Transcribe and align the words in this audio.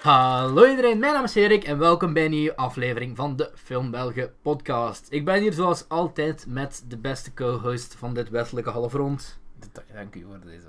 Hallo 0.00 0.66
iedereen, 0.66 0.98
mijn 0.98 1.12
naam 1.12 1.24
is 1.24 1.34
Erik 1.34 1.64
en 1.64 1.78
welkom 1.78 2.12
bij 2.12 2.24
een 2.24 2.30
nieuwe 2.30 2.56
aflevering 2.56 3.16
van 3.16 3.36
de 3.36 3.50
Film 3.54 3.90
Belgen 3.90 4.32
podcast. 4.42 5.06
Ik 5.10 5.24
ben 5.24 5.40
hier 5.40 5.52
zoals 5.52 5.88
altijd 5.88 6.44
met 6.48 6.84
de 6.88 6.96
beste 6.96 7.34
co-host 7.34 7.94
van 7.94 8.14
dit 8.14 8.28
westelijke 8.30 8.70
halfrond. 8.70 9.38
Dank 9.94 10.14
u 10.14 10.24
voor 10.28 10.40
deze 10.44 10.66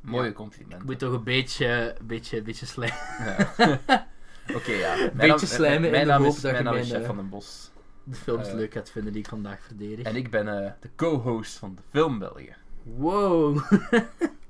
mooie 0.00 0.28
Ik 0.28 0.34
compliment. 0.34 0.84
moet 0.84 0.98
toch 0.98 1.12
een 1.12 1.24
beetje, 1.24 1.96
beetje, 2.02 2.42
beetje 2.42 2.66
slijmen. 2.66 2.98
Ja. 3.18 3.52
Oké, 4.56 4.72
ja. 4.72 5.10
Mijn 5.14 5.28
naam- 5.28 5.38
slijmen 5.38 5.90
Mijn 5.90 6.04
de 6.04 6.10
naam 6.10 6.24
is, 6.24 6.40
dat 6.40 6.52
mijn 6.52 6.64
naam 6.64 6.74
is 6.74 6.90
Chef 6.90 7.00
eh, 7.00 7.06
van 7.06 7.16
den 7.16 7.28
Bos. 7.28 7.70
De 8.04 8.14
films 8.16 8.48
Eh. 8.48 8.54
leuk 8.54 8.72
gaat 8.72 8.90
vinden 8.90 9.12
die 9.12 9.22
ik 9.22 9.28
vandaag 9.28 9.62
verdedig. 9.62 10.06
En 10.06 10.16
ik 10.16 10.30
ben 10.30 10.48
eh, 10.64 10.72
de 10.80 10.88
co-host 10.96 11.58
van 11.58 11.74
de 11.74 11.82
Film 11.90 12.18
België. 12.18 12.54
Wow. 12.82 13.58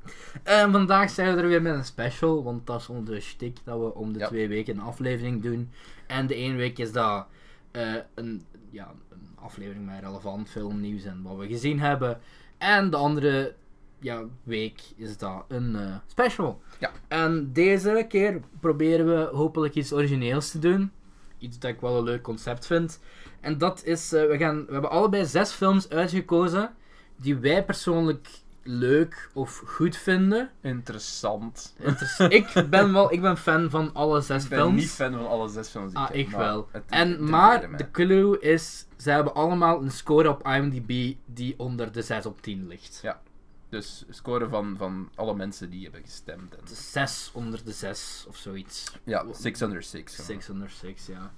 en 0.43 0.73
vandaag 0.73 1.11
zijn 1.11 1.35
we 1.37 1.43
er 1.43 1.49
weer 1.49 1.63
met 1.63 1.75
een 1.75 1.85
special, 1.85 2.43
want 2.43 2.67
dat 2.67 2.81
is 2.81 2.89
onze 2.89 3.21
shtick 3.21 3.57
dat 3.65 3.79
we 3.79 3.95
om 3.95 4.13
de 4.13 4.19
Ja. 4.19 4.27
twee 4.27 4.49
weken 4.49 4.75
een 4.75 4.83
aflevering 4.83 5.43
doen. 5.43 5.71
En 6.07 6.27
de 6.27 6.35
ene 6.35 6.57
week 6.57 6.79
is 6.79 6.93
dat 6.93 7.27
eh, 7.71 7.95
een, 8.15 8.43
ja, 8.71 8.93
een 9.11 9.29
aflevering 9.35 9.87
met 9.87 10.01
relevant 10.01 10.49
filmnieuws 10.49 11.05
en 11.05 11.23
wat 11.23 11.37
we 11.37 11.47
gezien 11.47 11.81
hebben. 11.81 12.21
En 12.59 12.91
de 12.91 12.97
andere 12.97 13.55
ja, 13.99 14.23
week 14.43 14.81
is 14.97 15.17
dat 15.17 15.45
een 15.49 15.77
eh, 15.77 15.95
special. 16.07 16.61
Ja. 16.79 16.91
En 17.09 17.53
deze 17.53 18.05
keer 18.09 18.41
proberen 18.61 19.07
we 19.07 19.37
hopelijk 19.37 19.75
iets 19.75 19.93
origineels 19.93 20.51
te 20.51 20.59
doen. 20.59 20.91
Iets 21.39 21.59
dat 21.59 21.71
ik 21.71 21.81
wel 21.81 21.97
een 21.99 22.05
leuk 22.05 22.23
concept 22.23 22.67
vind. 22.67 23.01
En 23.41 23.59
dat 23.59 23.85
is, 23.85 24.13
eh, 24.13 24.27
we, 24.27 24.37
gaan, 24.39 24.67
we 24.67 24.73
hebben 24.73 24.91
allebei 24.91 25.25
zes 25.27 25.51
films 25.53 25.89
uitgekozen 25.89 26.75
die 27.17 27.37
wij 27.37 27.65
persoonlijk 27.65 28.29
leuk 28.63 29.31
of 29.35 29.63
goed 29.67 29.97
vinden. 29.97 30.51
Interessant. 30.61 31.75
Interess- 31.79 32.19
ik, 32.21 32.67
ben 32.71 32.93
wel, 32.93 33.13
ik 33.13 33.21
ben 33.21 33.37
fan 33.37 33.71
van 33.71 33.91
alle 33.95 34.21
zes 34.21 34.43
Ik 34.45 34.49
ben 34.49 34.59
films. 34.59 34.81
niet 34.81 34.91
fan 34.91 35.13
van 35.13 35.29
alle 35.29 35.49
zes 35.49 35.69
films 35.69 35.91
die 35.93 35.99
Ah, 36.01 36.15
ik 36.15 36.31
maar 36.31 36.39
wel. 36.41 36.69
En, 36.87 37.31
maar 37.31 37.69
mij. 37.71 37.79
de 37.79 37.91
clue 37.91 38.39
is, 38.41 38.87
ze 38.97 39.11
hebben 39.11 39.35
allemaal 39.35 39.83
een 39.83 39.91
score 39.91 40.29
op 40.29 40.47
IMDb 40.47 41.17
die 41.27 41.55
onder 41.59 41.93
de 41.93 42.03
6 42.03 42.27
op 42.27 42.43
10 42.43 42.67
ligt. 42.69 42.99
Ja. 43.03 43.21
Dus 43.69 44.05
scoren 44.11 44.51
van, 44.51 44.75
van 44.79 45.09
alle 45.15 45.35
mensen 45.35 45.71
die 45.71 45.83
hebben 45.83 46.03
gestemd. 46.03 46.55
En, 46.55 46.61
Het 46.61 46.71
is 46.71 46.93
6 46.93 47.31
onder 47.35 47.65
de 47.65 47.73
6 47.73 48.25
of 48.29 48.37
zoiets. 48.37 48.93
ja, 49.05 49.25
6 49.33 49.61
under 49.61 49.83
6. 49.83 50.17
6 50.27 50.51
onder 50.51 50.71
6, 50.71 51.07
ja. 51.07 51.33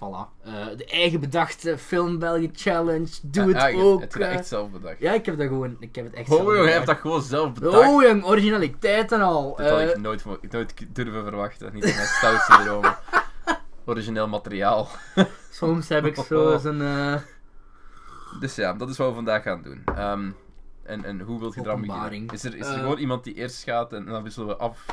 Voilà. 0.00 0.44
Eh, 0.44 0.66
de 0.76 0.84
eigen 0.84 1.20
bedachte 1.20 1.78
Film 1.78 2.18
België 2.18 2.50
Challenge. 2.52 3.08
Doe 3.22 3.54
het 3.54 3.74
ook. 3.74 4.00
Heb 4.00 4.14
je 4.14 4.24
eh. 4.24 4.32
echt 4.32 4.46
zelf 4.46 4.70
bedacht. 4.70 4.96
Ja, 4.98 5.12
ik 5.12 5.26
heb 5.26 5.38
dat 5.38 5.46
gewoon. 5.46 5.76
Ik 5.80 5.94
heb 5.94 6.04
het 6.04 6.14
echt 6.14 6.30
Oh 6.30 6.52
zelf 6.52 6.68
hebt 6.68 6.86
dat 6.86 6.96
gewoon 6.96 7.22
zelf 7.22 7.52
bedacht. 7.52 7.88
Oh 7.88 8.02
jong, 8.02 8.24
originaliteit 8.24 9.12
en 9.12 9.20
al. 9.20 9.56
Dat 9.56 9.68
had 9.70 9.78
Eh, 9.78 9.88
ik 9.88 9.96
nooit, 9.96 10.24
nooit 10.50 10.86
durven 10.88 11.22
verwachten. 11.22 11.74
Niet 11.74 11.84
in 11.84 11.94
mijn. 11.94 12.94
Origineel 13.84 14.28
materiaal. 14.28 14.88
soms 15.50 15.88
heb 15.88 16.04
ik 16.04 16.16
zo 16.28 16.58
zijn. 16.58 17.22
Dus 18.40 18.54
ja, 18.54 18.72
dat 18.72 18.88
is 18.88 18.96
wat 18.96 19.08
we 19.08 19.14
vandaag 19.14 19.42
gaan 19.42 19.62
doen. 19.62 19.82
Ehm, 19.84 20.30
en, 20.82 21.04
en 21.04 21.20
hoe 21.20 21.38
wilt 21.38 21.54
je 21.54 21.60
eraan 21.60 21.80
beginnen? 21.80 22.34
Is 22.34 22.44
er, 22.44 22.56
is 22.56 22.66
er 22.66 22.78
gewoon 22.78 22.98
iemand 22.98 23.24
die 23.24 23.34
eerst 23.34 23.62
gaat 23.62 23.92
en, 23.92 24.04
dan 24.04 24.22
wisselen 24.22 24.48
we 24.48 24.56
af? 24.56 24.86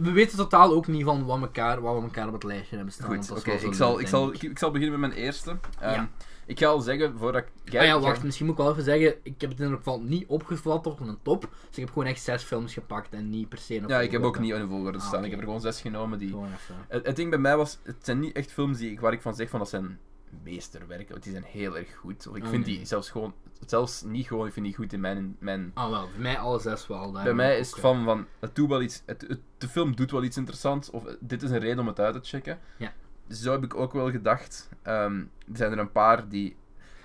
We 0.00 0.12
weten 0.12 0.36
totaal 0.36 0.72
ook 0.72 0.86
niet 0.86 1.04
van 1.04 1.24
wat, 1.24 1.40
elkaar, 1.40 1.80
wat 1.80 1.96
we 1.96 2.02
elkaar 2.02 2.26
op 2.26 2.32
het 2.32 2.42
lijstje 2.42 2.76
hebben 2.76 2.94
staan. 2.94 3.06
Goed, 3.16 3.30
oké. 3.30 3.50
Ik, 3.50 3.74
zal, 3.74 4.00
ik, 4.00 4.06
zal, 4.06 4.32
ik, 4.32 4.42
ik 4.42 4.58
zal 4.58 4.70
beginnen 4.70 5.00
met 5.00 5.10
mijn 5.10 5.22
eerste. 5.22 5.56
Ehm, 5.80 5.92
Ja. 5.94 6.08
Ik 6.46 6.58
ga 6.58 6.66
al 6.66 6.80
zeggen, 6.80 7.18
voordat 7.18 7.42
ik... 7.64 7.74
Ah 7.78 7.84
ja, 7.84 8.00
wacht, 8.00 8.22
misschien 8.22 8.46
moet 8.46 8.54
ik 8.58 8.62
wel 8.62 8.70
even 8.72 8.82
zeggen, 8.84 9.14
ik 9.22 9.40
heb 9.40 9.50
het 9.50 9.58
in 9.58 9.64
ieder 9.64 9.76
geval 9.78 10.00
niet 10.00 10.26
opgevat 10.26 10.86
op 10.86 11.00
een 11.00 11.18
top. 11.22 11.40
Dus 11.40 11.76
ik 11.78 11.84
heb 11.84 11.88
gewoon 11.88 12.08
echt 12.08 12.22
zes 12.22 12.42
films 12.42 12.72
gepakt 12.72 13.12
en 13.12 13.30
niet 13.30 13.48
per 13.48 13.58
se 13.58 13.76
een 13.76 13.88
Ja, 13.88 14.00
ik 14.00 14.10
heb 14.10 14.22
ook 14.22 14.38
niet 14.38 14.52
in 14.52 14.60
de 14.60 14.66
volgorde 14.66 14.98
Ah, 14.98 15.04
staan. 15.06 15.24
Ik 15.24 15.30
heb 15.30 15.38
er 15.38 15.44
gewoon 15.44 15.60
zes 15.60 15.80
genomen 15.80 16.18
die... 16.18 16.28
Gewoon. 16.28 16.48
Het, 16.88 17.06
het 17.06 17.16
ding 17.16 17.30
bij 17.30 17.38
mij 17.38 17.56
was, 17.56 17.78
het 17.82 17.96
zijn 18.02 18.20
niet 18.20 18.36
echt 18.36 18.52
films 18.52 18.78
die 18.78 18.90
ik, 18.90 19.00
waar 19.00 19.12
ik 19.12 19.22
van 19.22 19.34
zeg 19.34 19.48
van 19.50 19.58
dat 19.58 19.68
zijn 19.68 19.98
meesterwerken, 20.42 21.08
want 21.10 21.22
die 21.22 21.32
zijn 21.32 21.44
heel 21.44 21.76
erg 21.76 21.94
goed. 21.96 22.26
Of 22.26 22.36
ik 22.36 22.42
Oh, 22.44 22.48
vind 22.48 22.64
die 22.64 22.86
zelfs 22.86 23.10
gewoon, 23.10 23.34
zelfs 23.66 24.02
niet 24.02 24.26
gewoon, 24.26 24.46
ik 24.46 24.52
vind 24.52 24.66
die 24.66 24.74
goed 24.74 24.92
in 24.92 25.00
mijn... 25.00 25.36
mijn 25.38 25.70
Ah 25.74 25.90
wel, 25.90 26.08
voor 26.08 26.20
mij 26.20 26.38
alle 26.38 26.60
zes 26.60 26.86
wel. 26.86 27.12
bij 27.12 27.34
mij 27.34 27.58
is 27.58 27.70
het 27.70 27.80
van, 27.80 28.04
van 28.04 28.26
het 28.40 28.54
doet 28.54 28.68
wel 28.68 28.82
iets, 28.82 29.02
het, 29.06 29.20
het- 29.28 29.40
de 29.58 29.68
film 29.68 29.96
doet 29.96 30.10
wel 30.10 30.22
iets 30.24 30.36
interessants, 30.36 30.90
of 30.90 31.04
dit 31.20 31.42
is 31.42 31.50
een 31.50 31.58
reden 31.58 31.78
om 31.78 31.86
het 31.86 32.00
uit 32.00 32.14
te 32.14 32.28
checken. 32.28 32.58
Ja. 32.76 32.92
Zo 33.30 33.52
heb 33.52 33.64
ik 33.64 33.74
ook 33.74 33.92
wel 33.92 34.10
gedacht. 34.10 34.68
Ehm, 34.82 35.18
er 35.20 35.56
zijn 35.56 35.72
er 35.72 35.78
een 35.78 35.92
paar 35.92 36.28
die, 36.28 36.56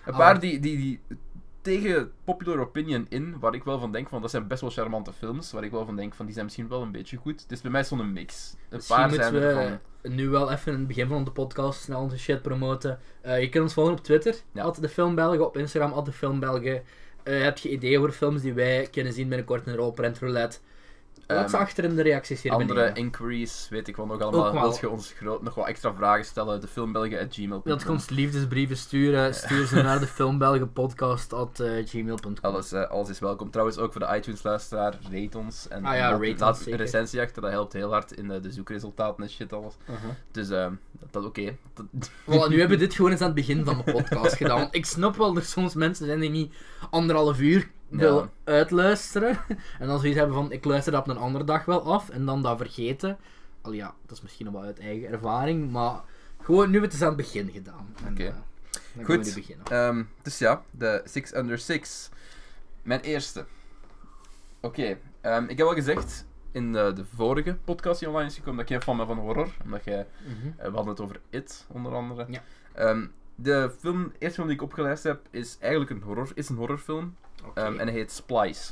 een 0.05 0.13
Ah. 0.13 0.19
paar 0.19 0.39
die, 0.39 0.59
die, 0.59 0.77
die 0.77 0.99
tegen 1.63 2.11
popular 2.23 2.59
opinion 2.59 3.05
in, 3.09 3.39
waar 3.39 3.53
ik 3.53 3.63
wel 3.63 3.79
van 3.79 3.91
denk 3.91 4.09
van, 4.09 4.21
dat 4.21 4.29
zijn 4.29 4.47
best 4.47 4.61
wel 4.61 4.69
charmante 4.69 5.13
films, 5.13 5.51
waar 5.51 5.63
ik 5.63 5.71
wel 5.71 5.85
van 5.85 5.95
denk 5.95 6.13
van, 6.13 6.25
die 6.25 6.33
zijn 6.33 6.45
misschien 6.45 6.67
wel 6.67 6.81
een 6.81 6.91
beetje 6.91 7.17
goed. 7.17 7.49
Dus 7.49 7.61
bij 7.61 7.71
mij 7.71 7.81
is 7.81 7.87
zo'n 7.87 8.13
mix. 8.13 8.51
Een 8.53 8.57
Misschien 8.69 8.95
paar 8.95 9.07
moeten 9.09 9.25
zijn 9.31 9.55
we 9.55 9.79
van... 10.01 10.15
nu 10.15 10.29
wel 10.29 10.51
even 10.51 10.71
in 10.71 10.77
het 10.77 10.87
begin 10.87 11.07
van 11.07 11.23
de 11.23 11.31
podcast 11.31 11.81
snel 11.81 12.01
onze 12.01 12.17
shit 12.17 12.41
promoten. 12.41 12.99
Eh, 13.21 13.41
je 13.41 13.49
kunt 13.49 13.63
ons 13.63 13.73
volgen 13.73 13.93
op 13.93 14.03
Twitter, 14.03 14.35
Ja. 14.51 14.63
altijd 14.63 14.85
de 14.85 14.91
Film 14.91 15.15
Belgen, 15.15 15.45
op 15.45 15.57
Instagram, 15.57 15.91
altijd 15.91 16.05
de 16.05 16.25
Film 16.25 16.39
Belgen. 16.39 16.83
Eh, 17.23 17.41
heb 17.43 17.57
je 17.57 17.69
ideeën 17.69 17.97
over 17.99 18.11
films 18.11 18.41
die 18.41 18.53
wij 18.53 18.87
kunnen 18.91 19.13
zien 19.13 19.27
binnenkort 19.27 19.67
in 19.67 19.73
Rolprent 19.75 20.19
Roulette? 20.19 20.57
Laat 21.27 21.49
ze 21.49 21.55
Ehm, 21.55 21.65
achter 21.65 21.83
in 21.83 21.95
de 21.95 22.01
reacties 22.01 22.41
hier 22.41 22.51
Andere 22.51 22.73
beneden. 22.73 22.95
inquiries, 23.03 23.67
weet 23.69 23.87
ik 23.87 23.95
wel 23.95 24.05
nog 24.05 24.21
allemaal. 24.21 24.45
Ook 24.47 24.53
wel. 24.53 24.61
Wilt 24.61 24.79
je 24.79 24.89
ons 24.89 25.13
groot, 25.17 25.41
nog 25.41 25.55
wat 25.55 25.67
extra 25.67 25.93
vragen 25.93 26.25
stellen? 26.25 26.61
De 26.61 26.67
filmbelgen.gmail.com 26.67 27.61
Wilt 27.63 27.81
je 27.81 27.89
ons 27.89 28.09
liefdesbrieven 28.09 28.77
sturen? 28.77 29.35
Stuur 29.35 29.65
ze 29.67 29.81
naar 29.81 29.99
de 29.99 30.07
filmbelgenpodcast.gmail.com. 30.07 32.33
Alles, 32.41 32.71
eh, 32.71 32.89
alles 32.89 33.09
is 33.09 33.19
welkom. 33.19 33.49
Trouwens, 33.49 33.77
ook 33.77 33.91
voor 33.91 34.01
de 34.07 34.15
iTunes-luisteraar, 34.15 34.97
rate 35.11 35.37
ons. 35.37 35.67
En 35.67 35.85
Ah 35.85 35.95
ja, 35.95 36.09
rate 36.11 36.29
ons, 36.31 36.39
laat 36.39 36.57
zeker. 36.57 36.73
een 36.73 36.79
recensie 36.79 37.21
achter, 37.21 37.41
dat 37.41 37.51
helpt 37.51 37.73
heel 37.73 37.91
hard 37.91 38.11
in 38.11 38.27
de, 38.27 38.39
de 38.39 38.51
zoekresultaten 38.51 39.23
en 39.23 39.29
shit 39.29 39.53
alles. 39.53 39.73
Uh-huh. 39.89 40.09
Dus 40.31 40.49
ehm, 40.49 40.73
dat, 40.91 41.13
dat 41.13 41.25
oké. 41.25 41.55
Dat- 41.73 42.09
Voilà, 42.29 42.49
nu 42.49 42.59
hebben 42.59 42.77
we 42.77 42.83
dit 42.85 42.93
gewoon 42.93 43.11
eens 43.11 43.19
aan 43.21 43.25
het 43.25 43.35
begin 43.35 43.65
van 43.65 43.81
de 43.85 43.91
podcast 44.01 44.35
gedaan. 44.35 44.59
Want 44.59 44.75
ik 44.75 44.85
snap 44.85 45.15
wel 45.15 45.33
dat 45.33 45.43
er 45.43 45.49
soms 45.49 45.73
mensen 45.73 46.05
zijn 46.05 46.19
die 46.19 46.29
niet 46.29 46.53
anderhalf 46.89 47.39
uur 47.39 47.69
willen 47.97 48.29
uitluisteren. 48.43 49.37
En 49.79 49.87
dan 49.87 49.99
zoiets 49.99 50.17
hebben 50.17 50.35
van, 50.35 50.51
ik 50.51 50.63
luister 50.65 50.91
dat 50.91 51.01
op 51.01 51.07
een 51.07 51.17
andere 51.17 51.43
dag 51.43 51.65
wel 51.65 51.93
af. 51.93 52.09
En 52.09 52.25
dan 52.25 52.41
dat 52.41 52.57
vergeten. 52.57 53.17
Al 53.61 53.71
ja, 53.71 53.93
dat 54.05 54.17
is 54.17 54.23
misschien 54.23 54.45
nog 54.45 54.53
wel 54.53 54.63
uit 54.63 54.79
eigen 54.79 55.09
ervaring. 55.11 55.71
Maar 55.71 56.01
gewoon, 56.41 56.69
nu 56.69 56.81
het 56.81 56.93
eens 56.93 57.01
aan 57.01 57.07
het 57.07 57.17
begin 57.17 57.49
gedaan. 57.51 57.95
Oké. 58.11 58.25
eh, 58.97 59.05
Goed. 59.05 59.33
beginnen. 59.35 59.65
Ehm, 59.65 60.03
dus 60.21 60.37
ja, 60.37 60.61
de 60.71 61.01
Six 61.05 61.33
Under 61.35 61.57
Six. 61.59 62.09
Mijn 62.81 62.99
eerste. 63.01 63.45
Oké, 64.59 64.97
ehm, 65.21 65.43
ik 65.47 65.57
heb 65.57 65.67
al 65.67 65.73
gezegd 65.73 66.25
in 66.51 66.73
de, 66.73 66.91
de 66.95 67.05
vorige 67.15 67.57
podcast 67.63 67.99
die 67.99 68.07
online 68.09 68.27
is 68.29 68.35
gekomen 68.35 68.59
dat 68.59 68.69
jij 68.69 68.81
fan 68.81 68.95
bent 68.97 69.07
van 69.09 69.17
horror. 69.17 69.49
Omdat 69.63 69.83
jij 69.83 70.07
Mhm. 70.25 70.47
Eh, 70.57 70.65
we 70.67 70.75
hadden 70.75 70.87
het 70.87 71.01
over 71.01 71.19
It, 71.29 71.65
onder 71.67 71.93
andere. 71.93 72.25
Ja. 72.29 72.43
Ehm, 72.73 73.05
de 73.35 73.71
film, 73.79 74.03
de 74.03 74.15
eerste 74.19 74.35
film 74.35 74.47
die 74.47 74.55
ik 74.55 74.61
opgelijst 74.63 75.03
heb, 75.03 75.27
is 75.29 75.57
eigenlijk 75.59 75.91
een, 75.91 76.01
horror, 76.01 76.31
is 76.33 76.49
een 76.49 76.55
horrorfilm. 76.55 77.15
Ehm, 77.53 77.79
en 77.79 77.87
hij 77.87 77.95
heet 77.95 78.11
Splice. 78.11 78.71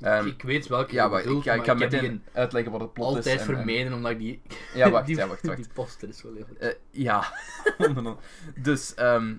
Ehm, 0.00 0.26
ik 0.26 0.42
weet 0.42 0.66
welke 0.66 0.94
ja, 0.94 1.04
je 1.04 1.10
maar 1.10 1.22
bedoelt, 1.22 1.44
ik 1.46 1.50
ga, 1.50 1.56
ik 1.56 1.64
ga 1.64 1.72
ik 1.72 1.78
meteen 1.78 2.22
uitleggen 2.32 2.72
wat 2.72 2.80
het 2.80 2.92
plot 2.92 3.06
altijd 3.06 3.26
is. 3.26 3.32
en- 3.32 3.38
en- 3.38 3.44
vermijden, 3.44 3.92
omdat 3.92 4.10
ik 4.10 4.18
die... 4.18 4.42
Ja, 4.74 4.90
wacht, 4.90 5.06
die, 5.06 5.16
ja, 5.16 5.26
wacht, 5.26 5.46
wacht. 5.46 5.56
Die 5.56 5.66
poster 5.72 6.08
is 6.08 6.22
wel 6.22 6.34
heel 6.34 6.46
Eh, 6.58 6.74
ja, 6.90 7.32
dus 8.62 8.94
ehm, 8.94 9.34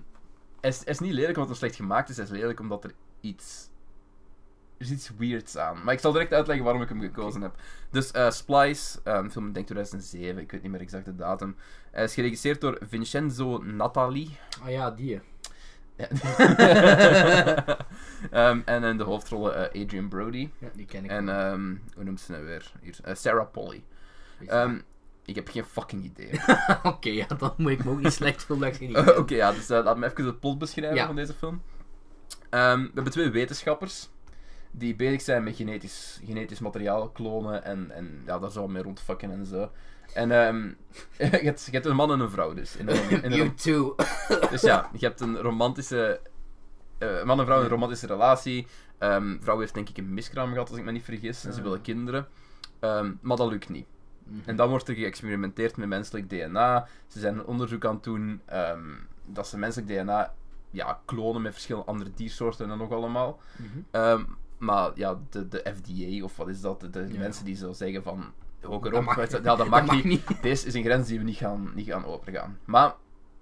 hij, 0.60 0.70
is, 0.70 0.84
is 0.84 0.98
niet 0.98 1.12
lelijk 1.12 1.34
omdat 1.34 1.48
hij 1.48 1.56
slecht 1.58 1.74
gemaakt 1.76 2.08
is, 2.08 2.16
hij 2.16 2.24
is 2.24 2.30
lelijk 2.30 2.60
omdat 2.60 2.84
er 2.84 2.92
iets... 3.20 3.68
Er 4.78 4.86
is 4.86 4.92
iets 4.92 5.10
weirds 5.18 5.56
aan. 5.56 5.84
Maar 5.84 5.94
ik 5.94 6.00
zal 6.00 6.12
direct 6.12 6.32
uitleggen 6.32 6.64
waarom 6.64 6.82
ik 6.82 6.88
hem 6.88 7.00
gekozen 7.00 7.40
heb. 7.42 7.54
Dus 7.90 8.10
eh, 8.10 8.30
Splice, 8.30 8.98
um, 9.04 9.30
film 9.30 9.52
denk 9.52 9.66
2007, 9.66 10.42
ik 10.42 10.50
weet 10.50 10.62
niet 10.62 10.70
meer 10.70 10.80
exact 10.80 11.04
de 11.04 11.16
datum. 11.16 11.56
Hij 11.90 12.04
is 12.04 12.14
geregisseerd 12.14 12.60
door 12.60 12.78
Vincenzo 12.88 13.58
Natali. 13.58 14.36
Ah 14.62 14.70
ja, 14.70 14.90
die. 14.90 15.20
Ja. 16.00 16.08
Ehm, 18.30 18.60
en 18.64 18.84
in 18.84 18.96
de 18.96 19.04
hoofdrollen 19.04 19.72
eh, 19.72 19.82
Adrian 19.82 20.08
Brody. 20.08 20.48
Ja, 20.58 20.68
die 20.74 20.86
ken 20.86 21.04
ik 21.04 21.10
En 21.10 21.28
ehm, 21.28 21.74
hoe 21.94 22.04
noemt 22.04 22.20
ze 22.20 22.32
nou 22.32 22.44
weer? 22.44 22.72
Hier, 22.80 22.98
eh, 23.02 23.14
Sarah 23.14 23.50
Polly. 23.50 23.84
Ehm, 24.46 24.78
ik 25.24 25.34
heb 25.34 25.48
geen 25.48 25.64
fucking 25.64 26.04
idee. 26.04 26.40
Oké, 26.82 27.08
ja, 27.08 27.26
dan 27.38 27.54
moet 27.56 27.70
ik 27.70 27.84
me 27.84 27.90
ook 27.90 28.00
niet 28.02 28.12
slecht 28.12 28.44
voelen 28.44 28.70
dat 28.70 28.80
ik 28.80 28.88
niet 28.88 28.96
Oké, 29.20 29.34
ja, 29.34 29.52
dus 29.52 29.70
eh, 29.70 29.84
laat 29.84 29.96
me 29.96 30.06
even 30.06 30.24
het 30.26 30.40
plot 30.40 30.58
beschrijven 30.58 30.96
Ja. 30.96 31.06
van 31.06 31.16
deze 31.16 31.34
film. 31.34 31.62
We 32.50 32.56
hebben 32.94 33.10
twee 33.12 33.30
wetenschappers 33.30 34.08
die 34.70 34.94
bezig 34.96 35.20
zijn 35.20 35.42
met 35.44 35.56
genetisch, 35.56 36.20
genetisch 36.24 36.58
materiaal 36.60 37.08
klonen 37.10 37.64
en, 37.64 37.90
en 37.90 38.22
ja, 38.26 38.38
daar 38.38 38.50
zo 38.50 38.68
mee 38.68 38.82
rondfucken 38.82 39.30
en 39.30 39.46
zo. 39.46 39.70
En 40.14 40.30
ehm, 40.30 40.64
je, 41.18 41.36
hebt, 41.46 41.64
je 41.64 41.70
hebt 41.70 41.86
een 41.86 41.96
man 41.96 42.12
en 42.12 42.20
een 42.20 42.30
vrouw 42.30 42.54
dus. 42.54 42.76
In 42.76 42.88
een, 42.88 43.22
in 43.22 43.32
You 43.32 43.54
too. 43.54 43.94
Dus 44.50 44.60
ja, 44.60 44.90
je 44.98 45.06
hebt 45.06 45.20
een 45.20 45.36
romantische. 45.36 46.20
eh, 46.98 47.24
man 47.24 47.38
en 47.40 47.44
vrouw 47.46 47.62
een 47.62 47.68
romantische 47.68 48.06
relatie. 48.06 48.66
Ehm 48.98 49.36
vrouw 49.40 49.58
heeft 49.58 49.74
denk 49.74 49.88
ik 49.88 49.96
een 49.98 50.14
miskraam 50.14 50.52
gehad, 50.52 50.68
als 50.68 50.78
ik 50.78 50.84
me 50.84 50.92
niet 50.92 51.04
vergis. 51.04 51.44
En 51.44 51.52
ze 51.52 51.62
willen 51.62 51.80
kinderen. 51.80 52.28
Ehm, 52.80 53.12
maar 53.20 53.36
dat 53.36 53.50
lukt 53.50 53.68
niet. 53.68 53.86
Mhm. 54.24 54.40
En 54.48 54.56
dan 54.56 54.68
wordt 54.68 54.88
er 54.88 54.94
geëxperimenteerd 54.94 55.76
met 55.76 55.88
menselijk 55.88 56.28
DNA. 56.28 56.88
Ze 57.06 57.18
zijn 57.20 57.34
een 57.34 57.44
onderzoek 57.44 57.84
aan 57.84 57.94
het 57.94 58.04
doen 58.04 58.40
dat 59.26 59.48
ze 59.48 59.58
menselijk 59.58 59.88
DNA 59.88 60.32
ja, 60.70 61.00
klonen 61.04 61.42
met 61.42 61.52
verschillende 61.52 61.86
andere 61.88 62.10
diersoorten 62.14 62.62
en 62.62 62.68
dan 62.68 62.78
nog 62.78 62.90
allemaal. 62.92 63.40
Mhm. 63.92 64.22
Maar 64.58 64.90
ja, 64.94 65.18
de, 65.30 65.48
de 65.48 65.72
FDA, 65.76 66.24
of 66.24 66.36
wat 66.36 66.48
is 66.48 66.60
dat? 66.60 66.80
De, 66.80 66.90
de 66.90 67.06
Ja. 67.12 67.18
mensen 67.18 67.44
die 67.44 67.56
zo 67.56 67.72
zeggen 67.72 68.02
van 68.02 68.24
hoger 68.62 68.90
Dat 68.90 69.00
op. 69.00 69.06
mag 69.06 69.16
Ja, 69.16 69.26
dat 69.26 69.44
Dat 69.58 69.68
mag, 69.68 69.86
mag 69.86 69.94
niet. 69.94 70.04
niet. 70.04 70.26
Deze 70.42 70.66
is 70.66 70.74
een 70.74 70.82
grens 70.84 71.08
die 71.08 71.18
we 71.18 71.24
niet 71.24 71.36
gaan, 71.36 71.70
niet 71.74 71.86
gaan 71.86 72.04
overgaan. 72.04 72.58
Maar, 72.64 72.94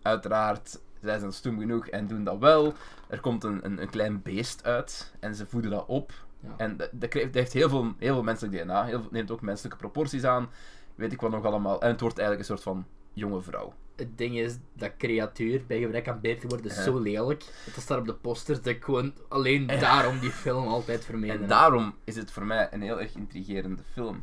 uiteraard, 0.02 0.80
zij 1.00 1.18
zijn 1.18 1.32
stoem 1.32 1.58
genoeg 1.58 1.86
en 1.88 2.06
doen 2.06 2.24
dat 2.24 2.38
wel. 2.38 2.72
Er 3.08 3.20
komt 3.20 3.44
een, 3.44 3.64
een, 3.64 3.82
een 3.82 3.90
klein 3.90 4.22
beest 4.22 4.64
uit 4.64 5.14
en 5.20 5.34
ze 5.34 5.46
voeden 5.46 5.70
dat 5.70 5.84
op. 5.86 6.12
Ja. 6.40 6.54
En 6.56 6.76
dat, 6.76 6.88
dat 6.92 7.08
krijgt- 7.08 7.32
dat 7.32 7.42
heeft 7.42 7.52
heel 7.52 7.68
veel, 7.68 7.94
heel 7.98 8.14
veel 8.14 8.22
menselijk 8.22 8.62
DNA, 8.62 8.84
heel, 8.84 9.08
neemt 9.10 9.30
ook 9.30 9.40
menselijke 9.40 9.78
proporties 9.78 10.24
aan. 10.24 10.48
Weet 10.94 11.12
ik 11.12 11.20
wat 11.20 11.30
nog 11.30 11.44
allemaal. 11.44 11.80
En 11.82 11.88
het 11.90 12.00
wordt 12.00 12.18
eigenlijk 12.18 12.48
een 12.48 12.56
soort 12.56 12.66
van 12.74 12.86
jonge 13.12 13.42
vrouw. 13.42 13.72
Het 13.96 14.18
ding 14.18 14.38
is, 14.38 14.56
dat 14.72 14.90
creatuur 14.98 15.62
bij 15.66 15.78
gebrek 15.80 16.08
aan 16.08 16.20
beter 16.20 16.48
worden 16.48 16.70
is 16.70 16.76
Ja. 16.76 16.82
zo 16.82 16.98
lelijk. 16.98 17.44
Dat 17.74 17.82
staat 17.84 17.98
op 17.98 18.06
de 18.06 18.14
posters 18.14 18.58
dat 18.58 18.66
ik 18.66 18.84
gewoon 18.84 19.12
alleen 19.28 19.66
daarom 19.66 20.18
die 20.18 20.30
film 20.30 20.66
altijd 20.66 21.04
vermijden. 21.04 21.42
En 21.42 21.48
daarom 21.48 21.94
is 22.04 22.16
het 22.16 22.30
voor 22.30 22.44
mij 22.46 22.68
een 22.70 22.82
heel 22.82 23.00
erg 23.00 23.14
intrigerende 23.14 23.82
film. 23.92 24.22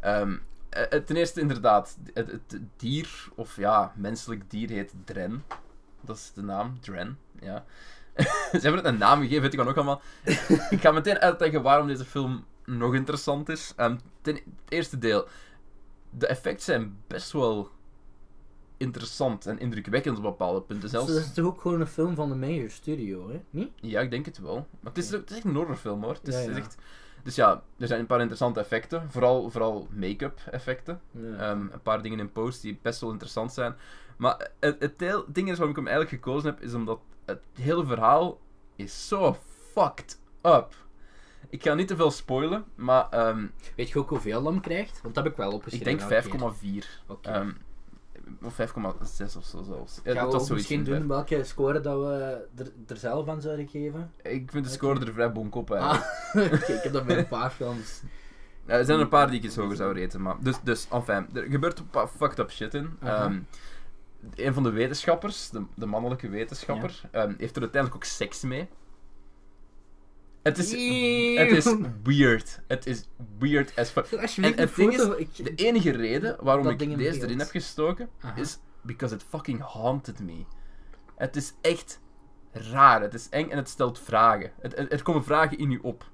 Ehm, 0.00 0.36
eh, 0.68 0.82
ten 0.82 1.16
eerste 1.16 1.40
inderdaad, 1.40 1.98
het, 2.14 2.30
het 2.30 2.60
dier, 2.76 3.28
of 3.34 3.56
ja, 3.56 3.92
menselijk 3.96 4.50
dier 4.50 4.70
heet 4.70 4.92
Dren. 5.04 5.44
Dat 6.00 6.16
is 6.16 6.32
de 6.34 6.42
naam, 6.42 6.80
Dren, 6.80 7.18
ja. 7.40 7.64
Ze 8.52 8.58
hebben 8.60 8.76
het 8.76 8.84
een 8.84 8.98
naam 8.98 9.20
gegeven, 9.20 9.42
weet 9.42 9.52
ik 9.52 9.58
wat 9.58 9.68
ook 9.68 9.76
allemaal. 9.76 10.00
ik 10.70 10.80
ga 10.80 10.90
meteen 10.90 11.18
uitleggen 11.18 11.62
waarom 11.62 11.86
deze 11.86 12.04
film 12.04 12.44
nog 12.64 12.94
interessant 12.94 13.48
is. 13.48 13.72
Ehm, 13.76 13.96
ten, 14.22 14.34
het 14.34 14.44
eerste 14.68 14.98
deel. 14.98 15.28
De 16.10 16.26
effecten 16.26 16.64
zijn 16.64 16.96
best 17.06 17.32
wel 17.32 17.70
interessant 18.76 19.46
en 19.46 19.58
indrukwekkend 19.58 20.16
op 20.16 20.22
bepaalde 20.22 20.60
punten. 20.60 20.80
Dus 20.80 20.90
Zelfs, 20.90 21.12
dat 21.12 21.22
is 21.22 21.32
toch 21.32 21.44
ook 21.44 21.60
gewoon 21.60 21.80
een 21.80 21.86
film 21.86 22.14
van 22.14 22.28
de 22.28 22.34
Major 22.34 22.70
Studio, 22.70 23.30
hè? 23.30 23.42
Niet? 23.50 23.70
ja, 23.80 24.00
ik 24.00 24.10
denk 24.10 24.26
het 24.26 24.38
wel. 24.38 24.54
Maar 24.54 24.92
het 24.92 24.98
is, 25.04 25.10
het 25.10 25.30
is 25.30 25.36
echt 25.36 25.44
een 25.44 25.54
horrorfilm 25.54 26.02
hoor. 26.02 26.14
Het 26.14 26.28
is, 26.28 26.34
Ja, 26.34 26.50
ja. 26.50 26.56
echt... 26.56 26.76
Dus 27.26 27.34
ja, 27.34 27.62
er 27.78 27.86
zijn 27.86 28.00
een 28.00 28.06
paar 28.06 28.18
interessante 28.18 28.60
effecten. 28.60 29.10
Vooral, 29.10 29.50
vooral 29.50 29.88
make-up 29.90 30.40
effecten. 30.50 31.00
Ja. 31.10 31.20
Ehm, 31.36 31.60
een 31.60 31.82
paar 31.82 32.02
dingen 32.02 32.18
in 32.18 32.32
post 32.32 32.62
die 32.62 32.78
best 32.82 33.00
wel 33.00 33.10
interessant 33.10 33.52
zijn. 33.52 33.74
Maar 34.16 34.48
het, 34.60 34.76
het 34.80 34.98
deel- 34.98 35.24
ding 35.28 35.46
is 35.50 35.52
waarom 35.58 35.70
ik 35.70 35.76
hem 35.76 35.86
eigenlijk 35.86 36.24
gekozen 36.24 36.50
heb, 36.50 36.60
is 36.62 36.74
omdat 36.74 37.00
het 37.24 37.42
hele 37.52 37.86
verhaal 37.86 38.40
is 38.76 39.08
zo 39.08 39.36
fucked 39.72 40.20
up. 40.42 40.74
Ik 41.50 41.62
ga 41.62 41.74
niet 41.74 41.88
te 41.88 41.96
veel 41.96 42.10
spoilen, 42.10 42.64
maar 42.74 43.08
ehm, 43.10 43.46
Weet 43.76 43.88
je 43.88 43.98
ook 43.98 44.08
hoeveel 44.08 44.44
hem 44.44 44.60
krijgt? 44.60 45.00
Want 45.02 45.14
dat 45.14 45.24
heb 45.24 45.32
ik 45.32 45.38
wel 45.38 45.48
ik 45.48 45.54
opgeschreven. 45.54 45.98
denk 45.98 46.00
elke 46.10 46.28
keer. 46.60 46.84
5,4. 46.84 47.02
Oké. 47.06 47.30
Ehm, 47.30 47.50
of 48.42 48.60
5,6 48.60 49.36
of 49.36 49.44
zo 49.44 49.62
zelfs. 49.62 50.00
Ja, 50.04 50.14
dat 50.14 50.24
we 50.24 50.38
was 50.38 50.50
misschien 50.50 50.84
doen 50.84 51.08
welke 51.08 51.44
score 51.44 51.80
dat 51.80 51.98
we 51.98 52.46
er, 52.56 52.72
er 52.86 52.96
zelf 52.96 53.28
aan 53.28 53.40
zouden 53.40 53.68
geven? 53.68 54.12
Ik 54.22 54.50
vind 54.50 54.64
de 54.64 54.70
score 54.70 55.06
er 55.06 55.12
vrij 55.12 55.32
bonk 55.32 55.54
op 55.54 55.70
eigenlijk. 55.70 56.04
Ah, 56.32 56.74
ik 56.76 56.82
heb 56.82 56.92
dat 56.92 57.06
bij 57.06 57.18
een 57.18 57.28
paar 57.28 57.50
films. 57.50 58.02
Ja, 58.66 58.72
er 58.72 58.84
zijn 58.84 59.00
een 59.00 59.08
paar 59.08 59.26
die 59.30 59.38
ik 59.38 59.44
iets 59.44 59.56
hoger 59.56 59.76
zou 59.76 59.92
reten, 59.92 60.22
maar... 60.22 60.36
Dus, 60.40 60.56
dus, 60.62 60.88
enfin, 60.90 61.26
er 61.34 61.42
gebeurt 61.42 61.78
een 61.78 61.90
paar 61.90 62.08
fucked 62.08 62.38
up 62.38 62.50
shit 62.50 62.74
in. 62.74 62.96
Ehm, 63.00 63.38
een 64.34 64.54
van 64.54 64.62
de 64.62 64.70
wetenschappers, 64.70 65.50
de, 65.50 65.64
de 65.74 65.86
mannelijke 65.86 66.28
wetenschapper, 66.28 67.00
ehm, 67.10 67.34
heeft 67.38 67.56
er 67.56 67.62
uiteindelijk 67.62 67.94
ook 67.94 68.10
seks 68.10 68.40
mee. 68.40 68.68
Het 70.46 70.58
is, 70.58 70.70
het 71.38 71.50
is 71.50 71.74
weird. 72.02 72.60
Het 72.66 72.86
is 72.86 73.08
weird 73.38 73.76
as 73.76 73.88
fuck. 73.90 74.04
En 74.06 74.54
het 74.58 74.74
ding 74.74 74.96
De 75.36 75.54
enige 75.54 75.90
reden 75.90 76.36
waarom 76.40 76.68
ik 76.68 76.78
deze 76.78 76.96
beeld. 76.96 77.22
erin 77.22 77.38
heb 77.38 77.48
gestoken, 77.50 78.08
Aha. 78.20 78.36
is 78.40 78.58
because 78.82 79.14
it 79.14 79.24
fucking 79.28 79.60
haunted 79.60 80.20
me. 80.20 80.44
Het 81.16 81.36
is 81.36 81.54
echt 81.60 82.00
raar. 82.52 83.00
Het 83.00 83.14
is 83.14 83.28
eng 83.28 83.48
en 83.50 83.56
het 83.56 83.68
stelt 83.68 83.98
vragen. 83.98 84.52
Het, 84.60 84.76
het- 84.76 84.92
er 84.92 85.02
komen 85.02 85.24
vragen 85.24 85.58
in 85.58 85.70
u 85.70 85.78
op. 85.82 86.10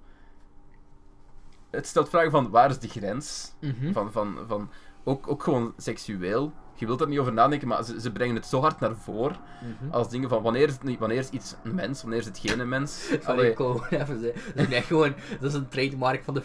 Het 1.70 1.86
stelt 1.86 2.08
vragen 2.08 2.30
van 2.30 2.50
waar 2.50 2.70
is 2.70 2.78
de 2.78 2.88
grens? 2.88 3.52
Mhm. 3.60 3.92
Van, 3.92 4.12
van, 4.12 4.38
van, 4.48 4.70
ook, 5.04 5.28
ook 5.28 5.42
gewoon 5.42 5.74
seksueel. 5.76 6.52
Je 6.74 6.86
wilt 6.86 7.00
er 7.00 7.08
niet 7.08 7.18
over 7.18 7.32
nadenken, 7.32 7.68
maar 7.68 7.84
ze, 7.84 8.00
ze 8.00 8.12
brengen 8.12 8.34
het 8.34 8.46
zo 8.46 8.60
hard 8.60 8.80
naar 8.80 8.94
voren. 8.94 9.36
Mhm. 9.80 9.92
Als 9.92 10.08
dingen 10.08 10.28
van 10.28 10.42
wanneer 10.42 10.66
is, 10.68 10.72
het 10.72 10.82
niet, 10.82 10.98
wanneer 10.98 11.18
is 11.18 11.28
iets 11.30 11.54
een 11.64 11.74
mens, 11.74 12.00
wanneer 12.02 12.18
is 12.18 12.24
het 12.24 12.38
geen 12.38 12.68
mens. 12.68 13.10
Allee, 13.24 13.56
gewoon 13.56 13.84
even. 13.90 14.22
Dat 14.54 14.68
is 14.68 14.74
echt 14.74 14.86
gewoon, 14.86 15.14
dat 15.40 15.50
is 15.50 15.54
een 15.54 15.68
trademark 15.68 16.24
van 16.24 16.34
de 16.34 16.40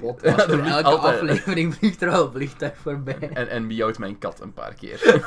podcast. 0.00 0.22
Ja, 0.22 0.42
er 0.42 0.48
Voor 0.48 0.58
vliegt 0.58 0.76
elke 0.76 0.88
altijd- 0.88 1.14
aflevering 1.14 1.74
vliegt 1.74 2.02
er 2.02 2.10
wel 2.10 2.26
een 2.26 2.32
vliegtuig 2.32 2.76
voorbij. 2.76 3.30
en, 3.32 3.48
en 3.48 3.66
miauwt 3.66 3.98
mijn 3.98 4.18
kat 4.18 4.40
een 4.40 4.52
paar 4.52 4.74
keer. 4.74 5.24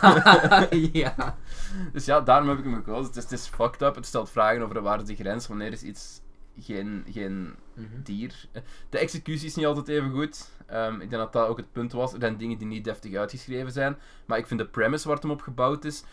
ja. 0.94 1.36
Dus 1.94 2.06
ja, 2.06 2.22
daarom 2.22 2.50
heb 2.50 2.58
ik 2.58 2.64
hem 2.64 2.76
gekozen. 2.76 3.06
Het 3.06 3.16
is, 3.16 3.24
het 3.24 3.32
is 3.32 3.48
fucked 3.48 3.82
up. 3.82 3.96
Het 3.96 4.06
stelt 4.06 4.30
vragen 4.30 4.62
over 4.62 4.82
waar 4.82 5.02
is 5.02 5.06
de 5.08 5.16
grens, 5.16 5.48
wanneer 5.48 5.72
is 5.72 5.84
iets 5.84 6.22
geen, 6.60 7.06
geen 7.12 7.56
Mhm. 7.74 8.02
dier. 8.04 8.46
De 8.90 8.98
executie 8.98 9.46
is 9.48 9.56
niet 9.56 9.66
altijd 9.66 9.88
even 9.88 10.12
goed. 10.12 10.50
Ehm, 10.66 10.94
ik 10.94 11.10
denk 11.10 11.22
dat 11.22 11.34
dat 11.34 11.48
ook 11.48 11.58
het 11.58 11.72
punt 11.72 11.92
was. 11.92 12.14
Er 12.14 12.20
zijn 12.20 12.38
dingen 12.38 12.58
die 12.58 12.68
niet 12.68 12.84
deftig 12.84 13.16
uitgeschreven 13.16 13.72
zijn. 13.72 13.98
Maar 14.26 14.38
ik 14.38 14.48
vind 14.48 14.60
de 14.60 14.68
premise 14.68 15.06
waar 15.08 15.16
het 15.16 15.24
hem 15.24 15.34
op 15.34 15.42
gebouwd 15.42 15.86
is, 15.86 16.04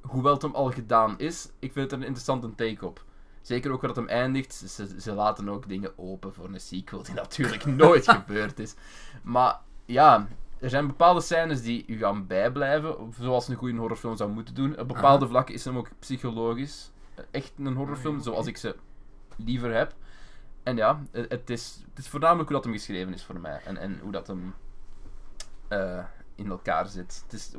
hoewel 0.00 0.32
het 0.32 0.42
hem 0.42 0.54
al 0.54 0.70
gedaan 0.70 1.18
is, 1.18 1.48
ik 1.58 1.72
vind 1.72 1.84
het 1.84 1.92
er 1.92 1.98
een 1.98 2.04
interessante 2.14 2.54
take 2.54 2.86
op. 2.86 3.04
Zeker 3.42 3.70
ook 3.70 3.82
het 3.82 3.96
hem 3.96 4.08
eindigt. 4.08 4.54
Ze, 4.54 5.00
ze 5.00 5.12
laten 5.12 5.48
ook 5.48 5.68
dingen 5.68 5.98
open 5.98 6.34
voor 6.34 6.44
een 6.48 6.60
sequel 6.60 7.02
die 7.02 7.14
natuurlijk 7.24 7.64
nooit 7.64 8.08
gebeurd 8.18 8.58
is. 8.58 8.74
Maar 9.22 9.60
ja, 9.84 10.28
er 10.58 10.70
zijn 10.70 10.86
bepaalde 10.86 11.20
scènes 11.20 11.62
die 11.62 11.84
u 11.86 11.98
gaan 11.98 12.26
bijblijven, 12.26 12.96
zoals 13.20 13.48
een 13.48 13.56
goede 13.56 13.78
horrorfilm 13.78 14.16
zou 14.16 14.30
moeten 14.30 14.54
doen. 14.54 14.78
Op 14.78 14.88
bepaalde 14.88 15.28
vlakken 15.28 15.54
is 15.54 15.64
hem 15.64 15.76
ook 15.76 15.88
psychologisch 15.98 16.90
echt 17.30 17.52
een 17.58 17.74
horrorfilm, 17.74 18.20
zoals 18.20 18.46
ik 18.46 18.56
ze 18.56 18.76
liever 19.36 19.74
heb. 19.74 19.94
En 20.62 20.76
ja, 20.76 21.02
het 21.12 21.50
is, 21.50 21.84
het 21.88 21.98
is 21.98 22.08
voornamelijk 22.08 22.48
hoe 22.48 22.56
dat 22.56 22.64
hem 22.66 22.74
geschreven 22.74 23.12
is 23.14 23.24
voor 23.24 23.40
mij. 23.40 23.60
En, 23.64 23.76
en 23.76 23.98
hoe 24.02 24.12
dat 24.12 24.26
hem 24.26 24.54
eh, 25.68 26.04
in 26.34 26.50
elkaar 26.50 26.86
zit. 26.88 27.20
Het 27.24 27.32
is, 27.32 27.50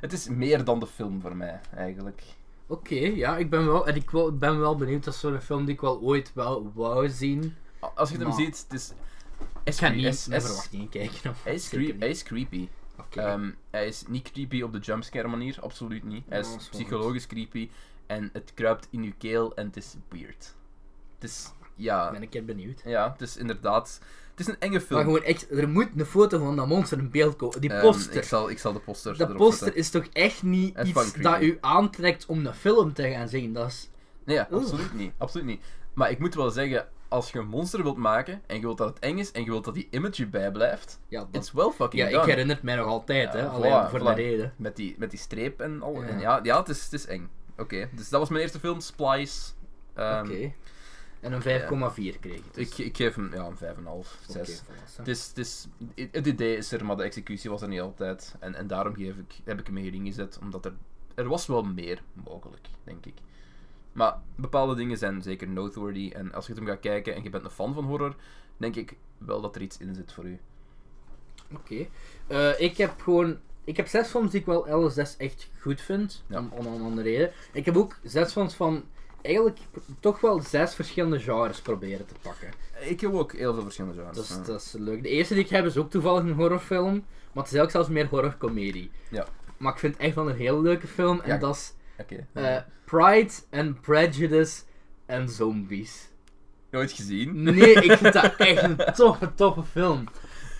het 0.00 0.12
is 0.12 0.28
meer 0.28 0.64
dan 0.64 0.80
de 0.80 0.86
film 0.86 1.20
voor 1.20 1.36
mij, 1.36 1.60
eigenlijk. 1.74 2.22
Oké, 2.66 2.94
ja, 2.94 3.36
ik 3.36 3.50
ben 3.50 3.66
wel, 3.66 3.86
en 3.86 3.94
ik 3.96 4.10
ben 4.38 4.58
wel 4.60 4.76
benieuwd. 4.76 5.04
Dat 5.04 5.14
is 5.14 5.20
zo'n 5.20 5.40
film 5.40 5.64
die 5.64 5.74
ik 5.74 5.80
wel 5.80 6.00
ooit 6.00 6.32
wel 6.34 6.72
wou 6.74 7.08
zien. 7.08 7.56
Als 7.94 8.10
je 8.10 8.18
hem 8.18 8.32
ziet, 8.32 8.58
het 8.68 8.72
is... 8.72 8.92
Ik 9.64 9.74
ga 9.74 9.86
hij 9.86 9.96
niet 9.96 10.04
is- 10.06 10.24
verwachtingen 10.24 10.88
kijken. 10.88 11.30
Of 11.30 11.44
Hij 11.44 11.54
is, 11.54 11.68
creep- 11.68 11.98
hij 12.00 12.10
is 12.10 12.22
creepy. 12.22 12.68
Ehm, 13.10 13.50
hij 13.70 13.86
is 13.86 14.04
niet 14.08 14.32
creepy 14.32 14.62
op 14.62 14.72
de 14.72 14.78
jumpscare 14.78 15.28
manier, 15.28 15.58
absoluut 15.60 16.04
niet. 16.04 16.24
Hij 16.28 16.38
is 16.40 16.68
psychologisch 16.70 17.26
creepy 17.26 17.70
en 18.06 18.30
het 18.32 18.52
kruipt 18.54 18.88
in 18.90 19.02
uw 19.02 19.12
keel 19.18 19.54
en 19.56 19.66
het 19.66 19.76
is 19.76 19.94
weird. 20.08 20.54
Het 21.20 21.30
is, 21.30 21.52
ja, 21.74 22.06
Ik 22.06 22.12
ben 22.12 22.22
een 22.22 22.28
keer 22.28 22.44
benieuwd. 22.44 22.82
ja, 22.84 23.10
het 23.12 23.20
is 23.20 23.36
inderdaad, 23.36 24.00
het 24.30 24.40
is 24.40 24.46
een 24.46 24.58
enge 24.60 24.80
film. 24.80 24.94
Maar 24.98 25.04
gewoon 25.08 25.22
echt, 25.24 25.50
er 25.50 25.68
moet 25.68 25.88
een 25.96 26.06
foto 26.06 26.38
van 26.38 26.56
dat 26.56 26.66
monster 26.66 26.98
in 26.98 27.10
beeld 27.10 27.36
komen. 27.36 27.60
Die 27.60 27.70
Ehm, 27.72 27.80
poster. 27.80 28.16
ik, 28.16 28.22
zal, 28.22 28.50
ik 28.50 28.58
zal 28.58 28.72
de 28.72 28.78
poster 28.80 29.16
dat 29.16 29.26
erop 29.28 29.38
poster 29.40 29.58
zetten. 29.64 29.80
is 29.82 29.90
toch 29.90 30.04
echt 30.12 30.42
niet 30.42 30.78
iets 30.84 31.12
dat 31.12 31.42
u 31.42 31.58
aantrekt 31.60 32.26
om 32.26 32.46
een 32.46 32.54
film 32.54 32.92
te 32.92 33.10
gaan 33.10 33.28
zien. 33.28 33.52
Dat 33.52 33.66
is... 33.66 33.90
Nee, 34.24 34.38
Oeh. 34.50 34.62
absoluut 34.62 34.94
niet. 34.94 35.12
Absoluut 35.18 35.46
niet. 35.46 35.62
Maar 35.94 36.10
ik 36.10 36.18
moet 36.18 36.34
wel 36.34 36.50
zeggen, 36.50 36.88
als 37.08 37.30
je 37.30 37.38
een 37.38 37.46
monster 37.48 37.82
wilt 37.82 37.96
maken 37.96 38.42
en 38.46 38.56
je 38.56 38.62
wilt 38.62 38.78
dat 38.78 38.88
het 38.88 38.98
eng 38.98 39.18
is 39.18 39.32
en 39.32 39.44
je 39.44 39.50
wilt 39.50 39.64
dat 39.64 39.74
die 39.74 39.88
image 39.90 40.22
erbij 40.22 40.50
blijft, 40.52 41.00
Ja, 41.08 41.18
dat... 41.18 41.28
it's 41.42 41.52
well 41.52 41.70
fucking 41.70 42.10
ja 42.10 42.20
ik 42.20 42.24
herinner 42.28 42.54
het 42.54 42.64
mij 42.64 42.74
nog 42.76 42.86
altijd, 42.86 43.32
Ja, 43.32 43.38
hè. 43.38 43.46
voilà, 43.46 43.50
Alleen 43.52 43.88
voor 43.88 44.00
voilà. 44.00 44.02
de 44.04 44.12
reden. 44.12 44.52
Met 44.56 44.76
die, 44.76 44.94
met 44.98 45.10
die 45.10 45.18
streep 45.18 45.60
en 45.60 45.82
al. 45.82 46.02
Ja. 46.02 46.08
En 46.08 46.18
ja, 46.20 46.40
ja 46.42 46.58
het, 46.58 46.68
is, 46.68 46.84
het 46.84 46.92
is 46.92 47.06
eng. 47.06 47.28
Oké, 47.56 47.88
dus 47.94 48.08
dat 48.08 48.20
was 48.20 48.28
mijn 48.28 48.42
eerste 48.42 48.58
film, 48.58 48.80
Splice. 48.80 49.50
Ehm, 49.94 50.24
Oké. 50.26 50.52
En 51.20 51.32
een 51.32 51.42
5,4 51.42 52.20
kreeg 52.20 52.36
ik. 52.36 52.54
Dus. 52.54 52.68
ik, 52.68 52.78
ik 52.78 52.96
geef 52.96 53.14
hem 53.14 53.34
ja, 53.34 53.46
een 53.46 53.56
5,5, 53.56 53.60
6. 54.28 54.60
Oké, 54.60 54.72
voilà, 54.72 54.90
zo. 54.94 55.02
Het, 56.10 56.26
idee 56.26 56.56
is 56.56 56.72
er, 56.72 56.84
maar 56.84 56.96
de 56.96 57.02
executie 57.02 57.50
was 57.50 57.62
er 57.62 57.68
niet 57.68 57.80
altijd. 57.80 58.34
En, 58.38 58.54
en 58.54 58.66
daarom 58.66 58.94
geef 58.94 59.16
ik, 59.16 59.40
heb 59.44 59.58
ik 59.58 59.66
hem 59.66 59.76
hierin 59.76 60.06
gezet, 60.06 60.38
omdat 60.40 60.64
er, 60.64 60.72
er 61.14 61.28
was 61.28 61.46
wel 61.46 61.62
meer 61.62 62.02
mogelijk, 62.12 62.66
denk 62.84 63.06
ik. 63.06 63.14
Maar 63.92 64.18
bepaalde 64.34 64.74
dingen 64.74 64.98
zijn 64.98 65.22
zeker 65.22 65.48
noteworthy. 65.48 66.10
En 66.14 66.32
als 66.32 66.46
je 66.46 66.52
het 66.52 66.60
hem 66.60 66.70
gaat 66.70 66.80
kijken 66.80 67.14
en 67.14 67.22
je 67.22 67.30
bent 67.30 67.44
een 67.44 67.50
fan 67.50 67.74
van 67.74 67.84
horror, 67.84 68.16
denk 68.56 68.76
ik 68.76 68.96
wel 69.18 69.40
dat 69.40 69.56
er 69.56 69.62
iets 69.62 69.78
in 69.78 69.94
zit 69.94 70.12
voor 70.12 70.24
u. 70.24 70.38
Oké. 71.54 71.86
Eh, 72.26 72.60
ik 72.60 72.76
heb 72.76 73.00
gewoon... 73.00 73.38
Ik 73.64 73.76
heb 73.76 73.86
zes 73.86 74.08
films 74.08 74.30
die 74.30 74.40
ik 74.40 74.46
wel 74.46 74.68
alle 74.68 74.90
zes 74.90 75.16
echt 75.16 75.50
goed 75.60 75.80
vind. 75.80 76.24
Ja. 76.26 76.38
Om, 76.38 76.50
om 76.52 76.66
een 76.66 76.82
andere 76.82 77.10
reden. 77.10 77.32
Ik 77.52 77.64
heb 77.64 77.76
ook 77.76 77.98
zes 78.02 78.32
films 78.32 78.54
van... 78.54 78.84
Eigenlijk 79.22 79.58
toch 80.00 80.20
wel 80.20 80.40
zes 80.40 80.74
verschillende 80.74 81.20
genres 81.20 81.60
proberen 81.60 82.06
te 82.06 82.14
pakken. 82.22 82.48
Ik 82.80 83.00
heb 83.00 83.12
ook 83.12 83.32
heel 83.32 83.54
veel 83.54 83.62
verschillende 83.62 83.96
genres. 83.96 84.16
Dat 84.16 84.24
is, 84.24 84.30
ja. 84.30 84.42
dat 84.52 84.60
is 84.60 84.72
leuk. 84.78 85.02
De 85.02 85.08
eerste 85.08 85.34
die 85.34 85.42
ik 85.44 85.50
heb 85.50 85.64
is 85.64 85.76
ook 85.76 85.90
toevallig 85.90 86.22
een 86.22 86.32
horrorfilm. 86.32 86.92
Maar 87.32 87.44
het 87.44 87.52
is 87.52 87.58
eigenlijk 87.58 87.70
zelfs 87.70 87.88
meer 87.88 88.06
horrorcomedie. 88.06 88.90
Ja. 89.10 89.26
Maar 89.56 89.72
ik 89.72 89.78
vind 89.78 89.92
het 89.94 90.02
echt 90.02 90.14
wel 90.14 90.28
een 90.30 90.36
heel 90.36 90.62
leuke 90.62 90.86
film. 90.86 91.20
En 91.20 91.28
Ja. 91.28 91.36
dat 91.38 91.54
is 91.56 91.74
eh, 92.32 92.56
Pride 92.84 93.32
and 93.50 93.80
Prejudice 93.80 94.62
en 95.06 95.28
Zombies. 95.28 96.08
Nooit 96.70 96.92
gezien? 96.92 97.42
Nee, 97.42 97.72
ik 97.74 97.92
vind 97.92 98.12
dat 98.12 98.36
echt 98.50 98.62
een 98.62 98.76
toffe, 98.94 99.34
toffe 99.34 99.62
film. 99.62 100.04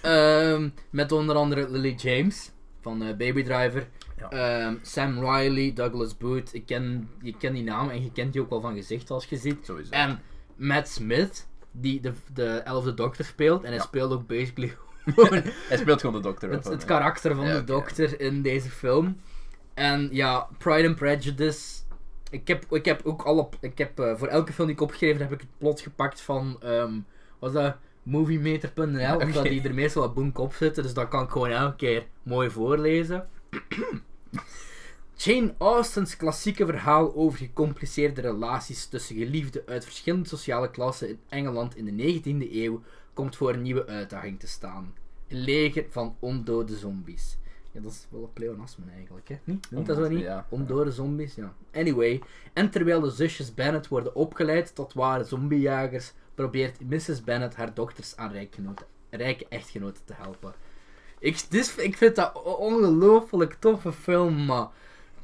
Ehm, 0.03 0.69
met 0.91 1.12
onder 1.12 1.37
andere 1.37 1.71
Lily 1.71 1.95
James 1.97 2.50
van 2.81 3.03
eh, 3.03 3.09
Baby 3.17 3.43
Driver. 3.43 3.88
Ja. 4.18 4.28
Ehm, 4.30 4.75
Sam 4.82 5.18
Riley, 5.25 5.72
Douglas 5.72 6.16
Booth. 6.16 6.54
Ik 6.54 6.66
ken, 6.66 7.10
je 7.22 7.34
kent 7.37 7.54
die 7.54 7.64
naam 7.64 7.88
en 7.90 8.02
je 8.02 8.12
kent 8.12 8.32
die 8.32 8.42
ook 8.42 8.50
wel 8.50 8.60
van 8.60 8.75
gezicht 8.75 9.10
als 9.10 9.25
je 9.26 9.37
ziet. 9.37 9.58
Sowieso. 9.66 9.90
En 9.90 10.20
Matt 10.56 10.88
Smith, 10.88 11.48
die 11.70 12.00
de, 12.00 12.12
de 12.34 12.46
elfde 12.46 12.94
dokter 12.94 13.25
speelt. 13.25 13.60
En 13.62 13.68
hij 13.68 13.76
Ja. 13.76 13.82
speelt 13.82 14.12
ook 14.12 14.26
basically 14.26 14.76
Gewoon 15.14 15.42
Hij 15.68 15.76
speelt 15.76 16.00
gewoon 16.00 16.16
de 16.16 16.22
dokter. 16.28 16.50
het, 16.50 16.84
karakter 16.84 17.34
van 17.34 17.46
Ja, 17.46 17.54
de 17.54 17.64
dokter 17.64 18.20
in 18.20 18.42
deze 18.42 18.70
film. 18.70 19.16
En 19.75 20.08
ja, 20.12 20.48
Pride 20.58 20.88
and 20.88 20.96
Prejudice. 20.96 21.76
Ik 22.30 22.48
heb, 22.48 22.64
ik 22.70 22.84
heb 22.84 23.00
ook 23.04 23.22
alle. 23.22 23.48
Ik 23.60 23.78
heb, 23.78 23.98
eh, 24.00 24.16
voor 24.16 24.28
elke 24.28 24.52
film 24.52 24.66
die 24.66 24.76
ik 24.76 24.82
opgegeven 24.82 25.20
heb, 25.20 25.32
ik 25.32 25.40
het 25.40 25.48
plot 25.58 25.80
gepakt 25.80 26.20
van. 26.20 26.56
ehm 26.62 26.92
wat 27.38 27.52
was 27.52 27.62
dat? 27.62 27.76
Moviemeter.nl. 28.02 29.16
Omdat 29.18 29.42
die 29.44 29.62
er 29.62 29.75
meestal 29.75 30.02
wat 30.02 30.14
boek 30.14 30.38
op 30.38 30.52
zitten. 30.54 30.82
Dus 30.82 30.94
dat 30.94 31.08
kan 31.08 31.22
ik 31.25 31.30
gewoon 31.30 31.48
elke 31.50 31.76
keer 31.76 32.06
mooi 32.22 32.50
voorlezen. 32.50 33.28
Jane 35.16 35.54
Austen's 35.58 36.16
klassieke 36.16 36.66
verhaal 36.66 37.14
over 37.14 37.38
gecompliceerde 37.38 38.20
relaties 38.20 38.87
tussen 38.87 39.16
geliefden 39.16 39.62
uit 39.66 39.85
verschillende 39.85 40.28
sociale 40.28 40.70
klassen 40.70 41.08
in 41.08 41.20
Engeland 41.28 41.76
in 41.76 41.85
de 41.97 42.20
19e 42.20 42.52
eeuw 42.52 42.82
komt 43.12 43.37
voor 43.37 43.52
een 43.52 43.62
nieuwe 43.62 43.87
uitdaging 43.87 44.40
te 44.40 44.47
staan. 44.47 44.94
Een 45.28 45.40
leger 45.40 45.87
van 45.90 46.16
ondode 46.18 46.76
zombies. 46.76 47.38
Ja, 47.73 47.80
dat 47.80 47.92
is 47.92 48.06
wel 48.11 48.23
een 48.23 48.32
pleonasme 48.32 48.85
eigenlijk, 48.94 49.28
hè? 49.28 49.38
Niet? 49.44 49.70
Noemt 49.70 49.87
dat 49.87 49.97
zo 49.97 50.08
niet? 50.08 50.20
Ja. 50.20 50.47
Ondode 50.49 50.92
zombies, 50.92 51.35
ja. 51.35 51.54
Anyway, 51.73 52.23
en 52.52 52.70
terwijl 52.70 53.00
de 53.00 53.11
zusjes 53.11 53.54
Bennet 53.54 53.88
worden 53.88 54.14
opgeleid 54.14 54.75
tot 54.75 54.92
ware 54.92 55.25
zombiejagers, 55.25 56.12
probeert 56.35 56.80
Mrs. 56.80 57.25
Bennet 57.25 57.54
haar 57.54 57.75
dochters 57.75 58.16
aan 58.16 58.32
rijkgenoten, 58.32 58.87
rijke 59.11 59.47
echtgenoten 59.49 60.04
te 60.04 60.14
helpen. 60.16 60.54
Ik, 61.20 61.50
dus, 61.50 61.75
ik 61.75 61.96
vind 61.96 62.16
dat 62.16 62.34
een 62.34 62.42
ongelooflijk 62.42 63.56
toffe 63.58 63.92
film, 63.92 64.44
maar 64.44 64.66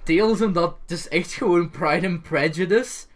deels 0.03 0.41
omdat 0.41 0.77
het 0.83 0.91
is 0.91 1.09
echt 1.09 1.33
gewoon 1.33 1.71
Pride 1.71 2.07
and 2.07 2.23
Prejudice 2.23 3.07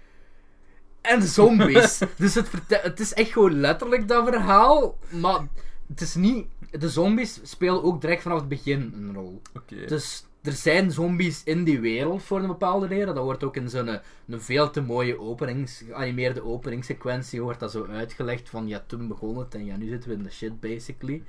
en 1.00 1.22
zombies. 1.22 1.98
dus 2.16 2.34
het, 2.34 2.48
het 2.68 3.00
is 3.00 3.14
echt 3.14 3.32
gewoon 3.32 3.60
letterlijk 3.60 4.08
dat 4.08 4.28
verhaal, 4.28 4.98
maar 5.08 5.46
het 5.88 6.00
is 6.00 6.14
niet... 6.14 6.46
De 6.70 6.88
zombies 6.88 7.40
spelen 7.42 7.82
ook 7.82 8.00
direct 8.00 8.22
vanaf 8.22 8.38
het 8.38 8.48
begin 8.48 8.92
een 8.96 9.14
rol. 9.14 9.42
Dus 9.86 10.24
er 10.42 10.52
zijn 10.52 10.90
zombies 10.90 11.42
in 11.44 11.64
die 11.64 11.80
wereld 11.80 12.22
voor 12.22 12.40
een 12.40 12.46
bepaalde 12.46 12.86
reden. 12.86 13.14
Dat 13.14 13.24
wordt 13.24 13.44
ook 13.44 13.56
in 13.56 13.70
zo'n 13.70 13.86
een, 13.86 14.00
een 14.28 14.40
veel 14.40 14.70
te 14.70 14.80
mooie 14.80 15.20
openings, 15.20 15.84
geanimeerde 15.86 16.44
openingssequentie 16.44 17.42
wordt 17.42 17.60
dat 17.60 17.70
zo 17.70 17.86
uitgelegd 17.86 18.48
van 18.48 18.68
ja, 18.68 18.84
toen 18.86 19.08
begon 19.08 19.38
het 19.38 19.54
en 19.54 19.64
ja, 19.64 19.76
nu 19.76 19.88
zitten 19.88 20.10
we 20.10 20.16
in 20.16 20.22
de 20.22 20.30
shit 20.30 20.60
basically. 20.60 21.22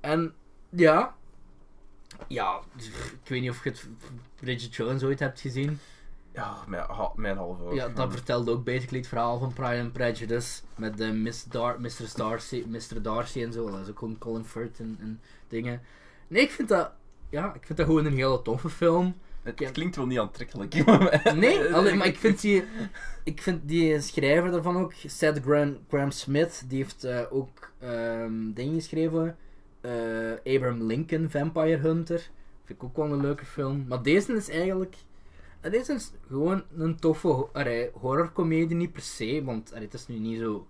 En 0.00 0.34
ja, 0.70 1.14
ja, 2.28 2.60
ik 3.22 3.28
weet 3.28 3.40
niet 3.40 3.50
of 3.50 3.64
je 3.64 3.70
het 3.70 3.88
Bridget 4.40 4.74
Jones 4.74 5.02
ooit 5.02 5.18
hebt 5.18 5.40
gezien. 5.40 5.78
Ja, 6.32 6.56
mijn, 6.66 6.82
ha- 6.82 7.12
mijn 7.16 7.36
halve 7.36 7.62
oog. 7.62 7.74
Ja, 7.74 7.88
dat 7.88 8.12
vertelde 8.12 8.50
ook 8.50 8.64
basically 8.64 8.98
het 8.98 9.08
verhaal 9.08 9.38
van 9.38 9.52
Pride 9.52 9.80
and 9.80 9.92
Prejudice. 9.92 10.62
Met 10.76 10.96
de 10.96 11.12
Miss 11.12 11.44
Dar 11.44 11.80
Mr. 11.80 12.12
Darcy, 12.16 12.64
Mr. 12.68 13.02
Darcy 13.02 13.42
en 13.42 13.52
zo. 13.52 13.70
Dat 13.70 13.80
is 13.80 13.88
ook 13.88 13.98
gewoon 13.98 14.18
Colin 14.18 14.44
Firth 14.44 14.80
en, 14.80 14.96
en 15.00 15.20
dingen. 15.48 15.82
Nee, 16.28 16.42
ik 16.42 16.50
vind 16.50 16.68
dat... 16.68 16.90
Ja, 17.30 17.54
ik 17.54 17.66
vind 17.66 17.78
dat 17.78 17.86
gewoon 17.86 18.04
een 18.04 18.14
hele 18.16 18.42
toffe 18.42 18.68
film. 18.68 19.14
Het 19.42 19.70
klinkt 19.72 19.96
wel 19.96 20.06
niet 20.06 20.18
aantrekkelijk. 20.18 20.74
Nee, 21.34 21.74
alleen, 21.74 21.96
maar 21.98 22.06
ik 22.06 22.16
vind 22.16 22.40
die... 22.40 22.64
Ik 23.24 23.42
vind 23.42 23.68
die 23.68 24.00
schrijver 24.00 24.50
daarvan 24.50 24.76
ook, 24.76 24.92
Seth 25.06 25.40
Graham, 25.42 25.78
Graham 25.88 26.10
Smith, 26.10 26.64
die 26.68 26.82
heeft 26.82 27.04
eh, 27.04 27.20
ook 27.30 27.72
ehm, 27.78 28.52
dingen 28.52 28.74
geschreven. 28.74 29.36
Eh, 29.80 30.54
Abraham 30.54 30.82
Lincoln, 30.82 31.30
Vampire 31.30 31.76
Hunter. 31.76 32.18
Vind 32.64 32.78
ik 32.82 32.84
ook 32.84 32.96
wel 32.96 33.12
een 33.12 33.20
leuke 33.20 33.44
film. 33.44 33.84
Maar 33.88 34.02
deze 34.02 34.32
is 34.32 34.48
eigenlijk... 34.48 34.96
Het 35.60 35.74
is 35.74 35.88
een- 35.88 36.00
gewoon 36.28 36.62
een 36.76 36.96
toffe 36.96 37.28
horrorcomedie, 37.92 38.76
niet 38.76 38.92
per 38.92 39.02
se, 39.02 39.42
want 39.44 39.70
het 39.74 39.94
is 39.94 40.06
nu 40.06 40.18
niet 40.18 40.38
zo... 40.38 40.66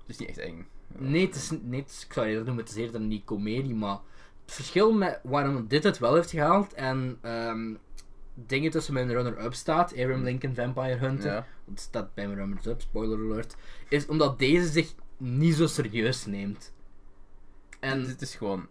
Het 0.00 0.08
is 0.08 0.16
niet 0.18 0.28
echt 0.28 0.38
eng. 0.38 0.66
Nee, 0.98 1.26
het 1.26 1.34
is, 1.34 1.50
nee 1.62 1.80
het 1.80 1.90
is- 1.90 2.04
ik 2.04 2.12
zou 2.12 2.26
eerder 2.26 2.44
noemen, 2.44 2.64
het 2.64 2.72
is 2.72 2.78
eerder 2.82 3.00
niet 3.00 3.24
comedie, 3.24 3.74
maar 3.74 3.98
het 4.44 4.54
verschil 4.54 4.92
met 4.92 5.20
waarom 5.22 5.66
dit 5.68 5.82
het 5.84 5.98
wel 5.98 6.14
heeft 6.14 6.30
gehaald 6.30 6.72
en 6.72 7.18
ehm, 7.20 7.74
dingen 8.34 8.70
tussen 8.70 8.94
mijn 8.94 9.08
runner-up 9.12 9.54
staat, 9.54 9.90
Abraham 9.92 10.22
Lincoln, 10.22 10.54
Vampire 10.54 10.96
Hunter, 10.96 11.32
Ja. 11.32 11.46
het 11.70 11.80
staat 11.80 12.14
bij 12.14 12.26
mijn 12.26 12.38
runners-up, 12.38 12.80
spoiler 12.80 13.18
alert, 13.18 13.56
is 13.88 14.06
omdat 14.06 14.38
deze 14.38 14.66
zich 14.68 14.94
niet 15.16 15.54
zo 15.54 15.66
serieus 15.66 16.26
neemt. 16.26 16.72
En 17.80 18.04
Het 18.08 18.22
is 18.22 18.34
gewoon... 18.34 18.66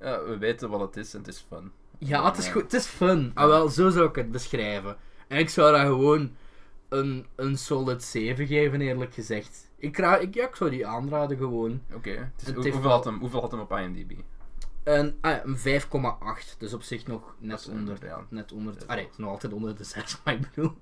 ja, 0.00 0.24
we 0.24 0.38
weten 0.38 0.70
wat 0.70 0.80
het 0.80 0.96
is 0.96 1.12
en 1.14 1.18
het 1.18 1.28
is 1.28 1.44
fun. 1.48 1.72
ja, 1.98 2.24
het 2.24 2.38
is, 2.38 2.48
goed, 2.48 2.62
het 2.62 2.72
is 2.72 2.86
fun. 2.86 3.30
Ah, 3.34 3.46
wel, 3.46 3.68
zo 3.68 3.90
zou 3.90 4.08
ik 4.08 4.14
het 4.14 4.30
beschrijven. 4.30 4.96
En 5.28 5.38
ik 5.38 5.48
zou 5.48 5.72
dat 5.72 5.80
gewoon 5.86 6.36
een, 6.88 7.26
een 7.36 7.58
solid 7.58 8.02
7 8.04 8.46
geven, 8.46 8.80
eerlijk 8.80 9.14
gezegd. 9.14 9.70
Ik, 9.76 9.98
ra- 9.98 10.16
ik, 10.18 10.34
ja, 10.34 10.46
ik 10.48 10.56
zou 10.56 10.70
die 10.70 10.86
aanraden 10.86 11.36
gewoon. 11.36 11.80
Oké. 11.94 12.32
Hoe- 12.44 12.54
heeft 12.62 12.72
hoeveel, 12.72 12.90
had 12.90 13.04
hem, 13.04 13.18
hoeveel 13.18 13.40
had 13.40 13.50
hem 13.50 13.60
op 13.60 13.72
IMDb? 13.72 14.10
Een, 14.88 15.16
ah 15.20 15.30
ja, 15.30 15.44
een 15.44 15.82
5,8. 16.52 16.58
Dus 16.58 16.74
op 16.74 16.82
zich 16.82 17.06
nog 17.06 17.34
net 17.38 17.68
onder. 17.68 18.04
ja. 18.04 18.26
Net 18.30 18.52
onder. 18.52 18.74
Allee, 18.86 19.08
nog 19.16 19.30
altijd 19.30 19.52
onder 19.52 19.76
de 19.76 19.84
6, 19.84 20.16
maar 20.24 20.34
ik 20.34 20.40
bedoel. 20.54 20.72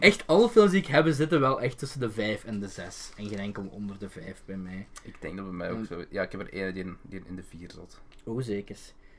echt, 0.00 0.26
alle 0.26 0.48
films 0.48 0.70
die 0.70 0.80
ik 0.80 0.86
heb 0.86 1.06
zitten 1.08 1.40
wel 1.40 1.60
echt 1.60 1.78
tussen 1.78 2.00
de 2.00 2.10
5 2.10 2.44
en 2.44 2.60
de 2.60 2.68
6. 2.68 3.10
En 3.16 3.26
geen 3.28 3.38
enkel 3.38 3.66
onder 3.70 3.98
de 3.98 4.08
5 4.08 4.42
bij 4.44 4.56
mij. 4.56 4.86
Ik 5.02 5.16
denk 5.20 5.36
dat 5.36 5.44
bij 5.44 5.54
mij 5.54 5.70
ook 5.70 5.84
zo... 5.86 6.04
Ja, 6.10 6.22
ik 6.22 6.32
heb 6.32 6.40
er 6.40 6.52
één 6.52 6.74
die, 6.74 6.84
in- 6.84 6.96
die 7.02 7.22
in 7.26 7.36
de 7.36 7.42
vier 7.42 7.70
zat. 7.70 8.00
Oh, 8.24 8.42
zeker. 8.42 8.76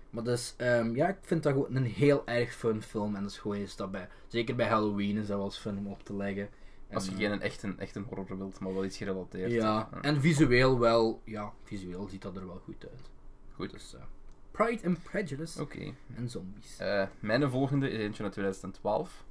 Maar 0.09 0.23
dus, 0.23 0.53
ehm, 0.57 0.95
ja, 0.95 1.07
ik 1.07 1.17
vind 1.21 1.43
dat 1.43 1.53
gewoon 1.53 1.75
een 1.75 1.85
heel 1.85 2.27
erg 2.27 2.53
fun 2.55 2.81
film. 2.81 3.15
En 3.15 3.21
dat 3.21 3.31
is 3.31 3.37
gewoon 3.37 3.57
eens 3.57 3.75
dat 3.75 3.91
bij. 3.91 4.07
Zeker 4.27 4.55
bij 4.55 4.67
Halloween 4.67 5.17
is 5.17 5.27
dat 5.27 5.35
wel 5.37 5.45
eens 5.45 5.57
fun 5.57 5.77
om 5.77 5.87
op 5.87 6.03
te 6.03 6.15
leggen. 6.15 6.49
En, 6.87 6.95
Als 6.95 7.05
je 7.05 7.11
eh, 7.11 7.17
geen 7.17 7.41
echt 7.41 7.63
een, 7.63 7.79
echt 7.79 7.95
een 7.95 8.05
horror 8.09 8.37
wilt, 8.37 8.59
maar 8.59 8.73
wel 8.73 8.85
iets 8.85 8.97
gerelateerd. 8.97 9.51
Ja, 9.51 9.89
en 10.01 10.21
visueel 10.21 10.79
wel. 10.79 11.21
Ja, 11.25 11.53
visueel 11.63 12.07
ziet 12.07 12.21
dat 12.21 12.35
er 12.35 12.45
wel 12.47 12.61
goed 12.63 12.85
uit. 12.91 13.09
Goed. 13.55 13.71
Dus, 13.71 13.95
eh, 13.95 14.01
Pride 14.51 14.87
and 14.87 15.03
Prejudice 15.03 15.61
Oké. 15.61 15.93
en 16.15 16.29
zombies. 16.29 16.77
Eh, 16.77 17.03
mijn 17.19 17.49
volgende 17.49 17.89
is 17.89 17.99
eentje 17.99 18.23
uit 18.23 18.31
2012. 18.31 19.23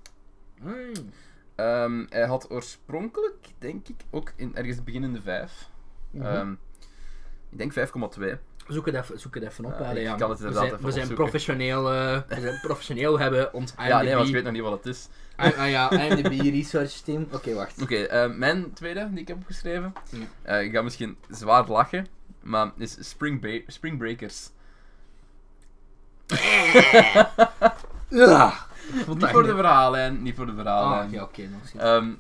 Ah. 0.65 0.73
Ehm, 1.55 2.05
hij 2.09 2.27
had 2.27 2.51
oorspronkelijk, 2.51 3.49
denk 3.59 3.89
ik, 3.89 3.97
ook 4.11 4.33
in 4.37 4.57
ergens 4.57 4.85
begin 4.85 5.05
in 5.05 5.13
de 5.13 5.23
5. 5.23 5.69
Mhm. 6.11 6.25
Ehm, 6.25 6.53
ik 7.51 7.59
denk 7.59 7.73
5,2. 7.73 8.39
Zoek 8.69 8.87
het 8.87 8.95
even, 8.95 9.21
zoek 9.21 9.35
het 9.35 9.45
even 9.45 9.65
op. 9.65 9.73
Allee, 9.73 10.03
ja, 10.03 10.29
het 10.29 10.39
we 10.81 10.91
zijn, 10.91 11.09
we 11.09 11.15
professioneel, 11.15 11.93
eh, 11.93 12.21
we 12.29 12.41
zijn 12.41 12.61
professioneel, 12.69 13.19
hebben 13.19 13.53
ons 13.53 13.71
IMDb, 13.71 13.89
Ja, 13.89 14.03
nee, 14.03 14.15
want 14.15 14.29
ik 14.29 14.35
weet 14.35 14.45
nog 14.45 14.53
niet 14.53 14.63
wat 14.63 14.73
het 14.73 14.87
is. 14.87 15.09
Ah, 15.37 15.59
ah 15.59 15.71
ja, 15.71 15.91
IMDb 16.05 16.41
research 16.41 16.93
team. 16.93 17.27
Oké, 17.33 17.55
wacht. 17.55 17.83
Oké, 17.83 18.03
eh, 18.03 18.31
mijn 18.31 18.73
tweede 18.73 19.09
die 19.11 19.21
ik 19.21 19.29
heb 19.29 19.37
opgeschreven. 19.37 19.93
Eh, 20.43 20.63
ik 20.63 20.73
ga 20.73 20.83
misschien 20.83 21.17
zwaar 21.31 21.69
lachen, 21.69 22.07
maar 22.45 22.73
is 22.77 23.09
Spring, 23.09 23.63
Spring 23.67 23.99
Breakers. 23.99 24.51
Ja. 28.09 28.67
Niet 29.07 29.27
voor 29.27 29.43
de 29.43 29.55
verhaallijn, 29.55 30.23
niet 30.23 30.37
voor 30.37 30.47
de 30.47 30.55
verhaallijn. 30.55 31.07
Ah, 31.07 31.13
ja, 31.13 31.23
oké, 31.23 31.43
nog 31.43 31.67
steeds. 31.67 31.85
Ehm, 31.85 32.13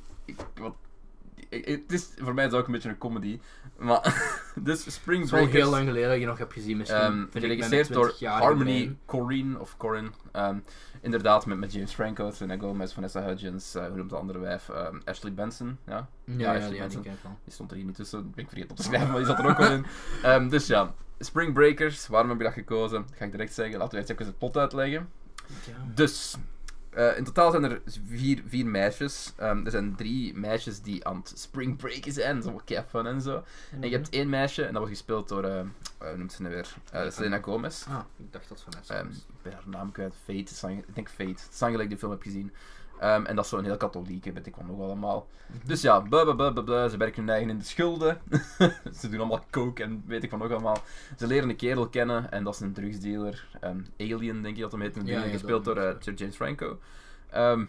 het 1.49 1.93
is, 1.93 2.09
voor 2.19 2.35
mij 2.35 2.45
is 2.45 2.51
het 2.51 2.61
ook 2.61 2.67
een 2.67 2.73
beetje 2.73 2.89
een 2.89 2.99
comedy. 2.99 3.41
Maar, 3.79 4.33
dus 4.55 4.95
Spring 4.95 5.21
Het 5.21 5.31
Breakers. 5.31 5.53
heel 5.53 5.71
lang 5.71 5.87
geleden 5.87 6.09
dat 6.09 6.19
je 6.21 6.27
nog 6.27 6.39
hebt 6.39 6.53
gezien, 6.53 6.77
misschien. 6.77 7.19
met 7.19 7.29
geregisseerd 7.33 7.93
door 7.93 8.13
20-jarige 8.13 8.45
Harmony. 8.45 8.97
Corrine 9.07 9.59
of 9.59 9.77
Corin. 9.77 10.13
Ehm, 10.33 10.57
inderdaad, 11.05 11.47
met, 11.47 11.59
met 11.59 11.73
James 11.73 11.93
Franco, 11.93 12.31
Selena 12.31 12.63
Gomez, 12.63 12.93
Vanessa 12.93 13.23
Hudgens, 13.23 13.75
eh, 13.75 13.87
hoe 13.87 13.97
noemt 13.97 14.11
de 14.11 14.17
andere 14.17 14.39
wijf? 14.39 14.69
Ehm, 14.69 14.97
Ashley 15.05 15.33
Benson. 15.33 15.79
Ja? 15.87 16.09
Ja, 16.25 16.55
Ashley 16.55 16.75
ja, 16.75 16.81
Benson. 16.81 17.03
die. 17.03 17.13
Die 17.45 17.53
stond 17.53 17.71
er 17.71 17.77
hier 17.77 17.87
niet 17.87 17.95
tussen, 17.95 18.31
ben 18.31 18.45
ik 18.45 18.49
vergeten 18.49 18.71
op 18.71 18.77
te 18.77 18.83
schrijven, 18.83 19.09
maar 19.09 19.17
die 19.19 19.27
zat 19.27 19.39
er 19.39 19.47
ook 19.47 19.59
wel 19.59 19.73
in. 19.73 19.87
Ehm, 20.23 20.49
dus 20.49 20.67
ja, 20.67 20.95
Spring 21.19 21.53
Breakers, 21.55 22.07
waarom 22.07 22.29
heb 22.29 22.39
je 22.39 22.45
dat 22.45 22.53
gekozen? 22.53 23.05
Dat 23.09 23.17
ga 23.17 23.25
ik 23.25 23.31
direct 23.31 23.55
zeggen, 23.55 23.79
laten 23.79 23.93
we 23.93 23.97
eerst 23.99 24.11
even 24.11 24.27
het 24.27 24.39
plot 24.39 24.57
uitleggen. 24.57 25.09
Ja. 25.67 25.73
Dus, 25.95 26.37
eh, 26.95 27.17
in 27.19 27.25
totaal 27.25 27.51
zijn 27.51 27.65
er 27.65 27.81
vier, 28.07 28.43
vier 28.47 28.67
meisjes. 28.67 29.33
Ehm, 29.37 29.65
er 29.65 29.71
zijn 29.71 29.95
drie 29.97 30.35
meisjes 30.35 30.81
die 30.81 31.07
aan 31.07 31.17
het 31.17 31.33
spring 31.39 31.77
breaken 31.77 32.13
zijn, 32.13 32.43
zo 32.43 32.61
kei 32.65 32.85
fun 32.89 33.07
en 33.07 33.21
zo. 33.21 33.43
En 33.81 33.89
je 33.89 33.95
hebt 33.97 34.09
één 34.09 34.29
meisje, 34.29 34.63
en 34.63 34.73
dat 34.73 34.83
wordt 34.83 34.97
gespeeld 34.97 35.29
door, 35.29 35.45
eh, 35.45 35.61
hoe 35.99 36.17
noemt 36.17 36.33
ze 36.33 36.43
nu 36.43 36.49
weer? 36.49 36.75
Eh, 36.91 37.11
Selena 37.11 37.39
Gomez. 37.41 37.87
Ah, 37.89 38.01
ik 38.17 38.33
dacht 38.33 38.49
dat 38.49 38.63
Vanessa 38.63 38.95
Ehm, 38.95 39.07
was. 39.07 39.17
ik 39.17 39.23
ben 39.43 39.53
haar 39.53 39.63
naam 39.67 39.93
kwijt, 39.93 40.15
Fate, 40.25 40.73
ik 40.73 40.95
denk 40.95 41.09
Fate. 41.09 41.31
Het 41.31 41.49
is 41.81 41.89
die 41.89 41.99
film 41.99 42.11
heb 42.11 42.23
gezien. 42.23 42.53
Ehm, 42.99 43.25
en 43.25 43.37
dat 43.37 43.45
is 43.45 43.51
zo'n 43.51 43.65
heel 43.65 43.77
katholieke, 43.77 44.33
weet 44.33 44.47
ik 44.47 44.67
nog 44.67 44.81
allemaal. 44.81 45.27
Dus 45.65 45.81
ja, 45.81 46.01
blah, 46.01 46.91
ze 46.91 46.97
werken 46.97 47.23
hun 47.23 47.31
eigen 47.31 47.51
in 47.51 47.59
de 47.59 47.65
schulden. 47.65 48.21
ze 49.01 49.09
doen 49.09 49.19
allemaal 49.19 49.45
coke 49.51 49.83
en 49.83 50.03
weet 50.07 50.23
ik 50.23 50.31
van 50.31 50.39
nog 50.39 50.51
allemaal. 50.51 50.79
Ze 51.19 51.27
leren 51.27 51.49
een 51.49 51.57
kerel 51.57 51.89
kennen 51.89 52.31
en 52.31 52.45
dat 52.45 52.55
is 52.55 52.61
een 52.61 52.73
drugsdealer. 52.73 53.47
Ehm, 53.61 53.79
Alien, 53.99 54.43
denk 54.43 54.57
ik 54.57 54.63
dat 54.63 54.73
hem 54.73 54.81
heet. 54.81 54.97
Een 54.97 55.07
Ja, 55.07 55.21
gespeeld 55.21 55.65
door 55.65 55.77
eh, 55.77 55.95
Sir 55.99 56.15
James 56.15 56.37
Franco. 56.37 56.79
Ehm, 57.31 57.65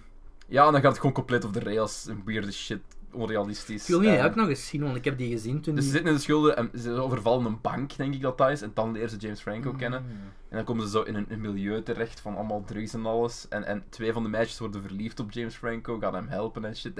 ja, 0.48 0.66
en 0.66 0.72
dan 0.72 0.82
gaat 0.82 0.92
het 0.92 1.00
gewoon 1.00 1.16
compleet 1.16 1.44
op 1.46 1.54
de 1.54 1.60
rails. 1.60 2.06
Een 2.08 2.22
weirde 2.26 2.52
shit, 2.52 2.82
onrealistisch. 3.16 3.82
Ik 3.82 3.88
wil 3.88 4.00
niet 4.00 4.08
Ehm, 4.08 4.18
eigenlijk 4.18 4.48
nog 4.48 4.58
eens 4.58 4.68
zien, 4.68 4.82
want 4.82 4.96
ik 4.96 5.06
heb 5.06 5.18
die 5.18 5.32
gezien 5.32 5.62
toen 5.62 5.76
dus 5.76 5.86
ze 5.86 5.92
die... 5.92 6.00
zitten 6.00 6.10
in 6.10 6.18
de 6.18 6.24
schulden 6.24 6.58
en 6.58 6.72
ze 6.80 6.92
overvallen 6.92 7.46
een 7.46 7.62
bank, 7.62 7.98
denk 7.98 8.14
ik 8.14 8.22
dat 8.22 8.38
dat 8.38 8.50
is. 8.50 8.62
En 8.62 8.72
dan 8.74 8.92
leren 8.92 9.10
ze 9.10 9.18
James 9.18 9.42
Franco 9.42 9.72
kennen. 9.72 10.02
Mm. 10.04 10.10
En 10.50 10.56
dan 10.56 10.64
komen 10.64 10.84
ze 10.84 10.90
zo 10.90 11.02
in 11.02 11.16
een, 11.16 11.26
een 11.30 11.42
milieu 11.42 11.84
terecht 11.84 12.20
van 12.20 12.36
allemaal 12.36 12.64
drugs 12.64 12.94
en 12.94 13.06
alles. 13.06 13.48
En, 13.50 13.64
en 13.64 13.84
twee 13.90 14.14
van 14.14 14.24
de 14.24 14.30
meisjes 14.30 14.60
worden 14.60 14.82
verliefd 14.82 15.20
op 15.20 15.32
James 15.32 15.56
Franco, 15.56 16.00
gaan 16.00 16.16
hem 16.16 16.28
helpen 16.28 16.66
en 16.66 16.76
shit. 16.76 16.96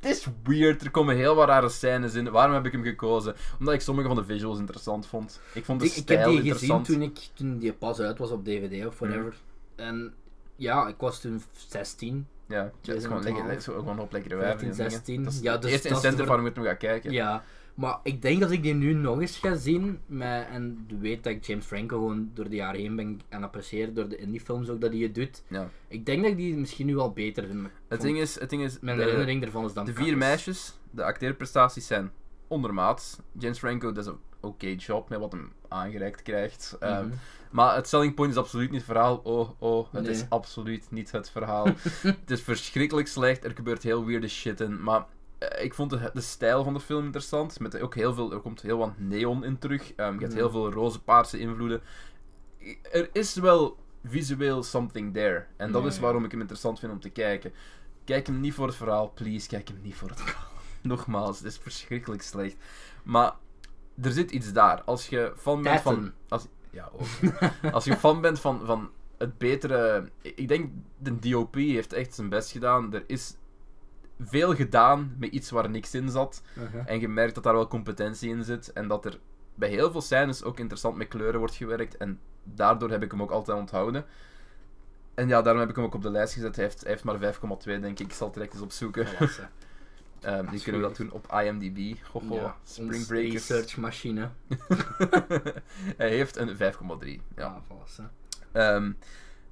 het 0.00 0.10
is 0.10 0.26
weird. 0.42 0.82
Er 0.82 0.90
komen 0.90 1.16
heel 1.16 1.34
wat 1.34 1.48
rare 1.48 1.68
scènes 1.68 2.14
in. 2.14 2.30
Waarom 2.30 2.54
heb 2.54 2.66
ik 2.66 2.72
hem 2.72 2.82
gekozen? 2.82 3.34
Omdat 3.58 3.74
ik 3.74 3.80
sommige 3.80 4.08
van 4.08 4.16
de 4.16 4.24
visuals 4.24 4.58
interessant 4.58 5.06
vond. 5.06 5.40
Ik 5.54 5.64
vond 5.64 5.80
de 5.80 5.86
Ik, 5.86 5.92
ik 5.92 6.02
stijl 6.02 6.32
heb 6.32 6.42
die 6.42 6.52
gezien 6.52 6.82
toen, 6.82 7.02
ik, 7.02 7.28
toen 7.34 7.58
die 7.58 7.72
pas 7.72 8.00
uit 8.00 8.18
was 8.18 8.30
op 8.30 8.44
DVD 8.44 8.86
of 8.86 8.98
whatever. 8.98 9.34
En 9.76 10.14
ja, 10.56 10.88
ik 10.88 10.96
was 10.98 11.20
toen 11.20 11.42
16. 11.68 12.26
Ja, 12.48 12.62
het 12.62 12.96
is 12.96 13.04
gewoon, 13.04 13.20
2012. 13.20 13.24
lekker, 13.24 13.50
het 13.50 13.58
is 13.58 13.64
gewoon 13.64 13.98
op 14.00 14.12
lekkere 14.12 14.36
wijven. 14.36 14.58
15, 14.58 14.70
en 14.70 14.76
dingen. 14.76 14.90
16. 14.90 15.22
Dat 15.24 15.32
is 15.32 15.40
Ja, 15.40 15.56
dus 15.56 15.70
eerste 15.70 15.88
dat 15.88 15.96
is 15.98 16.04
incentive 16.04 16.16
voor- 16.16 16.26
waarom 16.26 16.46
ik 16.46 16.54
hem 16.54 16.64
ga 16.64 16.74
kijken. 16.74 17.12
Ja, 17.12 17.44
maar 17.74 17.98
ik 18.02 18.22
denk 18.22 18.40
dat 18.40 18.50
ik 18.50 18.62
die 18.62 18.74
nu 18.74 18.92
nog 18.92 19.20
eens 19.20 19.38
ga 19.38 19.54
zien. 19.56 19.98
Met, 20.06 20.46
en 20.50 20.86
weet 21.00 21.24
dat 21.24 21.32
ik 21.32 21.44
James 21.44 21.64
Franco 21.64 21.96
gewoon 21.98 22.30
door 22.34 22.48
de 22.48 22.56
jaren 22.56 22.80
heen 22.80 22.96
ben 22.96 23.20
aan 23.28 23.42
appreciëren. 23.42 23.94
Door 23.94 24.08
de 24.08 24.16
indiefilms 24.16 24.68
ook 24.68 24.80
dat 24.80 24.90
hij 24.92 25.00
het 25.00 25.14
doet. 25.14 25.42
Ja. 25.48 25.68
Ik 25.88 26.06
denk 26.06 26.22
dat 26.22 26.30
ik 26.30 26.36
die 26.36 26.56
misschien 26.56 26.86
nu 26.86 26.96
al 26.98 27.12
beter 27.12 27.46
vind. 27.46 27.66
Het 27.88 28.00
ding 28.00 28.18
is, 28.18 28.40
het 28.40 28.50
ding 28.50 28.62
is 28.62 28.78
Mijn 28.80 28.96
de, 28.96 29.02
herinnering 29.02 29.42
ervan 29.44 29.64
is 29.64 29.72
dan 29.72 29.84
de 29.84 29.92
vier 29.92 30.04
Cars. 30.06 30.18
meisjes, 30.18 30.78
de 30.90 31.04
acteerprestaties 31.04 31.86
zijn 31.86 32.10
ondermaats. 32.48 33.16
James 33.38 33.58
Franco 33.58 33.92
doet 33.92 34.06
een 34.06 34.18
oké 34.40 34.66
job 34.66 35.08
met 35.08 35.18
wat 35.18 35.32
hem 35.32 35.52
aangereikt 35.68 36.22
krijgt. 36.22 36.76
Ehm, 36.80 37.06
Mhm. 37.06 37.14
Maar 37.50 37.74
het 37.74 37.88
selling 37.88 38.14
point 38.14 38.30
is 38.32 38.36
absoluut 38.38 38.70
niet 38.70 38.80
het 38.80 38.90
verhaal. 38.90 39.16
Oh, 39.16 39.50
oh, 39.58 39.86
het 39.92 40.02
Nee. 40.02 40.10
is 40.12 40.24
absoluut 40.28 40.90
niet 40.90 41.10
het 41.10 41.30
verhaal. 41.30 41.66
het 42.02 42.30
is 42.30 42.40
verschrikkelijk 42.42 43.08
slecht. 43.08 43.44
Er 43.44 43.50
gebeurt 43.54 43.82
heel 43.82 44.04
weirde 44.06 44.28
shit 44.28 44.60
in. 44.60 44.82
Maar 44.82 45.06
eh, 45.38 45.64
ik 45.64 45.74
vond 45.74 45.90
de, 45.90 46.10
de 46.14 46.20
stijl 46.20 46.64
van 46.64 46.74
de 46.74 46.80
film 46.80 47.04
interessant. 47.04 47.60
Met 47.60 47.80
ook 47.80 47.94
heel 47.94 48.14
veel, 48.14 48.32
er 48.32 48.40
komt 48.40 48.62
heel 48.62 48.78
wat 48.78 48.92
neon 48.96 49.44
in 49.44 49.58
terug. 49.58 49.94
Ehm, 49.94 50.14
je 50.14 50.20
hebt 50.20 50.32
Ja. 50.32 50.38
heel 50.38 50.50
veel 50.50 50.72
roze-paarse 50.72 51.38
invloeden. 51.38 51.80
Er 52.92 53.08
is 53.12 53.34
wel 53.34 53.76
visueel 54.04 54.62
something 54.62 55.14
there. 55.14 55.46
En 55.56 55.72
dat 55.72 55.86
is 55.86 55.98
waarom 55.98 56.24
ik 56.24 56.30
hem 56.30 56.40
interessant 56.40 56.78
vind 56.78 56.92
om 56.92 57.00
te 57.00 57.10
kijken. 57.10 57.52
Kijk 58.04 58.26
hem 58.26 58.40
niet 58.40 58.54
voor 58.54 58.66
het 58.66 58.76
verhaal, 58.76 59.10
please. 59.14 59.48
Kijk 59.48 59.68
hem 59.68 59.78
niet 59.82 59.94
voor 59.94 60.08
het 60.08 60.20
verhaal. 60.20 60.52
Nogmaals, 60.92 61.38
het 61.38 61.46
is 61.46 61.58
verschrikkelijk 61.58 62.22
slecht. 62.22 62.56
Maar 63.02 63.32
er 64.02 64.12
zit 64.12 64.30
iets 64.30 64.52
daar. 64.52 64.82
Als 64.82 65.08
je 65.08 65.32
fan 65.36 65.62
bent 65.62 65.80
van... 65.80 66.12
Als, 66.28 66.46
ja, 66.70 66.90
ook. 66.92 67.42
Als 67.74 67.84
je 67.84 67.96
fan 67.96 68.20
bent 68.20 68.40
van, 68.40 68.66
van 68.66 68.90
het 69.18 69.38
betere... 69.38 70.08
Ik 70.22 70.48
denk, 70.48 70.70
de 70.98 71.18
DOP 71.18 71.54
heeft 71.54 71.92
echt 71.92 72.14
zijn 72.14 72.28
best 72.28 72.50
gedaan. 72.50 72.94
Er 72.94 73.04
is 73.06 73.34
veel 74.20 74.54
gedaan 74.54 75.16
met 75.18 75.30
iets 75.30 75.50
waar 75.50 75.70
niks 75.70 75.94
in 75.94 76.08
zat. 76.08 76.42
Uh-huh. 76.58 76.82
En 76.86 77.00
je 77.00 77.08
merkt 77.08 77.34
dat 77.34 77.44
daar 77.44 77.54
wel 77.54 77.68
competentie 77.68 78.30
in 78.30 78.44
zit. 78.44 78.72
En 78.72 78.88
dat 78.88 79.04
er 79.04 79.18
bij 79.54 79.68
heel 79.68 79.90
veel 79.90 80.00
scènes 80.00 80.42
ook 80.42 80.58
interessant 80.58 80.96
met 80.96 81.08
kleuren 81.08 81.38
wordt 81.38 81.54
gewerkt. 81.54 81.96
En 81.96 82.20
daardoor 82.42 82.90
heb 82.90 83.02
ik 83.02 83.10
hem 83.10 83.22
ook 83.22 83.30
altijd 83.30 83.58
onthouden. 83.58 84.04
En 85.14 85.28
ja, 85.28 85.42
daarom 85.42 85.60
heb 85.60 85.70
ik 85.70 85.76
hem 85.76 85.84
ook 85.84 85.94
op 85.94 86.02
de 86.02 86.10
lijst 86.10 86.34
gezet. 86.34 86.56
Hij 86.56 86.64
heeft, 86.64 86.80
hij 86.80 86.90
heeft 86.90 87.04
maar 87.04 87.34
5,2 87.34 87.64
denk 87.64 87.84
ik. 87.84 88.00
Ik 88.00 88.12
zal 88.12 88.26
het 88.26 88.36
direct 88.36 88.52
eens 88.52 88.62
opzoeken. 88.62 89.06
Voilà, 89.06 89.63
Ehm 90.24 90.50
die 90.50 90.62
kunnen 90.62 90.80
we 90.80 90.86
dat 90.86 90.96
doen 90.96 91.10
op 91.10 91.32
IMDb. 91.42 91.96
Goh, 92.10 92.32
Ja, 92.32 92.56
Spring 92.64 93.06
Breakers. 93.06 93.32
researchmachine. 93.32 94.30
hij 95.96 96.08
heeft 96.08 96.36
een 96.36 96.56
5,3. 96.56 96.56
Ja. 97.36 97.62
Hè. 97.96 98.04
Ehm, 98.52 98.92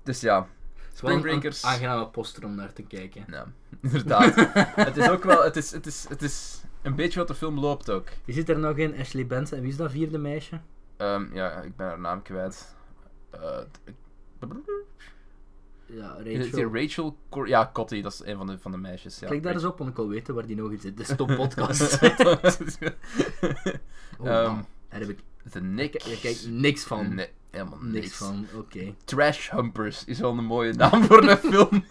dus 0.02 0.20
ja, 0.20 0.46
Spring 0.92 1.20
Breakers. 1.20 1.62
een 1.62 1.68
aangename 1.68 2.08
poster 2.08 2.44
om 2.44 2.54
naar 2.54 2.72
te 2.72 2.82
kijken. 2.82 3.24
Ja, 3.28 3.46
inderdaad. 3.82 4.34
het 4.74 4.96
is 4.96 5.08
ook 5.08 5.24
wel, 5.24 5.44
het 5.44 5.56
is, 5.56 5.70
het, 5.70 5.86
is, 5.86 6.06
het 6.08 6.22
is 6.22 6.62
een 6.82 6.94
beetje 6.94 7.18
wat 7.18 7.28
de 7.28 7.34
film 7.34 7.58
loopt 7.58 7.90
ook. 7.90 8.08
Je 8.24 8.32
zit 8.32 8.48
er 8.48 8.58
nog 8.58 8.76
in, 8.76 8.98
Ashley 8.98 9.26
Benson. 9.26 9.56
En 9.56 9.62
wie 9.62 9.72
is 9.72 9.78
dat 9.78 9.90
vierde 9.90 10.18
meisje? 10.18 10.60
Ehm, 10.96 11.34
ja, 11.34 11.50
ik 11.50 11.76
ben 11.76 11.86
haar 11.86 12.00
naam 12.00 12.22
kwijt. 12.22 12.74
Eh, 13.30 13.58
Ja, 15.86 16.16
Rachel. 16.24 16.74
Rachel 16.74 17.16
Cor 17.30 17.48
ja, 17.48 17.70
Cotty, 17.72 18.02
dat 18.02 18.12
is 18.12 18.22
een 18.24 18.36
van 18.36 18.46
de, 18.46 18.58
van 18.58 18.70
de 18.70 18.76
meisjes. 18.78 19.18
Ja. 19.18 19.26
Klik 19.26 19.42
daar 19.42 19.54
eens 19.54 19.64
op, 19.64 19.78
want 19.78 19.90
ik 19.90 19.96
wil 19.96 20.08
weten 20.08 20.34
waar 20.34 20.46
die 20.46 20.56
nog 20.56 20.70
in 20.70 20.80
zit. 20.80 20.96
De 20.96 21.04
Stop 21.04 21.34
Podcast. 21.36 22.02
oh, 22.02 22.32
Ehm, 24.22 24.42
man. 24.46 24.66
Daar 24.88 25.00
heb 25.00 25.08
ik 25.08 25.18
de 25.52 25.60
Nick. 25.60 26.04
niks 26.48 26.84
van. 26.84 27.14
Nee, 27.14 27.28
helemaal 27.50 27.78
niks, 27.80 27.94
niks. 28.04 28.16
van, 28.16 28.46
oké. 28.54 28.94
Trash 29.04 29.50
Humpers 29.50 30.04
is 30.04 30.18
wel 30.18 30.38
een 30.38 30.44
mooie 30.44 30.72
naam 30.72 31.02
voor 31.06 31.22
een 31.28 31.36
film. 31.36 31.84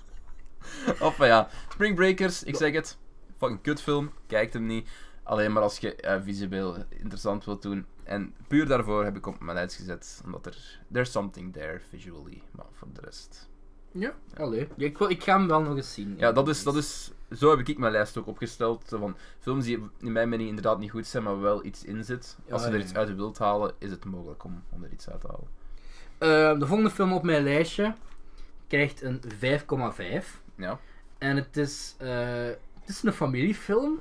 of 1.08 1.18
ja, 1.18 1.48
Spring 1.72 1.94
Breakers, 1.94 2.42
ik 2.42 2.56
zeg 2.56 2.72
het. 2.72 2.98
Fucking 3.38 3.62
kutfilm, 3.62 4.10
kijkt 4.26 4.52
hem 4.52 4.66
niet. 4.66 4.88
Alleen 5.30 5.52
maar 5.52 5.62
als 5.62 5.78
je 5.78 5.94
eh, 5.94 6.20
visueel 6.22 6.76
interessant 6.88 7.44
wilt 7.44 7.62
doen. 7.62 7.86
En 8.04 8.34
puur 8.48 8.66
daarvoor 8.66 9.04
heb 9.04 9.16
ik 9.16 9.26
op 9.26 9.40
mijn 9.40 9.56
lijst 9.56 9.76
gezet. 9.76 10.20
Omdat 10.24 10.46
er. 10.46 10.80
There's 10.92 11.10
something 11.10 11.52
there 11.52 11.80
visually. 11.90 12.42
Maar 12.50 12.66
voor 12.72 12.88
de 12.92 13.00
rest. 13.00 13.48
Ja, 13.92 14.14
allee. 14.36 14.68
Ja, 14.76 14.86
ik, 14.86 14.98
wil, 14.98 15.10
ik 15.10 15.22
ga 15.22 15.38
hem 15.38 15.48
wel 15.48 15.60
nog 15.60 15.76
eens 15.76 15.94
zien. 15.94 16.14
Ja, 16.18 16.32
dat 16.32 16.48
is, 16.48 16.62
dat 16.62 16.76
is. 16.76 17.10
Zo 17.36 17.56
heb 17.56 17.68
ik 17.68 17.78
mijn 17.78 17.92
lijst 17.92 18.16
ook 18.16 18.26
opgesteld. 18.26 18.84
Van 18.88 19.16
films 19.38 19.64
die 19.64 19.88
in 19.98 20.12
mijn 20.12 20.28
mening 20.28 20.48
inderdaad 20.48 20.78
niet 20.78 20.90
goed 20.90 21.06
zijn, 21.06 21.22
maar 21.22 21.40
wel 21.40 21.64
iets 21.64 21.84
in 21.84 22.04
zit. 22.04 22.38
Als 22.50 22.64
je 22.64 22.70
er 22.70 22.78
iets 22.78 22.94
uit 22.94 23.14
wilt 23.14 23.38
halen, 23.38 23.74
is 23.78 23.90
het 23.90 24.04
mogelijk 24.04 24.44
om, 24.44 24.62
om 24.70 24.84
er 24.84 24.92
iets 24.92 25.10
uit 25.10 25.20
te 25.20 25.26
halen. 25.26 25.48
Ehm, 26.18 26.58
de 26.58 26.66
volgende 26.66 26.90
film 26.90 27.12
op 27.12 27.22
mijn 27.22 27.42
lijstje 27.42 27.94
krijgt 28.66 29.02
een 29.02 29.20
5,5. 29.38 30.42
Ja. 30.54 30.78
En 31.18 31.36
het 31.36 31.56
is, 31.56 31.94
eh, 31.98 32.44
het 32.80 32.88
is 32.88 33.02
een 33.02 33.12
familiefilm. 33.12 34.00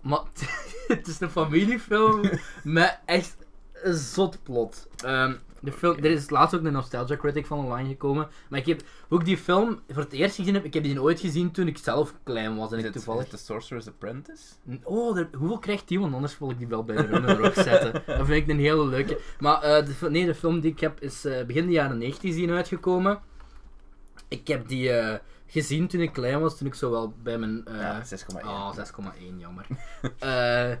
Maar 0.00 0.20
het 0.88 1.06
is 1.06 1.20
een 1.20 1.30
familiefilm 1.30 2.30
met 2.62 2.98
echt 3.04 3.36
een 3.72 3.94
zot 3.94 4.38
plot. 4.42 4.88
Ehm, 5.04 5.34
de 5.60 5.72
film, 5.72 5.96
Er 5.96 6.04
is 6.10 6.30
laatst 6.30 6.54
ook 6.54 6.64
een 6.64 6.72
Nostalgia 6.72 7.16
Critic 7.16 7.46
van 7.46 7.58
online 7.58 7.88
gekomen. 7.88 8.28
Maar 8.48 8.58
ik 8.58 8.66
heb 8.66 8.82
ook 9.08 9.24
die 9.24 9.36
film 9.36 9.80
voor 9.88 10.02
het 10.02 10.12
eerst 10.12 10.34
gezien. 10.34 10.54
Heb, 10.54 10.64
ik 10.64 10.74
heb 10.74 10.82
die 10.82 11.02
ooit 11.02 11.20
gezien 11.20 11.50
toen 11.50 11.66
ik 11.66 11.78
zelf 11.78 12.14
klein 12.22 12.56
was. 12.56 12.72
En 12.72 12.78
Is 12.78 12.84
ik 12.84 12.92
toevallig... 12.92 13.24
is 13.24 13.30
The 13.30 13.36
Sorcerer's 13.36 13.86
Apprentice? 13.86 14.42
Oh, 14.82 15.18
hoeveel 15.36 15.58
krijgt 15.58 15.88
die? 15.88 16.00
Want 16.00 16.14
anders 16.14 16.38
wil 16.38 16.50
ik 16.50 16.58
die 16.58 16.66
wel 16.66 16.84
bij 16.84 16.96
de 16.96 17.02
runner 17.02 17.44
ook 17.44 17.54
zetten. 17.54 17.92
Dat 18.06 18.26
vind 18.26 18.42
ik 18.42 18.48
een 18.48 18.58
hele 18.58 18.86
leuke. 18.86 19.20
Maar 19.38 19.62
eh, 19.62 19.86
de, 19.86 20.10
nee, 20.10 20.26
de 20.26 20.34
film 20.34 20.60
die 20.60 20.72
ik 20.72 20.80
heb 20.80 21.00
is 21.00 21.24
eh, 21.24 21.44
begin 21.44 21.66
de 21.66 21.72
jaren 21.72 21.98
90 21.98 22.32
zien 22.32 22.50
uitgekomen. 22.50 23.20
Ik 24.28 24.48
heb 24.48 24.68
die 24.68 24.90
eh, 24.90 25.18
gezien 25.46 25.88
toen 25.88 26.00
ik 26.00 26.12
klein 26.12 26.40
was, 26.40 26.56
toen 26.58 26.66
ik 26.66 26.74
zo 26.74 26.90
wel 26.90 27.14
bij 27.22 27.38
mijn... 27.38 27.66
eh, 27.66 27.80
ja, 27.80 28.02
6,1. 28.04 28.44
Oh, 28.44 28.76
6,1, 28.76 29.36
jammer. 29.38 29.66
Eh, 30.18 30.76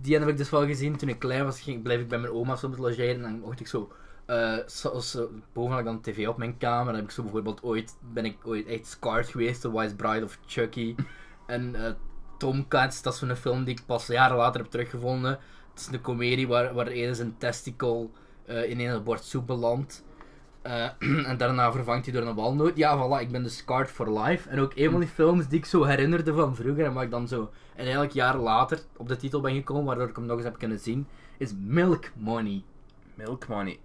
die 0.00 0.18
heb 0.18 0.28
ik 0.28 0.36
dus 0.36 0.50
wel 0.50 0.66
gezien 0.66 0.96
toen 0.96 1.08
ik 1.08 1.18
klein 1.18 1.44
was. 1.44 1.60
Ging, 1.60 1.82
bleef 1.82 2.00
ik 2.00 2.08
bij 2.08 2.18
mijn 2.18 2.32
oma 2.32 2.56
soms 2.56 2.76
logeren 2.76 3.14
en 3.14 3.22
dan 3.22 3.40
mocht 3.40 3.60
ik 3.60 3.66
zo. 3.66 3.92
eh 4.26 4.58
zoals 4.66 5.10
zo, 5.10 5.30
boven 5.52 5.70
had 5.70 5.80
ik 5.80 5.86
dan 5.86 6.00
tv 6.00 6.28
op 6.28 6.36
mijn 6.36 6.56
kamer. 6.58 6.84
Dan 6.86 6.94
heb 6.94 7.04
ik 7.04 7.10
zo 7.10 7.22
bijvoorbeeld 7.22 7.62
ooit. 7.62 7.96
Ben 8.12 8.24
ik 8.24 8.36
ooit 8.44 8.66
echt 8.66 8.86
scarred 8.86 9.28
geweest, 9.28 9.60
The 9.60 9.78
Wise 9.78 9.94
Bride 9.94 10.24
of 10.24 10.38
Chucky. 10.46 10.94
en 11.46 11.74
eh 11.74 11.92
Tomcats, 12.38 13.02
dat 13.02 13.12
is 13.12 13.18
zo'n 13.18 13.36
film 13.36 13.64
die 13.64 13.74
ik 13.74 13.86
pas 13.86 14.06
jaren 14.06 14.36
later 14.36 14.60
heb 14.60 14.70
teruggevonden. 14.70 15.30
Het 15.70 15.80
is 15.80 15.88
een 15.92 16.00
komedie 16.00 16.48
waar, 16.48 16.74
waar 16.74 16.86
eerst 16.86 17.20
een 17.20 17.38
testicle 17.38 18.08
eh, 18.46 18.70
in 18.70 18.80
een 18.80 19.02
bord 19.02 19.24
soep 19.24 19.46
belandt. 19.46 20.04
Eh, 20.64 20.84
en 21.28 21.36
daarna 21.36 21.72
vervangt 21.72 22.06
hij 22.06 22.14
door 22.20 22.28
een 22.28 22.34
walnoot. 22.34 22.76
Ja, 22.76 22.96
voilà, 22.98 23.20
ik 23.20 23.30
ben 23.30 23.42
dus 23.42 23.56
scarred 23.56 23.90
for 23.90 24.18
life. 24.20 24.48
En 24.48 24.60
ook 24.60 24.72
een 24.74 24.90
van 24.90 25.00
die 25.00 25.08
films 25.08 25.48
die 25.48 25.58
ik 25.58 25.64
zo 25.64 25.84
herinnerde 25.84 26.32
van 26.34 26.56
vroeger 26.56 26.84
en 26.84 26.92
waar 26.92 27.04
ik 27.04 27.10
dan 27.10 27.28
zo 27.28 27.50
en 27.74 27.82
eigenlijk 27.84 28.12
jaren 28.12 28.40
later 28.40 28.78
op 28.96 29.08
de 29.08 29.16
titel 29.16 29.40
ben 29.40 29.54
gekomen, 29.54 29.84
waardoor 29.84 30.08
ik 30.08 30.16
hem 30.16 30.26
nog 30.26 30.36
eens 30.36 30.44
heb 30.44 30.58
kunnen 30.58 30.78
zien, 30.78 31.06
is 31.38 31.50
Milk 31.60 32.04
Money. 32.16 32.62
Milk 33.14 33.46
Money. 33.48 33.78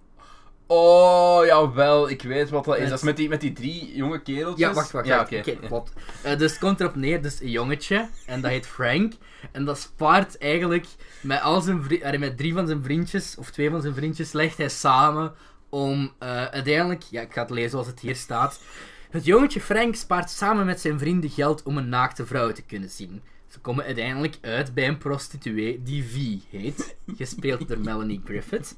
Oh, 0.66 1.44
jawel, 1.46 2.10
ik 2.10 2.22
weet 2.22 2.50
wat 2.50 2.64
dat 2.64 2.74
is. 2.74 2.80
Het- 2.80 2.90
Dat 2.90 2.98
is 2.98 3.04
met 3.04 3.16
die, 3.16 3.28
met 3.28 3.40
die 3.40 3.52
drie 3.52 3.94
jonge 3.96 4.22
kereltjes. 4.22 4.68
Ja, 4.68 4.74
wacht, 4.74 4.90
wacht, 4.90 5.06
Ja, 5.06 5.20
oké. 5.20 5.40
Klopt. 5.66 5.92
Eh, 6.22 6.38
dus 6.38 6.50
het 6.50 6.60
komt 6.60 6.80
erop 6.80 6.94
neer, 6.94 7.22
dus 7.22 7.40
een 7.40 7.50
jongetje, 7.50 8.08
en 8.26 8.40
dat 8.40 8.50
heet 8.50 8.66
Frank. 8.66 9.12
En 9.52 9.64
dat 9.64 9.78
spaart 9.78 10.38
eigenlijk 10.38 10.86
met, 11.20 11.40
al 11.40 11.60
zijn 11.60 11.86
met 12.18 12.36
drie 12.36 12.54
van 12.54 12.66
zijn 12.66 12.82
vriendjes, 12.82 13.36
of 13.38 13.50
twee 13.50 13.70
van 13.70 13.80
zijn 13.80 13.94
vriendjes, 13.94 14.32
legt 14.32 14.56
hij 14.56 14.68
samen 14.68 15.32
om 15.70 16.12
eh, 16.18 16.44
uiteindelijk, 16.44 17.02
ja, 17.02 17.20
ik 17.20 17.32
ga 17.32 17.40
het 17.40 17.50
lezen 17.50 17.70
zoals 17.70 17.86
het 17.86 18.00
hier 18.00 18.16
staat. 18.16 18.60
Het 19.10 19.24
jongetje 19.24 19.60
Frank 19.60 19.94
spaart 19.94 20.30
samen 20.30 20.66
met 20.66 20.80
zijn 20.80 20.98
vrienden 20.98 21.30
geld 21.30 21.62
om 21.62 21.76
een 21.76 21.88
naakte 21.88 22.26
vrouw 22.26 22.52
te 22.52 22.62
kunnen 22.62 22.90
zien. 22.90 23.22
Ze 23.48 23.60
komen 23.60 23.84
uiteindelijk 23.84 24.38
uit 24.40 24.74
bij 24.74 24.88
een 24.88 24.98
prostituee 24.98 25.82
die 25.82 26.04
V 26.04 26.38
heet, 26.56 26.96
gespeeld 27.18 27.68
door 27.68 27.78
Melanie 27.78 28.20
Griffith. 28.24 28.76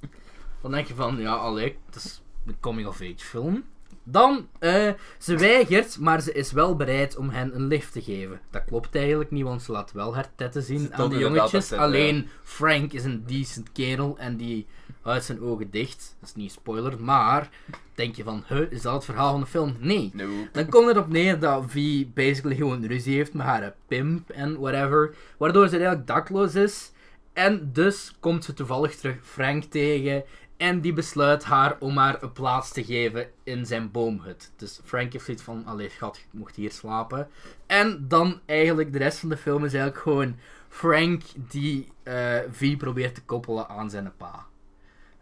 Dan 0.62 0.70
denk 0.70 0.86
je 0.86 0.94
van, 0.94 1.16
ja, 1.18 1.34
allee, 1.34 1.76
het 1.86 1.94
is 1.94 2.22
een 2.46 2.60
coming-of-age 2.60 3.14
film. 3.16 3.64
Dan, 4.04 4.48
eh, 4.58 4.90
ze 5.18 5.36
weigert, 5.36 5.98
maar 5.98 6.20
ze 6.20 6.32
is 6.32 6.52
wel 6.52 6.76
bereid 6.76 7.16
om 7.16 7.30
hen 7.30 7.54
een 7.54 7.66
lift 7.66 7.92
te 7.92 8.02
geven. 8.02 8.40
Dat 8.50 8.64
klopt 8.64 8.94
eigenlijk 8.94 9.30
niet, 9.30 9.44
want 9.44 9.62
ze 9.62 9.72
laat 9.72 9.92
wel 9.92 10.14
haar 10.14 10.30
tetten 10.34 10.62
zien 10.62 10.94
aan 10.94 11.10
de 11.10 11.18
jongetjes. 11.18 11.72
Alleen 11.72 12.28
Frank 12.42 12.92
is 12.92 13.04
een 13.04 13.24
decent 13.26 13.72
kerel 13.72 14.18
en 14.18 14.36
die 14.36 14.66
houdt 15.02 15.24
zijn 15.24 15.40
ogen 15.40 15.70
dicht. 15.70 16.16
Dat 16.20 16.28
is 16.28 16.34
niet 16.34 16.44
een 16.44 16.50
spoiler, 16.50 17.02
maar 17.02 17.50
denk 17.94 18.16
je 18.16 18.22
van, 18.22 18.44
huh, 18.46 18.70
is 18.70 18.82
dat 18.82 18.94
het 18.94 19.04
verhaal 19.04 19.30
van 19.30 19.40
de 19.40 19.46
film? 19.46 19.76
Nee. 19.78 20.12
Dan 20.52 20.68
komt 20.68 20.86
het 20.86 20.96
op 20.96 21.08
neer 21.08 21.38
dat 21.38 21.64
V 21.66 22.04
basically 22.14 22.56
gewoon 22.56 22.86
ruzie 22.86 23.16
heeft 23.16 23.34
met 23.34 23.46
haar 23.46 23.74
pimp 23.86 24.30
en 24.30 24.60
whatever. 24.60 25.14
Waardoor 25.36 25.68
ze 25.68 25.76
eigenlijk 25.76 26.06
dakloos 26.06 26.54
is. 26.54 26.92
En 27.32 27.70
dus 27.72 28.16
komt 28.20 28.44
ze 28.44 28.54
toevallig 28.54 28.96
terug 28.96 29.16
Frank 29.22 29.64
tegen 29.64 30.24
En 30.56 30.80
die 30.80 30.92
besluit 30.92 31.44
haar 31.44 31.76
om 31.78 31.96
haar 31.96 32.22
een 32.22 32.32
plaats 32.32 32.72
te 32.72 32.84
geven 32.84 33.30
in 33.42 33.66
zijn 33.66 33.90
boomhut. 33.90 34.52
Dus 34.56 34.80
Frank 34.84 35.12
heeft 35.12 35.24
zoiets 35.24 35.42
van, 35.42 35.66
allee 35.66 35.88
schat, 35.88 36.16
je 36.16 36.38
mocht 36.38 36.56
hier 36.56 36.70
slapen. 36.70 37.28
En 37.66 38.04
dan 38.08 38.40
eigenlijk, 38.46 38.92
de 38.92 38.98
rest 38.98 39.18
van 39.18 39.28
de 39.28 39.36
film 39.36 39.64
is 39.64 39.74
eigenlijk 39.74 40.02
gewoon 40.02 40.36
Frank 40.68 41.22
die 41.34 41.88
eh 42.02 42.38
V 42.50 42.76
probeert 42.76 43.14
te 43.14 43.22
koppelen 43.22 43.68
aan 43.68 43.90
zijn 43.90 44.12
pa. 44.16 44.46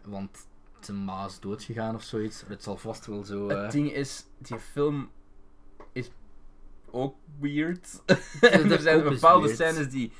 Want 0.05 0.47
zijn 0.79 1.03
ma 1.03 1.25
is 1.25 1.39
doodgegaan 1.39 1.95
of 1.95 2.03
zoiets. 2.03 2.43
Het 2.47 2.63
zal 2.63 2.77
vast 2.77 3.05
wel 3.05 3.23
zo... 3.23 3.47
eh, 3.47 3.61
Het 3.61 3.71
ding 3.71 3.91
is, 3.93 4.25
die 4.37 4.59
film 4.59 5.09
is 5.91 6.09
ook 6.91 7.15
weird. 7.39 8.01
de 8.05 8.15
er 8.49 8.79
zijn 8.81 9.03
is 9.05 9.09
bepaalde 9.13 9.53
scènes 9.53 9.89
die 9.89 10.11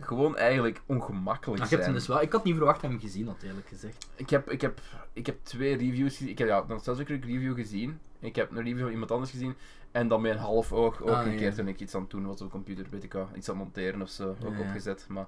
gewoon 0.00 0.36
eigenlijk 0.36 0.80
ongemakkelijk 0.86 1.62
Ah, 1.62 1.68
zijn. 1.68 1.92
dus 1.92 2.06
wel... 2.06 2.20
Ik 2.22 2.32
had 2.32 2.44
niet 2.44 2.56
verwacht 2.56 2.80
dat 2.80 2.90
ik 2.90 3.00
hem 3.00 3.08
gezien 3.08 3.26
had, 3.26 3.42
eerlijk 3.42 3.68
gezegd. 3.68 4.08
Ik 4.16 4.30
heb, 4.30 4.50
ik, 4.50 4.60
heb, 4.60 4.80
ik 5.12 5.26
heb 5.26 5.38
twee 5.42 5.76
reviews 5.76 6.16
gezien. 6.16 6.28
Ik 6.28 6.38
heb 6.38 6.48
ja, 6.48 6.64
nog 6.68 6.82
zelfs 6.82 7.00
ook 7.00 7.08
een 7.08 7.20
review 7.22 7.54
gezien. 7.54 7.98
Ik 8.18 8.36
heb 8.36 8.50
een 8.50 8.62
review 8.62 8.80
van 8.80 8.90
iemand 8.90 9.10
anders 9.10 9.30
gezien. 9.30 9.54
En 9.90 10.08
dan 10.08 10.20
met 10.20 10.32
een 10.32 10.38
half 10.38 10.72
oog 10.72 11.02
ook 11.02 11.08
Ah, 11.08 11.24
een 11.26 11.32
ja. 11.32 11.38
keer 11.38 11.54
toen 11.54 11.68
ik 11.68 11.80
iets 11.80 11.94
aan 11.94 12.00
het 12.00 12.10
doen 12.10 12.26
was 12.26 12.40
op 12.40 12.46
de 12.46 12.52
computer, 12.52 12.86
weet 12.90 13.02
ik 13.04 13.12
wel. 13.12 13.28
Iets 13.36 13.48
aan 13.48 13.54
het 13.56 13.64
monteren 13.64 14.02
of 14.02 14.08
zo, 14.10 14.28
ook 14.28 14.36
Ja, 14.52 14.58
ja. 14.58 14.60
opgezet. 14.60 15.06
Maar 15.08 15.26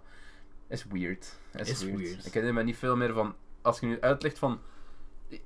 is 0.68 0.84
weird. 0.84 1.38
Is, 1.54 1.68
Is 1.68 1.82
weird. 1.84 1.98
weird. 1.98 2.26
Ik 2.26 2.32
herinner 2.34 2.54
me 2.54 2.62
niet 2.62 2.76
veel 2.76 2.96
meer 2.96 3.12
van... 3.12 3.34
Als 3.62 3.80
je 3.80 3.86
nu 3.86 4.00
uitlegt 4.00 4.38
van... 4.38 4.60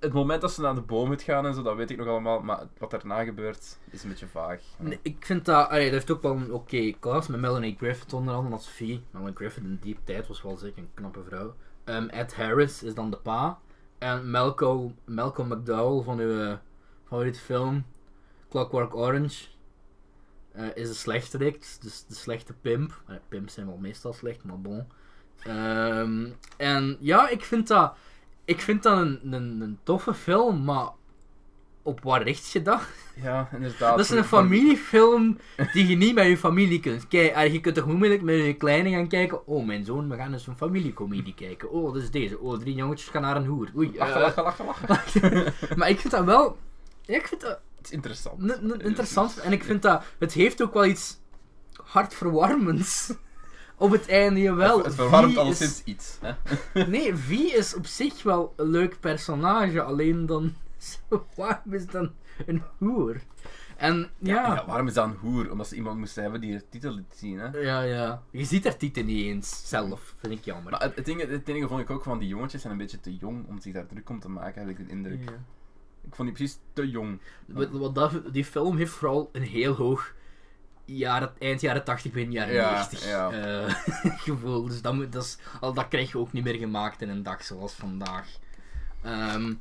Het 0.01 0.13
moment 0.13 0.41
dat 0.41 0.53
ze 0.53 0.61
naar 0.61 0.75
de 0.75 0.81
boom 0.81 1.09
moet 1.09 1.23
gaan 1.23 1.47
en 1.47 1.55
zo, 1.55 1.63
dat 1.63 1.77
weet 1.77 1.91
ik 1.91 1.97
nog 1.97 2.07
allemaal. 2.07 2.41
Maar 2.41 2.67
wat 2.79 2.91
daarna 2.91 3.25
gebeurt, 3.25 3.79
is 3.91 4.03
een 4.03 4.09
beetje 4.09 4.27
vaag. 4.27 4.63
Nee, 4.79 4.99
ik 5.03 5.27
vind 5.27 5.45
dat... 5.45 5.69
allee, 5.69 5.85
dat 5.85 5.93
heeft 5.93 6.11
ook 6.11 6.23
wel 6.23 6.37
een 6.37 6.53
oké 6.53 6.93
cast. 7.01 7.29
Met 7.29 7.41
Melanie 7.41 7.77
Griffith 7.79 8.13
onder 8.13 8.35
andere 8.35 8.55
als 8.55 8.69
V. 8.69 8.99
Melanie 9.11 9.37
Griffith 9.37 9.65
in 9.65 9.79
die 9.81 9.99
tijd 10.05 10.27
was 10.27 10.43
wel 10.43 10.57
zeker 10.57 10.79
een 10.79 10.91
knappe 10.95 11.23
vrouw. 11.25 11.55
Ehm, 11.85 12.09
Ed 12.09 12.35
Harris 12.35 12.83
is 12.83 12.95
dan 12.95 13.11
de 13.11 13.17
pa. 13.17 13.59
En 13.99 14.31
Malcolm, 14.31 14.97
Malcolm 15.05 15.49
McDowell 15.49 16.05
van 16.05 16.19
uw 16.19 16.59
favoriete 17.05 17.41
film 17.41 17.85
Clockwork 18.49 18.95
Orange 18.95 19.47
eh, 20.53 20.67
is 20.75 20.89
de 20.89 20.95
slechterik. 20.95 21.77
Dus 21.81 22.05
de 22.09 22.15
slechte 22.15 22.53
pimp. 22.53 23.03
Pimps 23.29 23.55
zijn 23.55 23.67
wel 23.67 23.77
meestal 23.77 24.13
slecht, 24.13 24.45
maar 24.45 24.61
bon. 24.61 24.87
Ehm, 25.43 26.31
en 26.57 26.97
ja, 27.01 27.29
ik 27.29 27.45
vind 27.45 27.69
dat... 27.69 27.97
Ik 28.47 28.61
vind 28.61 28.83
dat 28.83 28.99
een, 28.99 29.21
een, 29.23 29.61
een 29.61 29.79
toffe 29.83 30.15
film, 30.15 30.65
maar 30.65 30.89
op 31.83 32.03
wat 32.03 32.23
richt 32.23 32.53
je 32.53 32.63
dat? 32.63 32.81
Ja, 33.23 33.49
inderdaad. 33.53 33.97
Dat 33.97 34.05
is 34.07 34.11
een 34.11 34.25
familiefilm 34.25 35.39
die 35.73 35.87
je 35.87 35.97
niet 35.97 36.15
met 36.15 36.27
je 36.27 36.37
familie 36.37 36.81
kunt 36.81 37.09
kijken. 37.09 37.53
Je 37.53 37.61
kunt 37.61 37.75
toch 37.75 37.87
moeilijk 37.87 38.23
met 38.23 38.35
je 38.35 38.55
kleine 38.55 38.91
gaan 38.91 39.09
kijken. 39.09 39.47
Oh, 39.47 39.67
mijn 39.67 39.85
zoon, 39.85 40.09
we 40.09 40.17
gaan 40.17 40.33
eens 40.33 40.47
een 40.47 40.57
familiecomedie 40.57 41.35
kijken. 41.35 41.71
Oh, 41.71 41.93
dat 41.93 42.03
is 42.03 42.11
deze. 42.11 42.39
Oh, 42.39 42.59
drie 42.59 42.75
jongetjes 42.75 43.09
gaan 43.09 43.23
naar 43.23 43.37
een 43.37 43.47
hoer. 43.47 43.71
Oei. 43.77 43.93
Lachen, 43.97 44.15
eh. 44.15 44.21
lachen, 44.21 44.65
lachen, 44.65 44.89
lachen. 44.89 45.55
maar 45.79 45.89
ik 45.89 46.01
vind 46.01 46.13
dat 46.13 46.25
wel... 46.25 46.59
Ja, 47.03 47.15
ik 47.17 47.27
vind 47.27 47.41
dat 47.41 47.61
Het 47.77 47.87
is 47.87 47.91
interessant. 47.91 48.61
interessant. 48.83 49.39
En 49.39 49.53
ik 49.53 49.65
vind 49.65 49.83
dat... 49.83 50.05
Het 50.19 50.33
heeft 50.33 50.63
ook 50.63 50.75
wel 50.75 50.87
iets 50.87 51.19
hartverwarmends. 51.85 53.13
Op 53.79 53.91
het 53.91 54.09
einde, 54.09 54.41
jawel. 54.41 54.83
het 54.83 54.95
verwarmt 54.95 55.31
Vie 55.31 55.39
alleszins 55.39 55.83
iets. 55.85 56.19
Hè? 56.21 56.33
Nee, 56.85 57.17
V 57.17 57.31
is 57.31 57.75
op 57.75 57.87
zich 57.87 58.23
wel 58.23 58.53
een 58.57 58.71
leuk 58.71 59.01
personage. 59.01 59.83
Alleen 59.83 60.27
dan... 60.27 60.55
Warm 61.37 61.73
is 61.73 61.87
dan 61.87 62.13
een 62.47 62.63
hoer. 62.79 63.21
En 63.77 64.11
ja... 64.19 64.55
Ja, 64.55 64.67
waarom 64.67 64.87
is 64.87 64.95
dat 64.95 65.07
een 65.07 65.17
hoer? 65.21 65.51
Omdat 65.51 65.69
ze 65.69 65.75
iemand 65.75 65.99
moesten 65.99 66.23
hebben 66.23 66.41
die 66.41 66.53
de 66.53 66.69
titel 66.69 66.95
liet 66.95 67.15
zien. 67.17 67.39
Hè? 67.39 67.59
Ja, 67.59 67.81
ja. 67.83 68.23
Je 68.31 68.45
ziet 68.45 68.65
haar 68.65 68.77
titel 68.77 69.05
niet 69.05 69.25
eens 69.25 69.69
zelf. 69.69 70.15
Vind 70.17 70.33
ik 70.33 70.45
jammer. 70.45 70.71
Maar 70.71 70.83
het, 70.83 70.97
het, 70.97 71.05
ding, 71.05 71.21
het 71.21 71.49
enige 71.49 71.69
vond 71.69 71.81
ik 71.81 71.91
ook 71.91 72.03
van 72.03 72.19
die 72.19 72.29
jongetjes 72.29 72.61
zijn 72.61 72.73
een 72.73 72.79
beetje 72.79 73.01
te 73.01 73.17
jong 73.17 73.49
om 73.49 73.61
zich 73.61 73.73
daar 73.73 73.87
druk 73.87 74.09
om 74.09 74.21
te 74.21 74.29
maken, 74.29 74.61
heb 74.61 74.79
ik 74.79 74.87
de 74.87 74.93
indruk. 74.93 75.21
Ja. 75.25 75.37
Ik 76.07 76.15
vond 76.15 76.29
die 76.29 76.37
precies 76.37 76.59
te 76.73 76.91
jong. 76.91 77.21
Wat, 77.47 77.71
wat 77.71 77.95
dat, 77.95 78.13
die 78.33 78.45
film 78.45 78.77
heeft 78.77 78.93
vooral 78.93 79.29
een 79.33 79.43
heel 79.43 79.75
hoog 79.75 80.15
jaren, 80.87 81.33
eind 81.39 81.61
jaren 81.61 81.85
80, 81.85 82.13
begin 82.13 82.33
jaren 82.33 82.55
Ja, 82.55 82.71
90 82.71 83.05
ja. 83.09 83.31
eh, 83.31 83.75
gevoel. 84.27 84.67
Dus 84.67 84.83
dat, 84.83 84.95
moet, 84.95 85.13
dat, 85.13 85.23
is, 85.25 85.39
al, 85.61 85.73
dat 85.73 85.89
krijg 85.89 86.13
je 86.13 86.19
ook 86.19 86.33
niet 86.33 86.45
meer 86.45 86.55
gemaakt 86.55 87.03
in 87.03 87.09
een 87.09 87.23
dag 87.23 87.45
zoals 87.45 87.73
vandaag. 87.73 88.27
Ehm, 89.03 89.53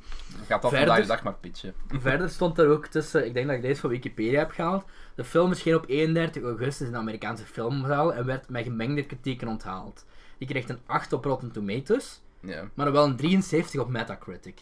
Gaat 0.46 0.62
dat 0.62 0.70
Verder- 0.70 0.78
vandaag 0.78 1.00
de 1.00 1.06
dag 1.06 1.22
maar 1.22 1.34
pitchen. 1.34 1.74
verder 2.00 2.30
stond 2.30 2.58
er 2.58 2.68
ook 2.68 2.86
tussen, 2.86 3.26
ik 3.26 3.34
denk 3.34 3.46
dat 3.46 3.56
ik 3.56 3.62
deze 3.62 3.80
van 3.80 3.90
Wikipedia 3.90 4.38
heb 4.38 4.50
gehaald. 4.50 4.84
De 5.14 5.24
film 5.24 5.48
verscheen 5.48 5.74
op 5.74 5.84
31 5.88 6.42
augustus 6.42 6.86
in 6.86 6.92
de 6.92 6.98
Amerikaanse 6.98 7.44
filmzaal 7.44 8.14
en 8.14 8.24
werd 8.24 8.48
met 8.48 8.64
gemengde 8.64 9.02
kritieken 9.06 9.48
onthaald. 9.48 10.04
Die 10.38 10.48
kreeg 10.48 10.68
een 10.68 10.80
8 10.86 11.12
op 11.12 11.24
Rotten 11.24 11.52
Tomatoes, 11.52 12.20
Ja, 12.40 12.68
maar 12.74 12.92
wel 12.92 13.04
een 13.04 13.16
73 13.16 13.80
op 13.80 13.88
Metacritic. 13.88 14.60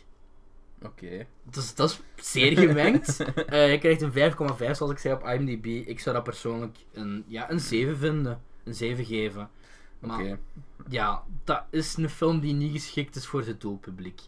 Oké. 0.84 1.26
Dus 1.50 1.74
dat 1.74 1.90
is 2.16 2.26
zeer 2.30 2.58
gemengd. 2.58 3.24
Eh 3.46 3.70
je 3.72 3.78
krijgt 3.78 4.00
een 4.02 4.12
5,5 4.12 4.70
zoals 4.70 4.92
ik 4.92 4.98
zei 4.98 5.14
op 5.14 5.28
IMDb. 5.28 5.66
Ik 5.66 6.00
zou 6.00 6.14
dat 6.14 6.24
persoonlijk 6.24 6.76
een, 6.92 7.24
ja, 7.26 7.50
een 7.50 7.60
7 7.60 7.96
vinden. 7.98 8.40
Een 8.64 8.74
7 8.74 9.04
geven. 9.04 9.50
Maar 9.98 10.20
Oké. 10.20 10.38
ja, 10.88 11.22
dat 11.44 11.62
is 11.70 11.96
een 11.96 12.08
film 12.10 12.40
die 12.40 12.54
niet 12.54 12.72
geschikt 12.72 13.16
is 13.16 13.26
voor 13.26 13.40
het 13.42 13.60
doelpubliek. 13.60 14.20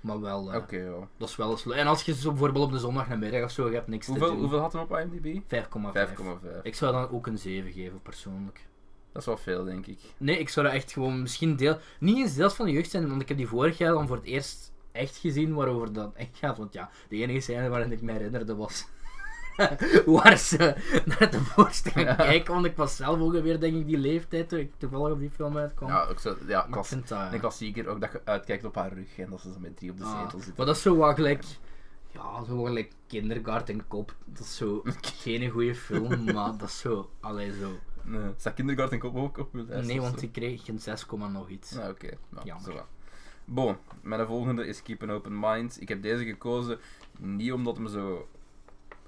Maar 0.00 0.20
wel, 0.20 0.52
eh, 0.52 0.56
Oké, 0.56 0.76
ja. 0.76 1.08
dat 1.16 1.28
is 1.28 1.36
wel 1.36 1.50
eens 1.50 1.64
leuk. 1.64 1.76
En 1.76 1.86
als 1.86 2.02
je 2.02 2.14
zo 2.14 2.30
bijvoorbeeld 2.30 2.64
op 2.64 2.72
de 2.72 2.78
zondagmiddag 2.78 3.42
of 3.42 3.50
zo, 3.50 3.68
je 3.68 3.74
hebt 3.74 3.88
niks 3.88 4.06
Hoeveel, 4.06 4.26
te 4.26 4.32
doen. 4.32 4.40
hoeveel 4.40 4.58
had 4.60 4.72
hem 4.72 4.82
op 4.82 4.98
IMDb? 4.98 5.40
5,5. 5.46 5.92
5,5. 5.92 6.62
Ik 6.62 6.74
zou 6.74 6.92
dan 6.92 7.08
ook 7.10 7.26
een 7.26 7.38
7 7.38 7.72
geven, 7.72 8.02
persoonlijk. 8.02 8.66
Dat 9.12 9.22
is 9.22 9.28
wel 9.28 9.36
veel, 9.36 9.64
denk 9.64 9.86
ik. 9.86 9.98
Nee, 10.16 10.38
ik 10.38 10.48
zou 10.48 10.66
dat 10.66 10.74
echt 10.74 10.92
gewoon 10.92 11.22
misschien 11.22 11.56
deel... 11.56 11.78
Niet 12.00 12.16
eens 12.16 12.34
deels 12.34 12.54
van 12.54 12.66
de 12.66 12.72
jeugd 12.72 12.90
zijn, 12.90 13.08
want 13.08 13.22
ik 13.22 13.28
heb 13.28 13.36
die 13.36 13.48
vorig 13.48 13.78
jaar 13.78 13.92
dan 13.92 14.06
voor 14.06 14.16
het 14.16 14.24
eerst 14.24 14.72
echt 14.94 15.16
gezien 15.16 15.54
waarover 15.54 15.92
dat 15.92 16.14
echt 16.14 16.36
gaat. 16.38 16.58
Want 16.58 16.72
ja, 16.72 16.90
de 17.08 17.16
enige 17.16 17.40
scène 17.40 17.68
waarin 17.68 17.92
ik 17.92 18.02
me 18.02 18.12
herinnerde 18.12 18.54
was... 18.54 18.86
waar 20.06 20.38
ze 20.38 20.76
naar 21.04 21.30
de 21.30 21.40
gaan 21.90 22.04
Ja. 22.04 22.14
kijken, 22.14 22.54
want 22.54 22.66
ik 22.66 22.76
was 22.76 22.96
zelf 22.96 23.20
ongeveer, 23.20 23.60
denk 23.60 23.76
ik, 23.76 23.86
die 23.86 23.98
leeftijd 23.98 24.48
toen 24.48 24.58
ik 24.58 24.72
toevallig 24.78 25.12
op 25.12 25.18
die 25.18 25.30
film 25.30 25.56
uitkwam. 25.56 25.88
Ja, 25.88 26.04
ook 26.04 26.20
zo, 26.20 26.36
ja 26.46 26.66
ik 26.66 26.74
dat... 26.74 26.90
een 27.32 27.40
klassieker. 27.40 27.88
Ook 27.88 28.00
dat 28.00 28.12
je 28.12 28.20
uitkijkt 28.24 28.64
op 28.64 28.74
haar 28.74 28.92
rug 28.92 29.18
en 29.18 29.30
dat 29.30 29.40
ze 29.40 29.54
met 29.58 29.76
drie 29.76 29.90
op 29.90 29.98
de 29.98 30.04
ah, 30.04 30.22
zetel 30.22 30.38
zitten. 30.38 30.54
maar 30.56 30.66
dat 30.66 30.76
is 30.76 30.82
zo 30.82 30.96
wat 30.96 31.14
gelijk... 31.14 31.44
Ja, 32.12 32.44
zo 32.44 32.62
gelijk 32.62 32.92
Kindergarten 33.06 33.86
Kop. 33.86 34.14
Dat 34.24 34.44
is 34.44 34.56
zo 34.56 34.82
geen 35.22 35.50
goede 35.50 35.74
film, 35.74 36.24
maar 36.24 36.56
dat 36.56 36.68
is 36.68 36.78
zo... 36.78 37.10
Allee, 37.20 37.52
zo... 37.52 37.78
Nee. 38.02 38.32
Staat 38.36 38.54
kindergarten 38.54 38.98
kop 38.98 39.16
ook 39.16 39.38
op? 39.38 39.52
Nee, 39.52 40.00
want 40.00 40.18
die 40.18 40.30
kreeg 40.30 40.68
een 40.68 40.78
6, 40.78 41.06
nog 41.32 41.48
iets. 41.48 41.70
Nou, 41.72 41.90
oké. 41.90 42.10
Nou, 42.28 42.46
Jammer. 42.46 42.64
zo 42.64 42.74
wel. 42.74 42.86
Bon, 43.44 43.76
mijn 44.02 44.26
volgende 44.26 44.66
is 44.66 44.82
Keep 44.82 45.02
an 45.02 45.10
Open 45.10 45.38
Mind. 45.40 45.80
Ik 45.80 45.88
heb 45.88 46.02
deze 46.02 46.24
gekozen 46.24 46.78
niet 47.18 47.52
omdat 47.52 47.76
hem 47.76 47.88
zo... 47.88 48.28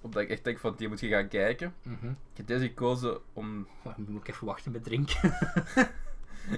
Omdat 0.00 0.22
ik 0.22 0.28
echt 0.28 0.44
denk 0.44 0.58
van, 0.58 0.74
die 0.76 0.88
moet 0.88 1.00
je 1.00 1.08
gaan 1.08 1.28
kijken. 1.28 1.74
Mhm. 1.82 2.06
Ik 2.06 2.36
heb 2.36 2.46
deze 2.46 2.66
gekozen 2.66 3.18
om... 3.32 3.66
Oh, 3.84 3.96
moet 3.96 4.20
ik 4.20 4.28
even 4.28 4.46
wachten 4.46 4.72
met 4.72 4.84
drinken. 4.84 5.32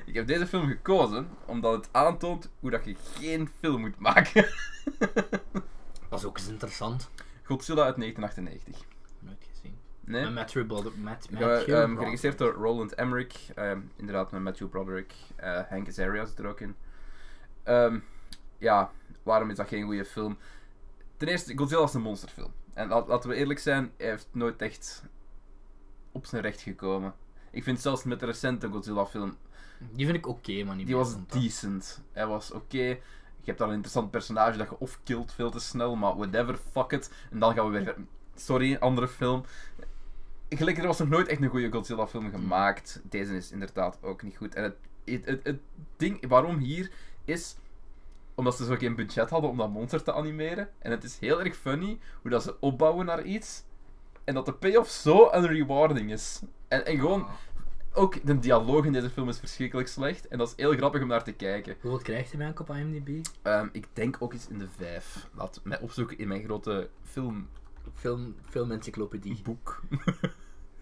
Ik 0.04 0.14
heb 0.14 0.26
deze 0.26 0.46
film 0.46 0.66
gekozen 0.68 1.28
omdat 1.44 1.72
het 1.72 1.88
aantoont 1.92 2.50
hoe 2.60 2.70
dat 2.70 2.84
je 2.84 2.94
geen 3.14 3.48
film 3.58 3.80
moet 3.80 3.98
maken. 3.98 4.46
Dat 6.08 6.18
is 6.18 6.24
ook 6.24 6.38
eens 6.38 6.48
interessant. 6.48 7.10
Godzilla 7.42 7.82
uit 7.84 7.96
1998. 7.96 8.86
Nooit 9.20 9.46
gezien. 9.52 9.76
Nee? 10.00 10.24
Met 10.24 10.34
Matthew 10.34 10.66
Broderick. 10.66 10.96
Matt, 10.98 11.28
Ja, 11.30 11.38
Matthew 11.38 11.64
Broderick. 11.66 11.98
geregisseerd 11.98 12.38
door 12.38 12.52
Roland 12.52 12.94
Emmerich. 12.94 13.52
ehm, 13.54 13.80
inderdaad, 13.96 14.30
met 14.32 14.42
Matthew 14.42 14.68
Broderick. 14.68 15.12
eh 15.36 15.60
Hank 15.68 15.88
Azaria 15.88 16.24
zit 16.24 16.38
er 16.38 16.46
ook 16.46 16.60
in. 16.60 16.74
Ehm, 17.68 17.98
ja, 18.58 18.90
waarom 19.22 19.50
is 19.50 19.56
dat 19.56 19.68
geen 19.68 19.84
goede 19.84 20.04
film? 20.04 20.38
Ten 21.16 21.28
eerste, 21.28 21.56
Godzilla 21.58 21.82
is 21.82 21.94
een 21.94 22.00
monsterfilm. 22.02 22.52
En 22.74 22.88
la- 22.88 23.06
laten 23.06 23.30
we 23.30 23.36
eerlijk 23.36 23.58
zijn, 23.58 23.92
hij 23.96 24.06
heeft 24.08 24.28
nooit 24.32 24.62
echt 24.62 25.02
op 26.12 26.26
zijn 26.26 26.42
recht 26.42 26.60
gekomen. 26.60 27.14
Ik 27.50 27.62
vind 27.62 27.80
zelfs 27.80 28.04
met 28.04 28.20
de 28.20 28.26
recente 28.26 28.68
Godzilla-film, 28.68 29.36
Die 29.92 30.04
vind 30.06 30.18
ik 30.18 30.26
oké, 30.26 30.64
maar 30.64 30.76
niet 30.76 30.86
die 30.86 30.96
was 30.96 31.16
decent. 31.26 32.02
Hij 32.12 32.26
was 32.26 32.50
oké. 32.52 32.82
Je 33.40 33.54
hebt 33.54 33.58
dan 33.58 33.68
een 33.68 33.74
interessant 33.74 34.10
personage 34.10 34.58
dat 34.58 34.68
je 34.68 34.78
of 34.78 35.00
killt 35.02 35.32
veel 35.32 35.50
te 35.50 35.60
snel, 35.60 35.96
maar 35.96 36.16
whatever, 36.16 36.58
fuck 36.72 36.90
it. 36.92 37.10
En 37.30 37.38
dan 37.38 37.54
gaan 37.54 37.70
we 37.70 37.78
weer... 37.78 37.96
Sorry, 38.34 38.76
andere 38.76 39.08
film. 39.08 39.44
Gelijk, 40.48 40.78
er 40.78 40.86
was 40.86 40.98
nog 40.98 41.08
nooit 41.08 41.28
echt 41.28 41.42
een 41.42 41.48
goede 41.48 41.70
Godzilla-film 41.72 42.30
gemaakt. 42.30 43.00
Deze 43.04 43.36
is 43.36 43.52
inderdaad 43.52 43.98
ook 44.02 44.22
niet 44.22 44.36
goed. 44.36 44.54
En 44.54 44.62
het, 44.62 44.76
het, 45.04 45.24
het, 45.26 45.40
het 45.44 45.60
ding 45.96 46.26
waarom 46.28 46.56
hier 46.58 46.90
is 47.28 47.56
omdat 48.34 48.56
ze 48.56 48.64
zo 48.64 48.74
geen 48.74 48.94
budget 48.94 49.30
hadden 49.30 49.50
om 49.50 49.56
dat 49.56 49.70
monster 49.70 50.02
te 50.02 50.12
animeren. 50.12 50.68
En 50.78 50.90
het 50.90 51.04
is 51.04 51.18
heel 51.18 51.42
erg 51.42 51.56
funny 51.56 51.98
hoe 52.22 52.30
dat 52.30 52.42
ze 52.42 52.60
opbouwen 52.60 53.06
naar 53.06 53.22
iets. 53.22 53.64
En 54.24 54.34
dat 54.34 54.46
de 54.46 54.52
payoff 54.52 54.90
zo 54.90 55.30
unrewarding 55.34 56.12
is. 56.12 56.42
En, 56.68 56.86
en 56.86 56.98
gewoon, 56.98 57.26
ook 57.92 58.26
de 58.26 58.38
dialoog 58.38 58.84
in 58.84 58.92
deze 58.92 59.10
film 59.10 59.28
is 59.28 59.38
verschrikkelijk 59.38 59.88
slecht. 59.88 60.28
En 60.28 60.38
dat 60.38 60.48
is 60.48 60.54
heel 60.56 60.72
grappig 60.72 61.02
om 61.02 61.08
naar 61.08 61.24
te 61.24 61.32
kijken. 61.32 61.76
Hoeveel 61.80 62.00
krijgt 62.00 62.30
hij 62.30 62.38
mij 62.38 62.52
op 62.58 62.70
IMDb? 62.70 63.26
Ehm, 63.42 63.68
ik 63.72 63.86
denk 63.92 64.16
ook 64.18 64.32
eens 64.32 64.48
in 64.48 64.58
de 64.58 64.68
vijf. 64.76 65.28
Laat 65.34 65.60
mij 65.62 65.80
opzoeken 65.80 66.18
in 66.18 66.28
mijn 66.28 66.44
grote 66.44 66.88
filmboek. 67.02 67.46
Film, 67.94 68.34
filmencyclopedie. 68.48 69.42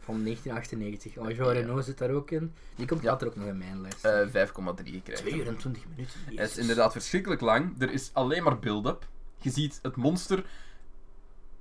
Van 0.07 0.23
1998. 0.25 1.17
Oh, 1.17 1.31
Jean 1.31 1.53
Reno 1.53 1.81
zit 1.81 1.99
daar 1.99 2.11
ook 2.11 2.31
in. 2.31 2.53
Die 2.77 2.87
komt 2.87 3.03
Ja. 3.03 3.11
later 3.11 3.27
ook 3.27 3.37
nog 3.37 3.47
in 3.47 3.59
mijn 3.59 3.81
lijst. 3.81 4.05
Eh 4.05 4.21
5,3 4.27 5.03
krijgt. 5.03 5.23
2 5.23 5.35
uur 5.35 5.47
en 5.47 5.57
20 5.57 5.83
minuten. 5.97 6.19
Het 6.35 6.51
is 6.51 6.57
inderdaad 6.57 6.93
verschrikkelijk 6.93 7.41
lang. 7.41 7.75
Er 7.79 7.93
is 7.93 8.11
alleen 8.13 8.43
maar 8.43 8.59
build-up. 8.59 9.07
Je 9.41 9.51
ziet 9.51 9.79
het 9.83 9.97
monster 9.97 10.45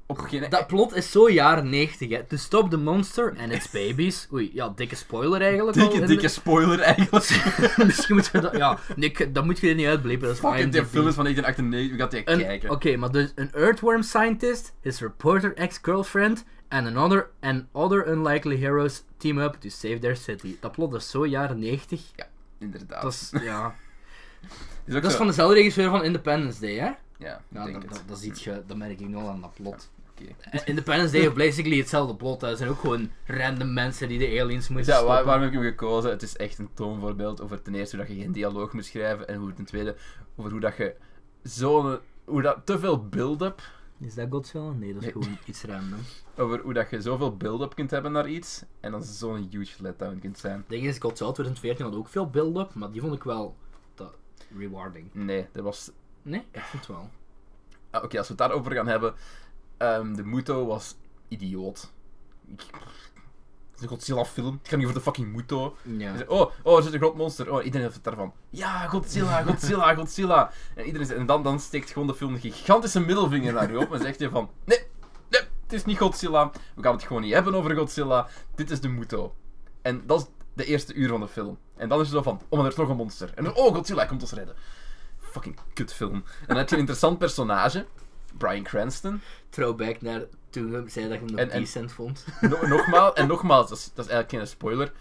op 0.07 0.17
geen... 0.17 0.49
Dat 0.49 0.67
plot 0.67 0.95
is 0.95 1.11
zo 1.11 1.29
jaren 1.29 1.69
90, 1.69 2.09
hè. 2.09 2.23
To 2.23 2.37
stop 2.37 2.69
the 2.69 2.77
monster 2.77 3.35
and 3.39 3.51
its 3.51 3.69
babies. 3.71 4.27
Oei, 4.33 4.51
ja, 4.53 4.69
dikke 4.75 4.95
spoiler 4.95 5.41
eigenlijk. 5.41 5.77
al 5.77 5.83
dikke, 5.83 6.01
in 6.01 6.07
dikke 6.07 6.21
de- 6.21 6.27
spoiler 6.27 6.79
eigenlijk. 6.79 7.77
Misschien 7.85 8.15
moet 8.15 8.29
je 8.31 8.39
dat... 8.41 8.55
Ja, 8.57 8.79
nee, 8.95 9.31
dat 9.31 9.45
moet 9.45 9.59
je 9.59 9.69
er 9.69 9.75
niet 9.75 9.87
uitblepen. 9.87 10.27
Dat 10.27 10.37
is 10.37 10.43
IMDb. 10.61 10.85
film 10.85 11.07
is 11.07 11.13
van 11.15 11.23
1998. 11.23 11.91
We 11.91 11.97
gaan 11.97 12.09
die 12.09 12.45
Een- 12.45 12.49
kijken. 12.49 12.69
Oké, 12.69 12.95
maar 12.97 13.11
dus 13.11 13.31
een 13.35 13.51
earthworm 13.53 14.01
scientist, 14.01 14.73
his 14.81 14.99
reporter 14.99 15.55
ex-girlfriend 15.55 16.43
and 16.67 16.87
another 16.87 17.29
and 17.41 17.63
other 17.71 18.07
unlikely 18.11 18.57
heroes 18.57 19.03
team 19.17 19.37
up 19.39 19.55
to 19.59 19.69
save 19.69 19.99
their 19.99 20.15
city. 20.15 20.57
Dat 20.59 20.71
plot 20.71 20.93
is 20.93 21.09
zo 21.09 21.25
jaren 21.27 21.59
90. 21.59 22.01
Inderdaad. 22.57 23.01
Dat 23.01 23.11
is, 23.11 23.31
ja. 23.41 23.75
is 24.85 24.93
dat 24.93 25.03
is 25.03 25.11
zo- 25.11 25.17
van 25.17 25.27
dezelfde 25.27 25.55
regisseur 25.55 25.89
van 25.89 26.03
Independence 26.03 26.59
Day, 26.59 26.73
hè? 26.75 26.85
Ja, 26.85 26.97
Ja, 27.17 27.41
dat, 27.49 27.67
het. 27.67 27.89
dat, 27.89 28.03
dat, 28.07 28.17
ziet 28.19 28.41
je, 28.41 28.63
dat 28.67 28.77
merk 28.77 28.99
ik 28.99 29.15
al 29.15 29.29
aan 29.29 29.41
dat 29.41 29.53
plot. 29.53 29.89
Eh, 30.51 30.59
Independence 30.65 31.11
Day 31.11 31.21
heeft 31.21 31.35
basically 31.35 31.77
hetzelfde 31.77 32.15
plot. 32.15 32.41
hè. 32.41 32.55
Zijn 32.55 32.69
ook 32.69 32.79
gewoon 32.79 33.11
random 33.25 33.73
mensen 33.73 34.07
die 34.07 34.19
de 34.19 34.41
aliens 34.41 34.67
moeten 34.69 34.93
ja, 34.93 35.03
waar- 35.03 35.23
waarom 35.25 35.43
heb 35.43 35.51
ik 35.53 35.57
hem 35.59 35.67
gekozen? 35.69 36.09
Het 36.09 36.21
is 36.21 36.35
echt 36.37 36.57
een 36.57 36.69
toonvoorbeeld 36.73 37.41
over 37.41 37.61
ten 37.61 37.75
eerste 37.75 37.95
hoe 37.95 38.05
dat 38.05 38.15
je 38.15 38.21
geen 38.21 38.31
dialoog 38.31 38.73
moet 38.73 38.85
schrijven 38.85 39.27
en 39.27 39.35
hoe 39.37 39.53
ten 39.53 39.65
tweede 39.65 39.95
over 40.35 40.51
hoe 40.51 40.59
dat 40.59 40.77
je 40.77 40.95
zo'n... 41.43 41.97
Hoe 42.25 42.41
dat 42.41 42.57
te 42.65 42.79
veel 42.79 43.07
build-up... 43.07 43.61
Is 43.99 44.13
dat 44.15 44.27
Godzilla? 44.29 44.71
Nee, 44.71 44.93
dat 44.93 45.03
is 45.03 45.13
Nee. 45.13 45.23
gewoon 45.23 45.37
iets 45.45 45.63
random. 45.63 45.99
Over 46.37 46.61
hoe 46.61 46.73
dat 46.73 46.89
je 46.89 47.01
zoveel 47.01 47.37
build-up 47.37 47.75
kunt 47.75 47.91
hebben 47.91 48.11
naar 48.11 48.29
iets 48.29 48.63
en 48.79 48.91
dan 48.91 49.03
zo'n 49.03 49.47
huge 49.49 49.81
letdown 49.81 50.19
kunt 50.19 50.37
zijn. 50.39 50.63
Ding 50.67 50.83
is, 50.85 50.97
Godzilla 50.99 51.31
2014 51.31 51.85
had 51.85 51.95
ook 51.95 52.07
veel 52.07 52.29
build-up, 52.29 52.73
maar 52.73 52.91
die 52.91 53.01
vond 53.01 53.13
ik 53.15 53.23
wel 53.23 53.55
te 53.93 54.07
rewarding. 54.57 55.09
Nee, 55.13 55.47
er 55.51 55.61
was... 55.63 55.91
Nee, 56.21 56.43
ik 56.51 56.61
vond 56.61 56.87
het 56.87 56.95
wel. 56.95 57.09
Ah, 57.89 58.03
Oké, 58.03 58.17
als 58.17 58.27
we 58.27 58.33
het 58.33 58.37
daarover 58.41 58.71
gaan 58.71 58.87
hebben... 58.87 59.13
ehm, 59.77 60.13
de 60.15 60.23
Muto 60.23 60.65
was 60.65 60.95
idioot. 61.27 61.91
Ik- 62.47 62.65
Het 63.75 63.83
is 63.83 63.89
een 63.89 63.95
Godzilla-film. 63.97 64.57
Het 64.61 64.67
gaat 64.69 64.77
niet 64.77 64.87
over 64.87 64.97
de 64.97 65.03
fucking 65.03 65.33
Muto. 65.33 65.75
Ja. 65.81 66.13
Oh, 66.27 66.51
oh, 66.63 66.77
er 66.77 66.83
zit 66.83 66.93
een 66.93 66.99
groot 66.99 67.15
monster. 67.15 67.51
Oh, 67.51 67.57
iedereen 67.63 67.81
heeft 67.81 67.95
het 67.95 68.03
daarvan. 68.03 68.33
Ja, 68.49 68.87
Godzilla, 68.87 69.43
Godzilla, 69.43 69.93
Godzilla. 69.95 70.51
En, 70.75 70.85
iedereen, 70.85 71.07
zegt- 71.07 71.19
en 71.19 71.25
dan, 71.25 71.43
dan 71.43 71.59
steekt 71.59 71.89
gewoon 71.91 72.07
de 72.07 72.15
film 72.15 72.33
een 72.33 72.39
gigantische 72.39 72.99
middelvinger 72.99 73.53
naar 73.53 73.71
je 73.71 73.79
op 73.79 73.93
en 73.93 73.99
zegt 74.01 74.19
je 74.19 74.29
van... 74.29 74.49
Nee, 74.65 74.79
nee, 75.29 75.41
het 75.63 75.73
is 75.73 75.85
niet 75.85 75.97
Godzilla. 75.97 76.51
We 76.75 76.81
gaan 76.83 76.93
het 76.95 77.03
gewoon 77.03 77.21
niet 77.21 77.33
hebben 77.33 77.55
over 77.55 77.75
Godzilla. 77.75 78.27
Dit 78.55 78.71
is 78.71 78.81
de 78.81 78.87
Muto. 78.87 79.35
En 79.81 80.03
dat 80.05 80.19
is 80.21 80.25
de 80.53 80.65
eerste 80.65 80.93
uur 80.93 81.09
van 81.09 81.19
de 81.19 81.27
film. 81.27 81.57
En 81.77 81.89
dan 81.89 81.99
is 81.99 82.07
het 82.07 82.15
zo 82.15 82.21
van... 82.23 82.41
Oh, 82.49 82.51
maar 82.57 82.65
er 82.65 82.71
is 82.71 82.77
nog 82.77 82.89
een 82.89 82.95
monster. 82.95 83.31
En 83.35 83.43
dan, 83.43 83.55
oh, 83.55 83.75
Godzilla, 83.75 83.99
hij 83.99 84.07
komt 84.07 84.21
ons 84.21 84.31
redden. 84.31 84.55
Fucking 85.19 85.57
kutfilm. 85.73 86.13
En 86.13 86.47
dan 86.47 86.57
heb 86.57 86.67
je 86.67 86.73
een 86.73 86.79
interessant 86.79 87.17
personage. 87.17 87.85
Bryan 88.37 88.63
Cranston. 88.63 89.21
Throwback 89.49 90.01
naar 90.01 90.21
toen 90.61 90.83
we 90.83 90.89
zeiden 90.89 91.19
dat 91.19 91.29
je 91.29 91.35
hem 91.35 91.35
nog 91.35 91.39
En- 91.45 91.51
en- 91.51 91.59
decent 91.59 91.91
vond. 91.91 92.25
No- 92.41 92.67
nogmaals, 92.77 93.13
en 93.13 93.27
nogmaals, 93.27 93.69
dat 93.69 93.77
is, 93.77 93.91
dat 93.93 94.05
is 94.05 94.11
eigenlijk 94.11 94.29
geen 94.29 94.47
spoiler. 94.57 94.91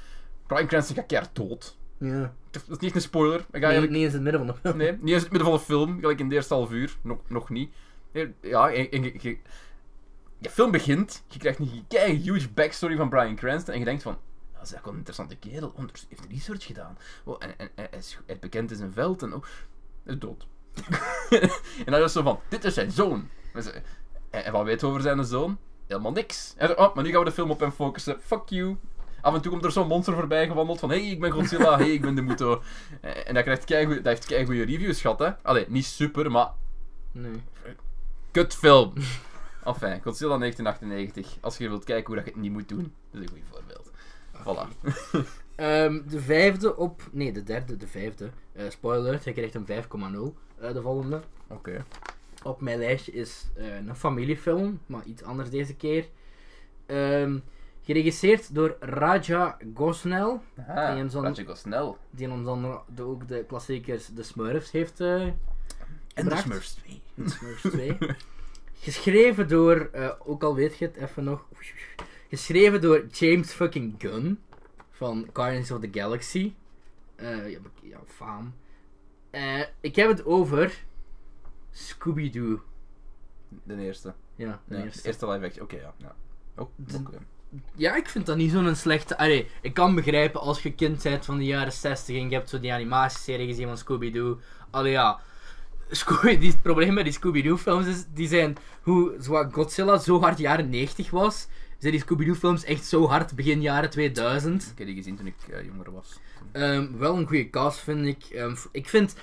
Bryan 0.46 0.66
Cranston 0.66 0.96
gaat 0.96 1.06
keihard 1.06 1.36
dood. 1.36 1.76
Ja. 1.98 2.34
Dat 2.50 2.62
is 2.62 2.68
niet 2.68 2.82
echt 2.82 2.94
een 2.94 3.00
spoiler. 3.00 3.38
Gaat 3.38 3.50
Nee, 3.52 3.62
eigenlijk 3.62 3.92
niet 3.92 4.02
eens 4.02 4.14
in 4.14 4.24
het 4.24 4.32
midden 4.32 4.46
van 4.46 4.54
de 4.54 4.60
film. 4.60 4.76
Nee, 4.76 4.90
niet 4.92 5.00
eens 5.00 5.10
in 5.10 5.22
het 5.22 5.30
midden 5.30 5.50
van 5.50 5.58
de 5.58 5.64
film, 5.64 6.00
gelijk 6.00 6.18
in 6.20 6.28
de 6.28 6.34
eerste 6.34 6.54
half 6.54 6.70
uur. 6.70 6.96
Nog, 7.02 7.18
nog 7.28 7.48
niet. 7.48 7.74
Ja, 8.40 8.70
en, 8.72 8.90
en 8.90 9.02
de 10.38 10.50
film 10.50 10.70
begint, 10.70 11.22
je 11.28 11.38
krijgt 11.38 11.58
een 11.58 11.84
kei 11.88 12.22
huge 12.22 12.48
backstory 12.48 12.96
van 12.96 13.08
Bryan 13.08 13.36
Cranston 13.36 13.72
en 13.72 13.78
je 13.78 13.84
denkt 13.84 14.02
van, 14.02 14.12
dat 14.52 14.62
is 14.62 14.72
eigenlijk 14.72 14.84
wel 14.84 14.92
een 14.92 14.98
interessante 14.98 15.36
kerel. 15.36 15.68
Oh, 15.68 16.08
heeft 16.08 16.26
research 16.30 16.64
gedaan. 16.64 16.98
Oh, 17.24 17.36
en, 17.38 17.58
en, 17.58 17.70
hij 17.74 17.88
is 17.98 18.18
hij 18.26 18.38
bekend 18.38 18.70
in 18.70 18.76
zijn 18.76 18.92
veld 18.92 19.22
en 19.22 19.34
oh, 19.34 19.44
hij 20.04 20.14
is 20.14 20.20
dood. 20.20 20.46
en 21.86 21.92
dan 21.92 21.94
is 21.94 22.00
het 22.00 22.10
zo 22.10 22.22
van, 22.22 22.40
dit 22.48 22.64
is 22.64 22.74
zijn 22.74 22.90
zoon. 22.90 23.28
En, 24.42 24.52
wat 24.52 24.64
weet 24.64 24.84
over 24.84 25.00
zijn 25.00 25.24
zoon? 25.24 25.58
Helemaal 25.86 26.12
niks. 26.12 26.54
En, 26.56 26.78
oh, 26.78 26.94
maar 26.94 27.04
nu 27.04 27.10
gaan 27.10 27.18
we 27.18 27.24
de 27.24 27.32
film 27.32 27.50
op 27.50 27.60
hem 27.60 27.72
focussen. 27.72 28.20
Fuck 28.20 28.42
you. 28.48 28.76
Af 29.20 29.34
en 29.34 29.40
toe 29.40 29.50
komt 29.50 29.64
er 29.64 29.72
zo'n 29.72 29.86
monster 29.86 30.14
voorbij 30.14 30.46
gewandeld 30.46 30.78
van 30.80 30.88
hey, 30.88 31.06
ik 31.10 31.20
ben 31.20 31.30
Godzilla, 31.30 31.76
hey, 31.78 31.90
ik 31.92 32.00
ben 32.00 32.14
de 32.14 32.22
Muto. 32.22 32.62
Eh, 33.00 33.28
En 33.28 33.34
dat, 33.34 33.42
krijgt 33.42 33.64
keigoed, 33.64 33.94
dat 33.96 34.04
heeft 34.06 34.24
kei 34.26 34.44
goede 34.44 34.64
reviews 34.64 35.00
gehad, 35.00 35.18
hè. 35.18 35.30
Allee, 35.42 35.64
niet 35.68 35.84
super, 35.84 36.30
maar 36.30 36.50
Nee. 37.12 37.42
kutfilm. 38.30 38.92
Enfin, 39.64 40.00
Godzilla 40.02 40.38
1998. 40.38 41.36
Als 41.40 41.56
je 41.58 41.68
wilt 41.68 41.84
kijken 41.84 42.06
hoe 42.06 42.16
dat 42.16 42.24
je 42.24 42.30
het 42.30 42.40
niet 42.40 42.52
moet 42.52 42.68
doen, 42.68 42.92
dat 43.10 43.22
is 43.22 43.28
een 43.28 43.34
goed 43.36 43.44
voorbeeld. 43.50 43.90
Voilà. 44.42 44.68
Ehm, 45.54 46.00
de 46.08 46.20
vijfde 46.20 46.76
op... 46.76 47.02
Nee, 47.10 47.32
de 47.32 47.42
derde, 47.42 47.76
de 47.76 47.86
vijfde. 47.86 48.30
Eh, 48.52 48.64
spoiler, 48.70 49.20
hij 49.24 49.32
krijgt 49.32 49.54
een 49.54 49.66
5,0. 49.66 50.34
eh, 50.60 50.72
de 50.72 50.80
volgende. 50.82 51.20
Oké. 51.46 51.84
Op 52.44 52.60
mijn 52.60 52.78
lijstje 52.78 53.12
is 53.12 53.46
eh, 53.56 53.74
een 53.76 53.96
familiefilm, 53.96 54.80
maar 54.86 55.04
iets 55.04 55.22
anders 55.22 55.50
deze 55.50 55.74
keer. 55.74 56.08
Ehm, 56.86 57.38
geregisseerd 57.82 58.54
door 58.54 58.76
Raja 58.80 59.58
Gosnell, 59.74 60.40
Ah, 60.68 61.10
dat 61.10 61.36
je 61.36 61.54
snel. 61.54 61.98
die 62.10 62.30
ons 62.30 62.44
dan 62.44 62.80
de, 62.94 63.02
ook 63.02 63.28
de 63.28 63.44
klassiekers 63.48 64.10
The 64.14 64.22
Smurfs 64.22 64.70
heeft 64.70 65.00
eh, 65.00 65.22
En 66.14 66.28
de. 66.28 66.36
Smurfs 66.36 66.74
2. 66.74 67.00
The 67.24 67.28
Smurfs 67.30 67.62
2. 67.62 67.96
Geschreven 68.84 69.48
door, 69.48 69.88
eh, 69.92 70.10
ook 70.24 70.42
al 70.42 70.54
weet 70.54 70.78
je 70.78 70.84
het 70.84 70.96
even 70.96 71.24
nog, 71.24 71.46
geschreven 72.28 72.80
door 72.80 73.06
James 73.06 73.52
fucking 73.52 73.94
Gunn 73.98 74.38
van 74.90 75.28
Guardians 75.32 75.70
of 75.70 75.80
the 75.80 75.88
Galaxy. 75.92 76.52
Eh, 77.16 77.50
ja, 77.82 78.00
faam. 78.06 78.54
Eh, 79.30 79.60
ik 79.80 79.96
heb 79.96 80.08
het 80.08 80.24
over 80.24 80.84
Scooby-Doo. 81.74 82.60
De 83.62 83.76
eerste. 83.76 84.14
Ja, 84.36 84.60
de 84.64 84.76
Ja, 84.76 84.82
eerste. 84.84 85.06
eerste 85.06 85.28
live 85.28 85.44
action. 85.44 85.64
Oké, 85.64 85.76
ja. 85.76 85.94
ja. 85.96 86.14
Oh, 86.56 86.68
De-. 86.76 87.02
Ja, 87.74 87.94
ik 87.96 88.08
vind 88.08 88.26
dat 88.26 88.36
niet 88.36 88.50
zo'n 88.50 88.74
slechte... 88.74 89.18
Allee, 89.18 89.48
ik 89.62 89.74
kan 89.74 89.94
begrijpen 89.94 90.40
als 90.40 90.62
je 90.62 90.72
kind 90.72 91.02
bent 91.02 91.24
van 91.24 91.38
de 91.38 91.44
jaren 91.44 91.72
60 91.72 92.16
en 92.16 92.28
je 92.28 92.34
hebt 92.36 92.48
zo 92.48 92.60
die 92.60 92.72
animatieserie 92.72 93.46
gezien 93.46 93.66
van 93.66 93.78
Scooby-Doo. 93.78 94.38
Allee 94.70 94.92
ja, 94.92 95.20
Scooby, 95.90 96.38
die, 96.38 96.50
het 96.50 96.62
probleem 96.62 96.94
met 96.94 97.04
die 97.04 97.12
Scooby-Doo 97.12 97.56
films 97.56 97.86
is, 97.86 98.04
die 98.14 98.28
zijn, 98.28 98.56
hoe 98.82 99.14
zoals 99.18 99.52
Godzilla 99.52 99.98
zo 99.98 100.20
hard 100.20 100.38
jaren 100.38 100.68
90 100.70 101.10
was, 101.10 101.46
zijn 101.78 101.92
die 101.92 102.00
Scooby-Doo 102.02 102.34
films 102.34 102.64
echt 102.64 102.84
zo 102.84 103.06
hard 103.08 103.34
begin 103.34 103.60
jaren 103.60 103.90
2000. 103.90 104.62
Ik 104.62 104.78
heb 104.78 104.86
die 104.86 104.96
gezien 104.96 105.16
toen 105.16 105.26
ik 105.26 105.36
eh, 105.50 105.64
jonger 105.64 105.92
was. 105.92 106.18
Ehm, 106.52 106.86
wel 106.98 107.16
een 107.16 107.26
goede 107.26 107.50
cast 107.50 107.78
vind 107.78 108.06
ik. 108.06 108.24
Ehm, 108.24 108.54
ik 108.72 108.88
vind 108.88 109.14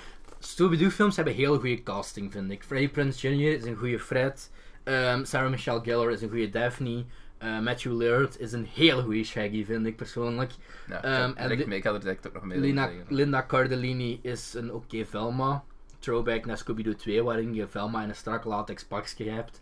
Scooby-Doo 0.45 0.89
films 0.89 1.15
hebben 1.15 1.33
heel 1.33 1.59
goede 1.59 1.83
casting 1.83 2.31
vind 2.31 2.51
ik. 2.51 2.63
Freddie 2.63 2.89
Prinze 2.89 3.29
Jr. 3.35 3.55
is 3.57 3.63
een 3.65 3.75
goede 3.75 3.99
Fred. 3.99 4.51
Ehm, 4.83 5.23
Sarah 5.23 5.49
Michelle 5.49 5.81
Gellar 5.83 6.11
is 6.11 6.21
een 6.21 6.29
goede 6.29 6.49
Daphne. 6.49 7.05
Eh, 7.37 7.59
Matthew 7.59 7.97
Lillard 7.97 8.39
is 8.39 8.51
een 8.51 8.65
heel 8.73 9.01
goede 9.03 9.23
Shaggy 9.23 9.65
vind 9.65 9.85
ik 9.85 9.95
persoonlijk. 9.95 10.51
Ja, 10.87 11.03
Ehm, 11.03 11.51
ik 11.51 11.59
en 11.65 11.71
ik 11.71 11.83
had 11.83 11.93
er 11.93 11.99
direct 11.99 12.27
ook 12.27 12.33
nog 12.33 12.43
mee 12.43 12.57
Lina. 12.59 12.89
Linda 13.07 13.45
Cardellini 13.47 14.19
is 14.21 14.53
een 14.53 14.73
oké 14.73 15.05
Velma. 15.05 15.63
Throwback 15.99 16.45
naar 16.45 16.57
Scooby-Doo 16.57 16.95
2, 16.95 17.23
waarin 17.23 17.53
je 17.53 17.67
Velma 17.67 18.03
in 18.03 18.09
een 18.09 18.15
strak 18.15 18.43
latex 18.43 18.83
pakje 18.83 19.29
hebt. 19.29 19.61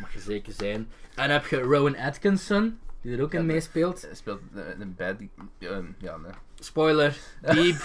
Mag 0.00 0.12
je 0.12 0.20
zeker 0.20 0.52
zijn. 0.52 0.74
En 0.76 0.88
dan 1.14 1.30
heb 1.30 1.46
je 1.46 1.60
Rowan 1.60 1.96
Atkinson, 1.96 2.78
die 3.00 3.16
er 3.16 3.22
ook 3.22 3.32
Ja, 3.32 3.38
in 3.38 3.46
meespeelt. 3.46 4.02
Hij 4.02 4.14
speelt 4.14 4.40
een, 4.78 4.94
bad... 4.96 5.14
ehm, 5.58 5.84
ja, 5.98 6.16
nee. 6.16 6.32
Spoiler, 6.58 7.16
diep. 7.52 7.80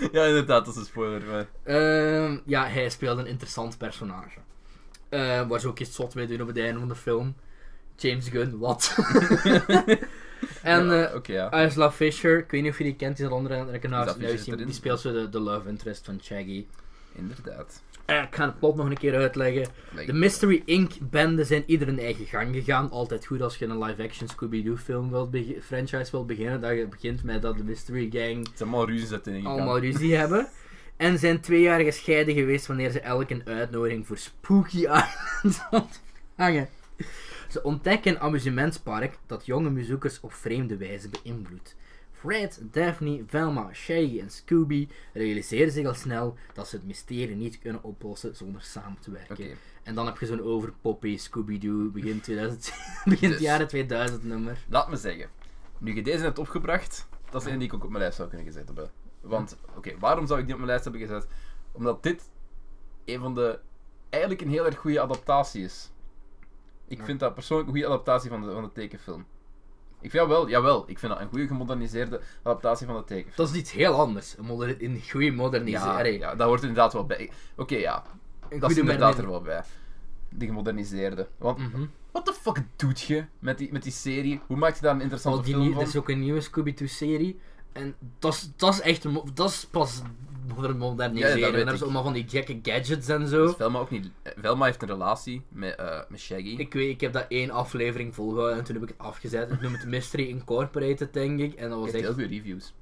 ja, 0.12 0.24
inderdaad, 0.24 0.64
dat 0.64 0.74
is 0.74 0.80
een 0.80 0.86
spoiler. 0.86 1.22
Maar... 1.22 1.46
Ehm, 1.62 2.38
ja, 2.44 2.66
hij 2.66 2.90
speelt 2.90 3.18
een 3.18 3.26
interessant 3.26 3.78
personage. 3.78 4.38
Eh, 5.08 5.48
waar 5.48 5.60
ze 5.60 5.68
ook 5.68 5.78
iets 5.78 5.94
zot 5.94 6.14
mee 6.14 6.26
doen 6.26 6.40
op 6.40 6.46
het 6.46 6.58
einde 6.58 6.78
van 6.78 6.88
de 6.88 6.94
film. 6.94 7.34
James 7.96 8.28
Gunn, 8.28 8.58
wat? 8.58 8.94
en 10.62 10.86
Ja, 10.86 11.06
eh 11.06 11.14
Oké, 11.14 11.32
ja. 11.32 11.52
Isla 11.52 11.92
Fisher, 11.92 12.38
ik 12.38 12.50
weet 12.50 12.62
niet 12.62 12.70
of 12.70 12.78
je 12.78 12.84
die 12.84 12.96
kent, 12.96 13.16
die 13.16 13.26
is 13.26 13.32
onder 13.32 13.58
andere 13.58 13.78
die 14.56 14.74
speelt 14.74 15.00
zo 15.00 15.12
de, 15.12 15.28
de 15.28 15.40
love 15.40 15.68
interest 15.68 16.04
van 16.04 16.20
Shaggy. 16.22 16.66
Inderdaad. 17.12 17.82
Eh, 18.04 18.22
ik 18.22 18.34
ga 18.34 18.44
het 18.44 18.58
plot 18.58 18.76
nog 18.76 18.86
een 18.86 18.98
keer 18.98 19.14
uitleggen. 19.14 19.66
De 20.06 20.12
Mystery 20.12 20.62
Inc. 20.64 20.92
banden 21.00 21.46
zijn 21.46 21.62
ieder 21.66 21.88
een 21.88 21.98
eigen 21.98 22.26
gang 22.26 22.54
gegaan. 22.54 22.90
Altijd 22.90 23.26
goed 23.26 23.42
als 23.42 23.56
je 23.56 23.66
een 23.66 23.82
live-action 23.82 24.28
Scooby-Doo 24.28 24.76
film 24.76 25.10
wilt 25.10 25.36
franchise 25.62 26.10
wilt 26.10 26.26
beginnen. 26.26 26.60
Dat 26.60 26.76
je 26.76 26.86
begint 26.86 27.22
met 27.24 27.42
dat 27.42 27.56
de 27.56 27.64
Mystery 27.64 28.08
Gang 28.12 28.48
Het 28.50 28.62
allemaal 28.62 28.86
ruzies 28.86 29.08
dat 29.08 29.26
in 29.26 29.46
allemaal 29.46 29.78
ruzie 29.78 30.14
hebben. 30.14 30.48
En 30.96 31.18
zijn 31.18 31.40
twee 31.40 31.60
jaar 31.60 31.80
gescheiden 31.80 32.34
geweest 32.34 32.66
wanneer 32.66 32.90
ze 32.90 33.00
elk 33.00 33.30
een 33.30 33.46
uitnodiging 33.46 34.06
voor 34.06 34.18
Spooky 34.18 34.78
Island 35.42 35.68
ontvangen. 35.70 36.68
Ze 37.48 37.62
ontdekken 37.62 38.14
een 38.14 38.20
amusementspark 38.20 39.18
dat 39.26 39.46
jonge 39.46 39.70
bezoekers 39.70 40.20
op 40.20 40.32
vreemde 40.32 40.76
wijze 40.76 41.08
beïnvloedt. 41.08 41.76
Fred, 42.20 42.60
Daphne, 42.62 43.24
Velma, 43.26 43.72
Shaggy 43.72 44.20
en 44.20 44.30
Scooby 44.30 44.88
realiseren 45.12 45.72
zich 45.72 45.86
al 45.86 45.94
snel 45.94 46.36
dat 46.54 46.68
ze 46.68 46.76
het 46.76 46.86
mysterie 46.86 47.36
niet 47.36 47.58
kunnen 47.58 47.82
oplossen 47.82 48.36
zonder 48.36 48.62
samen 48.62 48.98
te 49.00 49.10
werken. 49.10 49.56
En 49.82 49.94
dan 49.94 50.06
heb 50.06 50.18
je 50.18 50.26
zo'n 50.26 50.42
overpoppy 50.42 51.16
Scooby-Doo 51.16 51.90
begin, 51.90 52.20
2000, 52.20 52.72
begin 53.04 53.30
Dus- 53.30 53.40
jaren 53.40 53.68
2000 53.68 54.24
nummer. 54.24 54.64
Laat 54.68 54.90
me 54.90 54.96
zeggen, 54.96 55.28
nu 55.78 55.94
je 55.94 56.02
deze 56.02 56.24
hebt 56.24 56.38
opgebracht, 56.38 57.08
dat 57.30 57.46
is 57.46 57.52
een 57.52 57.58
die 57.58 57.68
ik 57.68 57.74
ook 57.74 57.84
op 57.84 57.88
mijn 57.90 58.02
lijst 58.02 58.16
zou 58.16 58.28
kunnen 58.28 58.46
gezet 58.46 58.66
hebben. 58.66 58.90
Want, 59.20 59.56
oké, 59.76 59.98
waarom 59.98 60.26
zou 60.26 60.40
ik 60.40 60.44
die 60.44 60.54
op 60.54 60.60
mijn 60.60 60.72
lijst 60.72 60.90
hebben 60.90 61.08
gezet? 61.08 61.26
Omdat 61.72 62.02
dit 62.02 62.30
een 63.04 63.20
van 63.20 63.34
de, 63.34 63.58
eigenlijk 64.08 64.42
een 64.42 64.50
heel 64.50 64.66
erg 64.66 64.78
goede 64.78 65.00
adaptatie 65.00 65.64
is. 65.64 65.90
Ik 66.86 67.02
vind 67.02 67.20
dat 67.20 67.34
persoonlijk 67.34 67.68
een 67.68 67.74
goede 67.74 67.88
adaptatie 67.88 68.30
van 68.30 68.42
de, 68.42 68.52
van 68.52 68.62
de 68.62 68.72
tekenfilm. 68.72 69.26
Ik 70.02 70.10
vind 70.10 70.12
dat 70.12 70.28
wel, 70.28 70.48
jawel, 70.48 70.84
ik 70.86 70.98
vind 70.98 71.12
dat 71.12 71.20
een 71.20 71.28
goede 71.28 71.46
gemoderniseerde 71.46 72.20
adaptatie 72.42 72.86
van 72.86 72.96
de 72.96 73.04
tekenfilm. 73.04 73.36
Dat 73.36 73.48
is 73.50 73.60
iets 73.60 73.72
heel 73.72 73.92
anders. 73.94 74.34
Een, 74.38 74.44
moder 74.44 74.82
een 74.82 75.02
goede 75.10 75.30
modernisering. 75.30 76.20
ja, 76.20 76.34
dat 76.34 76.46
hoort 76.46 76.60
er 76.62 76.68
inderdaad 76.68 76.92
wel 76.92 77.06
bij. 77.06 77.30
Oké, 77.56 77.76
ja, 77.76 78.02
Een 78.48 78.58
dat 78.60 78.70
is 78.70 78.76
inderdaad 78.78 79.18
er 79.18 79.28
wel 79.30 79.40
bij. 79.40 79.62
Die 80.28 80.48
gemoderniseerde. 80.48 81.28
Want, 81.38 81.58
Mhm. 81.58 81.84
wat 82.12 82.26
de 82.26 82.32
fuck 82.32 82.62
doet 82.76 83.00
je 83.00 83.24
met 83.38 83.58
die, 83.58 83.72
met 83.72 83.82
die 83.82 83.92
serie? 83.92 84.40
Hoe 84.46 84.56
maak 84.56 84.74
je 84.74 84.80
daar 84.80 84.94
een 84.94 85.00
interessante 85.00 85.42
die 85.42 85.54
film 85.54 85.72
van? 85.72 85.80
er 85.82 85.88
is 85.88 85.96
ook 85.96 86.08
een 86.08 86.20
nieuwe 86.20 86.40
Scooby-Doo-serie. 86.40 87.40
En 87.72 87.94
dat 88.18 88.32
is- 88.34 88.50
dat 88.56 88.72
is 88.74 88.80
echt... 88.80 89.06
Dat 89.34 89.50
is 89.50 89.66
pas 89.70 90.02
moder- 90.56 90.76
moderniseren. 90.76 91.38
Ja, 91.38 91.46
en 91.46 91.52
dan 91.64 91.68
ik. 91.68 91.76
ze 91.78 91.84
allemaal 91.84 92.02
van 92.02 92.12
die 92.12 92.28
gekke 92.28 92.58
gadgets 92.62 93.08
en 93.08 93.28
zo. 93.28 93.46
Dus 93.46 93.54
Velma 93.56 93.78
ook 93.78 93.90
niet. 93.90 94.10
Velma 94.22 94.64
heeft 94.64 94.82
een 94.82 94.88
relatie 94.88 95.42
met, 95.48 95.76
eh, 95.76 96.00
met 96.08 96.20
Shaggy. 96.20 96.54
Ik 96.58 96.72
weet, 96.72 96.90
ik 96.90 97.00
heb 97.00 97.12
dat 97.12 97.26
één 97.28 97.50
aflevering 97.50 98.14
volgehouden 98.14 98.58
en 98.58 98.64
toen 98.64 98.74
heb 98.74 98.82
ik 98.84 98.88
het 98.88 98.98
afgezet. 99.06 99.50
Ik 99.50 99.60
noem 99.60 99.72
het 99.72 99.86
Mystery 99.94 100.28
Incorporated, 100.28 101.12
denk 101.12 101.40
ik. 101.40 101.54
En 101.54 101.68
dat 101.70 101.78
was 101.78 101.92
heeft 101.92 101.94
echt... 101.96 102.04
heel 102.04 102.14
veel 102.14 102.36
reviews. 102.38 102.74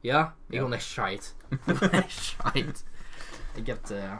Ja? 0.00 0.34
Ik 0.48 0.54
Ja. 0.54 0.60
vond 0.60 0.72
echt 0.72 0.84
shite. 0.84 1.26
Ik 2.02 2.10
shite. 2.28 2.74
Ik 3.54 3.66
heb 3.66 3.78
het... 3.82 3.90
eh, 3.90 4.12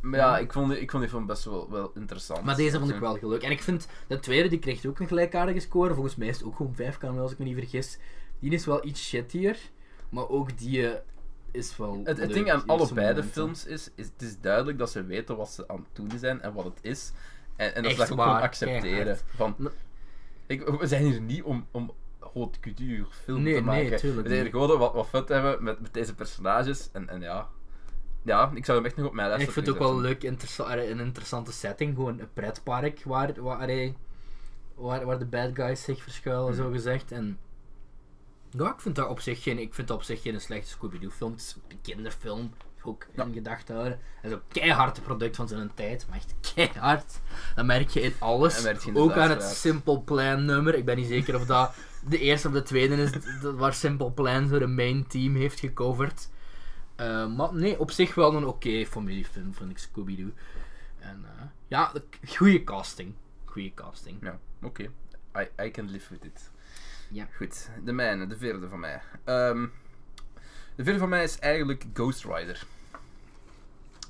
Maar 0.00 0.20
ja, 0.20 0.38
ik 0.38 0.52
vond, 0.52 0.70
die- 0.70 0.80
ik 0.80 0.90
vond 0.90 1.02
die 1.02 1.12
film 1.12 1.26
best 1.26 1.44
wel, 1.44 1.70
wel 1.70 1.90
interessant. 1.94 2.44
Maar 2.44 2.56
deze 2.56 2.78
vond 2.78 2.90
ik 2.90 2.98
wel 2.98 3.18
leuk. 3.20 3.42
En 3.42 3.50
ik 3.50 3.62
vind, 3.62 3.88
de 4.08 4.18
tweede 4.18 4.48
die 4.48 4.58
kreeg 4.58 4.86
ook 4.86 5.00
een 5.00 5.06
gelijkaardige 5.06 5.60
score. 5.60 5.94
Volgens 5.94 6.16
mij 6.16 6.28
is 6.28 6.36
het 6.36 6.46
ook 6.46 6.56
gewoon 6.56 6.74
5 6.74 6.98
kan 6.98 7.18
als 7.18 7.32
ik 7.32 7.38
me 7.38 7.44
niet 7.44 7.58
vergis. 7.58 7.98
Die 8.40 8.50
is 8.50 8.66
wel 8.66 8.84
iets 8.86 9.06
shittier. 9.08 9.58
Maar 10.08 10.28
ook 10.28 10.58
die 10.58 10.88
eh, 10.90 10.98
is 11.56 11.76
wel 11.76 12.00
Het, 12.04 12.32
ding 12.32 12.52
aan 12.52 12.66
allebei 12.66 13.14
de 13.14 13.22
films 13.22 13.66
is, 13.66 13.90
is, 13.94 14.06
het 14.06 14.22
is 14.22 14.40
duidelijk 14.40 14.78
dat 14.78 14.90
ze 14.90 15.04
weten 15.04 15.36
wat 15.36 15.50
ze 15.50 15.68
aan 15.68 15.76
het 15.76 16.08
doen 16.08 16.18
zijn 16.18 16.40
en 16.42 16.52
wat 16.52 16.64
het 16.64 16.78
is. 16.80 17.12
En, 17.56 17.74
en 17.74 17.82
dat 17.82 17.92
ze 17.92 17.98
dat 17.98 18.10
ook 18.12 18.20
gewoon 18.20 18.40
accepteren. 18.40 19.18
Van, 19.34 19.70
ik, 20.46 20.68
we 20.68 20.86
zijn 20.86 21.04
hier 21.04 21.20
niet 21.20 21.42
om, 21.42 21.66
om 21.70 21.92
haute 22.34 22.60
couture 22.60 23.06
film 23.10 23.42
Nee, 23.42 23.54
te 23.54 23.60
nee, 23.62 23.82
maken. 23.84 23.98
tuurlijk 23.98 24.22
we 24.26 24.32
zijn 24.32 24.42
hier 24.42 24.50
gewoon 24.50 24.78
wat, 24.78 24.92
wat 24.94 25.06
fun 25.06 25.24
te 25.24 25.32
hebben 25.32 25.64
met, 25.64 25.80
met 25.80 25.94
deze 25.94 26.14
personages. 26.14 26.88
En, 26.92 27.08
en 27.08 27.20
ja. 27.20 27.48
ja, 28.22 28.50
ik 28.54 28.64
zou 28.64 28.78
hem 28.78 28.86
echt 28.86 28.96
nog 28.96 29.06
op 29.06 29.12
mijn 29.14 29.28
lijst 29.28 29.46
ik 29.46 29.50
vind 29.50 29.66
het 29.66 29.74
ook 29.74 29.80
wel 29.82 30.00
leuk, 30.00 30.22
interessa- 30.22 30.76
een 30.76 31.00
interessante 31.00 31.52
setting. 31.52 31.94
Gewoon 31.94 32.18
een 32.20 32.32
pretpark 32.32 33.02
waar, 33.04 33.42
waar, 33.42 33.92
waar, 34.74 35.04
waar 35.06 35.18
de 35.18 35.26
bad 35.26 35.50
guys 35.54 35.82
zich 35.82 36.02
verschuilen, 36.02 36.52
Mhm. 36.54 36.62
zo 36.62 36.70
gezegd. 36.70 37.12
En 37.12 37.38
ja, 38.58 38.72
ik 38.72 38.80
vind 38.80 38.96
dat 38.96 39.08
op 39.08 39.20
zich 39.20 39.42
geen, 39.42 39.58
ik 39.58 39.74
vind 39.74 39.88
dat 39.88 39.96
op 39.96 40.02
zich 40.02 40.22
geen 40.22 40.40
slechte 40.40 40.68
Scooby-Doo 40.70 41.10
film. 41.10 41.30
Het 41.32 41.40
is 41.40 41.56
een 41.68 41.80
kinderfilm. 41.82 42.52
Ook 42.82 43.06
Ja. 43.14 43.24
in 43.24 43.32
gedachten 43.32 43.74
houden. 43.74 43.98
Het 44.20 44.30
is 44.30 44.36
ook 44.36 44.42
keihard 44.48 45.02
product 45.02 45.36
van 45.36 45.48
zijn 45.48 45.70
tijd, 45.74 46.06
maar 46.08 46.16
echt 46.18 46.34
keihard. 46.54 47.20
Dat 47.54 47.64
merk 47.64 47.88
je 47.88 48.00
in 48.00 48.14
alles. 48.18 48.62
Je 48.62 48.94
ook 48.94 49.12
aan 49.16 49.30
het. 49.30 49.42
Simple 49.42 50.00
Plan 50.00 50.44
nummer. 50.44 50.74
Ik 50.74 50.84
ben 50.84 50.96
niet 50.96 51.06
zeker 51.06 51.34
of 51.34 51.46
dat 51.46 51.74
de 52.08 52.18
eerste 52.18 52.48
of 52.48 52.54
de 52.54 52.62
tweede 52.62 52.94
is 52.94 53.10
waar 53.42 53.74
Simple 53.74 54.10
Plan 54.10 54.48
zo 54.48 54.58
de 54.58 54.66
main 54.66 55.06
team 55.06 55.34
heeft 55.34 55.60
gecoverd. 55.60 56.28
Eh, 56.96 57.34
maar 57.34 57.54
nee, 57.54 57.78
op 57.78 57.90
zich 57.90 58.14
wel 58.14 58.34
een 58.34 58.46
oké 58.46 58.84
familiefilm, 58.86 59.54
vind 59.54 59.70
ik 59.70 59.78
Scooby-Doo. 59.78 60.30
En 60.98 61.24
eh, 61.24 61.42
ja, 61.68 61.92
goede 62.36 62.64
casting. 62.64 63.14
Goede 63.44 63.74
casting. 63.74 64.18
Ja, 64.22 64.38
oké. 64.62 64.82
I, 65.36 65.62
I 65.64 65.70
can 65.70 65.90
live 65.90 66.12
with 66.12 66.24
it. 66.24 66.50
Ja. 67.10 67.26
Goed, 67.36 67.68
de 67.84 67.92
mijne, 67.92 68.26
de 68.26 68.36
vierde 68.36 68.68
van 68.68 68.80
mij. 68.80 69.00
Ehm, 69.24 69.66
de 70.76 70.84
vierde 70.84 70.98
van 70.98 71.08
mij 71.08 71.22
is 71.22 71.38
eigenlijk 71.38 71.84
Ghost 71.94 72.24
Rider. 72.24 72.66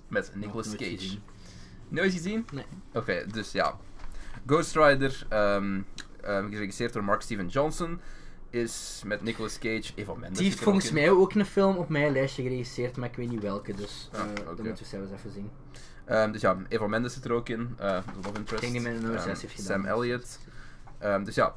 Met 0.09 0.31
Nicolas 0.35 0.67
nooit 0.67 0.79
Cage. 0.79 0.91
gezien. 0.97 1.23
Nooit 1.89 2.13
gezien? 2.13 2.47
Nee. 2.53 2.65
Oké, 2.93 3.27
dus 3.33 3.53
ja. 3.53 3.77
Ghost 4.47 4.77
Rider, 4.77 5.27
ehm, 5.29 5.81
geregisseerd 6.23 6.93
door 6.93 7.05
Mark 7.05 7.21
Steven 7.23 7.49
Johnson, 7.49 8.01
is 8.51 9.03
met 9.07 9.23
Nicolas 9.23 9.59
Cage, 9.59 9.93
Eva 9.95 10.15
Mendes. 10.15 10.39
Die 10.39 10.47
heeft 10.49 10.61
volgens 10.63 10.91
mij 10.91 11.11
ook 11.11 11.35
een 11.35 11.45
film 11.47 11.77
op 11.77 11.89
mijn 11.89 12.13
lijstje 12.13 12.43
geregisseerd, 12.43 12.97
maar 12.97 13.09
ik 13.09 13.17
weet 13.17 13.29
niet 13.31 13.43
welke, 13.43 13.75
dus 13.75 14.09
Ah, 14.13 14.21
eh, 14.21 14.27
oké. 14.31 14.45
dat 14.45 14.57
moeten 14.65 14.83
we 14.85 14.89
zelfs 14.89 15.11
even 15.13 15.31
zien. 15.33 15.51
Dus 16.33 16.41
ja, 16.41 16.57
Eva 16.69 16.87
Mendes 16.87 17.13
zit 17.15 17.25
er 17.25 17.33
ook 17.33 17.49
in, 17.49 17.75
eh, 17.79 17.97
de 18.05 18.13
Love 18.23 18.29
Interest. 18.39 18.53
Ik 18.53 18.61
denk 18.61 18.73
die 18.73 18.81
met 18.81 18.93
een 18.95 19.03
nummer 19.03 19.21
6 19.21 19.41
heeft 19.43 19.55
gedaan. 19.55 19.83
Sam 19.83 19.91
Elliott. 19.91 20.39
Dus 21.25 21.35
ja, 21.35 21.55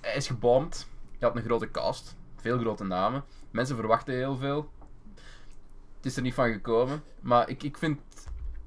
hij 0.00 0.16
is 0.16 0.26
gebomd. 0.26 0.88
Hij 1.18 1.28
had 1.28 1.36
een 1.36 1.42
grote 1.44 1.70
cast, 1.70 2.16
veel 2.36 2.58
grote 2.58 2.84
namen. 2.84 3.24
Mensen 3.50 3.76
verwachten 3.76 4.14
heel 4.14 4.36
veel. 4.36 4.70
Het 5.96 6.06
is 6.06 6.16
er 6.16 6.22
niet 6.22 6.34
van 6.34 6.52
gekomen. 6.52 7.02
Maar 7.20 7.48
ik, 7.48 7.62
ik 7.62 7.76
vind, 7.78 8.00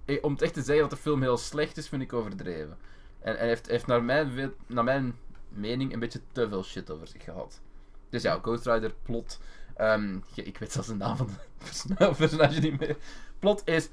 eh, 0.05 0.17
om 0.23 0.31
het 0.31 0.41
echt 0.41 0.53
te 0.53 0.61
zeggen 0.61 0.81
dat 0.89 0.97
de 0.97 1.03
film 1.03 1.21
heel 1.21 1.37
slecht 1.37 1.77
is, 1.77 1.89
vind 1.89 2.01
ik 2.01 2.13
overdreven. 2.13 2.77
En 3.19 3.37
hij 3.37 3.47
heeft, 3.47 3.67
heeft 3.67 3.87
naar, 3.87 4.03
mijn, 4.03 4.53
naar 4.67 4.83
mijn 4.83 5.15
mening 5.49 5.93
een 5.93 5.99
beetje 5.99 6.21
te 6.31 6.49
veel 6.49 6.63
shit 6.63 6.91
over 6.91 7.07
zich 7.07 7.23
gehad. 7.23 7.61
Dus 8.09 8.21
ja, 8.21 8.39
Ghost 8.41 8.65
Rider, 8.65 8.93
plot. 9.03 9.39
ehm, 9.75 10.17
ik 10.35 10.57
weet 10.57 10.71
zelfs 10.71 10.87
de 10.87 10.95
naam 10.95 11.17
van 11.17 11.29
persona- 11.63 12.11
personage 12.13 12.59
niet 12.59 12.79
meer. 12.79 12.97
Plot 13.39 13.61
is 13.65 13.89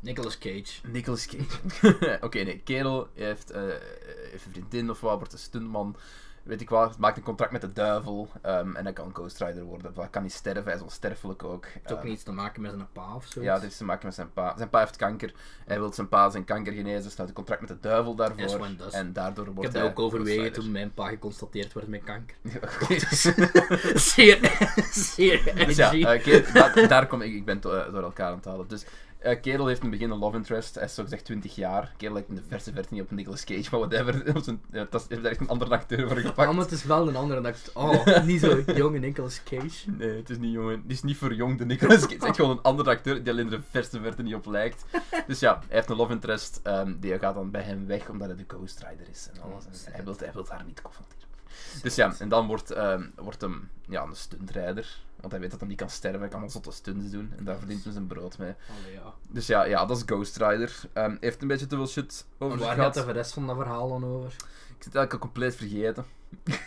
Nicolas 0.00 0.38
Cage. 0.38 0.80
Nicolas 0.86 1.26
Cage. 1.26 2.18
Oké, 2.26 2.42
nee, 2.42 2.58
kerel 2.58 3.08
heeft, 3.14 3.50
eh, 3.50 3.62
heeft 4.30 4.44
een 4.46 4.52
vriendin 4.52 4.90
of 4.90 5.00
wat, 5.00 5.16
wordt 5.18 5.32
een 5.32 5.38
stuntman. 5.38 5.96
Weet 6.44 6.60
ik 6.60 6.68
wat, 6.70 6.98
maakt 6.98 7.16
een 7.16 7.22
contract 7.22 7.52
met 7.52 7.60
de 7.60 7.72
duivel. 7.72 8.28
ehm, 8.42 8.74
en 8.76 8.84
hij 8.84 8.92
kan 8.92 9.10
Ghost 9.12 9.40
Rider 9.40 9.62
worden. 9.62 9.94
Dat 9.94 10.10
kan 10.10 10.22
niet 10.22 10.32
sterven, 10.32 10.64
hij 10.64 10.74
is 10.74 10.80
onsterfelijk 10.80 11.44
ook. 11.44 11.64
Het 11.64 11.72
heeft 11.74 11.92
ook 11.92 11.98
Ehm, 11.98 12.06
niets 12.08 12.22
te 12.22 12.32
maken 12.32 12.62
met 12.62 12.70
zijn 12.70 12.86
pa 12.92 13.14
of 13.14 13.26
zo. 13.26 13.42
Ja, 13.42 13.52
het 13.52 13.62
heeft 13.62 13.76
te 13.76 13.84
maken 13.84 14.06
met 14.06 14.14
zijn 14.14 14.32
pa. 14.32 14.54
Zijn 14.56 14.68
pa 14.70 14.78
heeft 14.78 14.96
kanker. 14.96 15.32
Hij 15.66 15.78
wil 15.78 15.92
zijn 15.92 16.08
pa 16.08 16.30
zijn 16.30 16.44
kanker 16.44 16.72
genezen, 16.72 17.10
sluit 17.10 17.28
een 17.28 17.34
contract 17.34 17.60
met 17.60 17.70
de 17.70 17.80
duivel 17.80 18.14
daarvoor. 18.14 18.66
En 18.90 19.12
daardoor 19.12 19.46
Ik 19.46 19.52
wordt 19.54 19.72
heb 19.72 19.72
dat 19.72 19.82
hij 19.82 19.90
ook 19.90 19.98
overwegen 19.98 20.52
toen 20.52 20.70
mijn 20.70 20.94
pa 20.94 21.08
geconstateerd 21.08 21.72
werd 21.72 21.88
met 21.88 22.04
kanker. 22.04 22.36
Rider. 22.88 23.98
zeer, 24.00 24.38
zeer 25.14 25.66
Dus 25.66 25.76
ja, 25.76 25.92
eh, 25.92 26.52
daar, 26.54 26.88
daar 26.88 27.06
kom 27.06 27.20
ik, 27.22 27.34
ik 27.34 27.44
ben 27.44 27.56
eh, 27.56 27.62
door 27.62 28.02
elkaar 28.02 28.28
aan 28.30 28.36
het 28.36 28.44
halen. 28.44 28.68
Dus 28.68 28.84
eh, 29.24 29.40
kerel 29.40 29.66
heeft 29.66 29.82
in 29.82 29.88
het 29.90 29.98
begin 29.98 30.12
een 30.14 30.18
love 30.18 30.36
interest, 30.36 30.74
hij 30.74 30.84
is 30.84 30.94
zo 30.94 31.02
gezegd 31.02 31.24
20 31.24 31.54
jaar. 31.54 31.94
Kerel 31.96 32.12
lijkt 32.14 32.28
in 32.28 32.34
de 32.34 32.42
verse 32.48 32.72
verte 32.72 32.94
niet 32.94 33.02
op 33.02 33.10
Nicolas 33.10 33.44
Cage, 33.44 33.68
maar 33.70 33.80
whatever. 33.88 34.42
Zijn- 34.44 34.62
ja, 34.72 34.86
dat 34.90 35.00
is, 35.00 35.08
heeft 35.08 35.22
daar 35.22 35.30
echt 35.30 35.40
een 35.40 35.48
andere 35.48 35.70
acteur 35.70 36.08
voor 36.08 36.16
gepakt. 36.16 36.48
Oh, 36.48 36.54
maar 36.54 36.64
het 36.64 36.72
is 36.72 36.84
wel 36.84 37.08
een 37.08 37.16
andere 37.16 37.48
ik... 37.48 37.56
Oh, 37.74 38.06
niet 38.24 38.40
zo 38.40 38.60
jonge 38.74 38.98
Nicolas 38.98 39.42
Cage. 39.42 39.90
Nee, 39.90 40.16
het 40.16 40.30
is 40.30 40.38
niet 40.38 40.52
jongen. 40.52 40.82
Die 40.82 40.96
is 40.96 41.02
niet 41.02 41.16
verjongde 41.16 41.64
Nicolas 41.64 42.00
Cage. 42.00 42.12
Het 42.12 42.22
is 42.22 42.28
echt 42.28 42.36
gewoon 42.36 42.50
een 42.50 42.62
andere 42.62 42.90
acteur 42.90 43.22
die 43.22 43.32
alleen 43.32 43.44
in 43.44 43.50
de 43.50 43.60
verste 43.70 44.00
verte 44.00 44.22
niet 44.22 44.34
op 44.34 44.46
lijkt. 44.46 44.84
Dus 45.26 45.40
ja, 45.40 45.54
hij 45.58 45.66
heeft 45.68 45.90
een 45.90 45.96
love 45.96 46.12
interest. 46.12 46.60
ehm, 46.62 46.94
die 47.00 47.18
gaat 47.18 47.34
dan 47.34 47.50
bij 47.50 47.62
hem 47.62 47.86
weg 47.86 48.08
omdat 48.08 48.28
hij 48.28 48.36
de 48.36 48.44
Ghost 48.46 48.84
Rider 48.88 49.08
is 49.10 49.28
en 49.34 49.42
alles. 49.42 49.64
En 49.84 49.92
hij, 49.92 50.04
wil, 50.04 50.14
hij 50.18 50.30
wil 50.32 50.46
haar 50.48 50.64
niet 50.64 50.82
confronteren. 50.82 51.22
Dus 51.82 51.94
ja, 51.94 52.14
en 52.18 52.28
dan 52.28 52.46
wordt, 52.46 52.70
ehm, 52.70 53.08
wordt 53.16 53.40
hem 53.40 53.68
ja, 53.88 54.02
een 54.02 54.16
stuntrijder. 54.16 54.98
Want 55.24 55.36
hij 55.36 55.40
weet 55.42 55.50
dat 55.50 55.60
hij 55.60 55.68
niet 55.68 55.78
kan 55.78 55.90
sterven. 55.90 56.20
Hij 56.20 56.28
kan 56.28 56.42
al 56.42 56.50
zotte 56.50 56.70
stunts 56.72 57.10
doen. 57.10 57.32
En 57.36 57.44
daar 57.44 57.58
verdient 57.58 57.84
hij 57.84 57.92
zijn 57.92 58.06
brood 58.06 58.38
mee. 58.38 58.54
Allee, 58.80 58.92
ja. 58.92 59.14
Dus 59.28 59.46
ja, 59.46 59.64
ja 59.64 59.86
dat 59.86 59.96
is 59.96 60.02
Ghost 60.06 60.36
Rider. 60.36 60.80
Ehm, 60.92 61.16
heeft 61.20 61.42
een 61.42 61.48
beetje 61.48 61.66
te 61.66 61.76
veel 61.76 61.86
shit 61.86 62.26
over 62.38 62.58
En 62.58 62.64
waar 62.64 62.76
gaat 62.76 62.94
de 62.94 63.12
rest 63.12 63.32
van 63.32 63.46
dat 63.46 63.56
verhaal 63.56 63.88
dan 63.88 64.04
over? 64.04 64.28
Ik 64.76 64.82
zit 64.82 64.94
eigenlijk 64.94 65.12
al 65.12 65.18
compleet 65.18 65.56
vergeten. 65.56 66.04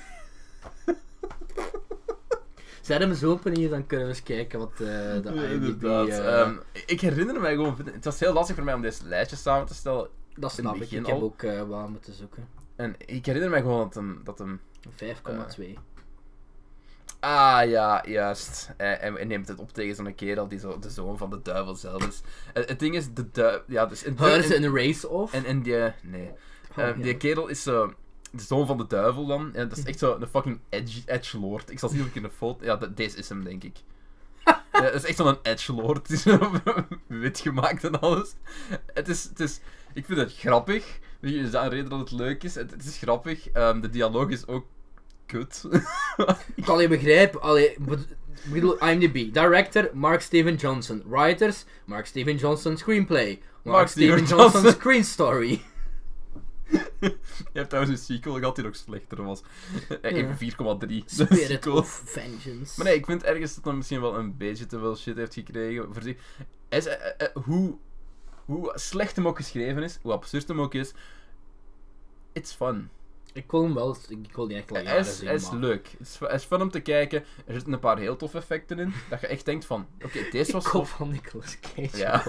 Zet 2.82 3.00
hem 3.00 3.10
eens 3.10 3.24
open 3.24 3.56
hier, 3.56 3.70
dan 3.70 3.86
kunnen 3.88 4.08
we 4.08 4.12
eens 4.13 4.24
kijken 4.24 4.60
wat 4.60 4.72
eh, 4.72 4.78
de 5.24 5.32
Ja, 5.34 5.41
IMDb... 5.43 5.84
eh, 5.84 6.39
Ehm, 6.41 6.56
ik 6.86 7.02
herinner 7.02 7.39
mij 7.41 7.54
gewoon... 7.54 7.78
Het 7.93 8.06
was 8.06 8.20
heel 8.20 8.34
lastig 8.34 8.56
voor 8.56 8.63
mij 8.65 8.74
om 8.74 8.82
deze 8.82 9.06
lijstjes 9.06 9.41
samen 9.41 9.67
te 9.67 9.74
stellen. 9.74 10.08
dat 10.36 10.52
snap 10.52 10.76
ik. 10.76 10.91
Ik 10.91 11.06
heb 11.06 11.22
ook 11.22 11.43
eh 11.43 11.63
wel 11.67 11.88
moeten 11.88 12.13
zoeken. 12.13 12.48
En 12.76 12.96
ik 13.06 13.26
herinner 13.26 13.50
mij 13.50 13.62
gewoon 13.62 13.80
dat 13.84 13.93
hem... 13.93 14.22
Dat 14.24 14.38
hem 14.39 14.62
5,2. 15.60 15.63
Ah, 17.20 17.70
ja, 17.70 18.04
juist. 18.08 18.70
Hij, 18.78 18.98
hij 19.02 19.26
neemt 19.26 19.48
het 19.48 19.60
op 19.60 19.74
tegen 19.74 19.96
zo'n 19.96 20.16
kerel 20.16 20.48
die 20.48 20.60
zo 20.60 20.80
de 20.80 20.90
zoon 20.90 21.18
van 21.18 21.30
de 21.30 21.42
duivel 21.42 21.76
zelf 21.76 22.08
is. 22.08 22.22
Het, 22.54 22.70
het 22.70 22.80
ding 22.80 22.96
is, 22.96 23.13
de 23.13 23.32
duivel... 23.32 23.63
Ja, 23.68 23.86
dus... 23.86 24.04
In, 24.04 24.15
Houden 24.18 24.44
ze 24.48 24.56
in- 24.56 24.63
een 24.63 24.76
race 24.76 25.08
off? 25.10 25.34
en, 25.34 25.46
en 25.46 25.62
die... 25.62 25.76
Nee. 26.02 26.32
Oh, 26.78 26.84
Eh, 26.88 27.02
Die 27.02 27.18
kerel 27.18 27.48
is 27.48 27.63
zo... 27.63 27.94
De 28.32 28.42
zoon 28.44 28.68
van 28.68 28.78
de 28.78 28.88
duivel 28.88 29.26
dan. 29.26 29.50
Ja, 29.54 29.65
dat 29.65 29.78
is 29.78 29.84
echt 29.84 30.00
zo 30.00 30.18
een 30.20 30.28
fucking 30.28 30.60
edge, 30.70 31.02
edge 31.06 31.40
lord. 31.40 31.72
Ik 31.72 31.80
zal 31.80 31.90
zien 31.90 32.02
of 32.02 32.08
ik 32.08 32.15
in 32.15 32.22
de 32.22 32.30
foto... 32.30 32.65
Ja, 32.65 32.76
deze 32.76 33.18
is 33.18 33.30
hem, 33.30 33.44
denk 33.44 33.63
ik. 33.63 33.78
ja, 34.72 34.82
dat 34.82 34.94
is 34.94 35.06
echt 35.06 35.18
zo'n 35.18 35.38
edge 35.42 35.74
lord. 35.74 36.08
Die 36.08 36.18
is 36.18 36.24
wit 37.08 37.40
gemaakt 37.40 37.84
en 37.84 38.00
alles. 38.00 38.34
Het 38.94 39.08
is... 39.08 39.24
Het 39.24 39.40
is 39.40 39.60
ik 39.94 40.06
vind 40.06 40.20
het 40.20 40.34
grappig. 40.38 41.00
Is 41.22 41.52
dat 41.52 41.63
een 41.63 41.70
reden 41.70 41.90
dat 41.90 42.00
het 42.00 42.12
leuk 42.12 42.44
is? 42.44 42.56
Het, 42.56 42.72
het 42.72 42.86
is 42.86 42.98
grappig. 42.98 43.50
Ehm, 43.50 43.80
de 43.82 43.90
dialoog 43.90 44.30
is 44.30 44.48
ook 44.48 44.65
kut. 45.28 45.63
Ik 46.56 46.63
kan 46.63 46.82
je 46.82 46.88
begrijpen, 46.88 47.42
allee, 47.42 47.75
IMDb. 48.80 49.34
Director, 49.34 49.90
Mark 49.94 50.21
Steven 50.21 50.56
Johnson. 50.56 51.04
Writers, 51.08 51.65
Mark 51.86 52.06
Steven 52.06 52.36
Johnson 52.36 52.78
Screenplay. 52.78 53.28
Mark, 53.63 53.78
Mark 53.78 53.88
Steven, 53.88 54.17
Steven 54.17 54.38
Johnson 54.38 54.62
Johnson. 54.62 54.80
Screen 54.82 55.04
Story. 55.04 55.62
Je 57.00 57.17
hebt 57.54 57.69
trouwens 57.69 58.00
een 58.00 58.06
sequel 58.06 58.34
gehad 58.38 58.56
die 58.56 58.63
nog 58.63 58.75
slechter 58.75 59.23
was. 59.23 59.42
Eh, 60.02 60.12
Ja. 60.12 60.17
Even 60.17 60.38
4,3. 60.38 60.88
de 60.88 61.04
Spirit 61.06 61.48
sequel. 61.48 61.75
of 61.78 62.02
Vengeance. 62.06 62.73
Maar 62.78 62.86
nee, 62.86 62.96
ik 62.96 63.06
vind 63.06 63.23
ergens 63.23 63.56
dat 63.56 63.63
hij 63.63 63.73
misschien 63.73 64.02
wel 64.02 64.15
een 64.17 64.38
beetje 64.38 64.65
te 64.65 64.80
veel 64.80 64.96
shit 64.96 65.17
heeft 65.17 65.34
gekregen. 65.34 65.94
Voor 65.94 66.02
zich. 66.02 66.17
Is, 66.69 66.86
eh, 66.86 66.94
eh, 67.06 67.12
eh, 67.17 67.44
hoe, 67.44 67.78
hoe 68.46 68.71
slecht 68.75 69.15
hem 69.15 69.28
ook 69.28 69.38
geschreven 69.38 69.84
is, 69.84 70.00
hoe 70.02 70.12
absurd 70.12 70.48
hem 70.48 70.62
ook 70.62 70.73
is, 70.73 70.94
it's 72.34 72.54
fun. 72.54 72.90
Ik 73.38 73.52
wil 73.52 73.63
hem 73.63 73.73
wel, 73.73 73.98
ik 74.10 74.35
wil 74.35 74.48
die 74.48 74.58
echt 74.58 74.69
Hij 74.69 74.83
jaren 74.83 75.00
is, 75.00 75.17
zien, 75.17 75.25
hij 75.27 75.35
is 75.35 75.50
maar- 75.50 75.60
leuk. 75.60 75.90
Het 75.98 76.31
is, 76.31 76.44
fun 76.44 76.62
om 76.62 76.69
te 76.71 76.79
kijken. 76.79 77.23
Er 77.46 77.54
zitten 77.54 77.73
een 77.73 77.79
paar 77.79 77.98
heel 77.98 78.15
toffe 78.15 78.38
effecten 78.38 78.79
in. 78.79 78.94
Dat 79.10 79.21
je 79.21 79.27
echt 79.27 79.46
denkt 79.46 79.65
van, 79.65 79.88
oké, 80.06 80.19
deze 80.31 80.52
was 80.52 80.65
Ik 80.65 80.71
tof. 80.71 80.90
van 80.90 81.10
Nicolas 81.10 81.60
Cage. 81.60 81.98
Ja. 81.98 82.23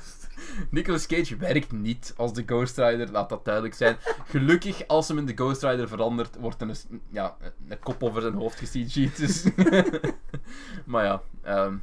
Nicolas 0.70 1.06
Cage 1.06 1.36
werkt 1.36 1.72
niet 1.72 2.14
als 2.16 2.32
de 2.32 2.42
Ghost 2.46 2.76
Rider, 2.78 3.10
laat 3.10 3.28
dat 3.28 3.44
duidelijk 3.44 3.74
zijn. 3.74 3.96
Gelukkig, 4.24 4.86
als 4.86 5.08
hem 5.08 5.18
in 5.18 5.26
de 5.26 5.32
Ghost 5.34 5.62
Rider 5.62 5.88
verandert, 5.88 6.36
wordt 6.36 6.60
er 6.62 6.68
een, 6.68 7.02
ja, 7.10 7.36
een 7.68 7.78
kop 7.78 8.02
over 8.02 8.22
zijn 8.22 8.34
hoofd 8.34 8.58
gecg'd. 8.58 9.16
Dus. 9.16 9.44
maar 10.84 11.04
ja, 11.04 11.22
ehm 11.42 11.76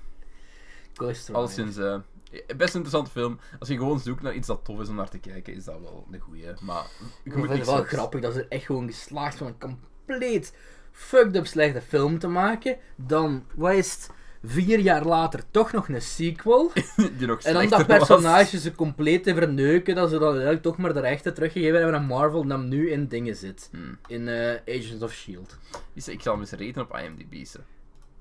Ghost 0.94 1.20
Rider. 1.28 1.36
alleszins, 1.36 1.78
eh, 1.78 1.98
best 2.32 2.74
een 2.74 2.82
interessante 2.84 3.12
film. 3.12 3.40
Als 3.60 3.70
je 3.70 3.78
gewoon 3.78 4.00
zoekt 4.00 4.22
naar 4.22 4.34
iets 4.34 4.48
dat 4.48 4.66
tof 4.66 4.82
is 4.82 4.90
om 4.90 4.96
naar 4.96 5.10
te 5.10 5.20
kijken, 5.20 5.54
is 5.54 5.64
dat 5.64 5.80
wel 5.82 6.08
een 6.12 6.20
goeie. 6.20 6.54
Maar 6.62 6.86
Ik 7.24 7.34
vind 7.34 7.50
het 7.50 7.66
wel 7.66 7.84
grappig 7.84 8.22
dat 8.22 8.34
ze 8.34 8.40
er 8.40 8.48
echt 8.50 8.66
gewoon 8.66 8.88
geslaagd 8.88 9.38
van 9.38 9.48
een 9.48 9.58
compleet 9.58 10.54
fucked 10.92 11.36
up 11.36 11.48
slechte 11.48 11.82
film 11.82 12.20
te 12.20 12.28
maken. 12.28 12.78
Dan, 12.96 13.46
wat 13.56 13.74
is 13.74 13.92
het, 13.92 14.10
vier 14.44 14.80
jaar 14.80 15.06
later 15.06 15.44
toch 15.52 15.72
nog 15.72 15.90
een 15.90 16.02
sequel. 16.02 16.72
die 17.18 17.28
nog 17.28 17.42
En 17.42 17.54
dan 17.54 17.70
dat 17.70 17.86
was. 17.86 17.98
personage 17.98 18.60
ze 18.60 18.76
compleet 18.76 19.24
te 19.24 19.34
verneuken, 19.34 19.96
dat 19.96 20.10
ze 20.10 20.16
dan 20.16 20.24
uiteindelijk 20.24 20.64
toch 20.64 20.78
maar 20.78 20.94
de 20.94 21.00
rechten 21.00 21.34
teruggegeven 21.34 21.80
hebben 21.80 21.96
aan 21.96 22.06
Marvel 22.06 22.42
en 22.42 22.50
hem 22.50 22.68
nu 22.68 22.92
in 22.92 23.08
dingen 23.08 23.36
zit. 23.36 23.70
Hmm. 23.72 23.98
In 24.08 24.28
eh, 24.28 24.76
Agents 24.76 25.04
of 25.04 25.12
S.H.I.E.L.D. 25.12 26.08
Ik 26.08 26.22
zal 26.22 26.32
hem 26.32 26.42
eens 26.42 26.52
raten 26.52 26.82
op 26.82 26.98
IMDb. 26.98 27.46
Ze. 27.46 27.60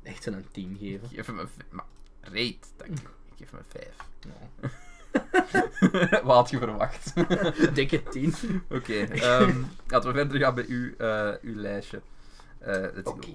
Echt 0.03 0.23
zo'n 0.23 0.35
een 0.35 0.47
10 0.51 0.77
geven. 0.81 1.09
Geef 1.09 1.27
hem 1.27 1.39
een... 1.39 1.49
Maar, 1.71 1.87
rate, 2.21 2.67
dank 2.77 2.99
je. 2.99 3.16
Ik 3.37 3.47
geef 3.49 3.51
hem 3.51 3.61
een 3.61 3.67
5. 3.69 3.97
Ja. 4.61 6.23
Wat 6.23 6.37
had 6.37 6.51
je 6.51 6.59
verwacht? 6.59 7.13
Dikke 7.75 8.03
10. 8.03 8.35
Oké, 8.71 8.95
ehm, 8.95 9.63
laten 9.87 10.13
we 10.13 10.19
verder 10.19 10.41
gaan 10.41 10.55
bij 10.55 10.65
uw, 10.69 10.95
eh, 10.97 11.33
uw 11.43 11.55
lijstje. 11.55 12.01
Eh, 12.59 12.85
Oké. 13.05 13.29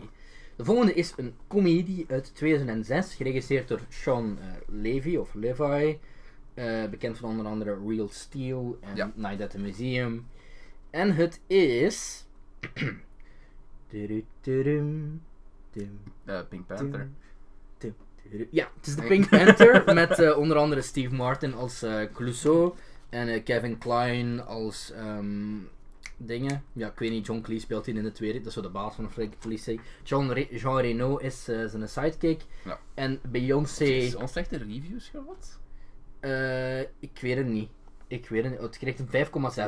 De 0.55 0.65
volgende 0.65 0.93
is 0.93 1.13
een 1.17 1.33
comedie 1.47 2.05
uit 2.09 2.35
2006, 2.35 3.15
geregisseerd 3.15 3.67
door 3.67 3.79
Sean 3.89 4.37
eh, 4.41 4.45
Levy, 4.67 5.15
of 5.15 5.33
Levi. 5.33 5.99
bekend 6.89 7.17
van 7.17 7.29
onder 7.29 7.45
andere 7.45 7.77
Real 7.87 8.07
Steel 8.09 8.77
en 8.81 8.95
Ja. 8.95 9.11
Night 9.15 9.41
at 9.41 9.49
the 9.49 9.59
Museum. 9.59 10.27
En 10.89 11.15
het 11.15 11.39
is... 11.47 12.25
Pink 16.49 16.67
Panther. 16.67 17.09
Ja, 18.51 18.69
het 18.77 18.87
is 18.87 18.95
de 18.95 19.01
Pink 19.01 19.29
Panther 19.29 19.83
met 19.93 20.19
eh, 20.19 20.37
onder 20.37 20.57
andere 20.57 20.81
Steve 20.81 21.15
Martin 21.15 21.53
als 21.53 21.81
eh 21.81 22.01
Clouseau 22.13 22.73
en 23.09 23.27
eh, 23.27 23.43
Kevin 23.43 23.77
Kline 23.77 24.43
als 24.43 24.91
ehm, 24.91 25.57
dingen. 26.17 26.63
Ja, 26.73 26.87
ik 26.87 26.99
weet 26.99 27.09
niet, 27.11 27.25
John 27.25 27.41
Cleese 27.41 27.61
speelt 27.61 27.85
hij 27.85 27.95
in 27.95 28.03
de 28.03 28.11
tweede, 28.11 28.37
dat 28.37 28.47
is 28.47 28.53
zo 28.53 28.61
de 28.61 28.69
baas 28.69 28.95
van 28.95 29.09
de 29.15 29.29
politie. 29.39 29.79
John 30.03 30.29
Re- 30.29 30.47
Jean 30.51 30.79
Reno 30.79 31.17
is 31.17 31.47
eh, 31.47 31.65
zijn 31.65 31.89
sidekick. 31.89 32.41
Ja. 32.65 32.79
En 32.93 33.19
Beyoncé, 33.29 33.83
Is 33.83 34.15
ons 34.15 34.31
slechte 34.31 34.57
reviews 34.57 35.09
gehad? 35.09 35.59
eh, 36.19 36.79
ik 36.79 37.19
weet 37.21 37.37
het 37.37 37.47
niet. 37.47 37.69
Ik 38.07 38.29
weet 38.29 38.43
het 38.43 38.51
niet. 38.51 38.61
Het 38.61 38.77
krijgt 38.77 38.99
een 38.99 39.07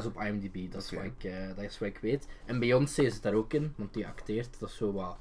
5,6 0.01 0.05
op 0.05 0.21
IMDb, 0.21 0.71
dat 0.71 0.83
is, 0.83 0.91
wat 0.91 1.03
ik, 1.03 1.23
eh, 1.23 1.47
dat 1.47 1.63
is 1.63 1.79
wat 1.79 1.89
ik 1.89 1.97
weet. 1.97 2.27
En 2.45 2.59
Beyoncé 2.59 3.09
zit 3.09 3.21
daar 3.21 3.33
ook 3.33 3.53
in, 3.53 3.73
want 3.75 3.93
die 3.93 4.07
acteert. 4.07 4.59
Dat 4.59 4.69
is 4.69 4.75
zo 4.75 4.91
wat. 4.91 5.17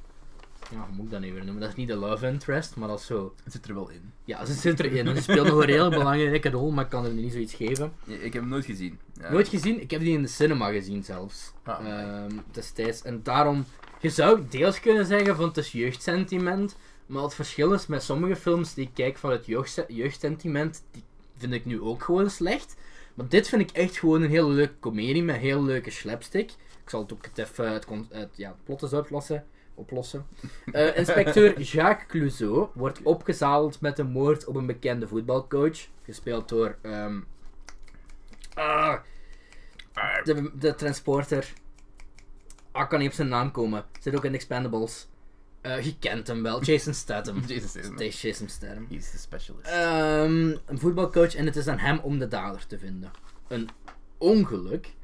Ja, 0.70 0.76
hoe 0.86 0.94
moet 0.96 1.04
ik 1.04 1.10
dat 1.10 1.20
nu 1.20 1.32
weer 1.32 1.44
noemen? 1.44 1.60
Dat 1.60 1.70
is 1.70 1.76
niet 1.76 1.88
de 1.88 1.94
love 1.96 2.26
interest, 2.26 2.76
maar 2.76 2.88
dat 2.88 2.98
is 3.00 3.06
zo. 3.06 3.34
Het 3.44 3.52
zit 3.52 3.66
er 3.68 3.74
wel 3.74 3.88
in. 3.88 4.12
Ja, 4.24 4.44
ze 4.44 4.52
zit 4.52 4.80
erin. 4.80 5.16
Ze 5.16 5.22
speelt 5.22 5.46
nog 5.46 5.62
een 5.62 5.68
heel 5.68 5.90
belangrijke 5.90 6.50
rol, 6.50 6.70
maar 6.70 6.84
ik 6.84 6.90
kan 6.90 7.04
er 7.04 7.12
niet 7.12 7.32
zoiets 7.32 7.54
geven. 7.54 7.92
Ja, 8.04 8.14
Ik 8.14 8.32
heb 8.32 8.42
hem 8.42 8.48
nooit 8.48 8.64
gezien. 8.64 8.98
Ja. 9.20 9.30
Nooit 9.32 9.48
gezien? 9.48 9.80
Ik 9.80 9.90
heb 9.90 10.00
die 10.00 10.12
in 10.16 10.22
de 10.22 10.28
cinema 10.28 10.70
gezien 10.70 11.04
zelfs. 11.04 11.52
Ah. 11.62 11.86
Ehm, 11.86 12.32
destijds. 12.50 13.02
En 13.02 13.20
daarom, 13.22 13.64
je 14.00 14.10
zou 14.10 14.42
deels 14.48 14.80
kunnen 14.80 15.06
zeggen 15.06 15.36
van 15.36 15.44
het 15.48 15.56
is 15.56 15.72
jeugdsentiment. 15.72 16.76
Maar 17.06 17.22
het 17.22 17.34
verschil 17.34 17.72
is 17.72 17.86
met 17.86 18.02
sommige 18.02 18.36
films 18.36 18.74
die 18.74 18.84
ik 18.86 18.94
kijk 18.94 19.16
van 19.18 19.30
het 19.30 19.46
jeugdse- 19.46 19.84
jeugdsentiment, 19.88 20.82
die 20.90 21.02
vind 21.36 21.52
ik 21.52 21.64
nu 21.64 21.80
ook 21.80 22.02
gewoon 22.02 22.30
slecht. 22.30 22.76
Maar 23.14 23.28
dit 23.28 23.48
vind 23.48 23.62
ik 23.62 23.70
echt 23.70 23.98
gewoon 23.98 24.22
een 24.22 24.30
hele 24.30 24.48
leuke 24.48 24.74
komedie 24.80 25.22
met 25.22 25.36
heel 25.36 25.62
leuke 25.62 25.90
slapstick. 25.90 26.50
Ik 26.84 26.90
zal 26.90 27.00
het 27.00 27.12
ook 27.12 27.24
het 27.24 27.38
even 27.38 27.72
het, 27.72 27.86
het, 28.10 28.28
ja, 28.36 28.48
het 28.48 28.64
plot 28.64 28.82
eens 28.82 28.92
uitlossen. 28.92 29.44
Oplossen. 29.74 30.26
Eh, 30.72 30.96
inspecteur 30.96 31.60
Jacques 31.60 32.06
Clouseau 32.08 32.68
wordt 32.74 33.02
opgezadeld 33.02 33.80
met 33.80 33.96
de 33.96 34.04
moord 34.04 34.46
op 34.46 34.54
een 34.54 34.66
bekende 34.66 35.08
voetbalcoach. 35.08 35.78
Gespeeld 36.04 36.48
door. 36.48 36.76
ehm, 36.82 37.20
ah, 38.54 38.98
de, 40.24 40.50
de 40.58 40.74
transporter. 40.74 41.52
Ah, 42.70 42.82
ik 42.82 42.88
kan 42.88 42.98
niet 42.98 43.08
op 43.08 43.14
zijn 43.14 43.28
naam 43.28 43.50
komen. 43.50 43.84
Zit 44.00 44.16
ook 44.16 44.24
in 44.24 44.34
Expendables. 44.34 45.08
Eh, 45.60 45.80
je 45.80 45.98
kent 45.98 46.26
hem 46.26 46.42
wel. 46.42 46.62
Jason 46.62 46.94
Statham. 46.94 47.40
Jason 47.46 47.68
Statham. 47.68 47.96
Jason 47.96 48.48
Statham. 48.48 48.86
He's 48.90 49.10
the 49.10 49.18
specialist. 49.18 49.66
Ehm, 49.66 50.56
een 50.66 50.78
voetbalcoach 50.78 51.34
en 51.34 51.46
het 51.46 51.56
is 51.56 51.68
aan 51.68 51.78
hem 51.78 51.98
om 51.98 52.18
de 52.18 52.28
dader 52.28 52.66
te 52.66 52.78
vinden. 52.78 53.10
Een 53.48 53.68
ongeluk 54.18 54.94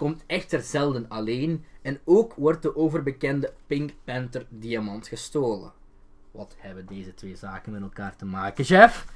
komt 0.00 0.24
echter 0.26 0.60
zelden 0.60 1.08
alleen 1.08 1.64
en 1.82 2.00
ook 2.04 2.34
wordt 2.34 2.62
de 2.62 2.76
overbekende 2.76 3.52
Pink 3.66 3.90
Panther 4.04 4.46
diamant 4.48 5.08
gestolen. 5.08 5.72
Wat 6.30 6.54
hebben 6.58 6.86
deze 6.86 7.14
twee 7.14 7.36
zaken 7.36 7.72
met 7.72 7.82
elkaar 7.82 8.16
te 8.16 8.24
maken, 8.24 8.64
chef? 8.64 9.06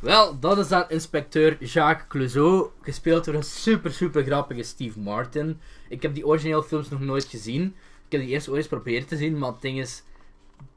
Wel, 0.00 0.38
dat 0.38 0.58
is 0.58 0.68
dan 0.68 0.84
inspecteur 0.88 1.64
Jacques 1.64 2.08
Clouseau, 2.08 2.70
gespeeld 2.80 3.24
door 3.24 3.34
een 3.34 3.42
super 3.42 3.92
super 3.92 4.24
grappige 4.24 4.62
Steve 4.62 5.00
Martin. 5.00 5.60
Ik 5.88 6.02
heb 6.02 6.14
die 6.14 6.26
originele 6.26 6.62
films 6.62 6.88
nog 6.88 7.00
nooit 7.00 7.24
gezien. 7.24 7.62
Ik 8.06 8.12
heb 8.12 8.20
die 8.20 8.30
eerst 8.30 8.48
ooit 8.48 8.58
eens 8.58 8.68
proberen 8.68 9.06
te 9.06 9.16
zien, 9.16 9.38
maar 9.38 9.52
het 9.52 9.60
ding 9.60 9.78
is, 9.78 10.02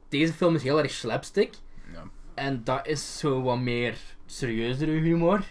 deze 0.08 0.32
film 0.32 0.54
is 0.54 0.62
heel 0.62 0.78
erg 0.78 0.90
slapstick. 0.90 1.54
ja. 1.92 2.04
En 2.34 2.64
dat 2.64 2.86
is 2.86 3.18
zo 3.18 3.42
wat 3.42 3.58
meer 3.58 3.98
serieuzere 4.26 4.90
humor. 4.90 5.44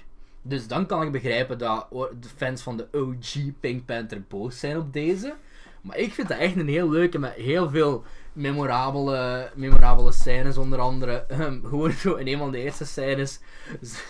Dus 0.48 0.68
dan 0.68 0.86
kan 0.86 1.02
ik 1.02 1.12
begrijpen 1.12 1.58
dat 1.58 1.88
de 2.20 2.30
fans 2.36 2.62
van 2.62 2.78
de 2.78 2.88
OG 2.92 3.60
Pink 3.60 3.86
Panther 3.86 4.24
boos 4.28 4.60
zijn 4.60 4.78
op 4.78 4.94
deze. 4.94 5.36
Maar 5.82 5.98
ik 5.98 6.14
vind 6.14 6.28
dat 6.28 6.38
echt 6.38 6.56
een 6.56 6.68
heel 6.68 6.90
leuke 6.90 7.20
met 7.20 7.34
heel 7.34 7.70
veel 7.70 8.04
memorabele, 8.34 9.50
memorabele 9.56 10.12
scènes. 10.12 10.58
Onder 10.58 10.80
andere, 10.80 11.12
ehm, 11.28 11.64
gewoon 11.64 11.92
zo 11.92 12.14
in 12.16 12.28
een 12.28 12.38
van 12.38 12.52
de 12.52 12.58
eerste 12.58 12.86
scènes 12.86 13.40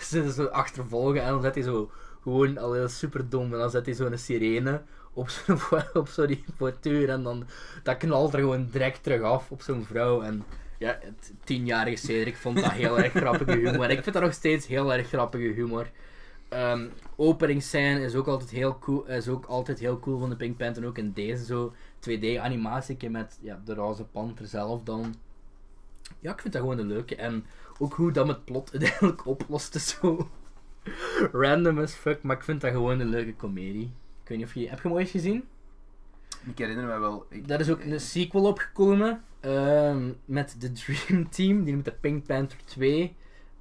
ze 0.34 0.50
achtervolgen 0.50 1.22
en 1.22 1.28
dan 1.28 1.42
zet 1.42 1.54
hij 1.54 1.64
zo 1.64 1.90
gewoon 2.22 2.58
al 2.58 2.72
heel 2.72 2.88
super 2.88 3.28
dom. 3.28 3.52
En 3.52 3.58
dan 3.58 3.70
zet 3.70 3.86
hij 3.86 3.94
zo'n 3.94 4.18
sirene 4.18 4.82
op 5.12 5.28
zo'n 5.28 5.58
op 6.02 6.08
zo 6.08 6.26
die 6.26 6.44
portuur 6.56 7.08
en 7.08 7.22
dan 7.22 7.46
dat 7.82 7.96
knalt 7.96 8.32
er 8.32 8.40
gewoon 8.40 8.68
direct 8.70 9.02
terug 9.02 9.22
af 9.22 9.50
op 9.50 9.62
zo'n 9.62 9.84
vrouw. 9.84 10.22
En 10.22 10.44
ja, 10.78 10.98
het 11.00 11.32
tienjarige 11.44 12.06
Cedric 12.06 12.36
vond 12.36 12.56
dat 12.56 12.72
heel 12.72 12.98
erg 12.98 13.12
grappige 13.12 13.56
humor. 13.56 13.90
Ik 13.90 14.02
vind 14.02 14.14
dat 14.14 14.22
nog 14.22 14.32
steeds 14.32 14.66
heel 14.66 14.92
erg 14.92 15.08
grappige 15.08 15.52
humor. 15.52 15.90
Ehm 16.48 16.86
openingsscène 17.16 18.00
is 18.00 18.14
ook 18.14 18.26
altijd 18.26 18.50
heel 18.50 18.78
cool. 18.78 19.06
Is 19.06 19.28
ook 19.28 19.44
altijd 19.44 19.78
heel 19.78 19.98
cool 20.00 20.18
van 20.18 20.30
de 20.30 20.36
Pink 20.36 20.56
Panther. 20.56 20.86
Ook 20.86 20.98
in 20.98 21.12
deze 21.12 21.44
zo 21.44 21.72
2D 22.00 22.40
animatie 22.40 23.10
met 23.10 23.38
ja, 23.40 23.60
de 23.64 23.74
roze 23.74 24.04
panter 24.04 24.46
zelf 24.46 24.82
dan. 24.82 25.14
Ja, 26.20 26.32
ik 26.32 26.40
vind 26.40 26.52
dat 26.52 26.62
gewoon 26.62 26.78
een 26.78 26.86
leuke. 26.86 27.16
En 27.16 27.44
ook 27.78 27.94
hoe 27.94 28.12
dat 28.12 28.26
met 28.26 28.44
plot 28.44 28.70
uiteindelijk 28.74 29.26
oplost 29.26 29.74
is 29.74 29.88
zo 29.88 30.28
random 31.32 31.78
as 31.78 31.92
fuck. 31.92 32.22
Maar 32.22 32.36
ik 32.36 32.42
vind 32.44 32.60
dat 32.60 32.70
gewoon 32.70 33.00
een 33.00 33.08
leuke 33.08 33.34
komedie. 33.34 33.90
Ik 34.22 34.28
weet 34.28 34.38
niet 34.38 34.46
of 34.46 34.54
je... 34.54 34.68
Heb 34.68 34.80
je 34.82 34.88
hem 34.88 34.96
ooit 34.96 35.08
gezien? 35.08 35.44
Ik 36.44 36.58
herinner 36.58 36.86
me 36.86 36.98
wel. 36.98 37.26
Ik, 37.28 37.48
Daar 37.48 37.60
is 37.60 37.70
ook 37.70 37.80
een 37.80 38.00
sequel 38.00 38.44
opgekomen. 38.44 39.22
ehm, 39.40 40.12
met 40.24 40.56
de 40.58 40.72
Dream 40.72 41.30
Team. 41.30 41.64
Die 41.64 41.72
noemt 41.72 41.84
de 41.84 41.92
Pink 41.92 42.26
Panther 42.26 42.58
2. 42.64 43.16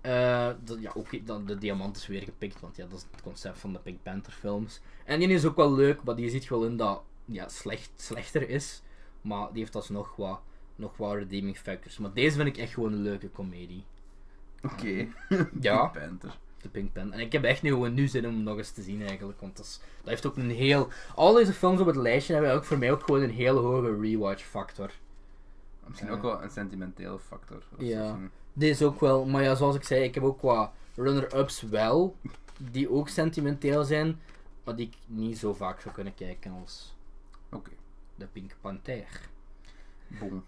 Eh, 0.06 0.50
dat, 0.64 0.80
ja, 0.82 0.92
ook 0.96 1.26
dan 1.26 1.46
de 1.46 1.58
diamant 1.58 1.98
is 1.98 2.08
weer 2.08 2.22
gepikt. 2.22 2.60
Want 2.60 2.76
ja, 2.76 2.86
dat 2.86 2.98
is 2.98 3.06
het 3.12 3.22
concept 3.22 3.58
van 3.60 3.74
de 3.74 3.80
Pink 3.80 4.04
Panther 4.04 4.34
films. 4.34 4.82
En 5.06 5.20
die 5.20 5.30
is 5.30 5.46
ook 5.46 5.56
wel 5.56 5.74
leuk. 5.74 6.04
Maar 6.04 6.16
die 6.16 6.30
ziet 6.30 6.48
wel 6.50 6.66
in 6.66 6.78
dat 6.78 7.02
ja, 7.26 7.48
slecht, 7.48 7.92
slechter 7.96 8.50
is. 8.50 8.82
Maar 9.22 9.48
die 9.52 9.62
heeft 9.62 9.76
alsnog 9.76 10.16
wat, 10.16 10.40
nog 10.76 10.98
wat 10.98 11.14
redeeming 11.14 11.58
factors. 11.58 11.98
Maar 11.98 12.14
deze 12.14 12.36
vind 12.36 12.48
ik 12.48 12.58
echt 12.58 12.74
gewoon 12.74 12.94
een 12.94 13.02
leuke 13.02 13.30
komedie. 13.30 13.84
Oké. 14.64 15.08
Ja. 15.60 15.88
Pink 15.88 16.06
Panther. 16.08 16.38
De 16.62 16.70
Pink 16.70 16.94
Panther. 16.94 17.14
En 17.14 17.20
ik 17.26 17.32
heb 17.32 17.44
echt 17.44 17.62
nu 17.62 17.70
gewoon 17.70 17.94
nu 17.94 18.08
zin 18.08 18.28
om 18.28 18.44
nog 18.44 18.58
eens 18.58 18.72
te 18.72 18.82
zien 18.82 19.08
eigenlijk. 19.08 19.42
Want 19.42 19.58
dat, 19.58 19.66
is, 19.66 19.80
dat 20.00 20.10
heeft 20.10 20.26
ook 20.26 20.38
een 20.38 20.50
heel... 20.50 20.90
Al 21.16 21.34
deze 21.34 21.54
films 21.54 21.80
op 21.80 21.88
het 21.88 21.96
lijstje 21.96 22.34
hebben 22.34 22.54
ook 22.54 22.64
voor 22.64 22.78
mij 22.78 22.92
ook 22.92 23.04
gewoon 23.04 23.22
een 23.22 23.30
heel 23.30 23.58
hoge 23.58 24.00
rewatch 24.02 24.44
factor. 24.44 24.92
Misschien 25.88 26.10
Ja. 26.10 26.16
ook 26.16 26.22
wel 26.22 26.44
een 26.44 26.50
sentimentele 26.50 27.20
factor. 27.20 27.64
zo. 27.80 27.84
Deze 28.58 28.86
ook 28.86 29.00
wel, 29.00 29.26
maar 29.26 29.44
ja, 29.44 29.56
zoals 29.56 29.76
ik 29.76 29.84
zei, 29.84 30.04
ik 30.04 30.16
heb 30.16 30.24
ook 30.24 30.38
qua 30.38 30.72
runner-ups 30.96 31.62
wel, 31.62 32.16
die 32.58 32.90
ook 32.92 33.10
sentimenteel 33.10 33.84
zijn, 33.84 34.20
maar 34.64 34.76
die 34.76 34.88
ik 34.88 34.98
niet 35.06 35.38
zo 35.38 35.54
vaak 35.54 35.82
zou 35.82 35.94
kunnen 35.94 36.16
kijken 36.16 36.52
als 36.62 36.96
Oké, 37.52 37.72
de 38.16 38.26
Pink 38.26 38.56
Panther. 38.62 39.30
bon. 40.08 40.44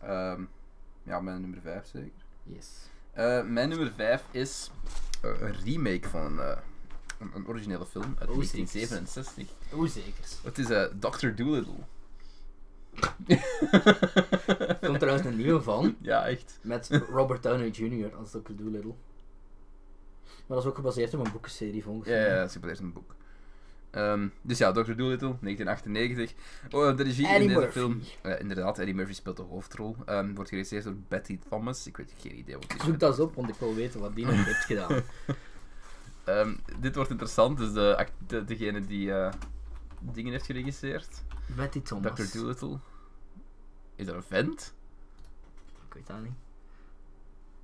Ehm, 0.00 0.42
ja, 1.02 1.20
mijn 1.20 1.40
nummer 1.40 1.60
5 1.60 1.86
zeker. 1.86 2.10
Yes. 2.42 2.68
Eh, 3.12 3.42
mijn 3.44 3.68
nummer 3.68 3.92
5 3.92 4.24
is 4.30 4.70
eh, 5.22 5.40
een 5.40 5.54
remake 5.64 6.08
van 6.08 6.20
een, 6.24 6.38
eh, 6.38 6.58
een, 7.18 7.30
een 7.34 7.46
originele 7.48 7.86
film 7.86 8.16
uit 8.18 8.28
Oh, 8.28 8.36
1967. 8.36 9.48
Hoe 9.70 9.88
zeker. 9.88 10.24
Het 10.42 10.58
is 10.58 10.70
eh 10.70 10.84
Dr. 11.00 11.28
Dolittle. 11.34 11.74
Er 14.68 14.78
komt 14.80 14.98
trouwens 15.00 15.26
een 15.26 15.36
nieuwe 15.36 15.62
van, 15.62 15.96
Ja, 16.00 16.26
echt. 16.26 16.58
met 16.62 16.88
Robert 17.10 17.42
Downey 17.42 17.68
Jr. 17.68 18.14
als 18.16 18.30
Dr. 18.30 18.52
Dolittle. 18.56 18.94
Maar 20.46 20.56
dat 20.56 20.58
is 20.58 20.64
ook 20.66 20.74
gebaseerd 20.76 21.14
op 21.14 21.24
een 21.26 21.32
boekenserie 21.32 21.82
volgens 21.82 22.08
Ja, 22.08 22.14
mij. 22.14 22.28
ja, 22.28 22.36
dat 22.40 22.48
is 22.56 22.56
eerst 22.68 22.80
een 22.80 22.92
boek. 22.92 23.14
Ehm, 23.90 24.28
dus 24.42 24.58
ja, 24.58 24.72
Dr. 24.72 24.92
Dolittle, 24.94 25.36
1998. 25.40 26.32
Oh, 26.70 26.96
de 26.96 27.02
regie 27.02 27.26
Eddie 27.26 27.40
in 27.40 27.48
deze 27.48 27.60
Murphy. 27.60 27.78
film, 27.78 28.00
inderdaad, 28.38 28.78
Eddie 28.78 28.94
Murphy 28.94 29.12
speelt 29.12 29.36
de 29.36 29.42
hoofdrol. 29.42 29.96
Ehm, 30.06 30.34
wordt 30.34 30.48
geregisseerd 30.48 30.84
door 30.84 30.94
Betty 31.08 31.38
Thomas. 31.48 31.86
Ik 31.86 31.96
weet 31.96 32.12
geen 32.18 32.38
idee 32.38 32.54
wat 32.58 32.70
die 32.70 32.82
Zoek 32.82 32.98
dat 32.98 33.10
eens 33.10 33.20
op, 33.20 33.34
want 33.34 33.48
ik 33.48 33.54
wil 33.54 33.74
weten 33.74 34.00
wat 34.00 34.14
die 34.14 34.26
nog 34.26 34.44
heeft 34.44 34.64
gedaan. 34.64 35.02
Ehm, 36.24 36.54
dit 36.80 36.94
wordt 36.94 37.10
interessant, 37.10 37.58
dus 37.58 37.72
de, 37.72 38.44
degene 38.44 38.80
die 38.86 39.12
eh, 39.12 39.32
dingen 40.12 40.32
heeft 40.32 40.46
geregisseerd, 40.46 41.22
Betty 41.46 41.80
Thomas. 41.80 42.30
Dr. 42.30 42.38
Dolittle. 42.38 42.78
Is 43.96 44.06
dat 44.06 44.14
een 44.14 44.22
vent? 44.22 44.74
Ik 45.88 45.94
weet 45.94 46.06
dat 46.06 46.22
niet. 46.22 46.32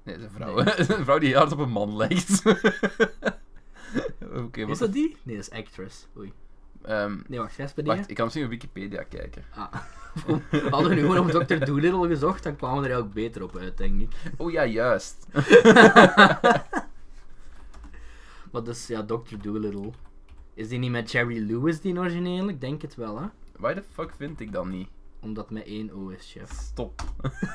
Nee, 0.03 0.18
dat 0.18 0.24
is 0.24 0.30
een 0.30 0.36
vrouw. 0.36 0.62
Nee. 0.62 0.99
een 0.99 1.05
vrouw 1.05 1.18
die 1.18 1.36
hard 1.36 1.53
op 1.53 1.59
een 1.59 1.70
man 1.70 1.97
lijkt. 1.97 2.43
Oké, 4.45 4.61
wat 4.61 4.70
Is 4.70 4.78
dat 4.78 4.93
die? 4.93 5.16
Nee, 5.22 5.36
dat 5.36 5.51
is 5.51 5.59
actress. 5.59 6.07
Oei. 6.16 6.32
Ehm, 6.82 7.18
Nee, 7.26 7.38
wacht, 7.38 7.57
wacht, 7.57 8.11
ik 8.11 8.14
kan 8.14 8.24
misschien 8.24 8.45
op 8.45 8.51
Wikipedia 8.51 9.03
kijken. 9.03 9.45
Ah. 9.55 9.72
Hadden 10.70 10.88
we 10.88 10.95
nu 10.95 11.01
gewoon 11.01 11.18
op 11.18 11.47
Dr. 11.47 11.64
Dolittle 11.64 12.09
gezocht, 12.09 12.43
dan 12.43 12.57
kwamen 12.57 12.82
we 12.82 12.88
er 12.88 12.97
ook 12.99 13.12
beter 13.12 13.43
op 13.43 13.57
uit, 13.57 13.76
denk 13.76 14.01
ik. 14.01 14.12
Oh 14.36 14.51
ja, 14.51 14.64
juist. 14.66 15.26
Maar 18.51 18.64
dus, 18.64 18.86
ja, 18.86 19.05
Dr. 19.05 19.36
Dolittle. 19.43 19.91
Is 20.55 20.68
die 20.68 20.78
niet 20.78 20.90
met 20.90 21.11
Jerry 21.11 21.38
Lewis, 21.51 21.80
die 21.80 21.98
origineel? 21.98 22.48
Ik 22.48 22.61
denk 22.61 22.82
het 22.82 22.94
wel, 22.94 23.20
hè? 23.20 23.26
Why 23.57 23.74
the 23.74 23.82
fuck 23.92 24.11
vind 24.16 24.40
ik 24.40 24.53
dat 24.53 24.66
niet? 24.66 24.88
Omdat 25.20 25.51
met 25.51 25.64
één 25.64 25.90
O 25.90 26.09
is, 26.09 26.30
chef. 26.32 26.51
Stop. 26.53 27.03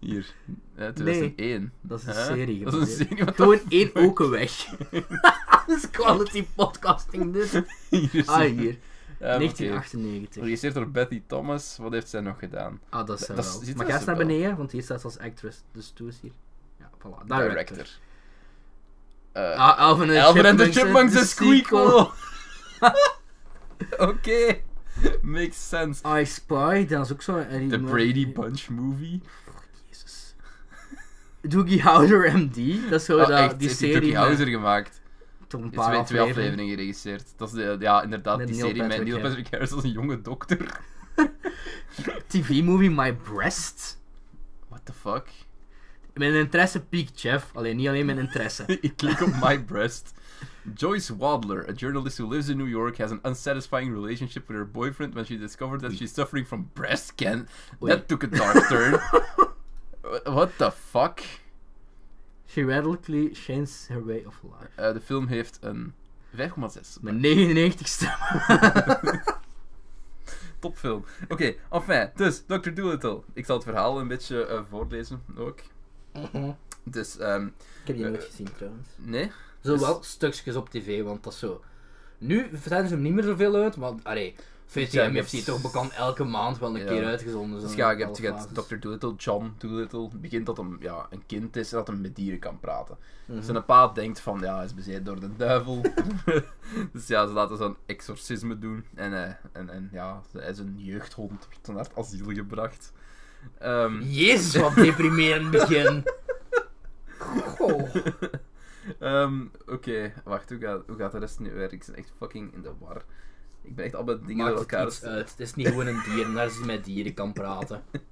Hier. 0.00 0.34
Eh, 0.74 0.88
2001. 0.88 1.72
Dat 1.80 1.98
is 2.00 2.06
een 2.06 2.12
Huh? 2.14 2.24
serie. 2.24 2.64
Dat 2.64 2.74
is 2.74 2.80
een 2.98 3.06
serie. 3.06 3.32
Gewoon 3.34 3.60
één 3.68 3.90
oken 3.94 4.30
weg. 4.30 4.64
dat 5.66 5.76
is 5.76 5.90
quality 5.90 6.46
podcasting, 6.54 7.32
dit. 7.32 7.62
Hier 7.90 8.14
is 8.14 8.26
Ah, 8.26 8.38
hier. 8.40 8.78
Ehm, 9.18 9.34
oké. 9.34 9.38
1998. 9.38 10.34
Geregisseerd 10.42 10.74
door 10.74 10.90
Betty 10.90 11.22
Thomas. 11.26 11.76
Wat 11.80 11.92
heeft 11.92 12.08
zij 12.08 12.20
nog 12.20 12.38
gedaan? 12.38 12.80
Ah, 12.88 13.06
dat 13.06 13.20
is 13.20 13.28
is- 13.28 13.34
wel. 13.64 13.74
Maar 13.76 13.86
ga 13.86 13.94
eens 13.96 14.04
naar 14.04 14.16
beneden, 14.16 14.56
want 14.56 14.72
hier 14.72 14.82
staat 14.82 15.04
als 15.04 15.18
actress. 15.18 15.62
Dus 15.72 15.92
doe 15.94 16.06
eens 16.06 16.20
hier. 16.20 16.32
Ja, 16.78 16.90
voilà. 16.98 17.26
Director. 17.26 17.86
Ah, 19.36 19.76
Alvin 19.78 20.10
en 20.10 20.22
Alvin 20.22 20.46
and 20.46 20.58
the 20.58 20.64
Chipmunks, 20.64 20.76
Chipmunks 20.78 21.12
de 21.12 21.20
is 21.20 21.30
sequel. 21.60 22.12
Oké. 24.08 24.60
Makes 25.22 25.68
sense. 25.68 26.02
I 26.20 26.24
Spy, 26.24 26.86
dat 26.86 27.04
is 27.04 27.12
ook 27.12 27.22
zo. 27.22 27.36
een- 27.36 27.68
The 27.68 27.78
Brady 27.78 28.32
Bunch 28.32 28.68
movie. 28.68 29.20
Jezus. 29.88 30.34
Doogie 31.42 31.82
Howser 31.82 32.38
MD, 32.38 32.90
dat 32.90 33.00
is 33.00 33.04
zo 33.06 33.20
Oh, 33.20 33.26
dat, 33.28 33.38
echt, 33.38 33.58
die 33.58 33.66
heeft 33.68 33.78
serie. 33.78 33.92
Dougie 33.94 34.12
met 34.14 34.22
Hauser 34.22 34.46
gemaakt. 34.46 35.00
Toch 35.46 35.60
een 35.60 35.70
paar 35.70 35.92
twee, 35.92 36.04
twee 36.04 36.20
afleveringen. 36.20 36.68
geregisseerd. 36.74 37.24
Dat 37.36 37.48
is 37.48 37.54
de, 37.54 37.76
ja, 37.80 38.02
inderdaad, 38.02 38.38
Met 38.38 38.46
die 38.46 38.56
Neil 38.56 38.66
serie 38.68 38.82
met 38.82 38.90
Patrick 38.90 39.08
Neil 39.08 39.20
Harris. 39.20 39.36
Patrick 39.36 39.52
Harris 39.52 39.72
als 39.72 39.84
een 39.84 39.90
jonge 39.92 40.20
dokter. 40.20 40.80
TV-movie 42.28 42.90
My 42.90 43.12
Breast. 43.14 43.98
What 44.68 44.80
the 44.84 44.92
fuck? 44.92 45.28
Mijn 46.16 46.34
interesse 46.34 46.80
piekt, 46.80 47.20
chef. 47.20 47.50
Alleen 47.54 47.76
niet 47.76 47.88
alleen 47.88 48.06
mijn 48.06 48.18
interesse. 48.18 48.64
Ik 48.80 48.92
klik 48.96 49.20
op 49.20 49.32
My 49.40 49.64
Breast. 49.64 50.14
Joyce 50.74 51.16
Wadler, 51.16 51.68
a 51.68 51.72
journalist 51.72 52.18
who 52.18 52.28
lives 52.28 52.48
in 52.48 52.56
New 52.56 52.68
York, 52.68 52.98
has 52.98 53.10
an 53.10 53.20
unsatisfying 53.24 53.92
relationship 53.92 54.48
with 54.48 54.56
her 54.56 54.70
boyfriend 54.70 55.14
when 55.14 55.24
she 55.24 55.38
discovered 55.38 55.80
that 55.80 55.92
she's 55.92 56.14
suffering 56.14 56.46
from 56.46 56.70
breast 56.72 57.14
cancer. 57.16 57.46
That 57.80 58.08
took 58.08 58.24
a 58.24 58.26
dark 58.26 58.68
turn. 58.68 58.92
What 60.24 60.58
the 60.58 60.70
fuck? 60.70 61.20
She 62.46 62.64
radically 62.64 63.34
changed 63.34 63.88
her 63.88 64.04
way 64.04 64.24
of 64.24 64.42
life. 64.42 64.70
Eh, 64.74 64.92
de 64.92 65.00
film 65.00 65.26
heeft 65.26 65.58
een 65.60 65.94
5,6. 66.36 67.00
Mijn 67.00 67.20
99 67.20 67.88
stemmen. 67.88 69.22
Topfilm. 70.58 71.04
Oké, 71.28 71.54
enfin, 71.70 72.10
dus 72.14 72.42
Dr. 72.46 72.70
Dolittle. 72.70 73.22
Ik 73.32 73.44
zal 73.44 73.56
het 73.56 73.64
verhaal 73.64 74.00
een 74.00 74.08
beetje 74.08 74.46
eh, 74.46 74.60
voorlezen 74.70 75.22
ook. 75.36 75.60
Dus, 76.82 77.18
ehm, 77.18 77.46
Ik 77.46 77.52
heb 77.84 77.96
die 77.96 78.04
Eh, 78.04 78.10
nooit 78.10 78.24
gezien 78.24 78.48
trouwens. 78.56 78.88
nee. 78.96 79.30
Zo 79.62 79.72
dus- 79.72 79.80
wel 79.80 80.02
stukjes 80.02 80.56
op 80.56 80.68
tv, 80.70 81.02
want 81.02 81.24
dat 81.24 81.32
is 81.32 81.38
zo. 81.38 81.62
Nu 82.18 82.48
zetten 82.52 82.88
ze 82.88 82.94
hem 82.94 83.02
niet 83.02 83.12
meer 83.14 83.24
zoveel 83.24 83.54
uit, 83.54 83.76
maar 83.76 83.92
allee, 84.02 84.34
VTM 84.66 84.96
je 84.96 85.10
heeft 85.10 85.30
die 85.30 85.42
toch 85.44 85.62
bekend 85.62 85.92
elke 85.92 86.24
maand 86.24 86.58
wel 86.58 86.74
een 86.74 86.80
Ja. 86.80 86.86
keer 86.86 87.04
uitgezonden. 87.04 87.60
Dus 87.60 87.74
ja, 87.74 87.90
je 87.90 88.04
hebt, 88.04 88.16
je 88.16 88.24
hebt. 88.26 88.54
Dr. 88.54 88.76
Dolittle, 88.78 89.14
John 89.16 89.54
Dolittle, 89.58 90.08
begint 90.14 90.46
dat 90.46 90.56
hem 90.56 90.76
ja, 90.80 91.06
een 91.10 91.22
kind 91.26 91.56
is 91.56 91.70
en 91.72 91.78
dat 91.78 91.86
hij 91.86 91.96
met 91.96 92.16
dieren 92.16 92.38
kan 92.38 92.60
praten. 92.60 92.96
Mhm. 93.26 93.42
Zijn 93.42 93.64
pa 93.64 93.88
denkt 93.88 94.20
van, 94.20 94.40
ja, 94.40 94.56
hij 94.56 94.64
is 94.64 94.74
bezeten 94.74 95.04
door 95.04 95.20
de 95.20 95.36
duivel. 95.36 95.80
dus 96.92 97.06
ja, 97.06 97.26
ze 97.26 97.32
laten 97.32 97.56
zo'n 97.56 97.76
exorcisme 97.86 98.58
doen. 98.58 98.84
En, 98.94 99.24
eh, 99.24 99.34
en, 99.52 99.70
en 99.70 99.88
ja, 99.92 100.22
hij 100.32 100.50
is 100.50 100.58
een 100.58 100.74
jeugdhond, 100.78 101.44
wordt 101.44 101.66
dan 101.66 101.74
naar 101.74 101.84
het 101.84 101.96
asiel 101.96 102.26
gebracht. 102.34 102.92
Ehm, 103.58 104.02
Jezus, 104.02 104.56
wat 104.60 104.74
deprimerend 104.74 105.50
begin. 105.50 106.04
Goh. 107.56 107.94
ehm, 109.00 109.44
Oké, 109.66 110.12
wacht, 110.24 110.48
hoe 110.50 110.58
gaat, 110.58 110.82
hoe 110.86 110.96
gaat 110.96 111.12
de 111.12 111.18
rest 111.18 111.38
nu 111.40 111.52
weer? 111.52 111.72
Ik 111.72 111.84
ben 111.86 111.94
echt 111.96 112.12
fucking 112.18 112.54
in 112.54 112.62
de 112.62 112.72
war. 112.78 113.02
Ik 113.62 113.74
ben 113.74 113.84
echt 113.84 113.94
al 113.94 114.04
bij 114.04 114.18
dingen 114.26 114.36
Maakt 114.36 114.50
door 114.50 114.62
het 114.62 114.72
elkaar. 114.72 115.12
uit. 115.16 115.30
Het 115.30 115.40
is 115.40 115.54
niet 115.54 115.68
gewoon 115.68 115.86
een 115.86 116.02
dier, 116.04 116.28
naar 116.28 116.48
ze 116.48 116.64
met 116.64 116.84
dieren 116.84 117.14
kan 117.14 117.32
praten. 117.32 117.82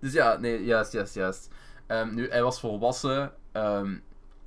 Dus 0.00 0.12
ja, 0.12 0.36
nee, 0.36 0.64
juist, 0.64 0.92
juist, 0.92 1.14
juist. 1.14 1.48
Ehm, 1.86 2.14
nu, 2.14 2.28
hij 2.30 2.42
was 2.42 2.60
volwassen. 2.60 3.32
ehm, 3.52 3.96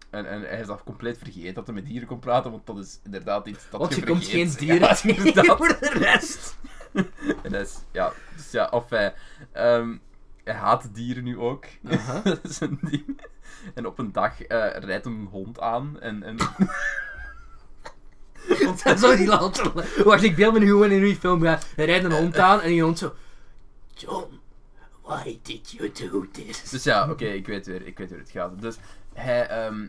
en, 0.10 0.26
en 0.30 0.42
hij 0.42 0.60
is 0.60 0.68
dat 0.68 0.84
compleet 0.84 1.18
vergeten 1.18 1.54
dat 1.54 1.66
hij 1.66 1.76
met 1.76 1.86
dieren 1.86 2.08
kon 2.08 2.20
praten, 2.20 2.52
want 2.52 2.66
dat 2.68 2.78
is 2.78 3.00
inderdaad 3.04 3.48
iets 3.48 3.70
dat 3.70 3.80
Want 3.80 3.96
je 3.96 4.04
komt 4.04 4.24
vergeet. 4.28 4.56
geen 4.56 4.60
dieren 4.68 4.80
Ja, 4.90 4.96
tegen 4.96 5.58
voor 5.58 5.68
de 5.80 5.90
rest. 5.94 6.58
En 7.44 7.52
hij 7.52 7.62
is, 7.62 7.78
ja, 7.92 8.14
dus 8.36 8.52
ja, 8.52 8.68
of 8.72 8.90
hij, 8.90 9.14
hij 10.44 10.54
haat 10.54 10.96
dieren 10.96 11.24
nu 11.24 11.38
ook. 11.38 11.66
Aha. 11.90 12.22
dat 12.24 12.44
is 12.44 12.60
een 12.60 12.80
ding. 12.82 13.22
En 13.74 13.86
op 13.86 14.00
een 14.00 14.12
dag 14.12 14.42
eh, 14.42 14.68
rijdt 14.76 15.06
een 15.06 15.28
hond 15.32 15.60
aan 15.60 16.00
en, 16.00 16.24
en 16.24 16.38
Want 18.66 18.84
hij 18.84 18.98
zou 18.98 19.18
die 19.18 19.28
laten. 19.28 19.74
Wacht, 20.04 20.24
ik 20.24 20.36
beeld 20.36 20.54
me 20.54 20.60
nu 20.60 20.68
gewoon 20.68 20.92
in 20.92 21.02
die 21.02 21.16
film. 21.16 21.44
Hij 21.44 21.60
rijdt 21.76 22.06
een 22.06 22.12
hond 22.12 22.38
aan 22.38 22.62
en 22.62 22.68
die 22.68 22.84
hond 22.84 22.98
zo. 22.98 23.14
John, 23.94 24.40
why 25.02 25.40
did 25.42 25.72
you 25.72 25.92
do 25.92 26.26
this? 26.32 26.70
Dus 26.70 26.84
ja, 26.84 27.10
oké, 27.10 27.26
ik 27.26 27.48
weet 27.48 27.66
weer, 27.66 27.88
ik 27.88 27.98
weet 27.98 28.10
weer 28.10 28.20
hoe 28.20 28.28
het 28.28 28.32
gaat. 28.32 28.62
Dus 28.62 28.76
hij, 29.14 29.48
ehm 29.48 29.86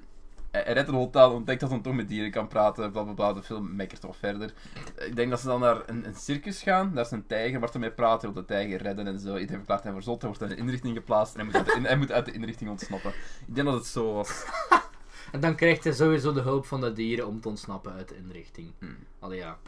redt 0.50 0.88
een 0.88 1.08
aan, 1.12 1.32
ontdekt 1.32 1.60
dat 1.60 1.70
hij 1.70 1.80
toch 1.80 1.94
met 1.94 2.08
dieren 2.08 2.30
kan 2.30 2.48
praten, 2.48 2.90
bla 2.92 3.02
bla 3.02 3.12
bla. 3.12 3.32
De 3.32 3.42
film 3.42 3.76
mekkert 3.76 4.00
toch 4.00 4.16
verder. 4.16 4.52
Ik 4.96 5.16
denk 5.16 5.30
dat 5.30 5.40
ze 5.40 5.46
dan 5.46 5.60
naar 5.60 5.82
een, 5.86 6.06
een 6.06 6.14
circus 6.14 6.62
gaan, 6.62 6.94
daar 6.94 7.04
is 7.04 7.10
een 7.10 7.26
tijger 7.26 7.60
waar 7.60 7.70
ze 7.72 7.78
mee 7.78 7.90
praten, 7.90 8.32
wil 8.32 8.42
de 8.42 8.48
tijger 8.48 8.82
redden 8.82 9.06
en 9.06 9.20
zo. 9.20 9.32
Iedereen 9.32 9.56
verklaart 9.56 9.84
hem 9.84 9.92
verzot, 9.92 10.22
hij 10.22 10.30
wordt 10.30 10.44
in 10.44 10.58
een 10.58 10.64
inrichting 10.64 10.96
geplaatst 10.96 11.34
en 11.34 11.40
hij 11.40 11.46
moet 11.46 11.56
uit 11.56 11.66
de, 11.66 11.88
hij 11.88 11.96
moet 11.96 12.12
uit 12.12 12.24
de 12.24 12.32
inrichting 12.32 12.70
ontsnappen. 12.70 13.10
Ik 13.46 13.54
denk 13.54 13.66
dat 13.66 13.76
het 13.76 13.86
zo 13.86 14.12
was. 14.12 14.44
En 15.32 15.40
dan 15.40 15.54
krijgt 15.54 15.84
hij 15.84 15.92
sowieso 15.92 16.32
de 16.32 16.40
hulp 16.40 16.66
van 16.66 16.80
de 16.80 16.92
dieren 16.92 17.26
om 17.26 17.40
te 17.40 17.48
ontsnappen 17.48 17.92
uit 17.92 18.08
de 18.08 18.16
inrichting. 18.16 18.72
Hmm. 18.78 18.96
Allee 19.18 19.38
ja. 19.38 19.58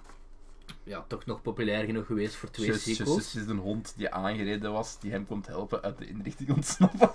Ja, 0.83 1.05
toch 1.09 1.27
nog 1.27 1.43
populair 1.43 1.85
genoeg 1.85 2.07
geweest 2.07 2.35
voor 2.35 2.51
twee 2.51 2.67
Just, 2.67 2.83
sequels. 2.83 3.17
just 3.17 3.37
is 3.37 3.47
een 3.47 3.59
hond 3.59 3.93
die 3.97 4.11
aangereden 4.11 4.73
was, 4.73 4.99
die 5.01 5.11
hem 5.11 5.27
komt 5.27 5.47
helpen 5.47 5.83
uit 5.83 5.99
de 5.99 6.07
inrichting 6.07 6.51
ontsnappen. 6.51 7.11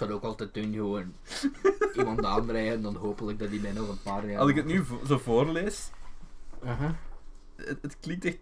Zou 0.00 0.12
ook 0.12 0.22
altijd 0.24 0.54
doen, 0.54 0.72
gewoon 0.72 1.12
iemand 1.96 2.24
aanrijden 2.24 2.72
en 2.72 2.82
dan 2.82 2.96
hopelijk 2.96 3.38
dat 3.38 3.48
hij 3.48 3.58
mij 3.58 3.72
nog 3.72 3.88
een 3.88 4.02
paar 4.02 4.28
jaar... 4.30 4.40
Als 4.40 4.50
ik 4.50 4.56
het 4.56 4.64
nu 4.66 4.84
vo- 4.84 5.00
zo 5.06 5.18
voorlees, 5.18 5.90
Aha. 6.64 6.94
het, 7.56 7.78
het 7.82 7.96
klinkt 8.00 8.24
echt. 8.24 8.38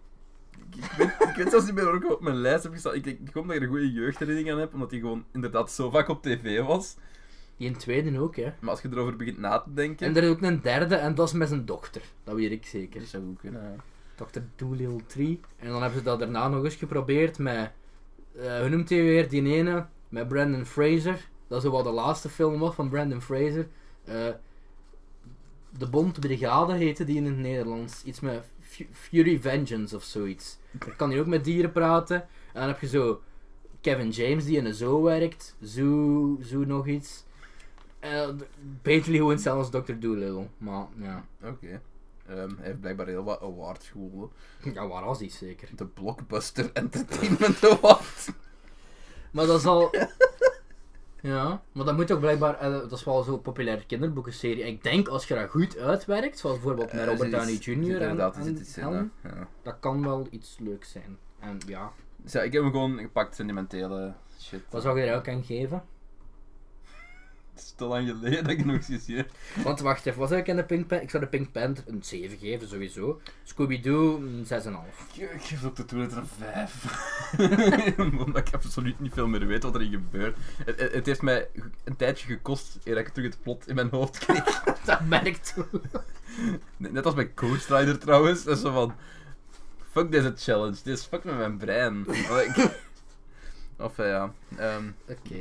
Ik, 0.69 0.75
ik, 0.75 0.91
weet, 0.97 1.07
ik 1.29 1.35
weet 1.35 1.49
zelfs 1.49 1.65
niet 1.65 1.75
meer 1.75 1.83
waar 1.85 1.95
ik 1.95 2.11
op 2.11 2.21
mijn 2.21 2.35
lijst 2.35 2.63
heb 2.63 2.71
gestaan. 2.73 2.93
Ik, 2.95 3.05
ik, 3.05 3.19
ik 3.19 3.33
hoop 3.33 3.47
dat 3.47 3.55
ik 3.55 3.61
er 3.61 3.67
een 3.67 3.73
goede 3.73 3.91
jeugdherinnering 3.91 4.51
aan 4.53 4.59
heb, 4.59 4.73
omdat 4.73 4.89
die 4.89 4.99
gewoon 4.99 5.25
inderdaad 5.31 5.71
zo 5.71 5.89
vaak 5.89 6.07
op 6.07 6.21
tv 6.21 6.61
was. 6.61 6.95
Die 7.57 7.67
in 7.67 7.77
tweede 7.77 8.19
ook, 8.19 8.35
hè. 8.35 8.53
Maar 8.59 8.69
als 8.69 8.81
je 8.81 8.89
erover 8.91 9.15
begint 9.15 9.37
na 9.37 9.59
te 9.59 9.73
denken. 9.73 10.07
En 10.07 10.15
er 10.15 10.23
is 10.23 10.29
ook 10.29 10.41
een 10.41 10.61
derde 10.61 10.95
en 10.95 11.15
dat 11.15 11.27
is 11.27 11.33
met 11.33 11.47
zijn 11.47 11.65
dochter. 11.65 12.01
Dat 12.23 12.35
weet 12.35 12.51
ik 12.51 12.65
zeker. 12.65 12.99
Dat 12.99 13.09
zou 13.09 13.23
goed 13.23 13.39
kunnen. 13.39 13.61
ja. 13.61 14.25
Dr. 14.25 14.39
Doolittle 14.55 15.05
3. 15.05 15.39
En 15.57 15.69
dan 15.69 15.81
hebben 15.81 15.99
ze 15.99 16.05
dat 16.05 16.19
daarna 16.19 16.47
nog 16.47 16.63
eens 16.63 16.75
geprobeerd 16.75 17.37
met 17.37 17.71
eh, 18.39 18.59
hoe 18.59 18.69
noemt 18.69 18.89
hij 18.89 19.01
weer 19.01 19.29
die 19.29 19.53
ene? 19.53 19.85
Met 20.09 20.27
Brandon 20.27 20.65
Fraser. 20.65 21.27
Dat 21.49 21.57
is 21.57 21.63
zo 21.63 21.71
wat 21.71 21.83
de 21.83 21.91
laatste 21.91 22.29
film 22.29 22.59
was 22.59 22.75
van 22.75 22.89
Brandon 22.89 23.21
Fraser. 23.21 23.67
Eh, 24.03 24.27
de 25.77 25.89
Bond 25.89 26.19
Brigade 26.19 26.73
heette 26.73 27.03
die 27.03 27.15
in 27.15 27.25
het 27.25 27.37
Nederlands. 27.37 28.03
Iets 28.03 28.19
met 28.19 28.43
Fu- 28.59 28.87
Fury 28.91 29.39
Vengeance 29.39 29.95
of 29.95 30.03
zoiets. 30.03 30.57
Dan 30.71 30.95
kan 30.95 31.09
hij 31.09 31.19
ook 31.19 31.25
met 31.27 31.43
dieren 31.43 31.71
praten. 31.71 32.15
En 32.21 32.59
dan 32.59 32.67
heb 32.67 32.79
je 32.79 32.87
zo 32.87 33.21
Kevin 33.81 34.09
James 34.09 34.45
die 34.45 34.57
in 34.57 34.65
een 34.65 34.73
zoo 34.73 35.01
werkt. 35.01 35.55
Zoo, 35.61 36.37
zoo 36.41 36.59
nog 36.65 36.87
iets. 36.87 37.23
Uh, 38.03 38.29
basically 38.81 39.17
gewoon 39.17 39.31
hetzelfde 39.31 39.77
als 39.77 39.85
Dr. 39.85 39.93
Dolittle. 39.99 40.47
Maar 40.57 40.85
ja. 41.01 41.25
Oké. 41.43 41.81
Ehm, 42.27 42.49
hij 42.57 42.65
heeft 42.65 42.79
blijkbaar 42.79 43.07
heel 43.07 43.23
wat 43.23 43.41
awards 43.41 43.89
gewonnen. 43.89 44.29
Ja, 44.73 44.87
waar 44.87 45.05
was 45.05 45.17
die 45.19 45.31
zeker? 45.31 45.69
De 45.75 45.85
Blockbuster 45.85 46.69
Entertainment 46.73 47.63
Award. 47.65 48.29
Maar 49.31 49.45
dat 49.45 49.59
is 49.59 49.65
al. 49.65 49.89
ja, 51.21 51.61
maar 51.71 51.85
dat 51.85 51.95
moet 51.95 52.07
toch 52.07 52.19
blijkbaar. 52.19 52.59
eh, 52.59 52.71
dat 52.71 52.91
is 52.91 53.03
wel 53.03 53.23
zo'n 53.23 53.41
populaire 53.41 53.85
kinderboekenserie. 53.85 54.63
Ik 54.63 54.83
denk 54.83 55.07
als 55.07 55.27
je 55.27 55.33
dat 55.35 55.49
goed 55.49 55.77
uitwerkt, 55.77 56.39
zoals 56.39 56.55
bijvoorbeeld 56.55 56.93
met 56.93 57.05
Robert 57.05 57.33
er 57.33 57.39
Downey 57.39 57.53
Jr. 57.53 57.73
en, 57.73 57.81
Inderdaad, 58.01 58.33
er 58.33 58.39
en 58.39 58.45
zit 58.45 58.59
iets 58.59 58.77
in. 58.77 59.11
Ja. 59.23 59.47
dat 59.61 59.75
kan 59.79 60.03
wel 60.03 60.27
iets 60.29 60.57
leuks 60.59 60.91
zijn. 60.91 61.17
En 61.39 61.57
ja, 61.67 61.91
Dus 62.17 62.31
ja, 62.31 62.41
ik 62.41 62.53
heb 62.53 62.61
hem 62.61 62.71
gewoon 62.71 62.97
gepakt, 62.97 63.35
sentimentele 63.35 64.13
shit. 64.39 64.61
wat 64.69 64.81
zou 64.81 64.99
je 64.99 65.05
er 65.05 65.15
ook 65.15 65.27
aan 65.27 65.43
geven? 65.43 65.83
Het 67.59 67.67
is 67.67 67.73
te 67.77 67.85
lang 67.85 68.07
geleden 68.07 68.43
dat 68.43 68.51
ik 68.51 68.65
nog 68.65 68.85
gezien 68.85 69.17
heb. 69.17 69.31
Want 69.63 69.79
wacht 69.79 70.05
even, 70.05 70.27
zou 70.27 70.39
ik 70.39 70.47
in 70.47 70.55
de 70.55 70.63
Pink 70.63 70.87
Panther? 70.87 71.01
Ik 71.01 71.09
zou 71.09 71.23
de 71.23 71.29
Pink 71.29 71.51
Panther 71.51 71.83
een 71.87 72.03
7 72.03 72.37
geven, 72.37 72.67
sowieso. 72.67 73.21
Scooby-Doo 73.43 74.15
een 74.15 74.45
6,5. 74.45 74.49
Ik 75.13 75.41
geef 75.41 75.63
op 75.63 75.75
de 75.75 75.85
toilet 75.85 76.11
een 76.11 76.27
5. 76.27 77.97
Omdat 78.25 78.47
ik 78.47 78.53
absoluut 78.53 78.99
niet 78.99 79.13
veel 79.13 79.27
meer 79.27 79.47
weet 79.47 79.63
wat 79.63 79.75
erin 79.75 79.91
gebeurt. 79.91 80.37
Het, 80.65 80.79
het, 80.79 80.93
het 80.93 81.05
heeft 81.05 81.21
mij 81.21 81.47
een 81.83 81.95
tijdje 81.95 82.27
gekost 82.27 82.77
eer 82.83 82.97
ik 82.97 83.07
terug 83.07 83.29
het 83.29 83.41
plot 83.41 83.67
in 83.67 83.75
mijn 83.75 83.89
hoofd 83.89 84.17
kreeg. 84.17 84.63
Dat 84.85 85.05
merkt 85.05 85.53
toe. 85.55 85.81
Net 86.77 86.91
net 86.91 87.05
als 87.05 87.15
bij 87.15 87.33
Coach 87.33 87.67
Rider 87.67 87.99
trouwens. 87.99 88.43
Dat 88.43 88.55
is 88.55 88.61
zo 88.61 88.71
van... 88.71 88.95
Fuck 89.91 90.11
deze 90.11 90.33
challenge. 90.37 90.77
Dit 90.83 90.97
is 90.97 91.05
fuck 91.05 91.23
met 91.23 91.37
mijn 91.37 91.57
brein. 91.57 92.05
Of 93.77 93.99
eh, 93.99 94.07
ja. 94.07 94.33
ehm. 94.57 94.83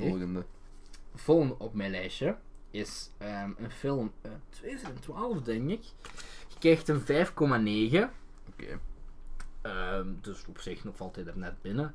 Volgende. 0.01 0.45
Volgende 1.21 1.59
op 1.59 1.75
mijn 1.75 1.91
lijstje 1.91 2.37
is 2.71 3.11
ehm, 3.19 3.51
een 3.57 3.71
film 3.71 4.12
uit 4.23 4.41
2012, 4.51 5.43
denk 5.43 5.71
ik. 5.71 5.83
Je 6.49 6.59
krijgt 6.59 6.89
een 6.89 7.01
5,9. 7.01 8.11
Oké. 8.49 8.81
Ehm, 9.62 10.07
dus 10.21 10.45
op 10.49 10.61
zich 10.61 10.85
nog 10.85 10.97
valt 10.97 11.16
hij 11.16 11.25
er 11.25 11.39
net 11.39 11.62
binnen. 11.62 11.95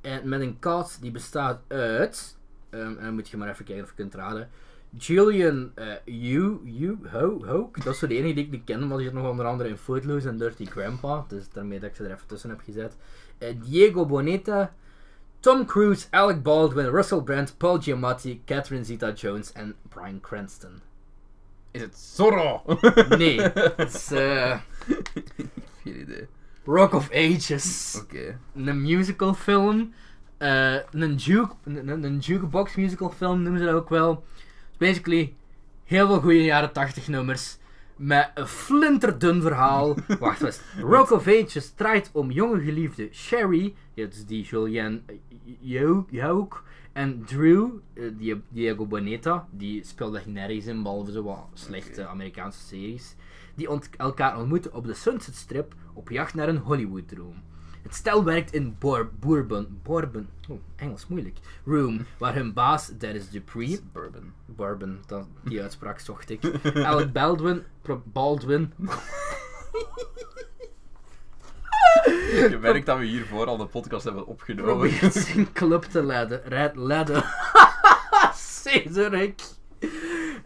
En 0.00 0.28
met 0.28 0.40
een 0.40 0.58
cast 0.58 1.00
die 1.00 1.10
bestaat 1.10 1.60
uit. 1.68 2.36
ehm, 2.70 2.96
en 2.98 3.04
dan 3.04 3.14
moet 3.14 3.28
je 3.28 3.36
maar 3.36 3.48
even 3.48 3.64
kijken 3.64 3.84
of 3.84 3.90
je 3.90 3.96
kunt 3.96 4.14
raden. 4.14 4.50
Julian 4.98 5.72
uh, 5.78 5.94
Yu, 6.04 6.60
Yu, 6.64 6.98
Ho, 7.10 7.44
Hoke. 7.44 7.80
Dat 7.84 7.92
is 7.92 7.98
zo 7.98 8.06
de 8.06 8.14
enige 8.16 8.34
die 8.34 8.44
ik 8.44 8.50
niet 8.50 8.64
ken, 8.64 8.86
maar 8.88 8.96
die 8.96 9.06
zit 9.06 9.16
nog 9.16 9.30
onder 9.30 9.46
andere 9.46 9.68
in 9.68 9.76
Footloose 9.76 10.28
en 10.28 10.38
Dirty 10.38 10.64
Grandpa. 10.64 11.24
Dus 11.28 11.48
daarmee 11.48 11.80
dat 11.80 11.90
ik 11.90 11.96
ze 11.96 12.04
er 12.04 12.12
even 12.12 12.26
tussen 12.26 12.50
heb 12.50 12.60
gezet. 12.60 12.96
Eh, 13.38 13.54
Diego 13.62 14.06
Boneta, 14.06 14.74
Tom 15.44 15.66
Cruise, 15.66 16.06
Alec 16.10 16.42
Baldwin, 16.42 16.90
Russell 16.90 17.20
Brand, 17.20 17.52
Paul 17.58 17.78
Giamatti, 17.78 18.40
Catherine 18.46 18.82
Zeta-Jones 18.82 19.52
en 19.52 19.74
Bryan 19.90 20.18
Cranston. 20.20 20.80
Is 21.70 21.80
het 21.80 21.96
Zorro? 21.96 22.62
Nee, 23.18 23.40
het 23.40 23.94
is 23.94 24.10
eh, 24.10 24.58
Geen 25.82 26.00
idee. 26.00 26.26
Rock 26.64 26.92
of 26.94 27.10
Ages. 27.12 27.98
Oké. 28.02 28.38
een 28.54 28.82
musical 28.82 29.34
film. 29.34 29.92
eh, 30.38 30.74
een, 30.90 31.14
juke, 31.14 31.54
een, 31.64 32.18
jukebox 32.18 32.74
musical 32.74 33.10
film 33.10 33.42
noemen 33.42 33.60
ze 33.60 33.66
dat 33.66 33.74
ook 33.74 33.88
wel. 33.88 34.24
Basically, 34.78 35.34
heel 35.84 36.06
veel 36.06 36.20
goede 36.20 36.44
jaren 36.44 36.72
80 36.72 37.08
nummers. 37.08 37.56
Met 37.96 38.30
een 38.34 38.46
flinterdun 38.46 39.42
verhaal. 39.42 39.96
Wacht, 40.20 40.40
het? 40.40 40.62
Rock 40.80 41.10
of 41.10 41.26
Ages 41.28 41.70
draait 41.74 42.10
om 42.12 42.30
jonge 42.30 42.60
geliefde 42.60 43.08
Sherry, 43.12 43.74
dat 43.94 44.12
is 44.12 44.26
die 44.26 44.42
Julianne 44.44 45.00
Jouk, 46.10 46.62
en 46.92 47.24
Drew, 47.24 47.68
eh, 47.94 48.04
die 48.18 48.40
Diego 48.48 48.86
Boneta, 48.86 49.48
die 49.50 49.84
speelde 49.84 50.16
echt 50.18 50.26
nergens 50.26 50.66
in, 50.66 50.82
behalve 50.82 51.12
zo 51.12 51.22
wat 51.22 51.46
slechte. 51.54 52.06
Amerikaanse 52.06 52.60
series. 52.66 53.14
Die 53.54 53.70
ont- 53.70 53.90
elkaar 53.96 54.38
ontmoeten 54.38 54.74
op 54.74 54.86
de 54.86 54.94
Sunset 54.94 55.34
Strip 55.34 55.74
op 55.92 56.10
jacht 56.10 56.34
naar 56.34 56.48
een 56.48 56.56
Hollywood-droom. 56.58 57.42
Het 57.82 57.94
stel 57.94 58.24
werkt 58.24 58.52
in 58.52 58.76
Bor 58.78 59.10
Bourbon, 59.20 59.78
Bourbon, 59.82 60.28
oh, 60.48 60.58
Engels 60.76 61.06
moeilijk, 61.06 61.38
Room, 61.64 62.06
waar 62.18 62.34
hun 62.34 62.52
baas 62.52 62.92
Dennis 62.98 63.30
Dupree, 63.30 63.80
Bourbon. 63.92 64.32
Bourbon, 64.46 64.98
dat, 65.06 65.28
die 65.44 65.62
uitspraak 65.66 65.98
zocht 65.98 66.30
ik, 66.30 66.40
Alec 66.74 67.12
Baldwin, 67.12 67.62
Baldwin, 68.04 68.72
Je 72.50 72.58
merkt 72.60 72.86
dat 72.86 72.98
we 72.98 73.04
hiervoor 73.04 73.46
al 73.46 73.56
de 73.56 73.66
podcast 73.66 74.04
hebben 74.04 74.26
opgenomen. 74.26 74.88
probeert 74.88 75.14
zijn 75.14 75.52
club 75.52 75.84
te 75.84 76.02
leiden, 76.02 76.42
red, 76.44 76.76
leiden, 76.76 77.24
Cedric. 78.34 79.42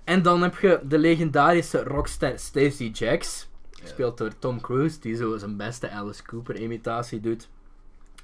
En 0.05 0.22
dan 0.22 0.43
heb 0.43 0.59
je 0.59 0.80
de 0.82 0.99
legendarische 0.99 1.82
rockster 1.82 2.39
Stacey 2.39 2.86
Jacks, 2.86 3.49
gespeeld 3.82 4.18
door 4.18 4.39
Tom 4.39 4.61
Cruise, 4.61 5.01
die 5.01 5.16
zo 5.16 5.36
zijn 5.36 5.57
beste 5.57 5.91
Alice 5.91 6.22
Cooper 6.22 6.57
imitatie 6.57 7.20
doet, 7.20 7.49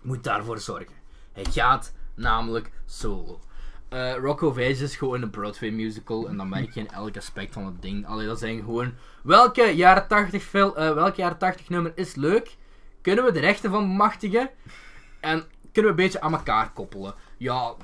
moet 0.03 0.25
daarvoor 0.25 0.59
zorgen. 0.59 0.95
Hij 1.33 1.45
gaat 1.51 1.93
namelijk 2.15 2.71
solo. 2.87 3.41
Eh 3.89 4.15
Rock 4.17 4.41
of 4.41 4.57
Ages 4.57 4.81
is 4.81 4.97
gewoon 4.97 5.23
een 5.23 5.31
Broadway 5.31 5.71
musical 5.71 6.29
en 6.29 6.37
dan 6.37 6.49
merk 6.49 6.75
je 6.75 6.81
in 6.81 6.91
elk 6.91 7.17
aspect 7.17 7.53
van 7.53 7.67
het 7.67 7.83
ding. 7.83 8.07
Allee, 8.07 8.27
dat 8.27 8.39
zijn 8.39 8.59
gewoon 8.59 8.93
welke 9.23 9.63
jaren 9.63 10.09
80 10.09 10.43
fil, 10.43 10.77
eh, 10.77 10.95
welke 10.95 11.21
jaren 11.21 11.39
80 11.39 11.69
nummer 11.69 11.93
is 11.95 12.15
leuk? 12.15 12.57
Kunnen 13.05 13.25
we 13.25 13.33
de 13.33 13.41
rechten 13.41 13.71
van 13.71 13.87
bemachtigen? 13.89 14.51
En 15.21 15.45
kunnen 15.73 15.95
we 15.95 16.01
een 16.01 16.05
beetje 16.07 16.21
aan 16.21 16.33
elkaar 16.33 16.73
koppelen? 16.73 17.15
Ja, 17.37 17.75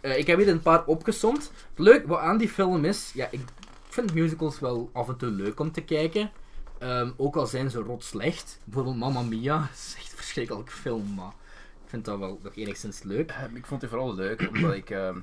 eh, 0.00 0.18
ik 0.18 0.26
heb 0.26 0.38
hier 0.38 0.48
een 0.48 0.62
paar 0.62 0.84
opgesomd. 0.84 1.52
Leuk 1.76 2.06
wat 2.06 2.18
aan 2.18 2.38
die 2.38 2.48
film 2.48 2.84
is, 2.84 3.10
ja, 3.14 3.28
ik 3.30 3.40
vind 3.88 4.14
musicals 4.14 4.58
wel 4.60 4.90
af 4.92 5.08
en 5.08 5.16
toe 5.16 5.30
leuk 5.30 5.60
om 5.60 5.72
te 5.72 5.80
kijken. 5.80 6.30
Ehm, 6.78 7.10
ook 7.16 7.36
al 7.36 7.46
zijn 7.46 7.70
ze 7.70 7.78
rot 7.78 8.04
slecht. 8.04 8.60
Bijvoorbeeld 8.64 8.96
Mamma 8.96 9.22
Mia 9.22 9.68
is 9.74 9.94
echt 9.98 10.10
een 10.10 10.16
verschrikkelijke 10.16 10.72
film, 10.72 11.14
maar 11.14 11.32
ik 11.84 11.88
vind 11.90 12.04
dat 12.04 12.18
wel 12.18 12.40
nog 12.42 12.56
enigszins 12.56 13.02
leuk. 13.02 13.30
Eh, 13.30 13.42
Ik 13.54 13.66
vond 13.66 13.80
het 13.80 13.90
vooral 13.90 14.14
leuk, 14.14 14.48
omdat 14.54 14.74
ik... 14.74 14.90
ehm, 14.90 15.14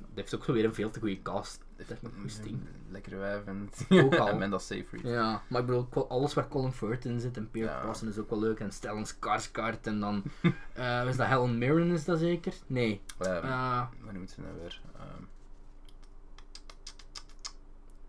Het 0.00 0.06
heeft 0.14 0.34
ook 0.34 0.44
weer 0.44 0.64
een 0.64 0.74
veel 0.74 0.90
te 0.90 0.98
goede 1.00 1.22
cast. 1.22 1.60
Dat 1.78 1.86
heeft 1.86 2.02
nog 2.02 2.12
goesting. 2.20 2.60
Lekkere 2.88 3.16
wijf 3.16 3.44
en... 3.46 3.70
Ook 4.04 4.14
al. 4.16 4.28
Amanda 4.28 4.58
Seyfried. 4.58 5.02
Ja, 5.02 5.42
maar 5.48 5.60
ik 5.60 5.66
bedoel, 5.66 6.08
alles 6.08 6.34
waar 6.34 6.48
Colin 6.48 6.72
Firth 6.72 7.04
in 7.04 7.20
zit 7.20 7.36
en 7.36 7.50
Pierre 7.50 7.70
Ja. 7.72 7.80
Brosnan 7.80 8.10
is 8.10 8.18
ook 8.18 8.30
wel 8.30 8.38
leuk. 8.38 8.60
En 8.60 8.72
Stellan 8.72 9.06
Skarsgård 9.06 9.80
en 9.82 10.00
dan... 10.00 10.22
eh 10.72 11.08
is 11.08 11.16
dat 11.16 11.26
Helen 11.26 11.58
Mirren, 11.58 11.90
is 11.90 12.04
dat 12.04 12.18
zeker? 12.18 12.54
Nee. 12.66 13.00
Hoe 13.18 14.12
noemt 14.12 14.30
ze 14.30 14.40
nou 14.40 14.54
weer? 14.60 14.80
Ehm, 14.96 15.22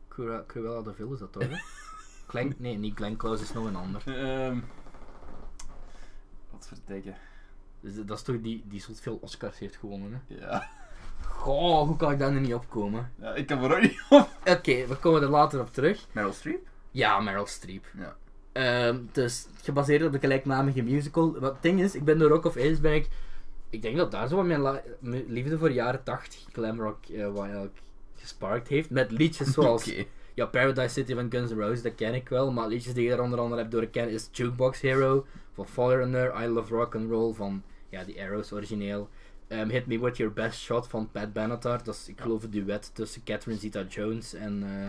Cruella, 0.07 0.43
Cruella 0.47 0.82
de 0.82 0.93
Vil 0.93 1.13
is 1.13 1.20
dat 1.20 1.32
toch? 1.32 1.43
Glenn, 2.28 2.55
nee, 2.57 2.78
niet 2.78 2.95
Glenn 2.95 3.17
Close 3.17 3.43
is 3.43 3.53
nog 3.53 3.65
een 3.65 3.76
ander. 3.76 4.01
ehm, 4.05 4.59
wat 6.51 6.67
verdikken. 6.67 7.15
Dus 7.80 7.95
dat 8.05 8.17
is 8.17 8.24
toch 8.24 8.41
die 8.41 8.63
die 8.67 8.80
zo 8.80 8.91
veel 8.95 9.17
Oscars 9.22 9.59
heeft 9.59 9.76
gewonnen, 9.76 10.13
hè? 10.28 10.36
Ja. 10.36 10.70
Goh, 11.39 11.87
hoe 11.87 11.95
kan 11.95 12.11
ik 12.11 12.19
daar 12.19 12.31
nu 12.31 12.39
niet 12.39 12.53
op 12.53 12.69
komen? 12.69 13.11
ja, 13.21 13.33
ik 13.33 13.47
kan 13.47 13.63
er 13.63 13.75
ook 13.75 13.81
niet 13.81 14.03
op. 14.09 14.29
Oké, 14.45 14.87
we 14.87 14.95
komen 14.99 15.21
er 15.21 15.29
later 15.29 15.59
op 15.59 15.73
terug. 15.73 16.05
Meryl 16.11 16.33
Streep? 16.33 16.67
Ja, 16.91 17.19
Meryl 17.19 17.45
Streep. 17.45 17.85
Ja. 17.97 18.15
Ehm, 18.51 18.97
dus 19.11 19.47
gebaseerd 19.61 20.05
op 20.05 20.11
de 20.11 20.19
gelijknamige 20.19 20.81
musical. 20.81 21.39
Wat 21.39 21.53
het 21.53 21.61
ding 21.61 21.81
is, 21.81 21.95
ik 21.95 22.03
ben 22.03 22.17
de 22.17 22.27
Rock 22.27 22.45
of 22.45 22.57
Ages 22.57 22.79
ben 22.79 22.93
ik. 22.93 23.09
Ik 23.69 23.81
denk 23.81 23.97
dat 23.97 24.11
daar 24.11 24.27
zo 24.27 24.35
wat 24.35 24.45
mijn, 24.45 24.81
liefde 25.27 25.57
voor 25.57 25.71
jaren 25.71 26.03
80 26.03 26.45
glam 26.51 26.79
rock 26.81 27.05
eh, 27.05 27.31
wat 27.31 27.43
eigenlijk 27.43 27.81
gesparkt 28.15 28.67
heeft. 28.67 28.89
Met 28.89 29.11
liedjes 29.11 29.47
zoals 29.47 29.91
ja, 30.33 30.45
Paradise 30.45 30.93
City 30.93 31.13
van 31.13 31.31
Guns 31.31 31.51
N' 31.51 31.59
Roses, 31.59 31.81
dat 31.81 31.95
ken 31.95 32.13
ik 32.13 32.29
wel. 32.29 32.51
Maar 32.51 32.67
liedjes 32.67 32.93
die 32.93 33.03
je 33.03 33.11
er 33.11 33.21
onder 33.21 33.39
andere 33.39 33.61
hebt 33.61 33.71
door 33.71 34.07
is 34.07 34.29
Jukebox 34.31 34.81
Hero 34.81 35.25
van 35.53 35.67
Foreigner, 35.67 36.43
I 36.43 36.47
Love 36.47 36.75
Rock 36.75 36.95
and 36.95 37.09
Roll 37.09 37.33
van 37.33 37.63
ja, 37.89 38.03
die 38.03 38.21
Arrows 38.21 38.51
origineel. 38.51 39.09
Ehm, 39.50 39.70
Hit 39.70 39.88
Me 39.88 40.00
With 40.00 40.18
Your 40.18 40.34
Best 40.34 40.60
Shot 40.60 40.88
van 40.88 41.10
Pat 41.12 41.34
Benatar. 41.34 41.84
Dat 41.84 41.95
is, 41.95 42.08
ik 42.08 42.22
geloof, 42.22 42.43
een 42.43 42.50
duet 42.50 42.91
tussen 42.93 43.24
Catherine 43.24 43.60
Zeta-Jones 43.60 44.34
en 44.34 44.64
eh, 44.64 44.86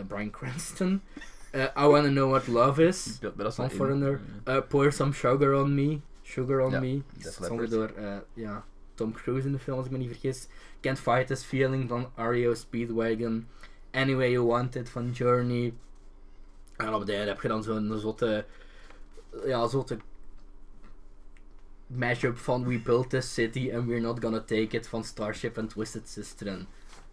eh, 0.00 0.06
Bryan 0.06 0.30
Cranston. 0.30 1.02
Eh, 1.50 1.62
I 1.62 1.86
Wanna 1.86 2.08
Know 2.08 2.30
What 2.30 2.46
Love 2.46 2.86
Is 2.86 3.04
Dat, 3.20 3.36
dat 3.36 3.46
is 3.46 3.54
van 3.54 3.70
Foreigner. 3.70 4.20
Uh, 4.48 4.58
Pour 4.68 4.92
Some 4.92 5.12
Sugar 5.12 5.54
On 5.54 5.74
Me. 5.74 6.00
Sugar 6.22 6.60
On 6.60 6.80
Me. 6.80 7.02
Leppard. 7.40 7.70
door 7.70 7.92
ja, 8.34 8.64
Tom 8.94 9.12
Cruise 9.12 9.46
in 9.46 9.52
de 9.52 9.58
film, 9.58 9.76
als 9.76 9.86
ik 9.86 9.92
me 9.92 9.98
niet 9.98 10.10
vergis. 10.10 10.48
Can't 10.80 10.98
Fight 10.98 11.26
This 11.26 11.42
Feeling 11.42 11.88
van 11.88 12.10
REO 12.14 12.54
Speedwagon. 12.54 13.46
Anyway 13.90 14.30
You 14.30 14.46
Want 14.46 14.74
It 14.74 14.88
van 14.88 15.10
Journey. 15.10 15.74
En 16.76 16.94
op 16.94 17.00
het 17.00 17.08
einde 17.08 17.28
heb 17.28 17.40
je 17.40 17.48
dan 17.48 17.62
zo'n 17.62 17.98
zotte... 17.98 18.44
Ja, 19.44 19.66
zotte... 19.66 19.96
mashup 21.86 22.38
van 22.38 22.66
We 22.66 22.78
Built 22.78 23.10
This 23.10 23.34
City 23.34 23.72
and 23.74 23.86
We're 23.86 24.00
Not 24.00 24.20
Gonna 24.22 24.40
Take 24.40 24.76
It 24.76 24.88
van 24.88 25.04
Starship 25.04 25.56
en 25.58 25.68
Twisted 25.68 26.08
Sister. 26.08 26.46
En, 26.46 26.66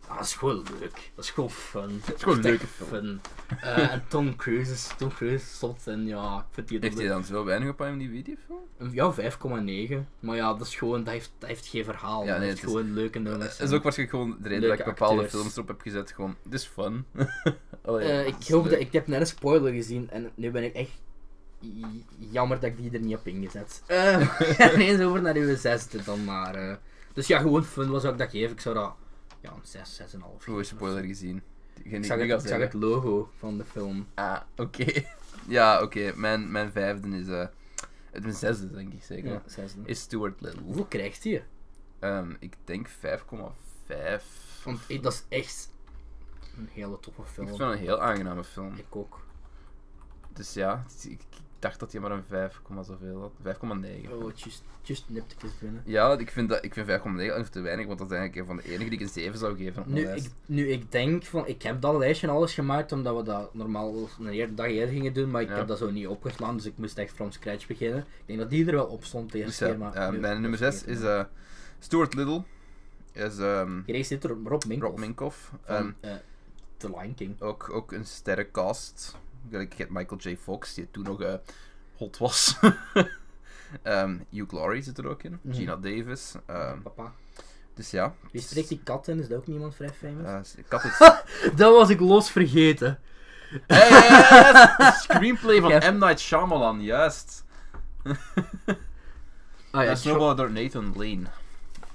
ah, 0.08 0.18
dat 0.18 0.26
is 0.26 0.34
gewoon 0.34 0.66
leuk. 0.80 1.12
Dat 1.16 1.26
is 1.26 1.32
gewoon 1.32 1.50
fun. 1.52 2.02
Dat 2.06 2.16
is 2.16 2.24
gewoon 2.24 2.44
film. 2.44 2.60
fun. 2.90 3.22
Eh, 3.62 3.92
en 3.92 4.04
Tom 4.08 4.36
Cruise 4.36 4.72
is, 4.72 4.90
Tom 4.98 5.10
Cruise 5.14 5.36
is 5.36 5.60
zot 5.60 5.88
en 5.88 6.08
ja, 6.08 6.38
ik 6.50 6.54
vind 6.54 6.68
die 6.68 6.80
Heeft 6.82 6.98
hij 6.98 7.08
dan 7.08 7.24
zo 7.24 7.44
weinig 7.46 7.70
op 7.70 7.82
IMDb, 7.82 8.26
die 8.26 8.38
film? 8.46 8.92
Ja, 8.94 9.14
5,9. 9.14 10.08
Maar 10.20 10.36
ja, 10.36 10.54
dat 10.54 10.68
is 10.68 10.76
gewoon, 10.76 11.04
dat 11.04 11.14
heeft, 11.14 11.32
dat 11.38 11.50
heeft 11.50 11.66
geen 11.68 11.84
verhaal. 11.84 12.24
Ja, 12.26 12.30
dat 12.32 12.40
nee, 12.40 12.50
het 12.50 12.58
is- 12.58 12.64
gewoon 12.64 12.94
leuke 12.94 13.20
nummers. 13.20 13.58
Dat 13.58 13.68
is 13.70 13.74
ook 13.76 13.84
waarschijnlijk 13.84 14.18
gewoon 14.20 14.38
de 14.42 14.50
reden 14.50 14.70
dat 14.70 14.80
ik 14.80 14.86
bepaalde 14.86 15.22
acteurs. 15.22 15.34
films 15.42 15.56
erop 15.56 15.68
heb 15.68 15.82
gezet. 15.82 16.12
Gewoon, 16.12 16.36
het 16.44 16.54
is 16.54 16.66
fun. 16.66 17.06
Allee, 17.86 18.08
Eh, 18.12 18.28
ik 18.28 18.36
is 18.40 18.50
hoop 18.50 18.64
leuk. 18.64 18.72
dat 18.72 18.82
ik 18.82 18.94
heb 18.94 19.08
net 19.08 19.20
een 19.20 19.28
spoiler 19.28 19.74
gezien 19.74 20.10
en 20.10 20.32
nu 20.36 20.52
ben 20.52 20.64
ik 20.64 20.74
echt 20.74 21.02
jammer 22.18 22.59
dat 22.59 22.70
ik 22.70 22.78
die 22.78 22.91
er 22.91 22.99
niet 22.99 23.11
heb 23.11 23.28
ingezet. 23.28 23.84
Eh, 23.88 24.18
we 24.39 24.45
gaan 24.53 24.70
eens 24.80 25.01
over 25.01 25.22
naar 25.22 25.36
uw 25.36 25.55
zesde 25.55 26.03
dan 26.03 26.24
maar. 26.24 26.55
eh. 26.55 26.76
Dus 27.14 27.28
ja, 27.28 27.39
gewoon 27.39 27.64
fun 27.64 27.89
was 27.91 28.05
ook 28.05 28.18
dat 28.18 28.30
geven. 28.30 28.51
Ik 28.51 28.61
zou 28.61 28.76
dat 28.76 28.93
ja, 29.41 29.51
een 29.51 29.59
6, 29.64 30.01
6,5 30.16 30.43
Goeie 30.43 30.64
spoiler 30.64 31.03
gezien. 31.03 31.41
Geen 31.84 31.93
Ik 31.93 32.05
zag, 32.05 32.18
het, 32.20 32.41
ik 32.43 32.47
zag 32.49 32.59
het 32.59 32.74
logo 32.74 33.30
van 33.38 33.57
de 33.57 33.66
film. 33.66 34.07
Ah, 34.14 34.41
oké. 34.55 34.86
ja, 35.47 35.82
oké. 35.82 36.14
Mijn, 36.16 36.51
mijn 36.51 36.72
vijfde 36.72 37.07
is... 37.20 37.28
eh 37.28 37.45
het 38.11 38.24
mijn 38.24 38.36
zesde, 38.36 38.72
denk 38.72 38.93
ik 38.93 39.03
zeker. 39.03 39.32
Ja, 39.32 39.41
zesde. 39.45 39.80
Is 39.86 39.99
Stuart 39.99 40.41
Little. 40.41 40.61
Hoeveel 40.61 40.86
krijgt 40.86 41.24
hij? 41.24 41.45
Ehm, 41.99 42.34
ik 42.39 42.55
denk 42.64 42.89
5,5. 42.89 42.93
Want 44.64 44.80
eh, 44.88 45.01
dat 45.01 45.14
is 45.14 45.24
echt 45.38 45.70
een 46.57 46.70
hele 46.72 46.99
toffe 46.99 47.22
Ik 47.22 47.28
film. 47.28 47.47
vind 47.47 47.59
het 47.59 47.70
een 47.70 47.78
heel 47.78 48.01
aangename 48.01 48.43
film. 48.43 48.74
Ik 48.76 48.95
ook. 48.95 49.26
Dus 50.34 50.53
ja, 50.53 50.84
ik, 51.03 51.09
ik 51.11 51.26
dacht 51.64 51.80
dat 51.80 51.91
hij 51.91 52.01
maar 52.01 52.11
een 52.11 52.24
5, 52.28 52.61
zoveel 52.84 53.20
had. 53.43 53.55
5,9. 53.55 54.11
Oh, 54.11 54.32
just, 54.36 54.64
just 54.82 55.03
niptekes 55.09 55.51
binnen. 55.59 55.82
Ja, 55.86 56.18
ik 56.18 56.32
vind, 56.32 56.49
dat, 56.49 56.64
ik 56.64 56.74
vind 56.74 56.88
5,9 56.88 57.03
nog 57.38 57.47
te 57.47 57.61
weinig, 57.61 57.86
want 57.86 57.99
dat 57.99 58.11
is 58.11 58.18
eigenlijk 58.18 58.49
een 58.49 58.55
van 58.55 58.64
de 58.66 58.72
enige 58.74 58.89
die 58.89 58.99
ik 58.99 59.05
een 59.05 59.11
7 59.14 59.39
zou 59.39 59.57
geven 59.57 59.82
op 59.82 59.88
Nu 59.88 60.03
lijst. 60.03 60.26
ik, 60.26 60.32
nu, 60.45 60.68
ik 60.70 60.91
denk 60.91 61.24
van, 61.24 61.47
ik 61.47 61.61
heb 61.61 61.82
dat 61.82 61.97
lijstje 61.97 62.28
alles 62.30 62.53
gemaakt 62.53 62.91
omdat 62.91 63.16
we 63.16 63.24
dat 63.24 63.53
normaal 63.53 63.93
een 64.49 64.55
dag 64.55 64.66
eerder 64.68 64.93
gingen 64.93 65.14
doen, 65.14 65.32
maar 65.32 65.41
ik 65.41 65.49
Ja. 65.49 65.55
heb 65.55 65.68
dat 65.68 65.78
zo 65.78 65.91
niet 65.91 66.07
opgeslaan, 66.07 66.55
dus 66.55 66.66
ik 66.66 66.78
moest 66.78 66.97
echt 66.97 67.14
from 67.14 67.32
scratch 67.32 67.68
beginnen. 67.68 67.99
Ik 67.99 68.05
denk 68.26 68.39
dat 68.39 68.49
die 68.49 68.66
er 68.66 68.74
wel 68.76 68.86
op 68.86 69.03
stond 69.03 69.32
de 69.32 69.38
eerste 69.38 69.66
keer, 69.66 69.78
maar... 69.78 70.11
nu- 70.11 70.20
mijn 70.20 70.41
nummer 70.41 70.59
6 70.59 70.84
is 70.84 71.01
eh 71.01 71.24
Stuart 71.80 72.14
Little. 72.14 72.43
Is 73.11 73.38
ehm 73.38 73.82
Hier 73.86 74.05
zit 74.05 74.24
er 74.24 74.30
Rob 74.30 74.64
Minkoff 74.66 74.91
Rob 74.91 74.99
Minkoff. 74.99 75.51
van 75.66 75.76
Ehm, 75.76 75.91
eh, 75.99 76.14
The 76.78 76.88
Lion 76.89 77.16
King. 77.16 77.41
ook, 77.41 77.70
ook 77.74 77.91
een 77.91 78.05
sterrencast. 78.05 79.16
Ik 79.50 79.74
heb 79.74 79.89
Michael 79.89 80.20
J. 80.22 80.38
Fox, 80.38 80.74
die 80.74 80.91
toen 80.91 81.04
nog 81.04 81.22
eh, 81.22 81.34
hot 81.98 82.18
was. 82.18 82.56
Ehm, 83.82 84.18
Hugh 84.30 84.54
Laurie 84.54 84.82
zit 84.82 84.98
er 84.98 85.08
ook 85.08 85.24
in. 85.24 85.39
Mhm. 85.41 85.56
Gina 85.56 85.76
Davis. 85.76 86.34
ehm, 86.46 86.82
Papa. 86.82 87.12
dus 87.74 87.91
ja. 87.91 88.16
Wie 88.32 88.41
spreekt 88.41 88.70
die 88.70 88.82
kat 88.84 89.08
in? 89.08 89.20
Is 89.20 89.28
dat 89.28 89.38
ook 89.38 89.48
niemand 89.48 89.76
vrij 89.76 89.89
famous? 89.89 90.54
Eh, 90.54 90.60
ik 90.64 90.72
had 90.72 90.82
het... 90.84 91.24
dat 91.58 91.74
was 91.74 91.89
ik 91.89 92.00
los 92.00 92.32
vergeten. 92.32 93.00
Hey, 93.68 93.88
hey, 93.89 94.00
hey, 94.02 94.44
dat 94.54 94.56
is 94.56 94.76
de 94.86 95.00
screenplay 95.02 95.62
van. 95.62 95.96
M. 95.96 95.98
Night 95.98 96.20
Shyamalan, 96.20 96.82
juist. 96.82 97.44
Ah 99.72 99.84
Ja, 99.84 99.96
Snowball 99.96 100.36
door 100.36 100.52
Nathan 100.52 100.94
Lane. 100.96 101.24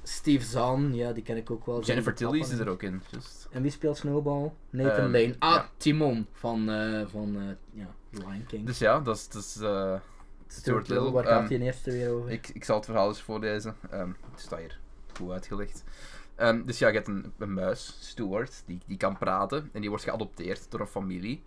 Steve 0.09 0.44
Zahn, 0.44 0.94
ja, 0.94 1.12
die 1.12 1.22
ken 1.22 1.36
ik 1.36 1.50
ook 1.50 1.66
wel. 1.66 1.82
Jennifer 1.82 2.14
Tilly 2.14 2.38
is 2.38 2.50
er 2.50 2.68
ook 2.68 2.82
in. 2.82 3.02
Just. 3.11 3.48
En 3.50 3.62
wie 3.62 3.70
speelt 3.70 3.96
Snowball? 3.96 4.52
Nathan 4.70 5.04
Ehm, 5.04 5.12
Lane. 5.12 5.34
Ah, 5.38 5.54
ja. 5.54 5.70
Timon 5.76 6.26
van, 6.32 6.70
eh 6.70 7.06
van 7.06 7.36
eh, 7.36 7.80
ja, 7.80 7.94
Lion 8.11 8.44
King. 8.46 8.66
Dus 8.66 8.78
ja, 8.78 9.00
dat 9.00 9.16
is... 9.16 9.28
Dat 9.28 9.42
is 9.42 9.61
eh, 9.61 9.94
Stuart 10.46 10.88
Little. 10.88 11.11
Waar 11.11 11.24
ehm, 11.24 11.38
gaat 11.38 11.48
hij 11.48 11.56
in 11.59 11.62
eerste 11.62 11.90
weer 11.90 12.11
over? 12.11 12.30
Ik, 12.30 12.48
ik 12.48 12.64
zal 12.64 12.76
het 12.76 12.84
verhaal 12.84 13.09
eens 13.09 13.20
voorlezen. 13.22 13.76
Ehm 13.90 14.09
het 14.30 14.40
staat 14.40 14.59
hier 14.59 14.78
goed 15.16 15.30
uitgelegd. 15.30 15.84
Ehm, 16.34 16.62
dus 16.64 16.78
ja, 16.78 16.88
je 16.88 16.94
hebt 16.94 17.09
een, 17.09 17.32
een 17.38 17.54
muis, 17.54 17.96
Stuart, 18.00 18.62
die, 18.66 18.78
die 18.86 18.96
kan 18.96 19.18
praten. 19.18 19.68
En 19.72 19.80
die 19.80 19.88
wordt 19.88 20.04
geadopteerd 20.04 20.70
door 20.70 20.80
een 20.80 20.86
familie. 20.86 21.42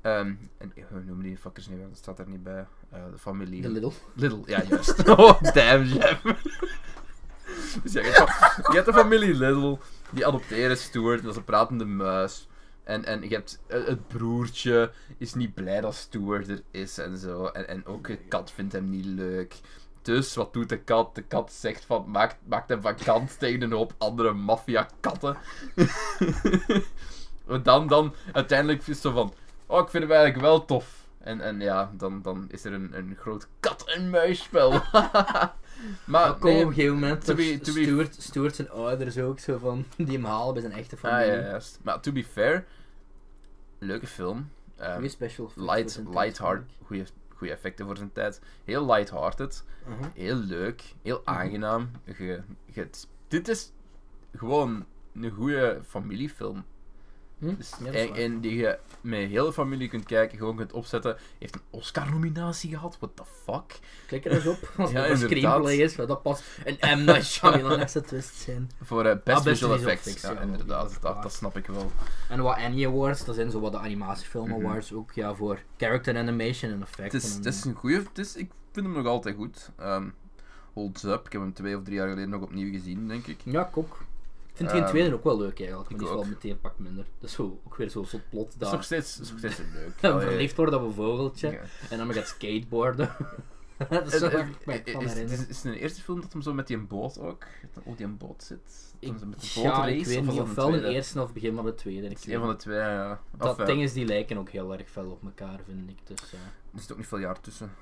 Ehm, 0.00 0.34
en 0.58 0.72
hoe 0.90 1.00
noemen 1.00 1.24
die 1.24 1.36
fuckers 1.36 1.68
nu? 1.68 1.80
Dat 1.80 1.96
staat 1.96 2.18
er 2.18 2.28
niet 2.28 2.42
bij. 2.42 2.66
De 2.90 3.18
familie... 3.18 3.62
De 3.62 3.68
Little. 3.70 3.92
Little, 4.14 4.42
ja, 4.46 4.62
juist. 4.68 5.08
oh, 5.08 5.42
damn, 5.42 5.84
Jeff. 5.84 6.22
dus 7.82 7.92
ja, 7.92 8.00
je 8.02 8.72
hebt, 8.72 8.84
de 8.86 8.92
familie 8.92 9.34
Little, 9.34 9.78
die 10.10 10.26
adopteren 10.26 10.76
Stuart, 10.76 11.22
dat 11.22 11.30
is 11.30 11.36
een 11.36 11.44
pratende 11.44 11.84
muis. 11.84 12.48
En, 12.84 13.04
en 13.04 13.22
je 13.22 13.34
hebt 13.34 13.62
eh, 13.66 13.84
het 13.84 14.08
broertje 14.08 14.92
is 15.18 15.34
niet 15.34 15.54
blij 15.54 15.80
dat 15.80 15.94
Stuart 15.94 16.48
er 16.48 16.62
is 16.70 16.98
en 16.98 17.18
zo. 17.18 17.46
En, 17.46 17.68
en 17.68 17.86
ook 17.86 18.06
de 18.06 18.16
kat 18.16 18.50
vindt 18.50 18.72
hem 18.72 18.90
niet 18.90 19.04
leuk. 19.04 19.54
Dus 20.02 20.34
wat 20.34 20.52
doet 20.52 20.68
de 20.68 20.78
kat? 20.78 21.14
De 21.14 21.22
kat 21.22 21.52
zegt 21.52 21.84
van 21.84 22.10
maakt, 22.10 22.36
maakt 22.44 22.68
hem 22.68 22.80
vakant 22.80 23.38
tegen 23.38 23.62
een 23.62 23.72
hoop 23.72 23.94
andere 23.98 24.32
maffia-katten. 24.32 25.36
En 27.46 27.62
dan, 27.62 27.86
dan 27.86 28.14
uiteindelijk 28.32 28.80
is 28.80 28.86
het 28.86 28.98
zo 28.98 29.10
van, 29.10 29.34
oh 29.66 29.78
ik 29.78 29.88
vind 29.88 30.02
hem 30.02 30.12
eigenlijk 30.12 30.42
wel 30.42 30.64
tof. 30.64 31.06
En, 31.18 31.40
en 31.40 31.60
ja, 31.60 31.90
dan, 31.96 32.22
dan 32.22 32.46
is 32.50 32.64
er 32.64 32.72
een, 32.72 32.96
een 32.96 33.16
groot 33.20 33.48
kat-en-muisspel. 33.60 34.70
maar 34.70 35.54
Maar 36.04 36.34
kom 36.34 36.50
nee, 36.50 36.62
op 36.62 36.68
een 36.68 36.74
gegeven 36.74 36.94
moment, 36.94 37.24
to 37.24 37.34
be- 37.34 37.58
to 37.62 37.72
be- 37.72 37.82
Stuart, 37.82 38.14
Stuart 38.18 38.54
zijn 38.54 38.70
ouders 38.70 39.18
ook 39.18 39.38
zo 39.38 39.58
van, 39.58 39.84
die 39.96 40.06
hem 40.16 40.24
halen 40.24 40.52
bij 40.52 40.62
zijn 40.62 40.74
echte 40.74 40.94
ah, 40.94 41.00
familie. 41.00 41.32
ja, 41.32 41.40
juist. 41.40 41.78
Maar 41.82 42.00
to 42.00 42.12
be 42.12 42.24
fair, 42.24 42.64
leuke 43.78 44.06
film. 44.06 44.50
Goeie 44.78 45.08
special 45.08 45.50
light, 45.54 45.80
voor 45.80 45.90
zijn 45.90 46.04
tijd, 46.04 46.16
lightheart, 46.24 46.58
vind 46.66 46.70
ik. 46.80 46.86
goede, 46.86 47.04
goede 47.36 47.52
effecten 47.52 47.86
voor 47.86 47.96
zijn 47.96 48.12
tijd. 48.12 48.40
Heel 48.64 48.86
lighthearted, 48.86 49.64
Mhm. 49.86 50.08
heel 50.14 50.36
leuk, 50.36 50.82
heel 51.02 51.20
aangenaam. 51.24 51.90
Je, 52.16 52.40
het- 52.72 53.06
dit 53.28 53.48
is 53.48 53.72
gewoon 54.36 54.84
een 55.14 55.30
goede 55.30 55.80
familiefilm. 55.86 56.64
Hm? 57.48 57.54
Dus, 57.56 57.72
en, 57.92 58.14
en 58.14 58.40
die 58.40 58.56
je 58.56 58.78
met 59.00 59.28
heel 59.28 59.46
de 59.46 59.52
familie 59.52 59.88
kunt 59.88 60.04
kijken, 60.04 60.38
gewoon 60.38 60.56
kunt 60.56 60.72
opzetten. 60.72 61.16
Heeft 61.38 61.54
een 61.54 61.60
Oscar-nominatie 61.70 62.70
gehad, 62.70 62.96
what 62.98 63.16
the 63.16 63.22
fuck? 63.44 63.78
Klik 64.06 64.24
er 64.24 64.32
eens 64.32 64.46
op, 64.46 64.70
als 64.76 64.90
Ja, 64.90 65.00
het 65.02 65.10
een 65.10 65.16
screenplay 65.18 65.74
is, 65.76 65.94
dat 65.96 66.22
past 66.22 66.42
een 66.64 66.98
M. 66.98 67.04
Night 67.04 67.24
Shyamalan-esque 67.32 68.00
twist 68.00 68.34
zijn. 68.34 68.70
Voor 68.82 69.04
eh, 69.04 69.16
best, 69.24 69.38
Ah, 69.38 69.44
best 69.44 69.58
visual 69.58 69.74
effects. 69.74 70.06
effects, 70.06 70.22
Ja, 70.22 70.32
ja, 70.32 70.40
inderdaad, 70.40 70.98
dat 71.02 71.32
snap 71.32 71.56
ik 71.56 71.66
wel. 71.66 71.90
En 72.28 72.40
wat 72.42 72.56
Annie 72.56 72.86
Awards, 72.88 73.24
dat 73.24 73.34
zijn 73.34 73.50
zo 73.50 73.60
wat 73.60 73.72
de 73.72 73.78
animatiefilm 73.78 74.48
Mhm. 74.48 74.66
awards 74.66 74.92
ook, 74.92 75.12
ja, 75.12 75.34
voor 75.34 75.58
character 75.76 76.16
animation 76.16 76.70
en 76.72 76.82
effecten. 76.82 77.04
Het 77.04 77.14
is, 77.14 77.30
en- 77.30 77.36
het 77.36 77.46
is 77.46 77.64
een 77.64 77.76
het 78.04 78.18
is, 78.18 78.36
ik 78.36 78.50
vind 78.72 78.86
hem 78.86 78.94
nog 78.94 79.06
altijd 79.06 79.36
goed. 79.36 79.70
Ehm 79.78 80.08
holds 80.72 81.02
up, 81.04 81.26
ik 81.26 81.32
heb 81.32 81.40
hem 81.40 81.52
twee 81.52 81.76
of 81.76 81.82
drie 81.82 81.96
jaar 81.96 82.08
geleden 82.08 82.30
nog 82.30 82.42
opnieuw 82.42 82.70
gezien, 82.72 83.08
denk 83.08 83.26
ik. 83.26 83.40
Ja, 83.44 83.66
ik 83.68 83.76
ook. 83.76 84.04
Ik 84.54 84.60
vind 84.60 84.68
die 84.70 84.78
in 84.78 84.84
Ehm, 84.84 84.92
tweede 84.94 85.14
ook 85.14 85.24
wel 85.24 85.38
leuk 85.38 85.58
eigenlijk, 85.60 85.90
maar 85.90 85.98
die 85.98 86.08
is 86.08 86.14
wel 86.14 86.22
ook. 86.22 86.28
meteen 86.28 86.50
een 86.50 86.60
pak 86.60 86.78
minder. 86.78 87.04
Dat 87.18 87.28
is 87.30 87.34
zo, 87.36 87.60
ook 87.66 87.76
weer 87.76 87.90
zo'n 87.90 88.06
soort 88.06 88.28
plot 88.30 88.44
Dat 88.44 88.52
is 88.54 88.58
daar. 88.58 88.72
nog 88.72 88.84
steeds, 88.84 89.20
is 89.20 89.28
nog 89.30 89.38
steeds 89.38 89.58
leuk. 89.58 89.92
Allee, 90.12 90.26
verliefd 90.26 90.56
worden 90.56 90.80
op 90.80 90.86
een 90.86 90.94
vogeltje. 90.94 91.50
ja. 91.50 91.60
En 91.90 91.98
dan 91.98 92.12
gaat 92.12 92.26
skateboarden. 92.28 93.10
dat 93.88 94.12
is 94.12 94.20
kan 94.20 95.02
Is, 95.02 95.14
is, 95.16 95.46
is 95.46 95.56
het 95.56 95.64
een 95.64 95.72
eerste 95.72 96.00
film 96.02 96.20
dat 96.20 96.32
hem 96.32 96.42
zo 96.42 96.52
met 96.52 96.66
die 96.66 96.78
boot 96.78 97.18
ook, 97.18 97.44
oh, 97.82 97.96
die 97.96 98.06
een 98.06 98.16
boot 98.16 98.42
zit? 98.42 98.94
Ik, 98.98 99.14
zo 99.20 99.26
met 99.26 99.40
de 99.40 99.60
ja, 99.60 99.62
bootrace, 99.70 99.90
ik 99.94 100.04
weet 100.06 100.18
of 100.18 100.24
niet 100.24 100.34
dat 100.34 100.42
of 100.42 100.48
een 100.48 100.54
wel 100.54 100.70
de 100.70 100.88
eerste 100.88 101.22
of 101.22 101.32
begin 101.32 101.54
van 101.54 101.64
de 101.64 101.74
tweede. 101.74 102.08
Ik 102.08 102.24
een 102.24 102.40
van 102.40 102.48
de 102.48 102.56
twee, 102.56 102.76
ja. 102.78 103.20
Dat 103.36 103.58
Of, 103.58 103.66
ding 103.66 103.82
is, 103.82 103.92
die 103.92 104.04
lijken 104.06 104.38
ook 104.38 104.48
heel 104.50 104.72
erg 104.78 104.90
veel 104.90 105.10
op 105.10 105.22
elkaar, 105.24 105.60
vind 105.66 105.90
ik. 105.90 105.98
Dus, 106.04 106.32
eh, 106.32 106.38
Er 106.74 106.80
zit 106.80 106.92
ook 106.92 106.98
niet 106.98 107.06
veel 107.06 107.18
jaar 107.18 107.40
tussen. 107.40 107.72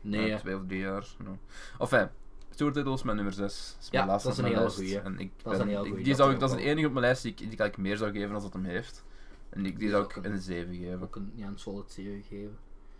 nee, 0.00 0.26
Ja, 0.26 0.38
twee 0.38 0.56
of 0.56 0.62
drie 0.66 0.80
jaar. 0.80 1.06
No. 1.24 1.38
Enfin, 1.78 2.08
Stuart 2.50 2.74
Little 2.74 2.92
is 2.94 3.02
mijn 3.02 3.16
nummer 3.16 3.34
6. 3.34 3.76
is 3.80 3.90
mijn 3.90 4.02
Ja, 4.04 4.10
laatste 4.10 4.28
dat 4.28 4.38
is 4.38 4.42
een 4.44 4.48
hele 4.50 4.60
lijst. 4.60 4.76
goeie. 4.76 5.00
En 5.00 5.18
ik 5.18 5.30
Dat 5.42 5.52
is 5.54 5.58
een 5.58 5.68
heel 5.68 5.78
goeie, 5.84 5.94
Die 5.96 6.04
dat 6.06 6.16
zou 6.16 6.28
is 6.28 6.34
ik, 6.34 6.40
dat 6.40 6.50
is 6.50 6.56
de 6.56 6.62
enige 6.62 6.86
op 6.86 6.92
mijn 6.92 7.04
lijst 7.04 7.22
die 7.22 7.32
ik, 7.32 7.38
die 7.38 7.56
kan 7.56 7.66
ik 7.66 7.76
meer 7.76 7.96
zou 7.96 8.12
geven 8.12 8.34
als 8.34 8.42
dat 8.42 8.52
hem 8.52 8.64
heeft. 8.64 9.04
En 9.50 9.62
die, 9.62 9.88
zou 9.90 10.04
ik 10.04 10.16
een- 10.16 10.24
een 10.24 10.38
7 10.40 10.74
geven. 10.74 11.02
ook 11.02 11.16
een, 11.16 11.32
ja, 11.34 11.46
een 11.46 11.58
solid 11.58 11.90
7 11.92 12.22
geven. 12.28 12.58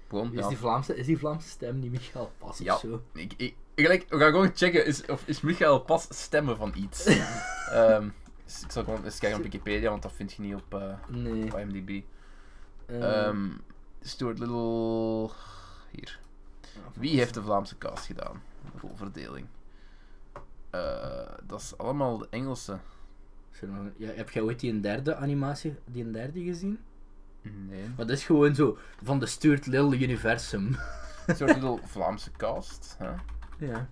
Gewoon, 0.08 0.32
Is, 0.32 0.38
ja. 0.38 0.48
die 0.48 0.56
Vlaamse, 0.56 0.96
is 0.96 1.06
die 1.06 1.18
Vlaamse 1.18 1.48
stem 1.48 1.78
niet 1.78 1.90
Michael 1.90 2.32
Pas 2.38 2.58
Ja. 2.58 2.74
of 2.74 2.80
zo? 2.80 3.02
Ik, 3.12 3.32
ik, 3.36 3.54
gelijk, 3.74 4.06
we 4.08 4.18
gaan 4.18 4.30
gewoon 4.30 4.50
checken 4.54 4.86
is, 4.86 5.06
of 5.06 5.22
is 5.26 5.40
Michael 5.40 5.80
Pas 5.80 6.06
stemmen 6.10 6.56
van 6.56 6.72
iets. 6.76 7.04
Ehm, 7.70 8.08
dus 8.44 8.62
ik 8.62 8.70
zal 8.70 8.84
gewoon 8.84 9.04
eens 9.04 9.18
kijken 9.18 9.38
op 9.38 9.44
Wikipedia, 9.44 9.90
want 9.90 10.02
dat 10.02 10.12
vind 10.12 10.32
je 10.32 10.42
niet 10.42 10.54
op, 10.54 10.82
Nee. 11.08 11.44
op 11.44 11.58
IMDb. 11.58 12.02
Eh, 12.86 13.26
Ehm 13.26 13.48
Stuart 14.02 14.38
Little. 14.38 15.30
Hier. 15.90 16.18
Wie 16.94 17.18
heeft 17.18 17.34
de 17.34 17.42
Vlaamse 17.42 17.78
cast 17.78 18.06
gedaan? 18.06 18.42
De 18.72 18.78
rolverdeling. 18.80 19.46
Eh, 20.70 21.32
dat 21.46 21.60
is 21.60 21.78
allemaal 21.78 22.18
de 22.18 22.26
Engelse. 22.30 22.78
Ja, 23.96 24.10
heb 24.10 24.30
jij 24.30 24.42
ooit 24.42 24.60
die 24.60 24.72
een 24.72 24.80
derde 24.80 25.14
animatie, 25.16 25.74
die 25.84 26.04
een 26.04 26.12
derde 26.12 26.42
gezien? 26.42 26.78
Nee. 27.42 27.88
Maar 27.88 28.06
dat 28.06 28.10
is 28.10 28.24
gewoon 28.24 28.54
zo 28.54 28.78
van 29.02 29.18
de 29.18 29.26
Stuart 29.26 29.66
Little 29.66 29.98
universum. 29.98 30.76
Stuart 31.26 31.54
Little 31.54 31.78
Vlaamse 31.84 32.30
cast. 32.36 32.96
Hè? 32.98 33.10
Ja. 33.66 33.88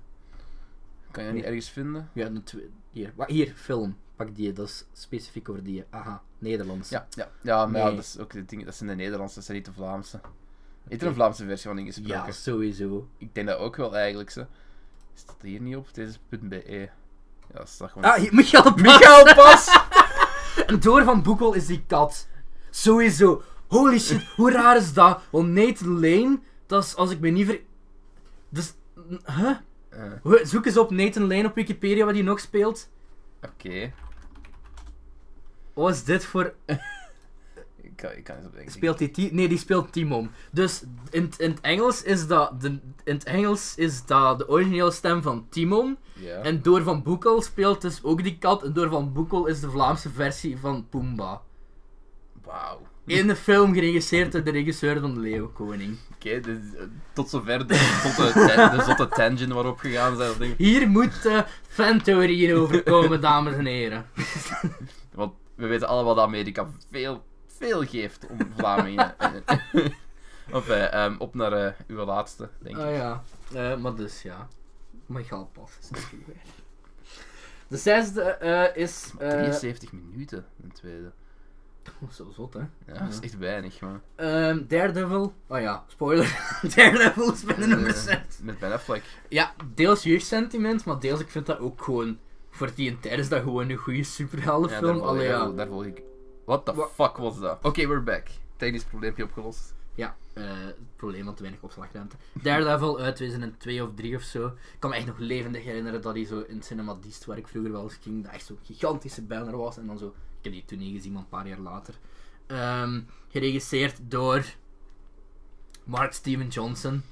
Kan 1.11 1.23
je 1.23 1.29
dat 1.29 1.39
niet 1.39 1.45
ergens 1.45 1.71
vinden? 1.71 2.11
Ja, 2.13 2.29
de 2.29 2.43
twee, 2.43 2.71
hier. 2.91 3.13
Hier, 3.27 3.53
film. 3.57 3.97
Pak 4.17 4.37
die, 4.37 4.53
dat 4.53 4.69
is 4.69 4.85
specifiek 4.93 5.49
over 5.49 5.63
die. 5.65 5.85
Aha, 5.91 6.23
Nederlands. 6.39 6.89
Ja, 6.89 7.07
ja. 7.11 7.31
ja 7.43 7.67
maar 7.67 7.81
ja, 7.81 7.87
Nee. 7.87 7.95
dat, 7.97 8.05
is 8.05 8.19
ook 8.19 8.33
het 8.33 8.49
ding, 8.49 8.65
dat 8.65 8.75
zijn 8.75 8.89
de 8.89 8.95
Nederlandse, 8.95 9.35
dat 9.35 9.45
zijn 9.45 9.57
niet 9.57 9.67
de 9.67 9.73
Vlaamse. 9.73 10.21
Heeft 10.89 11.03
er 11.03 11.09
een 11.09 11.15
Vlaamse 11.15 11.45
versie 11.47 11.69
van 11.69 11.79
ingesproken? 11.79 12.15
Ja, 12.27 12.33
sowieso. 12.33 13.09
Ik 13.19 13.35
denk 13.35 13.47
dat 13.49 13.59
ook 13.59 13.77
wel 13.77 13.97
eigenlijk. 13.97 14.31
Ze. 14.31 14.47
Staat 15.15 15.37
hier 15.43 15.61
niet 15.61 15.77
op? 15.77 15.95
Deze 15.95 16.09
is 16.31 16.39
.be. 16.41 16.89
Ja, 17.55 17.65
staat 17.65 17.91
gewoon... 17.91 18.11
Ah, 18.11 18.17
hier- 18.19 18.35
Michael 18.35 18.63
Pas. 18.75 18.83
Michael 18.83 19.35
Pas! 19.35 19.69
En 20.67 20.81
door 20.81 21.05
van 21.05 21.23
Boekel 21.23 21.53
is 21.55 21.67
die 21.67 21.85
kat. 21.87 22.29
Sowieso. 22.71 23.43
Holy 23.69 23.99
shit, 23.99 24.23
hoe 24.37 24.53
raar 24.53 24.77
is 24.77 24.93
dat? 24.93 25.21
Want 25.31 25.49
Nathan 25.49 25.89
Lane, 26.01 26.39
dat 26.67 26.85
is, 26.85 26.97
als 26.97 27.11
ik 27.11 27.21
me 27.21 27.29
niet 27.29 27.47
ver... 27.47 27.61
Dus, 28.49 28.75
huh? 29.25 29.57
Hoe- 30.23 30.41
Zoek 30.45 30.67
eens 30.67 30.77
op 30.77 30.91
Nathan 30.91 31.27
Lane 31.27 31.47
op 31.47 31.55
Wikipedia 31.55 32.05
wat 32.05 32.15
hij 32.15 32.23
nog 32.23 32.41
speelt. 32.41 32.89
Oké. 33.43 33.93
Wat 35.73 35.91
is 35.95 36.05
dit 36.05 36.25
voor... 36.25 36.55
Ik 37.99 38.05
kan, 38.05 38.13
ik 38.17 38.25
kan 38.25 38.37
eens 38.37 38.47
op 38.47 38.53
denken. 38.55 38.73
Speelt 38.73 38.99
hij... 38.99 39.09
Ti- 39.09 39.29
Nee, 39.33 39.49
die 39.49 39.59
speelt 39.59 39.93
Timon. 39.93 40.31
Dus 40.51 40.83
in, 41.11 41.23
het- 41.23 41.39
in 41.39 41.51
het 41.51 41.61
Engels 41.61 42.03
is 42.03 42.27
dat... 42.27 42.61
De, 42.61 42.69
in 43.05 43.15
het 43.15 43.25
Engels 43.25 43.75
is 43.77 44.05
dat 44.07 44.39
de 44.39 44.49
originele 44.49 44.91
stem 44.91 45.23
van 45.23 45.47
Timon. 45.51 45.97
En 46.43 46.63
Door 46.63 46.83
van 46.83 47.03
Boekel 47.03 47.43
speelt 47.43 47.81
dus 47.81 48.03
ook 48.03 48.23
die 48.23 48.39
kat. 48.39 48.63
En 48.63 48.73
Door 48.73 48.89
van 48.89 49.13
Boekel 49.13 49.47
is 49.47 49.61
de 49.61 49.71
Vlaamse 49.71 50.11
versie 50.11 50.59
van 50.59 50.87
Pumbaa. 50.91 51.41
Wauw. 52.45 52.81
In 53.07 53.27
de 53.27 53.37
film 53.37 53.73
geregisseerd 53.75 54.33
door 54.33 54.43
de 54.45 54.51
regisseur 54.51 55.01
van 55.01 55.15
De 55.15 55.21
Leeuwenkoning. 55.21 55.97
Oké, 56.15 56.41
dus, 56.41 56.57
eh, 56.79 56.83
tot 57.13 57.29
zover 57.31 57.67
de 57.67 57.75
zotte, 58.03 58.77
de 58.77 58.83
zotte 58.83 59.09
tangent 59.09 59.53
waarop 59.53 59.79
gegaan 59.79 60.17
zijn. 60.17 60.55
Hier 60.57 60.89
moet 60.89 61.27
uh, 61.27 61.41
fantheorieën 61.69 62.57
over 62.57 62.83
komen, 62.83 63.21
dames 63.21 63.55
en 63.55 63.67
heren. 63.67 64.07
Want 65.15 65.33
we 65.55 65.67
weten 65.67 65.89
allemaal 65.89 66.15
dat 66.15 66.25
Amerika 66.25 66.69
veel, 66.91 67.25
veel 67.59 67.85
geeft 67.87 68.27
om 68.27 68.39
Vlamingen. 68.57 69.15
of, 70.53 70.69
eh, 70.69 70.93
ehm, 70.93 71.15
op 71.19 71.35
naar 71.35 71.53
eh, 71.53 71.73
uw 71.87 72.05
laatste, 72.05 72.49
denk 72.59 72.77
ik. 72.77 72.83
Ah 72.83 72.95
ja, 72.95 73.23
Eh, 73.55 73.77
maar 73.77 73.95
dus 73.95 74.23
ja. 74.23 74.49
Maar 75.07 75.23
pas. 75.53 75.71
niet 75.91 76.05
goed, 76.05 76.27
hè. 76.27 76.33
De 77.69 77.77
zesde 77.77 78.23
is. 78.75 79.13
eh 79.19 79.31
73 79.31 79.93
minuten, 79.93 80.47
een 80.63 80.73
tweede. 80.73 81.13
zo 82.13 82.31
zot, 82.35 82.55
hè? 82.55 82.61
Ja, 82.61 82.99
dat 83.05 83.09
is 83.13 83.21
echt 83.21 83.39
weinig, 83.39 83.81
man. 83.81 84.01
Ehm, 84.15 84.63
Daredevil. 84.69 85.35
Oh 85.47 85.61
ja, 85.61 85.85
spoiler. 85.87 86.39
Daredevil 86.75 87.33
is 87.33 87.45
binnen 87.45 87.69
nummer 87.69 87.89
Eh, 87.91 87.95
6. 87.97 88.19
Met 88.43 88.59
Ben 88.59 88.73
Affleck. 88.73 89.03
Ja, 89.29 89.55
deels 89.75 90.03
jeugdsentiment, 90.03 90.85
maar 90.85 90.99
deels 91.01 91.21
ik 91.21 91.29
vind 91.29 91.47
dat 91.47 91.59
ook 91.59 91.83
gewoon. 91.83 92.19
Voor 92.51 92.71
die 92.75 92.91
en 92.91 93.01
tijd 93.01 93.19
is 93.19 93.29
dat 93.29 93.43
gewoon 93.43 93.69
een 93.69 93.77
goede 93.77 93.99
Ja, 93.99 94.05
superheldenfilm. 94.05 94.97
daar, 94.99 95.07
Allee, 95.07 95.27
ja. 95.29 95.31
ja. 95.39 95.49
daar 95.51 95.67
volg 95.67 95.85
ik. 95.85 96.03
What 96.49 96.65
the 96.65 96.75
Wa- 96.75 96.89
fuck 96.89 97.17
was 97.17 97.39
dat? 97.39 97.59
Oké, 97.63 97.87
we're 97.87 98.01
back. 98.03 98.27
Technisch 98.57 98.85
probleempje 98.85 99.25
opgelost. 99.25 99.75
Ja, 99.95 100.17
eh, 100.33 100.45
het 100.65 100.77
probleem 100.97 101.27
had 101.27 101.37
te 101.37 101.43
weinig 101.43 101.63
opslagruimte. 101.65 102.17
Daredevil 102.33 103.01
uit 103.01 103.17
2002 103.17 103.83
of 103.85 103.91
3 103.95 104.17
of 104.17 104.23
zo. 104.23 104.47
Ik 104.47 104.53
kan 104.79 104.91
me 104.91 104.97
echt 104.97 105.07
nog 105.07 105.19
levendig 105.19 105.65
herinneren 105.65 106.03
dat 106.03 106.15
hij 106.15 106.25
zo 106.25 106.41
in 106.41 106.63
Cinema 106.63 106.97
Dist, 107.01 107.25
waar 107.25 107.39
ik 107.39 107.49
vroeger 107.49 107.73
wel 107.73 107.83
eens 107.83 107.99
ging, 108.03 108.23
dat 108.25 108.33
echt 108.33 108.47
zo'n 108.47 108.59
gigantische 108.63 109.23
banner 109.23 109.57
was. 109.57 109.77
En 109.77 109.87
dan 109.87 109.99
zo, 109.99 110.07
ik 110.07 110.13
heb 110.45 110.53
die 110.53 110.65
toen 110.65 110.79
niet 110.79 110.95
gezien, 110.97 111.13
maar 111.13 111.23
een 111.23 111.29
paar 111.29 111.49
jaar 111.49 111.59
later. 111.59 111.95
Ehm, 112.47 113.01
geregisseerd 113.29 113.97
door 114.03 114.45
Mark 115.85 116.13
Steven 116.13 116.49
Johnson. 116.49 117.03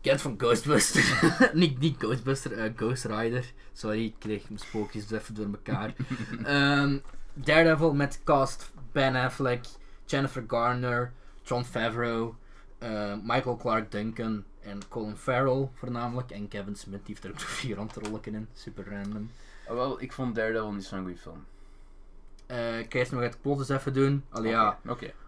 Kent 0.00 0.20
van 0.20 0.34
Ghostbuster. 0.38 1.28
niet, 1.54 1.78
niet 1.78 1.96
Ghostbuster, 1.98 2.52
eh, 2.52 2.72
Ghost 2.76 3.04
Rider. 3.04 3.52
Sorry, 3.72 4.04
ik 4.04 4.14
kreeg 4.18 4.48
mijn 4.48 4.60
spookjes 4.60 5.10
even 5.10 5.34
door 5.34 5.46
elkaar. 5.46 5.94
Ehm, 6.44 6.98
Daredevil 7.44 7.94
met 7.94 8.20
cast 8.24 8.70
Ben 8.92 9.14
Affleck, 9.14 9.64
Jennifer 10.06 10.44
Garner, 10.46 11.12
John 11.42 11.62
Favreau, 11.62 12.34
eh, 12.78 13.14
Michael 13.22 13.56
Clark 13.56 13.90
Duncan 13.90 14.44
en 14.62 14.80
Colin 14.88 15.16
Farrell 15.16 15.68
voornamelijk. 15.74 16.30
En 16.30 16.48
Kevin 16.48 16.76
Smith, 16.76 17.06
heeft 17.06 17.24
er 17.24 17.30
ook 17.30 17.40
vier 17.60 17.76
rollen 17.76 18.20
in. 18.22 18.48
Super 18.52 18.84
random. 18.90 19.30
Ah, 19.68 19.74
wel, 19.74 20.02
ik 20.02 20.12
vond 20.12 20.34
Daredevil 20.34 20.72
niet 20.72 20.84
zo'n 20.84 21.02
goede 21.02 21.16
film. 21.16 21.44
Eh, 22.46 22.78
ik 22.78 22.92
ga 22.92 22.98
eerst 22.98 23.12
nog 23.12 23.20
het 23.22 23.40
plot 23.40 23.58
eens 23.58 23.68
even 23.68 23.92
doen. 23.92 24.24
Allee, 24.28 24.50
ja. 24.50 24.78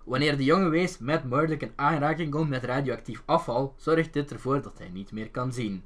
Wanneer 0.05 0.37
de 0.37 0.45
jonge 0.45 0.69
wees 0.69 0.99
met 0.99 1.25
Murdoch 1.25 1.59
in 1.59 1.73
aanraking 1.77 2.31
komt 2.31 2.49
met 2.49 2.65
radioactief 2.65 3.23
afval, 3.25 3.75
zorgt 3.77 4.13
dit 4.13 4.33
ervoor 4.33 4.63
dat 4.63 4.79
hij 4.79 4.89
niet 4.89 5.13
meer 5.13 5.31
kan 5.31 5.53
zien. 5.53 5.85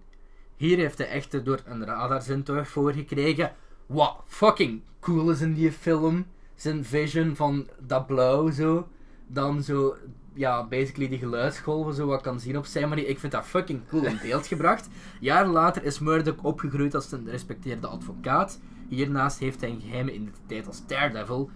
Hier 0.57 0.77
heeft 0.77 0.99
hij 0.99 1.09
echter 1.09 1.45
door 1.45 1.61
een 1.64 1.85
radarzintuig 1.85 2.68
voor 2.68 2.93
gekregen. 2.93 3.55
Wat 3.87 4.22
fucking 4.26 4.82
cool 5.01 5.30
is 5.30 5.41
in 5.41 5.55
die 5.55 5.72
film. 5.72 6.26
Zijn 6.55 6.84
vision 6.84 7.37
van 7.37 7.68
dat 7.78 8.07
blauw 8.07 8.51
zo. 8.51 8.89
Dan 9.26 9.62
zo, 9.62 9.97
ja, 10.34 10.66
basically 10.66 11.09
die 11.09 11.18
geluidsgolven 11.18 11.95
zo 11.95 12.07
wat 12.07 12.20
kan 12.20 12.41
zien 12.41 12.59
op 12.59 12.66
zijn 12.66 12.89
manier. 12.89 13.09
Ik 13.09 13.18
vind 13.18 13.32
dat 13.32 13.45
fucking 13.45 13.89
cool 13.89 14.05
in 14.05 14.18
beeld 14.22 14.47
gebracht. 14.57 14.89
Jaren 15.20 15.51
later 15.51 15.84
is 15.84 15.99
Murdoch 15.99 16.43
opgegroeid 16.43 16.95
als 16.95 17.12
een 17.12 17.24
gerespecteerde 17.24 17.87
advocaat. 17.87 18.61
Hiernaast 18.89 19.39
heeft 19.39 19.61
hij 19.61 19.70
een 19.70 19.80
geheime 19.80 20.14
identiteit 20.14 20.66
als 20.66 20.87
Daredevil, 20.87 21.51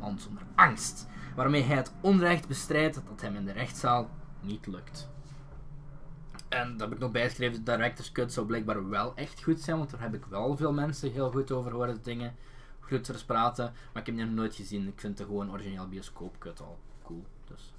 man 0.00 0.18
zonder 0.18 0.42
angst 0.54 1.06
waarmee 1.34 1.62
hij 1.62 1.76
het 1.76 1.92
onrecht 2.00 2.48
bestrijdt 2.48 2.94
dat 2.94 3.20
hem 3.20 3.36
in 3.36 3.44
de 3.44 3.52
rechtszaal 3.52 4.10
niet 4.40 4.66
lukt. 4.66 5.08
En 6.54 6.70
dat 6.70 6.80
heb 6.80 6.92
ik 6.92 6.98
nog 6.98 7.10
bijgeschreven, 7.10 7.64
de 7.64 7.72
director's 7.72 8.12
cut 8.12 8.32
zou 8.32 8.46
blijkbaar 8.46 8.88
wel 8.88 9.12
echt 9.14 9.42
goed 9.42 9.60
zijn, 9.60 9.78
want 9.78 9.90
daar 9.90 10.00
heb 10.00 10.14
ik 10.14 10.24
wel 10.24 10.56
veel 10.56 10.72
mensen 10.72 11.12
heel 11.12 11.30
goed 11.30 11.52
over 11.52 11.72
horen 11.72 12.02
dingen, 12.02 12.36
groeters 12.80 13.24
praten, 13.24 13.64
maar 13.64 14.02
ik 14.02 14.06
heb 14.06 14.16
die 14.16 14.24
nog 14.24 14.34
nooit 14.34 14.54
gezien. 14.54 14.88
Ik 14.88 15.00
vind 15.00 15.16
de 15.16 15.24
gewoon 15.24 15.50
origineel 15.50 15.88
bioscoopcut 15.88 16.60
al 16.60 16.78
cool. 17.02 17.24
Dus. 17.44 17.72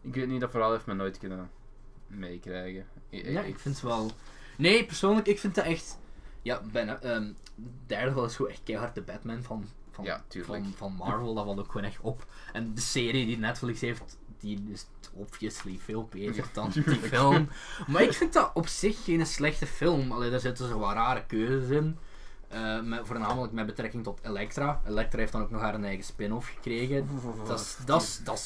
Ik 0.00 0.14
weet 0.14 0.28
niet, 0.28 0.40
dat 0.40 0.50
verhaal 0.50 0.72
heeft 0.72 0.86
me 0.86 0.94
nooit 0.94 1.18
kunnen 1.18 1.50
meekrijgen. 2.06 2.86
Ja, 3.08 3.42
ik 3.42 3.58
vind 3.58 3.74
het 3.74 3.84
wel... 3.84 4.10
Nee, 4.58 4.86
persoonlijk, 4.86 5.26
ik 5.26 5.38
vind 5.38 5.56
het 5.56 5.64
echt... 5.64 5.98
Ja, 6.42 6.60
ben, 6.72 7.14
um, 7.14 7.36
Daredevil 7.86 8.24
is 8.24 8.36
gewoon 8.36 8.50
echt 8.50 8.62
keihard 8.62 8.94
de 8.94 9.02
Batman 9.02 9.42
van, 9.42 9.64
van, 9.90 10.04
Ja, 10.04 10.24
van, 10.28 10.72
van 10.76 10.92
Marvel. 10.92 11.34
Dat 11.34 11.44
valt 11.44 11.58
ook 11.58 11.72
gewoon 11.72 11.86
echt 11.86 12.00
op. 12.00 12.26
En 12.52 12.74
de 12.74 12.80
serie 12.80 13.26
die 13.26 13.38
Netflix 13.38 13.80
heeft, 13.80 14.18
die 14.38 14.62
is 14.70 14.86
obviously 15.14 15.78
veel 15.78 16.08
beter 16.10 16.44
dan 16.52 16.70
die 16.74 16.82
film. 16.82 17.48
Maar 17.86 18.02
ik 18.02 18.12
vind 18.12 18.32
dat 18.32 18.50
op 18.54 18.66
zich 18.66 19.04
geen 19.04 19.26
slechte 19.26 19.66
film. 19.66 20.12
Alleen 20.12 20.30
daar 20.30 20.40
zitten 20.40 20.68
zo 20.68 20.78
wat 20.78 20.92
rare 20.92 21.26
keuzes 21.26 21.68
in. 21.68 21.98
Eh, 22.52 22.80
met, 22.80 23.00
voornamelijk 23.04 23.52
met 23.52 23.66
betrekking 23.66 24.04
tot 24.04 24.20
Elektra. 24.22 24.80
Elektra 24.86 25.18
heeft 25.18 25.32
dan 25.32 25.42
ook 25.42 25.50
nog 25.50 25.60
haar 25.60 25.82
eigen 25.82 26.04
spin-off 26.04 26.48
gekregen. 26.48 27.08
Dat 27.46 27.60
is, 27.60 27.76
dat 27.84 28.02
is, 28.02 28.20
dat 28.24 28.38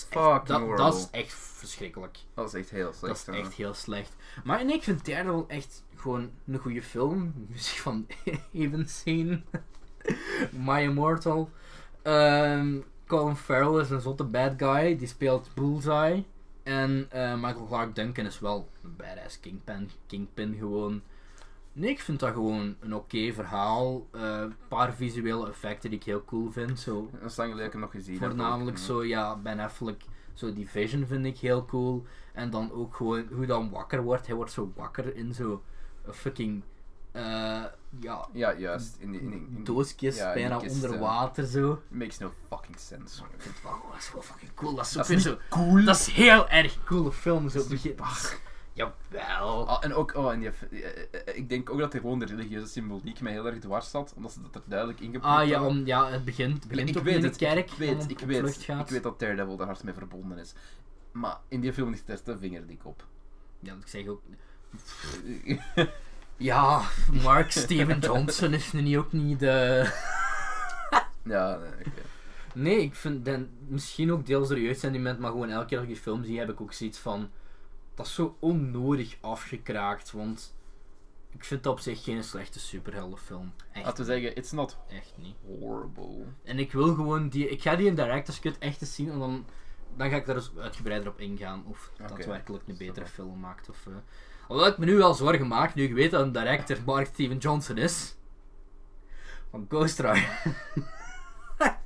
is, 0.95 1.09
echt, 1.11 1.33
verschrikkelijk. 1.33 2.19
Dat 2.35 2.47
is 2.47 2.61
echt 2.61 2.71
heel 2.71 2.93
slecht. 2.93 3.27
Dat 3.27 3.35
is 3.35 3.41
echt 3.41 3.55
heel 3.55 3.75
slecht. 3.75 4.17
Maar 4.45 4.65
nee, 4.65 4.75
ik 4.77 4.83
vind 4.83 5.07
Daredevil 5.07 5.45
echt 5.49 5.85
gewoon 5.95 6.31
een 6.47 6.59
goede 6.59 6.83
film. 6.83 7.35
Muziek 7.51 7.79
van 7.79 8.07
Even 8.53 8.89
Seen. 8.89 9.45
My 10.51 10.81
Immortal. 10.81 11.51
Ehm, 12.03 12.81
Colin 13.07 13.37
Farrell 13.37 13.81
is 13.81 13.91
een 13.91 14.01
zotte 14.01 14.25
bad 14.25 14.53
guy. 14.57 14.97
Die 14.97 15.09
speelt 15.09 15.51
Bullseye. 15.55 16.25
En 16.67 17.07
eh, 17.11 17.35
Michael 17.35 17.67
Clark 17.67 17.95
Duncan 17.95 18.27
is 18.27 18.41
wel 18.41 18.69
een 18.83 18.97
badass 18.97 19.41
Kingpin. 19.41 19.91
Kingpin 20.07 20.55
gewoon. 20.59 21.03
Nee, 21.73 21.91
ik 21.91 22.01
vind 22.01 22.21
dat 22.21 22.33
gewoon 22.33 22.77
een 22.81 22.95
oké 22.95 23.33
verhaal. 23.33 24.07
Eh, 24.13 24.21
Een 24.41 24.55
paar 24.69 24.95
visuele 24.95 25.49
effecten 25.49 25.91
die 25.91 25.99
ik 25.99 26.05
heel 26.05 26.25
cool 26.25 26.51
vind. 26.53 26.79
Zo 26.81 27.09
Dat 27.21 27.31
is 27.31 27.37
lang 27.37 27.51
geleden 27.51 27.57
dat 27.57 27.67
ik 27.67 27.73
hem 27.73 27.81
nog 27.81 27.91
gezien. 27.91 28.19
Voornamelijk 28.19 28.79
zo, 28.79 29.05
ja, 29.05 29.37
Ben 29.37 29.59
Affleck, 29.59 30.05
zo 30.35 30.53
die 30.53 30.69
vision 30.69 31.07
vind 31.07 31.27
ik 31.27 31.39
heel 31.39 31.65
cool. 31.65 32.05
En 32.33 32.51
dan 32.51 32.73
ook 32.73 32.95
gewoon 32.97 33.27
hoe 33.33 33.47
dan 33.47 33.71
wakker 33.71 34.03
wordt. 34.03 34.27
Hij 34.27 34.37
wordt 34.37 34.53
zo 34.53 34.73
wakker 34.77 35.17
in 35.17 35.35
zo 35.35 35.63
fucking, 36.11 36.63
eh, 37.17 37.65
ja, 38.01 38.29
Ja, 38.33 38.55
juist. 38.59 38.97
In 38.99 39.11
die, 39.13 39.21
in 39.21 39.61
doosjes 39.65 40.17
ja, 40.17 40.33
bijna 40.33 40.57
kist, 40.59 40.75
onder 40.75 40.93
eh. 40.95 41.01
water 41.01 41.47
zo. 41.47 41.83
Makes 41.89 42.19
no 42.19 42.33
fucking 42.49 42.79
sense. 42.79 43.23
Ik 43.23 43.29
vind 43.43 43.55
het 43.55 43.63
wel, 43.63 43.81
dat 43.91 43.99
is 44.01 44.13
wel 44.13 44.23
fucking 44.23 44.55
cool. 44.55 44.75
Dat 44.75 44.87
is, 44.87 44.93
Dat 44.93 45.09
is 45.09 45.23
zo, 45.23 45.37
cool. 45.51 45.85
dat 45.85 45.97
is 45.97 46.07
heel 46.07 46.49
erg 46.49 46.85
coole 46.85 47.13
film. 47.13 47.49
Zo 47.49 47.59
Dat 47.59 47.69
begin. 47.69 47.95
Jawel. 48.73 49.69
Ah, 49.69 49.85
en 49.85 49.95
ook, 49.95 50.15
oh, 50.15 50.33
en 50.33 50.39
die, 50.41 50.51
eh, 50.51 51.37
ik 51.37 51.49
denk 51.49 51.71
ook 51.71 51.79
dat 51.79 51.95
er 51.95 52.01
gewoon 52.01 52.19
de 52.19 52.25
religieuze 52.27 52.67
symboliek 52.67 53.21
mij 53.21 53.33
heel 53.33 53.47
erg 53.47 53.59
dwars 53.59 53.91
zat, 53.91 54.13
omdat 54.17 54.33
ze 54.33 54.43
dat 54.43 54.55
er 54.55 54.63
duidelijk 54.65 55.01
ingeplakt 55.01 55.41
Ah 55.41 55.49
ja, 55.49 55.67
om, 55.67 55.87
ja, 55.87 56.11
het 56.11 56.25
begint, 56.25 56.59
het 56.59 56.69
begint 56.69 56.89
ik 56.97 57.03
weet 57.03 57.15
in 57.15 57.21
de 57.21 57.27
het, 57.27 57.37
kerk. 57.37 57.71
ik 57.71 57.79
weet, 57.79 58.03
op- 58.05 58.11
ik 58.11 58.21
op 58.21 58.27
weet, 58.27 58.39
vlucht 58.39 58.63
gaat. 58.63 58.81
ik 58.81 58.89
weet 58.89 59.03
dat 59.03 59.19
Daredevil 59.19 59.57
daar 59.57 59.67
hard 59.67 59.83
mee 59.83 59.95
verbonden 59.95 60.39
is. 60.39 60.55
Maar 61.13 61.39
in 61.49 61.61
die 61.61 61.73
film 61.73 61.91
ligt 61.91 62.09
er 62.09 62.23
te 62.23 62.39
vingerdik 62.39 62.85
op. 62.85 63.07
Ja, 63.61 63.75
ik 63.81 63.87
zeg 63.89 64.07
ook, 64.07 64.23
ja, 66.37 66.83
Mark 67.23 67.51
Steven 67.51 67.99
Johnson 67.99 68.53
is 68.53 68.73
nu 68.73 68.99
ook 68.99 69.13
niet 69.13 69.41
de... 69.41 69.83
ja, 71.23 71.57
nee. 71.59 71.93
Nee, 72.55 72.81
ik 72.83 72.95
vind 72.95 73.25
dan 73.25 73.49
misschien 73.69 74.13
ook 74.13 74.27
deels 74.27 74.49
door 74.49 74.61
jeugdsentiment, 74.61 75.19
maar 75.19 75.31
gewoon 75.31 75.51
elke 75.51 75.67
keer 75.67 75.79
als 75.79 75.87
ik 75.87 75.93
die 75.93 76.03
film 76.03 76.25
zie, 76.25 76.39
heb 76.39 76.51
ik 76.51 76.61
ook 76.61 76.73
zoiets 76.73 76.99
van. 76.99 77.31
Dat 77.95 78.07
is 78.07 78.15
zo 78.15 78.37
onnodig 78.41 79.17
afgekraakt, 79.21 80.13
want 80.13 80.55
ik 81.31 81.45
vind 81.45 81.63
dat 81.63 81.73
op 81.73 81.81
zich 81.81 82.05
geen 82.05 82.25
slechte 82.25 82.59
superheldenfilm. 82.59 83.53
Echt, 83.73 83.85
Laten 83.85 84.05
we 84.07 84.13
zeggen, 84.13 84.37
it's 84.37 84.53
not 84.53 84.77
echt 84.89 85.13
niet. 85.17 85.35
horrible. 85.61 86.25
En 86.45 86.59
ik 86.59 86.73
wil 86.73 86.95
gewoon 86.95 87.29
die. 87.29 87.49
Ik 87.49 87.63
ga 87.63 87.77
die 87.77 87.87
in 87.87 87.95
Director's 87.95 88.41
Cut 88.41 88.59
echt 88.59 88.81
eens 88.81 88.95
zien 88.95 89.11
en 89.11 89.19
dan, 89.19 89.47
dan 89.97 90.11
ga 90.11 90.17
ik 90.17 90.27
daar 90.27 90.37
eens 90.37 90.51
uitgebreider 90.59 91.09
op 91.09 91.21
ingaan 91.21 91.65
of 91.67 91.91
Oké. 92.01 92.09
daadwerkelijk 92.09 92.69
een 92.69 92.77
betere 92.77 93.07
film 93.07 93.41
maakt. 93.41 93.69
Of, 93.69 93.87
eh. 93.87 93.93
Alhoewel 94.49 94.73
ik 94.73 94.79
me 94.79 94.85
nu 94.85 94.97
wel 94.97 95.15
zorgen 95.15 95.47
maak, 95.47 95.75
nu 95.75 95.83
ik 95.83 95.95
weet 95.95 96.11
dat 96.11 96.23
een 96.23 96.33
director 96.33 96.77
Mark 96.87 97.07
Steven 97.07 97.39
Johnson 97.39 97.77
is. 97.77 98.17
Van 99.51 99.67
Ghost 99.69 99.99
Rider. 100.01 100.39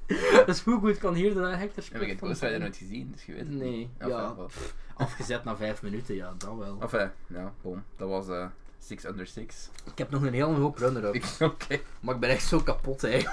dus 0.47 0.63
hoe 0.63 0.79
goed 0.79 0.99
kan 0.99 1.15
hier 1.15 1.35
de 1.35 1.41
director 1.41 1.85
Heb 1.93 2.03
ik 2.03 2.09
het 2.09 2.19
Ghost 2.19 2.43
Rider 2.43 2.59
nooit 2.61 2.77
gezien, 2.77 3.11
dus 3.13 3.25
je 3.27 3.33
weet 3.33 3.41
het 3.41 3.51
Nee, 3.51 3.71
niet. 3.77 3.89
ja. 3.99 4.35
Wat. 4.35 4.53
Afgezet 4.97 5.45
na 5.45 5.57
vijf 5.57 5.83
minuten, 5.83 6.15
ja, 6.15 6.35
dat 6.37 6.57
wel. 6.57 6.79
Enfin, 6.81 7.11
ja, 7.27 7.53
boom. 7.63 7.85
Dat 7.97 8.09
was 8.09 8.29
eh 8.29 8.47
Six 8.83 9.05
Under 9.05 9.27
Six. 9.27 9.69
Ik 9.93 9.99
heb 9.99 10.11
nog 10.11 10.23
een 10.23 10.33
hele 10.33 10.45
hoop 10.55 10.79
runner-ups. 10.79 11.41
Oké. 11.51 11.81
Maar 12.01 12.15
ik 12.15 12.21
ben 12.21 12.31
echt 12.31 12.45
zo 12.49 12.61
kapot, 12.61 13.01
hè. 13.01 13.09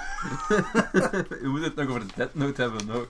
We 1.42 1.48
moeten 1.48 1.62
het 1.62 1.74
nog 1.74 1.88
over 1.88 2.00
de 2.06 2.12
Death 2.16 2.34
Note 2.34 2.60
hebben 2.62 2.90
ook. 2.90 3.08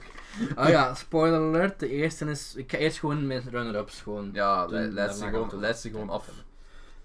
Oh 0.55 0.67
ja, 0.69 0.93
spoiler 0.95 1.39
alert. 1.39 1.79
De 1.79 1.89
eerste 1.89 2.25
is... 2.25 2.55
Ik 2.55 2.71
ga 2.71 2.77
eerst 2.77 2.99
gewoon 2.99 3.27
met 3.27 3.43
runner-ups 3.51 4.01
gewoon... 4.01 4.29
Ja, 4.33 4.67
laat 4.69 5.17
ze 5.17 5.25
gewoon, 5.25 5.49
laat 5.59 5.77
ze 5.79 5.89
gewoon 5.89 6.09
af. 6.09 6.29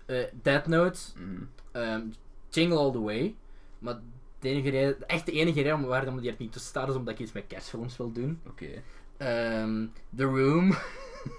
Eh, 0.06 0.24
Death 0.42 0.66
Note, 0.66 0.98
Mhm. 1.16 1.42
ehm, 1.72 2.02
Jingle 2.50 2.78
All 2.78 2.92
The 2.92 3.00
Way. 3.00 3.34
Maar 3.78 3.98
de 4.38 4.48
enige 4.48 4.70
reden, 4.70 5.08
echt 5.08 5.26
de 5.26 5.32
enige 5.32 5.62
reden 5.62 5.86
waarom 5.86 6.20
die 6.20 6.30
er 6.30 6.36
niet 6.38 6.52
tussen 6.52 6.70
staat 6.70 6.88
is 6.88 6.94
omdat 6.94 7.14
ik 7.14 7.20
iets 7.20 7.32
met 7.32 7.44
kerstfilms 7.46 7.96
wil 7.96 8.12
doen. 8.12 8.40
Oké. 8.46 8.66
Ehm, 9.16 9.86
The 10.16 10.24
Room. 10.24 10.74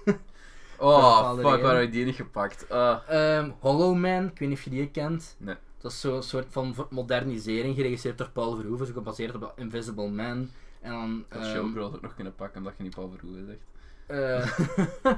Oh, 0.78 1.34
fuck, 1.34 1.62
waar 1.62 1.74
heb 1.74 1.84
ik 1.84 1.92
die 1.92 2.04
niet 2.04 2.14
gepakt? 2.14 2.70
Ah. 2.70 2.98
Ehm, 3.08 3.50
Hollow 3.60 3.96
Man, 3.96 4.26
ik 4.26 4.38
weet 4.38 4.48
niet 4.48 4.58
of 4.58 4.64
je 4.64 4.70
die 4.70 4.90
kent. 4.90 5.36
Nee. 5.38 5.56
Dat 5.78 5.92
is 5.92 6.00
zo'n 6.00 6.22
soort 6.22 6.46
van 6.50 6.74
modernisering, 6.90 7.74
geregisseerd 7.74 8.18
door 8.18 8.30
Paul 8.30 8.56
Verhoeven, 8.56 8.86
zo 8.86 8.92
gebaseerd 8.92 9.34
op 9.34 9.52
Invisible 9.56 10.08
Man. 10.08 10.50
En 10.80 10.92
dan... 10.92 11.24
Ik 11.28 11.36
had 11.36 11.42
ehm, 11.42 11.72
nog 11.74 12.14
kunnen 12.14 12.34
pakken, 12.34 12.58
omdat 12.58 12.74
je 12.76 12.82
niet 12.82 12.94
Paul 12.94 13.10
Verhoeven 13.10 13.46
zegt. 13.46 13.60
Eh, 14.06 15.16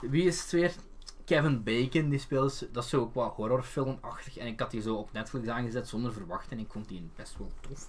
wie 0.12 0.24
is 0.24 0.40
het 0.40 0.50
weer? 0.50 0.72
Kevin 1.24 1.62
Bacon, 1.62 2.08
die 2.08 2.18
speelt, 2.18 2.68
dat 2.72 2.84
is 2.84 2.90
zo 2.90 3.00
ook 3.00 3.14
wat 3.14 3.32
horrorfilmachtig. 3.34 4.36
En 4.38 4.46
ik 4.46 4.60
had 4.60 4.70
die 4.70 4.80
zo 4.82 4.94
op 4.94 5.12
Netflix 5.12 5.48
aangezet 5.48 5.88
zonder 5.88 6.12
verwachten. 6.12 6.56
En 6.56 6.64
ik 6.64 6.70
vond 6.72 6.88
die 6.88 7.10
best 7.16 7.38
wel 7.38 7.50
tof. 7.60 7.88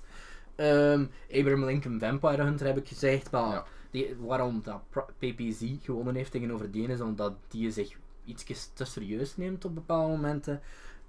Ehm, 0.56 1.06
Abraham 1.32 1.66
Lincoln 1.66 2.00
Vampire 2.00 2.44
Hunter 2.44 2.66
heb 2.66 2.78
ik 2.78 2.88
gezegd. 2.88 3.32
Maar 3.32 3.50
Ja. 3.50 3.66
Die, 3.92 4.16
waarom 4.20 4.62
dat 4.64 4.82
PPZ 5.18 5.74
gewonnen 5.82 6.16
heeft 6.16 6.32
tegenover 6.32 6.72
die 6.72 6.88
is 6.88 7.02
omdat 7.02 7.34
die 7.48 7.72
zich 7.72 7.98
iets 8.26 8.72
te 8.74 8.86
serieus 8.86 9.38
neemt 9.38 9.66
op 9.66 9.76
bepaalde 9.76 10.12
momenten. 10.12 10.62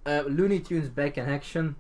Eh, 0.02 0.20
Looney 0.26 0.60
Tunes 0.60 0.92
Back 0.94 1.14
in 1.14 1.28
Action. 1.28 1.76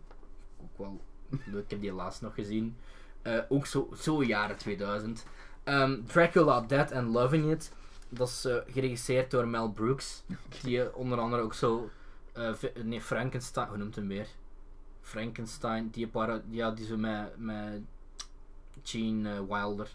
Ook 0.62 0.78
wel 0.78 1.00
leuk, 1.44 1.64
ik 1.64 1.70
heb 1.70 1.80
die 1.80 1.92
laatst 1.92 2.22
nog 2.22 2.34
gezien. 2.34 2.76
Eh, 3.22 3.38
ook 3.48 3.66
zo, 3.66 3.88
zo 3.96 4.24
jaren 4.24 4.56
2000. 4.56 5.26
Ehm, 5.64 6.04
Dracula 6.04 6.60
Dead 6.60 6.92
and 6.92 7.08
Loving 7.14 7.50
It. 7.50 7.72
Dat 8.08 8.28
is 8.28 8.44
eh, 8.44 8.56
geregisseerd 8.66 9.30
door 9.30 9.48
Mel 9.48 9.70
Brooks. 9.70 10.24
Die 10.62 10.94
onder 10.94 11.18
andere 11.18 11.42
ook 11.42 11.54
zo. 11.54 11.90
nee, 12.82 13.00
Frankenstein. 13.00 13.68
Hoe 13.68 13.76
noemt 13.76 13.96
hem 13.96 14.08
weer? 14.08 14.26
Frankenstein. 15.00 15.90
Die, 15.90 16.06
para, 16.06 16.42
ja, 16.50 16.70
die 16.70 16.86
zo 16.86 16.96
met, 16.96 17.38
met 17.38 17.80
Gene 18.82 19.46
Wilder. 19.46 19.88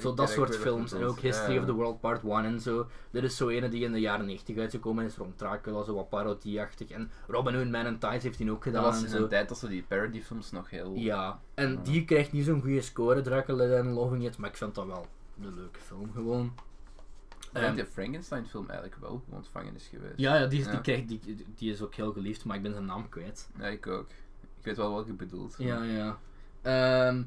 Zo 0.00 0.14
dat 0.14 0.30
soort 0.30 0.56
films. 0.56 0.92
En 0.92 1.04
ook 1.04 1.18
History 1.18 1.58
of 1.58 1.64
the 1.64 1.72
World 1.72 2.00
Part 2.00 2.22
1 2.24 2.44
en 2.44 2.60
zo. 2.60 2.86
Dit 3.10 3.22
is 3.22 3.36
zo 3.36 3.48
ene 3.48 3.68
die 3.68 3.84
in 3.84 3.92
de 3.92 4.00
jaren 4.00 4.26
90 4.26 4.56
uitgekomen 4.58 5.04
is. 5.04 5.16
Rond 5.16 5.38
Dracula, 5.38 5.82
zo 5.82 5.94
wat 5.94 6.08
parodieachtig. 6.08 6.90
En 6.90 7.10
Robin 7.26 7.54
Hood 7.54 7.68
Man 7.70 7.86
and 7.86 8.00
Tides 8.00 8.22
heeft 8.22 8.38
hij 8.38 8.50
ook 8.50 8.54
Dat 8.54 8.62
gedaan. 8.64 8.82
was 8.82 8.98
en 8.98 9.04
in 9.04 9.08
zo. 9.10 9.22
een 9.22 9.28
tijd 9.28 9.48
dat 9.48 9.58
ze 9.58 9.68
die 9.68 9.82
parodyfilms 9.82 10.50
nog 10.50 10.70
heel... 10.70 10.92
Ja, 10.94 11.40
en 11.54 11.70
Ja. 11.72 11.78
die 11.82 12.04
krijgt 12.04 12.32
niet 12.32 12.44
zo'n 12.44 12.60
goede 12.60 12.80
score, 12.80 13.20
Dracula 13.20 13.78
and 13.78 13.94
Loving 13.94 14.24
It, 14.24 14.36
maar 14.38 14.50
ik 14.50 14.56
vind 14.56 14.74
dat 14.74 14.86
wel 14.86 15.06
een 15.42 15.54
leuke 15.54 15.80
film 15.80 16.12
gewoon. 16.12 16.52
Ik 17.40 17.54
denk 17.54 17.66
Ehm, 17.66 17.76
de 17.76 17.86
Frankenstein 17.86 18.46
film 18.46 18.68
eigenlijk 18.68 19.00
wel 19.00 19.22
ontvangen 19.28 19.74
is 19.74 19.86
geweest. 19.86 20.12
ja, 20.18 20.36
ja, 20.36 20.46
die, 20.46 20.58
is- 20.60 20.64
Ja. 20.64 20.70
Die, 20.70 20.80
krijgt, 20.80 21.08
die, 21.08 21.20
die 21.56 21.72
is 21.72 21.82
ook 21.82 21.94
heel 21.94 22.12
geliefd, 22.12 22.44
maar 22.44 22.56
ik 22.56 22.62
ben 22.62 22.72
zijn 22.72 22.84
naam 22.84 23.08
kwijt. 23.08 23.48
Ja, 23.58 23.66
ik 23.66 23.86
ook. 23.86 24.08
Ik 24.58 24.64
weet 24.64 24.76
wel 24.76 24.92
wat 24.92 25.06
je 25.06 25.12
bedoelt. 25.12 25.54
Ja, 25.58 25.82
ja. 25.82 26.18
Ehm, 26.62 27.22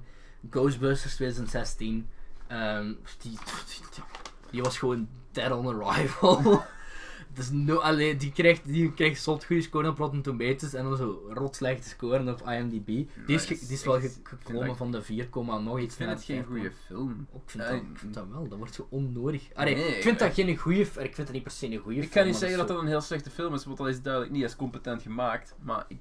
Ghostbusters 0.49 1.15
2016. 1.15 2.09
Ehm, 2.51 2.85
die, 3.21 3.31
die, 3.31 4.03
die 4.51 4.61
was 4.61 4.77
gewoon 4.77 5.07
dead 5.31 5.51
on 5.51 5.67
arrival. 5.81 6.63
dus 7.33 7.49
no, 7.51 7.75
allee, 7.75 8.15
die 8.15 8.31
krijgt, 8.31 8.65
die 8.65 8.93
krijgt 8.93 9.21
zot 9.21 9.45
goede 9.45 9.61
score 9.61 9.89
op 9.89 9.97
Rotten 9.97 10.21
Tomatoes 10.21 10.73
en 10.73 10.83
dan 10.83 10.97
zo 10.97 11.29
rot 11.33 11.55
slechte 11.55 11.89
score 11.89 12.31
op 12.31 12.47
IMDb. 12.49 12.85
Die 12.85 13.07
is, 13.25 13.45
ge- 13.45 13.59
die 13.59 13.69
is 13.73 13.83
wel 13.83 13.95
Ik 13.95 14.01
ge- 14.01 14.09
vind 14.09 14.27
gekomen 14.45 14.67
dat- 14.67 14.77
van 14.77 14.91
de 14.91 15.01
4, 15.01 15.27
nog 15.33 15.77
Ik 15.77 15.83
iets 15.83 15.95
vind 15.95 16.07
naar 16.09 16.17
het 16.17 16.25
geen 16.25 16.43
5,1. 16.43 16.47
goede 16.47 16.71
film. 16.85 17.27
Ik 17.33 17.39
vind, 17.45 17.63
dat, 17.63 17.73
ik 17.73 17.81
vind 17.93 18.13
dat 18.13 18.27
wel, 18.31 18.47
dat 18.47 18.57
wordt 18.57 18.73
zo 18.73 18.87
onnodig. 18.89 19.53
Allee, 19.53 19.75
Nee, 19.75 19.95
ik 19.95 20.01
vind 20.03 20.19
dat 20.19 20.27
ik- 20.27 20.33
geen 20.33 20.57
goede, 20.57 20.79
ik 20.81 20.87
vind 20.95 21.15
dat 21.17 21.31
niet 21.31 21.43
per 21.43 21.51
se 21.51 21.65
een 21.65 21.77
goede 21.77 21.95
Ik 21.95 22.01
film. 22.01 22.13
kan 22.13 22.25
niet 22.25 22.35
zeggen 22.35 22.57
dat 22.57 22.67
dat 22.67 22.79
een 22.81 22.87
heel 22.87 23.01
slechte 23.01 23.29
film 23.29 23.53
is, 23.53 23.65
want 23.65 23.77
dat 23.77 23.87
is 23.87 24.01
duidelijk 24.01 24.33
niet. 24.33 24.43
Is 24.43 24.55
competent 24.55 25.01
gemaakt, 25.01 25.55
maar 25.61 25.85
ik, 25.87 25.97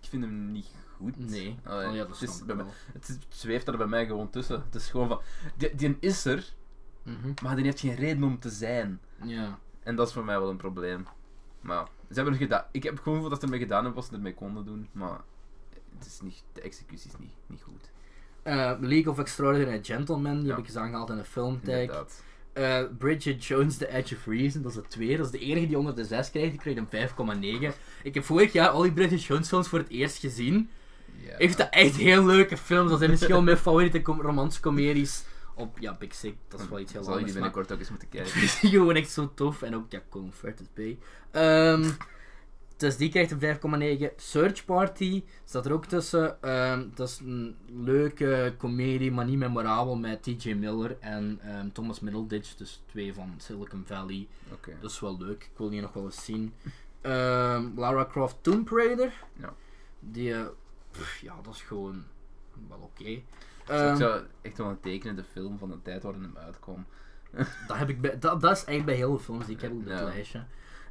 ik 0.00 0.08
vind 0.08 0.22
hem 0.24 0.52
niet 0.52 0.66
goed. 0.96 1.30
Nee, 1.30 1.56
Allee, 1.64 1.88
oh, 1.88 1.94
ja, 1.94 2.04
dat 2.04 2.20
het, 2.20 2.28
is 2.30 2.44
bij 2.44 2.54
mij, 2.56 2.64
het 2.92 3.08
is- 3.08 3.38
zweeft 3.38 3.68
er 3.68 3.76
bij 3.76 3.86
mij 3.86 4.06
gewoon 4.06 4.30
tussen. 4.30 4.62
Het 4.64 4.74
is 4.74 4.90
gewoon 4.90 5.08
van, 5.08 5.20
die, 5.56 5.74
die 5.74 5.96
is 6.00 6.24
er, 6.24 6.52
Mhm, 7.02 7.32
maar 7.42 7.56
die 7.56 7.64
heeft 7.64 7.80
geen 7.80 7.94
reden 7.94 8.22
om 8.24 8.38
te 8.38 8.50
zijn. 8.50 9.00
Ja. 9.22 9.58
En 9.82 9.96
dat 9.96 10.06
is 10.06 10.12
voor 10.12 10.24
mij 10.24 10.38
wel 10.40 10.48
een 10.50 10.56
probleem. 10.56 11.06
Maar 11.60 11.84
ze 12.08 12.14
hebben 12.14 12.32
het 12.32 12.42
gedaan. 12.42 12.64
Ik 12.70 12.82
heb 12.82 12.96
gewoon 12.98 13.14
gevoel 13.14 13.30
dat 13.30 13.38
ze 13.38 13.44
ermee 13.44 13.60
gedaan 13.60 13.84
hebben 13.84 14.00
wat 14.00 14.10
ze 14.10 14.16
ermee 14.16 14.34
konden 14.34 14.64
doen, 14.64 14.88
maar 14.92 15.20
het 15.98 16.06
is 16.06 16.20
niet, 16.22 16.42
de 16.52 16.60
executie 16.60 17.10
is 17.10 17.18
niet, 17.18 17.34
niet 17.46 17.62
goed. 17.62 17.90
Eh, 18.42 18.72
League 18.80 19.10
of 19.12 19.18
Extraordinary 19.18 19.84
Gentlemen, 19.84 20.34
die 20.36 20.42
Ja. 20.44 20.48
heb 20.50 20.58
ik 20.58 20.66
eens 20.66 20.76
aangehaald 20.76 21.10
in 21.10 21.18
een 21.18 21.24
filmtag. 21.24 21.74
Inderdaad. 21.80 22.22
Eh, 22.52 22.82
Bridget 22.98 23.44
Jones, 23.44 23.76
The 23.76 23.88
Edge 23.88 24.14
of 24.14 24.26
Reason, 24.26 24.62
dat 24.62 24.70
is 24.70 24.76
de 24.76 24.88
tweede. 24.88 25.16
Dat 25.16 25.26
is 25.26 25.32
de 25.32 25.38
enige 25.46 25.66
die 25.66 25.78
onder 25.78 25.94
de 25.96 26.04
6 26.04 26.30
krijgt. 26.30 26.50
Die 26.50 26.60
krijgt 26.60 26.78
een 26.78 26.86
5,9. 26.88 27.74
Ik 28.02 28.14
heb 28.14 28.24
vorig 28.24 28.52
jaar 28.52 28.68
al 28.68 28.82
die 28.82 28.92
Bridget 28.92 29.24
Jones 29.24 29.48
films 29.48 29.68
voor 29.68 29.78
het 29.78 29.88
eerst 29.88 30.18
gezien. 30.18 30.70
Ik 31.30 31.36
vind 31.38 31.56
dat 31.56 31.68
echt 31.70 31.96
heel 31.96 32.24
leuke 32.24 32.56
films. 32.56 32.88
Dat 32.90 32.98
zijn 32.98 33.10
misschien 33.10 33.32
wel 33.32 33.42
mijn 33.42 33.56
favoriete 33.56 34.02
com 34.02 34.20
romantische 34.20 34.62
comedies. 34.62 35.24
Op, 35.54 35.78
ja, 35.78 35.96
Big 35.98 36.14
Sick, 36.14 36.36
dat 36.48 36.60
is 36.60 36.68
wel 36.68 36.78
iets 36.78 36.92
heel 36.92 37.02
Zal 37.02 37.18
je 37.18 37.24
die 37.24 37.34
anders. 37.34 37.52
maar- 37.52 37.52
binnenkort 37.52 37.72
ook 37.72 37.78
eens 37.78 37.90
moeten 37.90 38.08
kijken. 38.42 38.70
Gewoon 38.70 38.94
echt 38.96 39.10
zo 39.10 39.30
tof. 39.34 39.62
En 39.62 39.74
ook, 39.74 39.84
ja, 39.88 40.02
is 40.60 40.72
bij. 40.74 40.98
Ehm, 41.30 41.90
dus 42.76 42.96
die 42.96 43.10
krijgt 43.10 43.30
een 43.30 43.38
5,9. 43.38 44.12
Search 44.16 44.64
Party 44.64 45.22
staat 45.44 45.66
er 45.66 45.72
ook 45.72 45.86
tussen. 45.86 46.42
Ehm, 46.42 46.84
dat 46.94 47.08
is 47.08 47.20
een 47.24 47.56
leuke 47.66 48.54
comedie, 48.58 49.12
maar 49.12 49.24
niet 49.24 49.38
memorabel. 49.38 49.96
Met 49.96 50.22
TJ 50.22 50.52
Miller 50.52 50.96
en 51.00 51.38
ehm, 51.42 51.68
Thomas 51.72 52.00
Middleditch. 52.00 52.54
Dus 52.54 52.82
twee 52.86 53.14
van 53.14 53.34
Silicon 53.36 53.82
Valley. 53.86 54.26
Oké. 54.52 54.72
Dat 54.80 54.90
is 54.90 55.00
wel 55.00 55.16
leuk. 55.18 55.42
Ik 55.42 55.50
wil 55.56 55.70
die 55.70 55.80
nog 55.80 55.92
wel 55.92 56.04
eens 56.04 56.24
zien. 56.24 56.52
Ehm, 57.00 57.64
Lara 57.76 58.06
Croft 58.10 58.36
Tomb 58.40 58.68
Raider. 58.68 59.12
Ja. 59.40 59.54
Die, 60.00 60.34
eh, 60.34 60.46
pff, 60.98 61.18
ja, 61.20 61.34
dat 61.42 61.54
is 61.54 61.62
gewoon 61.62 62.04
wel 62.68 62.78
oké. 62.78 63.20
Dat 63.66 63.76
is 63.76 63.80
Ehm, 63.82 63.90
ook 63.92 63.96
zo 63.96 64.22
echt 64.42 64.58
wel 64.58 64.68
een 64.68 64.80
tekenende 64.80 65.24
film 65.24 65.58
van 65.58 65.68
de 65.70 65.82
tijd 65.82 66.02
waarin 66.02 66.22
hem 66.22 66.36
uitkwam. 66.36 66.86
Dat, 67.68 67.76
heb 67.76 67.88
ik 67.88 68.00
bij, 68.00 68.18
dat, 68.18 68.40
dat 68.40 68.50
is 68.56 68.64
eigenlijk 68.64 68.84
bij 68.86 68.94
heel 68.94 69.08
veel 69.10 69.18
films 69.24 69.46
die 69.46 69.54
ik 69.54 69.60
heb 69.62 69.72
op 69.72 69.84
dit 69.84 69.98
Ja. 69.98 70.04
lijstje. 70.04 70.44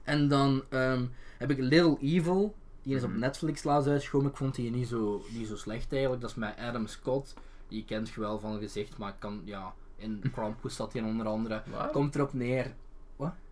En 0.04 0.28
dan 0.28 0.64
ehm, 0.70 1.06
heb 1.38 1.52
ik 1.52 1.58
Little 1.60 1.98
Evil. 2.02 2.56
Die 2.82 2.96
is 2.96 3.04
op 3.04 3.10
Mhm. 3.10 3.20
Netflix 3.20 3.64
laatst 3.64 3.90
uitgekomen. 3.90 4.30
Ik 4.32 4.38
vond 4.38 4.56
die 4.56 4.72
niet 4.72 4.88
zo, 4.88 5.24
niet 5.30 5.48
zo 5.48 5.56
slecht 5.56 5.92
eigenlijk. 5.92 6.22
Dat 6.22 6.30
is 6.30 6.36
met 6.36 6.58
Adam 6.58 6.88
Scott. 6.88 7.34
Die 7.68 7.86
kent 7.86 8.10
je 8.10 8.20
wel 8.20 8.40
van 8.40 8.60
gezicht, 8.60 8.98
maar 8.98 9.10
ik 9.10 9.20
kan, 9.20 9.42
ja, 9.46 9.74
in 9.96 10.22
Krampus 10.34 10.76
zat 10.76 10.94
hij 10.94 11.02
onder 11.02 11.26
andere. 11.28 11.64
Waar? 11.72 11.90
Komt 11.90 12.16
erop 12.16 12.34
neer. 12.34 12.74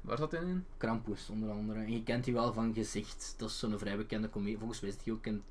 Waar 0.02 0.18
zat 0.18 0.32
hij 0.32 0.42
in? 0.42 0.66
Krampus 0.78 1.30
onder 1.30 1.50
andere. 1.52 1.80
En 1.80 1.92
je 1.92 2.04
kent 2.04 2.24
die 2.24 2.34
wel 2.34 2.54
van 2.54 2.74
gezicht. 2.74 3.34
Dat 3.38 3.50
is 3.50 3.60
zo'n 3.60 3.80
vrij 3.80 3.98
bekende 3.98 4.30
comedie. 4.30 4.58
Volgens 4.58 4.80
mij 4.80 4.90
is 4.90 4.98
die 4.98 5.14
ook 5.14 5.26
in 5.26 5.44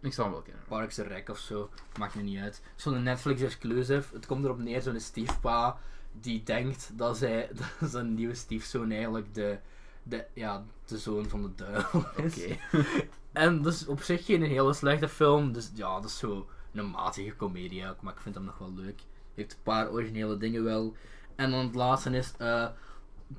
Ik 0.00 0.12
zal 0.12 0.24
hem 0.24 0.32
wel 0.32 0.42
kennen. 0.42 0.62
Parks 0.68 0.98
and 0.98 1.08
Rec 1.08 1.28
of 1.28 1.38
zo. 1.38 1.70
Maakt 1.98 2.14
me 2.14 2.22
niet 2.22 2.40
uit. 2.40 2.62
Zo'n 2.76 3.02
Netflix 3.02 3.42
exclusive. 3.42 4.14
Het 4.14 4.26
komt 4.26 4.44
erop 4.44 4.58
neer, 4.58 4.82
zo'n 4.82 5.00
stiefpa 5.00 5.78
die 6.20 6.42
denkt 6.42 6.90
dat, 6.92 7.16
zij, 7.16 7.50
dat 7.80 7.90
zijn 7.90 8.14
nieuwe 8.14 8.34
stiefzoon 8.34 8.90
eigenlijk 8.90 9.34
de, 9.34 9.58
de, 10.02 10.24
ja, 10.32 10.64
de 10.86 10.98
zoon 10.98 11.28
van 11.28 11.42
de 11.42 11.54
duivel 11.54 12.04
is. 12.16 12.36
Oké. 12.36 12.56
En 13.32 13.62
dat 13.62 13.72
is 13.72 13.86
op 13.86 14.02
zich 14.02 14.24
geen 14.24 14.42
hele 14.42 14.72
slechte 14.72 15.08
film. 15.08 15.52
Dus 15.52 15.70
ja, 15.74 15.94
dat 15.94 16.04
is 16.04 16.18
zo 16.18 16.48
een 16.72 16.90
matige 16.90 17.36
comedie 17.36 17.88
ook. 17.88 18.00
Maar 18.00 18.12
ik 18.12 18.20
vind 18.20 18.34
hem 18.34 18.44
nog 18.44 18.58
wel 18.58 18.72
leuk. 18.74 19.00
Heeft 19.34 19.52
een 19.52 19.62
paar 19.62 19.90
originele 19.90 20.36
dingen 20.36 20.64
wel. 20.64 20.94
En 21.36 21.50
dan 21.50 21.66
het 21.66 21.74
laatste 21.74 22.10
is 22.10 22.32
eh, 22.38 22.66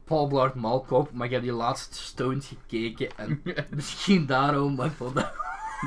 Paul 0.03 0.27
Blart 0.27 0.55
Mall 0.55 0.81
Cop. 0.87 1.11
Maar 1.11 1.25
ik 1.25 1.31
heb 1.31 1.41
die 1.41 1.51
laatst 1.51 1.95
stoned 1.95 2.45
gekeken. 2.45 3.17
En 3.17 3.41
misschien 3.75 4.25
daarom, 4.25 4.75
maar 4.75 4.85
ik 4.85 4.91
vond 4.91 5.15
dat 5.15 5.33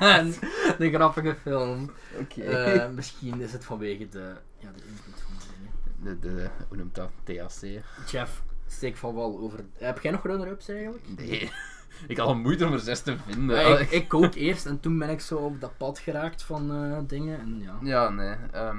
een 0.79 0.93
grappige 0.93 1.37
film. 1.43 1.91
Oké. 2.21 2.43
Eh, 2.43 2.91
misschien 2.91 3.41
is 3.41 3.53
het 3.53 3.65
vanwege 3.65 4.09
de, 4.09 4.35
ja, 4.59 4.69
de 4.77 4.83
invloed 4.89 5.21
van 5.21 5.33
de 5.39 5.45
dingen. 5.57 6.21
De, 6.21 6.35
de, 6.35 6.49
hoe 6.69 6.77
noemt 6.77 6.95
dat? 6.95 7.11
THC? 7.25 7.83
Jeff, 8.11 8.43
steek 8.67 8.97
van 8.97 9.15
wel 9.15 9.39
over. 9.39 9.65
Heb 9.79 10.01
jij 10.01 10.13
nog 10.13 10.23
runner-ups 10.23 10.69
eigenlijk? 10.69 11.05
Nee. 11.17 11.51
Ik 12.09 12.17
had 12.17 12.27
al 12.27 12.35
moeite 12.35 12.67
om 12.67 12.73
er 12.73 12.81
zes 12.81 13.01
te 13.01 13.17
vinden. 13.27 13.61
Ja, 13.61 13.79
ik, 13.79 13.91
ik 13.91 14.15
ook 14.15 14.35
eerst 14.35 14.67
en 14.67 14.81
toen 14.81 14.99
ben 14.99 15.09
ik 15.11 15.21
zo 15.21 15.37
op 15.37 15.61
dat 15.61 15.77
pad 15.77 15.99
geraakt 15.99 16.43
van 16.43 16.71
eh, 16.73 16.99
dingen. 17.07 17.39
En, 17.41 17.61
ja. 17.61 17.79
Ja, 17.83 18.09
nee. 18.09 18.35
ehm 18.53 18.77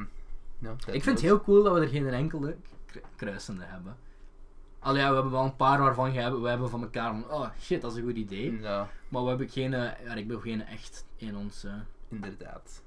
ja, 0.59 0.71
Ik 0.85 1.03
vind 1.03 1.05
het 1.05 1.21
heel 1.21 1.41
cool 1.41 1.63
dat 1.63 1.73
we 1.73 1.79
er 1.81 1.87
geen 1.87 2.07
enkele 2.07 2.55
kru- 2.85 3.01
kruisende 3.15 3.63
hebben. 3.65 3.95
Allee, 4.83 5.01
ja, 5.01 5.07
we 5.07 5.13
hebben 5.13 5.31
wel 5.31 5.43
een 5.43 5.55
paar 5.55 5.79
waarvan 5.79 6.11
we 6.11 6.19
hebben, 6.19 6.41
we 6.41 6.49
hebben 6.49 6.69
van 6.69 6.81
elkaar 6.81 7.11
van, 7.11 7.31
oh 7.31 7.49
shit, 7.59 7.81
dat 7.81 7.91
is 7.91 7.97
een 7.97 8.03
goed 8.03 8.15
idee. 8.15 8.59
Ja, 8.59 8.89
Maar 9.09 9.23
we 9.23 9.29
hebben 9.29 9.49
geen, 9.49 9.73
eh, 9.73 10.05
ja, 10.05 10.13
ik 10.13 10.27
ben 10.27 10.41
geen 10.41 10.65
echt 10.65 11.05
in 11.15 11.35
ons... 11.37 11.63
eh, 11.63 11.73
inderdaad. 12.09 12.81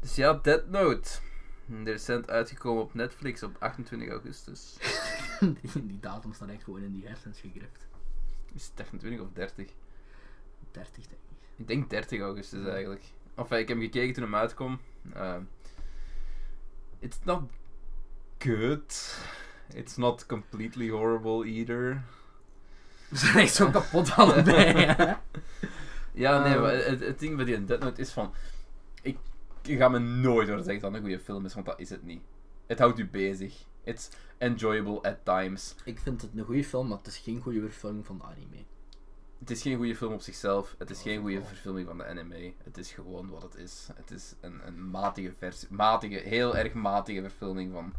Dus 0.00 0.14
ja, 0.14 0.32
Dead 0.42 0.68
Note. 0.68 1.10
Recent 1.84 2.30
uitgekomen 2.30 2.82
op 2.82 2.94
Netflix 2.94 3.42
op 3.42 3.56
28 3.58 4.08
augustus. 4.08 4.76
die, 5.40 5.86
die 5.86 6.00
datum 6.00 6.32
staat 6.32 6.48
echt 6.48 6.64
gewoon 6.64 6.82
in 6.82 6.92
die 6.92 7.06
hersens 7.06 7.40
gegrift. 7.40 7.88
Is 8.54 8.70
het 8.74 8.80
28 8.80 9.20
of 9.20 9.28
30? 9.32 9.66
30 10.70 10.92
denk 10.94 11.06
ik. 11.08 11.36
Ik 11.56 11.68
denk 11.68 11.90
30 11.90 12.20
augustus 12.20 12.66
eigenlijk. 12.66 13.04
Enfin, 13.34 13.58
ik 13.58 13.68
heb 13.68 13.78
gekeken 13.78 14.14
toen 14.14 14.22
hem 14.22 14.34
uitkwam. 14.34 14.80
Uh, 15.16 15.36
it's 16.98 17.18
not 17.24 17.42
good. 18.38 19.18
It's 19.74 19.96
not 19.96 20.26
completely 20.26 20.88
horrible 20.88 21.44
either. 21.46 22.02
We 23.08 23.16
zijn 23.16 23.36
echt 23.38 23.54
zo 23.54 23.70
kapot 23.70 24.10
allebei, 24.16 24.72
hè. 24.84 25.14
Ja, 26.12 26.42
nee, 26.42 26.52
Ehm. 26.52 26.62
maar 26.62 26.72
het, 26.72 27.00
het 27.00 27.18
ding 27.18 27.36
met 27.36 27.46
die 27.46 27.64
Dead 27.64 27.80
Note 27.80 28.00
is 28.00 28.10
van... 28.10 28.32
Ik, 29.02 29.18
ik 29.62 29.78
ga 29.78 29.88
me 29.88 29.98
nooit 29.98 30.48
horen 30.48 30.64
zeggen 30.64 30.82
dat 30.82 30.92
het 30.92 31.00
een 31.00 31.08
goede 31.08 31.24
film 31.24 31.44
is, 31.44 31.54
want 31.54 31.66
dat 31.66 31.80
is 31.80 31.90
het 31.90 32.02
niet. 32.04 32.22
Het 32.66 32.78
houdt 32.78 32.98
u 32.98 33.08
bezig. 33.08 33.64
It's 33.84 34.08
enjoyable 34.38 35.02
at 35.02 35.16
times. 35.24 35.74
Ik 35.84 35.98
vind 35.98 36.22
het 36.22 36.30
een 36.34 36.44
goede 36.44 36.64
film, 36.64 36.88
maar 36.88 36.98
het 36.98 37.06
is 37.06 37.16
geen 37.18 37.40
goede 37.40 37.60
verfilming 37.60 38.06
van 38.06 38.18
de 38.18 38.24
anime. 38.24 38.64
Het 39.38 39.50
is 39.50 39.62
geen 39.62 39.76
goede 39.76 39.96
film 39.96 40.12
op 40.12 40.20
zichzelf. 40.20 40.74
Het 40.78 40.90
is 40.90 40.96
Oh, 40.96 41.02
geen 41.02 41.20
goede 41.20 41.38
oh. 41.38 41.46
verfilming 41.46 41.86
van 41.86 41.98
de 41.98 42.06
anime. 42.06 42.52
Het 42.64 42.78
is 42.78 42.92
gewoon 42.92 43.30
wat 43.30 43.42
het 43.42 43.54
is. 43.54 43.88
Het 43.94 44.10
is 44.10 44.34
een, 44.40 44.66
een 44.66 44.90
matige 44.90 45.32
versie, 45.38 45.68
matige, 45.70 46.14
heel 46.14 46.56
erg 46.56 46.72
matige 46.72 47.20
verfilming 47.20 47.72
van 47.72 47.92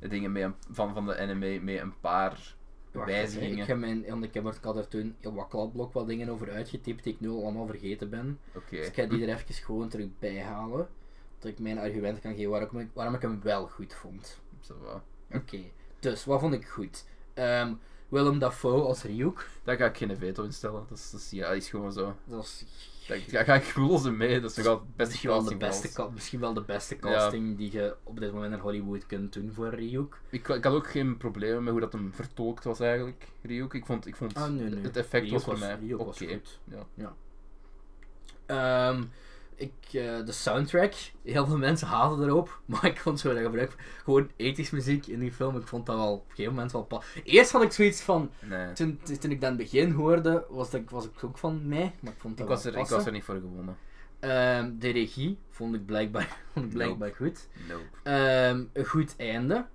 dingen 0.00 0.32
met 0.32 0.42
een, 0.42 0.54
van, 0.70 0.94
van 0.94 1.06
de 1.06 1.18
anime 1.18 1.60
met 1.60 1.80
een 1.80 2.00
paar 2.00 2.54
Wacht, 2.90 3.10
wijzigingen. 3.10 3.58
Ik 3.58 3.66
heb, 3.66 3.78
mijn, 3.78 4.04
want 4.08 4.24
ik 4.24 4.34
heb 4.34 4.46
er, 4.46 4.54
ik 4.54 4.64
had 4.64 4.76
er 4.76 4.88
toen 4.88 5.16
in 5.20 5.34
wat 5.34 5.48
kladblok 5.48 5.92
wat 5.92 6.06
dingen 6.06 6.28
over 6.28 6.50
uitgetypt 6.50 7.04
die 7.04 7.12
ik 7.12 7.20
nu 7.20 7.28
al 7.28 7.42
allemaal 7.42 7.66
vergeten 7.66 8.10
ben. 8.10 8.38
Dus 8.70 8.86
ik 8.86 8.94
ga 8.94 9.06
die 9.06 9.26
er 9.26 9.36
even 9.36 9.54
gewoon 9.54 9.88
terug 9.88 10.08
bij 10.18 10.42
halen. 10.42 10.88
Dat 11.38 11.50
ik 11.50 11.58
mijn 11.58 11.78
argument 11.78 12.20
kan 12.20 12.34
geven 12.34 12.50
waarom 12.50 12.78
ik, 12.78 12.88
waarom 12.92 13.14
ik 13.14 13.22
hem 13.22 13.40
wel 13.42 13.66
goed 13.68 13.94
vond. 13.94 14.40
Oké, 15.32 15.60
dus 16.00 16.24
wat 16.24 16.40
vond 16.40 16.54
ik 16.54 16.66
goed? 16.66 17.04
Ehm, 17.34 17.74
Willem 18.08 18.38
Dafoe 18.38 18.80
als 18.80 19.02
Ryuk. 19.02 19.48
Daar 19.64 19.76
ga 19.76 19.86
ik 19.86 19.96
geen 19.96 20.16
veto 20.16 20.42
in 20.42 20.52
stellen. 20.52 20.84
Dat 20.88 20.98
is, 20.98 21.10
dat 21.10 21.20
is, 21.20 21.30
ja, 21.30 21.48
is 21.48 21.68
gewoon 21.68 21.92
zo. 21.92 22.16
Dat 22.24 22.44
is 22.44 22.64
Daar, 23.08 23.18
daar 23.30 23.44
ga 23.44 23.54
ik 23.54 23.62
ze 23.98 24.10
mee. 24.10 24.40
Dat 24.40 24.50
is 24.56 24.66
altijd 24.66 24.78
het 24.86 24.96
beste 24.96 25.10
misschien 25.12 25.30
wel, 25.30 25.42
de 25.44 25.54
beste, 25.56 26.08
misschien 26.12 26.40
wel 26.40 26.54
de 26.54 26.60
beste 26.62 26.94
Ja. 26.94 27.00
casting 27.00 27.56
die 27.56 27.72
je 27.72 27.96
op 28.02 28.20
dit 28.20 28.32
moment 28.32 28.52
in 28.52 28.58
Hollywood 28.58 29.06
kunt 29.06 29.32
doen 29.32 29.50
voor 29.52 29.68
Ryuk. 29.74 30.16
Ik, 30.30 30.48
ik 30.48 30.64
had 30.64 30.74
ook 30.74 30.90
geen 30.90 31.16
problemen 31.16 31.62
met 31.62 31.72
hoe 31.72 31.80
dat 31.80 31.92
hem 31.92 32.12
vertolkt 32.14 32.64
was 32.64 32.80
eigenlijk, 32.80 33.28
Ryuk. 33.42 33.72
Ik 33.72 33.86
vond, 33.86 34.06
ik 34.06 34.16
vond 34.16 34.34
Ah, 34.34 34.48
nee, 34.48 34.68
nee. 34.68 34.82
het 34.82 34.96
effect 34.96 35.22
Ryuk 35.22 35.32
was 35.32 35.44
voor 35.44 35.58
mij 35.58 35.78
oké. 35.94 36.26
goed. 36.26 36.58
Ja. 36.94 37.14
Ehm, 38.46 39.02
ik, 39.56 39.72
eh, 39.84 40.24
de 40.24 40.32
soundtrack, 40.32 40.94
heel 41.22 41.46
veel 41.46 41.58
mensen 41.58 41.86
haten 41.88 42.22
erop, 42.22 42.60
maar 42.66 42.84
ik 42.84 43.00
vond 43.00 43.20
zo 43.20 43.34
dat 43.34 43.42
gebruik 43.42 43.74
gewoon 44.04 44.30
ethisch 44.36 44.70
muziek 44.70 45.06
in 45.06 45.18
die 45.20 45.32
film, 45.32 45.56
ik 45.56 45.66
vond 45.66 45.86
dat 45.86 45.96
wel 45.96 46.12
op 46.12 46.24
een 46.24 46.30
gegeven 46.30 46.52
moment 46.52 46.72
wel 46.72 46.84
pa. 46.84 47.00
Eerst 47.24 47.50
had 47.52 47.62
ik 47.62 47.72
zoiets 47.72 48.00
van, 48.00 48.30
Nee. 48.40 48.72
toen, 48.72 49.00
toen 49.20 49.30
ik 49.30 49.40
dat 49.40 49.50
in 49.50 49.56
het 49.56 49.56
begin 49.56 49.90
hoorde, 49.90 50.44
was, 50.48 50.70
dat, 50.70 50.80
was 50.90 51.04
ik 51.04 51.24
ook 51.24 51.38
van 51.38 51.68
mij, 51.68 51.94
maar 52.00 52.12
ik 52.12 52.18
vond 52.20 52.36
dat 52.36 52.46
Ik 52.46 52.52
was, 52.52 52.64
er, 52.64 52.76
ik 52.76 52.86
was 52.86 53.06
er 53.06 53.12
niet 53.12 53.24
voor 53.24 53.34
gewonnen. 53.34 53.76
Ehm, 54.20 54.72
de 54.78 54.90
regie 54.90 55.38
vond 55.50 55.74
ik 55.74 55.86
blijkbaar, 55.86 56.38
vond 56.52 56.66
ik 56.66 56.72
blijkbaar 56.72 57.14
goed. 57.14 57.48
Nope. 57.68 57.82
Ehm, 58.02 58.64
een 58.72 58.84
goed 58.84 59.14
einde. 59.16 59.66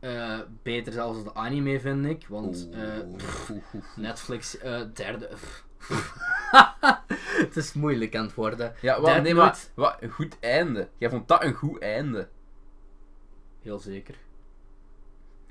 Eh, 0.00 0.38
beter 0.62 0.92
zelfs 0.92 1.14
als 1.16 1.24
de 1.24 1.34
anime 1.34 1.80
vind 1.80 2.06
ik, 2.06 2.26
want 2.28 2.68
eh, 2.72 3.16
pff, 3.16 3.52
Netflix 3.96 4.56
derde. 4.94 5.30
het 7.46 7.56
is 7.56 7.72
moeilijk 7.72 8.16
aan 8.16 8.24
het 8.24 8.34
worden. 8.34 8.74
Ja, 8.80 9.00
wat, 9.00 9.22
nee, 9.22 9.34
maar 9.34 9.58
wat, 9.74 9.96
een 10.00 10.10
goed 10.10 10.36
einde. 10.40 10.88
Jij 10.98 11.10
vond 11.10 11.28
dat 11.28 11.44
een 11.44 11.54
goed 11.54 11.78
einde? 11.78 12.28
Heel 13.62 13.78
zeker. 13.78 14.14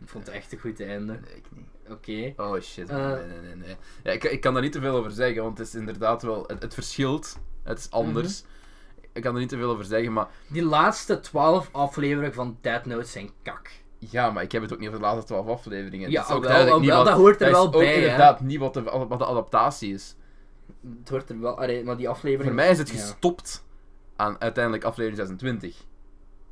Ik 0.01 0.09
vond 0.09 0.25
het 0.25 0.35
echt 0.35 0.51
een 0.51 0.59
goed 0.59 0.79
einde. 0.81 1.13
Nee, 1.13 1.35
ik 1.35 1.45
niet. 1.55 1.65
Oké. 1.89 2.33
Oh 2.43 2.59
shit, 2.61 2.89
Eh. 2.89 2.97
nee, 2.97 3.15
nee, 3.25 3.39
nee, 3.41 3.55
nee. 3.55 3.75
Ja, 4.03 4.11
ik, 4.11 4.23
ik 4.23 4.41
kan 4.41 4.53
daar 4.53 4.61
niet 4.63 4.71
te 4.71 4.79
veel 4.79 4.95
over 4.95 5.11
zeggen, 5.11 5.43
want 5.43 5.57
het 5.57 5.67
is 5.67 5.75
inderdaad 5.75 6.21
wel... 6.23 6.43
Het, 6.47 6.61
het 6.61 6.73
verschilt. 6.73 7.37
Het 7.63 7.79
is 7.79 7.91
anders. 7.91 8.41
Mhm. 8.41 8.51
Ik 9.13 9.21
kan 9.21 9.33
er 9.33 9.39
niet 9.39 9.49
te 9.49 9.57
veel 9.57 9.69
over 9.69 9.85
zeggen, 9.85 10.13
maar... 10.13 10.27
Die 10.47 10.63
laatste 10.65 11.19
12 11.19 11.69
afleveringen 11.71 12.33
van 12.33 12.57
Dead 12.61 12.85
Note 12.85 13.07
zijn 13.07 13.29
kak. 13.41 13.71
Ja, 13.97 14.31
maar 14.31 14.43
ik 14.43 14.51
heb 14.51 14.61
het 14.61 14.73
ook 14.73 14.79
niet 14.79 14.87
over 14.87 14.99
de 14.99 15.05
laatste 15.05 15.25
twaalf 15.25 15.47
afleveringen. 15.47 16.09
Ja, 16.11 16.21
is 16.21 16.29
ook 16.29 16.43
wel, 16.43 16.65
wel, 16.65 16.79
niet 16.79 16.89
wat- 16.89 17.05
dat 17.05 17.17
hoort 17.17 17.41
er 17.41 17.51
wel 17.51 17.65
ook 17.65 17.71
bij, 17.71 17.85
hè. 17.87 17.93
inderdaad 17.93 18.39
niet 18.41 18.59
wat 18.59 18.73
de, 18.73 18.83
wat 18.83 19.19
de 19.19 19.25
adaptatie 19.25 19.93
is. 19.93 20.15
Het 21.03 21.29
er 21.29 21.39
wel. 21.39 21.57
Allee, 21.59 21.83
maar 21.83 21.97
die 21.97 22.09
aflevering. 22.09 22.45
Voor 22.47 22.55
mij 22.55 22.69
is 22.69 22.77
het 22.77 22.89
Ja. 22.89 22.95
gestopt 22.95 23.65
aan 24.15 24.41
uiteindelijk 24.41 24.83
aflevering 24.83 25.17
26. 25.17 25.85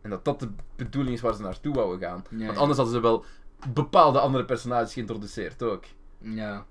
En 0.01 0.09
dat 0.09 0.25
dat 0.25 0.39
de 0.39 0.49
bedoeling 0.75 1.15
is 1.15 1.21
waar 1.21 1.33
ze 1.35 1.41
naartoe 1.41 1.73
wouden 1.73 1.99
gaan. 2.07 2.23
Ja, 2.29 2.45
Want 2.45 2.57
anders 2.57 2.77
hadden 2.77 2.95
ze 2.95 3.01
wel 3.01 3.25
bepaalde 3.73 4.19
andere 4.19 4.45
personages 4.45 4.93
geïntroduceerd 4.93 5.63
ook. 5.63 5.83
Ja, 6.17 6.65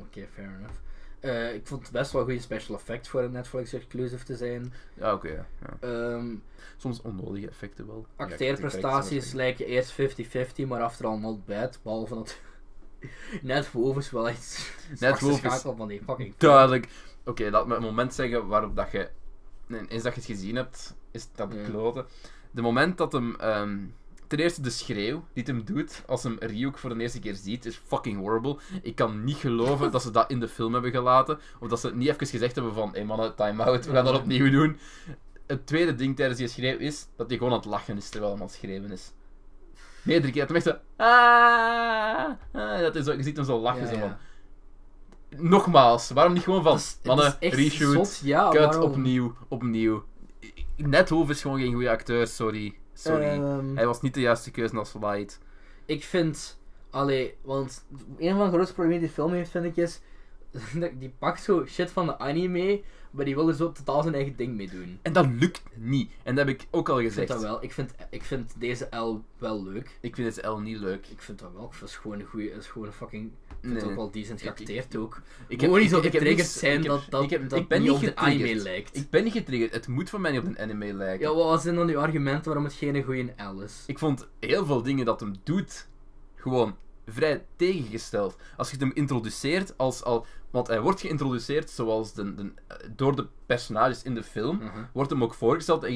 oké, 0.00 0.26
fair 0.34 0.48
enough. 0.58 0.74
Eh, 1.20 1.54
ik 1.54 1.66
vond 1.66 1.82
het 1.82 1.92
best 1.92 2.12
wel 2.12 2.22
goede 2.24 2.40
special 2.40 2.76
effects 2.76 3.08
voor 3.08 3.22
een 3.22 3.32
Netflix 3.32 3.72
exclusive 3.72 4.24
te 4.24 4.36
zijn. 4.36 4.72
Ja, 4.94 5.12
oké. 5.14 5.28
ja. 5.28 5.46
ja. 5.60 5.76
Ehm, 5.88 6.34
Soms 6.76 7.00
onnodige 7.02 7.48
effecten 7.48 7.86
wel. 7.86 8.06
Acteerprestaties 8.16 9.32
lijken 9.32 9.66
eerst 9.66 9.92
50-50, 9.92 10.66
maar 10.66 10.82
after 10.82 11.06
all 11.06 11.18
not 11.18 11.44
bad. 11.46 11.78
Behalve 11.82 12.14
dat 12.14 12.38
Net 13.42 13.72
Wolf 13.72 13.96
is 13.96 14.10
wel 14.10 14.28
echt 14.28 14.74
Net 15.00 15.20
Wolf 15.20 15.44
is 15.44 15.60
van 15.60 15.88
die 15.88 16.02
fucking. 16.06 16.34
Duidelijk. 16.36 16.88
Oké, 17.24 17.50
laat 17.50 17.66
me 17.66 17.74
een 17.74 17.82
moment 17.82 18.14
zeggen 18.14 18.46
waarop 18.46 18.76
dat 18.76 18.90
je... 18.90 19.08
Nee, 19.66 19.86
eens 19.88 20.02
dat 20.02 20.14
je 20.14 20.20
het 20.20 20.28
gezien 20.30 20.56
hebt, 20.56 20.94
is 21.10 21.28
dat 21.34 21.52
Ja. 21.54 21.64
kloten. 21.64 22.06
De 22.50 22.62
moment 22.62 22.98
dat 22.98 23.12
hem... 23.12 23.36
ehm, 23.40 23.78
ten 24.26 24.38
eerste 24.38 24.60
de 24.60 24.70
schreeuw 24.70 25.24
die 25.32 25.44
het 25.44 25.46
hem 25.46 25.64
doet 25.64 26.02
als 26.06 26.22
hem 26.22 26.36
Ryuk 26.40 26.78
voor 26.78 26.94
de 26.94 27.00
eerste 27.00 27.18
keer 27.20 27.34
ziet, 27.34 27.64
is 27.66 27.80
fucking 27.86 28.18
horrible. 28.18 28.56
Ik 28.82 28.94
kan 28.94 29.24
niet 29.24 29.36
geloven 29.36 29.90
dat 29.90 30.02
ze 30.02 30.10
dat 30.10 30.30
in 30.30 30.40
de 30.40 30.48
film 30.48 30.72
hebben 30.72 30.90
gelaten. 30.90 31.38
Of 31.60 31.68
dat 31.68 31.80
ze 31.80 31.94
niet 31.94 32.08
even 32.08 32.26
gezegd 32.26 32.54
hebben 32.54 32.74
van, 32.74 32.88
hé 32.88 32.96
hey 32.96 33.04
mannen, 33.04 33.34
time 33.34 33.62
out, 33.62 33.86
we 33.86 33.92
gaan 33.92 34.04
dat 34.04 34.18
opnieuw 34.18 34.50
doen. 34.50 34.78
Het 35.46 35.66
tweede 35.66 35.94
ding 35.94 36.16
tijdens 36.16 36.38
die 36.38 36.48
schreeuw 36.48 36.78
is 36.78 37.06
dat 37.16 37.28
hij 37.28 37.36
gewoon 37.36 37.52
aan 37.52 37.58
het 37.58 37.68
lachen 37.68 37.96
is 37.96 38.08
terwijl 38.08 38.32
hij 38.32 38.40
aan 38.40 38.46
het 38.46 38.56
schreeuwen 38.56 38.90
is. 38.90 39.12
Meerdere 40.02 40.32
keer. 40.32 40.46
Hij 40.46 40.56
echt 40.56 40.64
zo... 40.64 40.74
Ah, 40.96 42.30
ah, 42.52 42.78
dat 42.80 42.96
is 42.96 43.04
zo, 43.04 43.12
je 43.12 43.22
ziet 43.22 43.36
hem 43.36 43.44
zo 43.44 43.58
lachen. 43.60 43.86
Zo 43.88 43.98
van, 43.98 44.16
Nogmaals, 45.36 46.10
waarom 46.10 46.32
niet 46.32 46.42
gewoon 46.42 46.62
van, 46.62 46.72
Dat 46.72 46.80
is- 46.80 46.92
het 46.92 47.04
mannen, 47.04 47.36
reshoot, 47.40 48.20
ja, 48.24 48.48
cut, 48.50 48.60
waarom? 48.64 48.82
opnieuw, 48.90 49.34
opnieuw. 49.48 50.04
Net 50.76 51.08
Hoef 51.08 51.30
is 51.30 51.40
gewoon 51.42 51.58
geen 51.60 51.72
goede 51.72 51.90
acteur, 51.90 52.26
sorry. 52.26 52.74
Sorry. 52.94 53.24
Ehm, 53.24 53.76
Hij 53.76 53.86
was 53.86 54.00
niet 54.00 54.14
de 54.14 54.20
juiste 54.20 54.50
keuze 54.50 54.76
als 54.78 54.94
Light. 55.00 55.38
Ik 55.86 56.04
vind, 56.04 56.58
allee, 56.90 57.34
want 57.42 57.84
een 58.18 58.36
van 58.36 58.44
de 58.46 58.52
grootste 58.52 58.74
problemen 58.74 59.00
die 59.00 59.08
de 59.08 59.14
film 59.14 59.32
heeft, 59.32 59.50
vind 59.50 59.64
ik, 59.64 59.76
is 59.76 60.00
die 60.98 61.14
pakt 61.18 61.42
zo 61.42 61.64
shit 61.66 61.90
van 61.90 62.06
de 62.06 62.18
anime, 62.18 62.80
maar 63.12 63.24
die 63.24 63.34
wil 63.34 63.48
er 63.48 63.54
zo 63.54 63.72
totaal 63.72 64.02
zijn 64.02 64.14
eigen 64.14 64.36
ding 64.36 64.54
mee 64.56 64.68
doen. 64.70 64.98
En 65.02 65.12
dat 65.12 65.26
lukt 65.38 65.62
niet. 65.74 66.12
En 66.22 66.34
dat 66.34 66.46
heb 66.46 66.54
ik 66.60 66.66
ook 66.70 66.88
al 66.88 66.94
Ik 67.00 67.00
vind 67.02 67.12
gezegd. 67.12 67.28
dat 67.32 67.40
wel. 67.50 67.62
Ik 67.62 67.72
vind, 67.72 67.94
ik 68.10 68.22
vind 68.22 68.54
deze 68.58 68.88
L 68.96 69.22
wel 69.38 69.62
leuk. 69.64 69.98
Ik 70.00 70.14
vind 70.14 70.36
het 70.36 70.44
L 70.46 70.56
niet 70.56 70.78
leuk. 70.78 71.06
Ik 71.06 71.20
vind 71.22 71.38
dat 71.38 71.52
wel. 71.52 71.64
Ik 71.64 71.72
vind 71.74 71.90
het 71.90 71.98
gewoon 72.00 72.20
een 72.20 72.26
goede, 72.26 72.48
het 72.50 72.58
is 72.62 72.66
gewoon 72.66 72.86
een 72.86 72.92
fucking. 72.92 73.30
Ik 73.48 73.68
vind 73.68 73.74
Nee. 73.80 73.90
ook 73.90 73.96
wel 73.96 74.10
decent 74.10 74.40
geacteerd 74.40 74.96
ook. 74.96 75.20
Ik 75.48 75.60
Gewoon 75.60 75.80
niet 75.80 75.90
zo 75.90 76.02
heb 76.02 76.12
getriggerd 76.12 76.48
zijn 76.48 76.72
heb- 76.78 76.86
dat 76.86 77.06
dat, 77.10 77.22
ik 77.22 77.30
heb- 77.30 77.48
dat 77.48 77.58
ik 77.58 77.68
ben 77.68 77.82
niet 77.82 77.90
op 77.90 78.00
de 78.00 78.16
anime 78.16 78.36
getriggerd. 78.38 78.62
lijkt. 78.62 78.96
Ik 78.96 79.10
ben 79.10 79.24
niet 79.24 79.32
getriggerd. 79.32 79.72
Het 79.72 79.88
moet 79.88 80.10
voor 80.10 80.20
mij 80.20 80.30
niet 80.30 80.40
op 80.40 80.46
een 80.46 80.58
anime 80.58 80.92
lijken. 80.94 81.28
Ja, 81.28 81.34
wat 81.34 81.62
zijn 81.62 81.74
dan 81.74 81.88
uw 81.88 81.98
argumenten 81.98 82.44
waarom 82.44 82.64
het 82.64 82.72
geen 82.74 83.02
goede 83.02 83.32
L 83.56 83.60
is? 83.60 83.84
Ik 83.86 83.98
vond 83.98 84.28
heel 84.40 84.66
veel 84.66 84.82
dingen 84.82 85.04
dat 85.04 85.20
hem 85.20 85.34
doet 85.42 85.88
gewoon 86.34 86.76
vrij 87.06 87.44
tegengesteld. 87.56 88.36
Als 88.56 88.70
je 88.70 88.76
hem 88.76 88.90
introduceert 88.94 89.78
als 89.78 90.02
al. 90.04 90.26
Want 90.52 90.66
hij 90.66 90.80
wordt 90.80 91.00
geïntroduceerd 91.00 91.70
zoals 91.70 92.12
de, 92.14 92.34
de, 92.34 92.52
door 92.96 93.16
de 93.16 93.26
personages 93.46 94.02
in 94.02 94.14
de 94.14 94.22
film. 94.22 94.56
Mhm, 94.56 94.84
Wordt 94.92 95.10
hem 95.10 95.22
ook 95.22 95.34
voorgesteld 95.34 95.84
en 95.84 95.92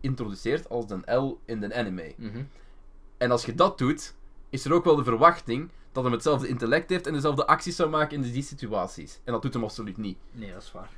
geïntroduceerd 0.00 0.68
als 0.68 0.86
de 0.86 1.12
L 1.14 1.40
in 1.44 1.60
de 1.60 1.74
anime. 1.74 2.14
mhm. 2.16 2.42
En 3.18 3.30
als 3.30 3.44
je 3.44 3.54
dat 3.54 3.78
doet, 3.78 4.14
is 4.50 4.64
er 4.64 4.72
ook 4.72 4.84
wel 4.84 4.96
de 4.96 5.04
verwachting 5.04 5.70
dat 5.92 6.04
hem 6.04 6.12
hetzelfde 6.12 6.48
intellect 6.48 6.90
heeft 6.90 7.06
en 7.06 7.12
dezelfde 7.12 7.46
acties 7.46 7.76
zou 7.76 7.90
maken 7.90 8.16
in 8.24 8.32
die 8.32 8.42
situaties. 8.42 9.20
En 9.24 9.32
dat 9.32 9.42
doet 9.42 9.54
hem 9.54 9.62
absoluut 9.64 9.96
niet. 9.96 10.18
Nee, 10.32 10.52
dat 10.52 10.62
is 10.62 10.72
waar. 10.72 10.90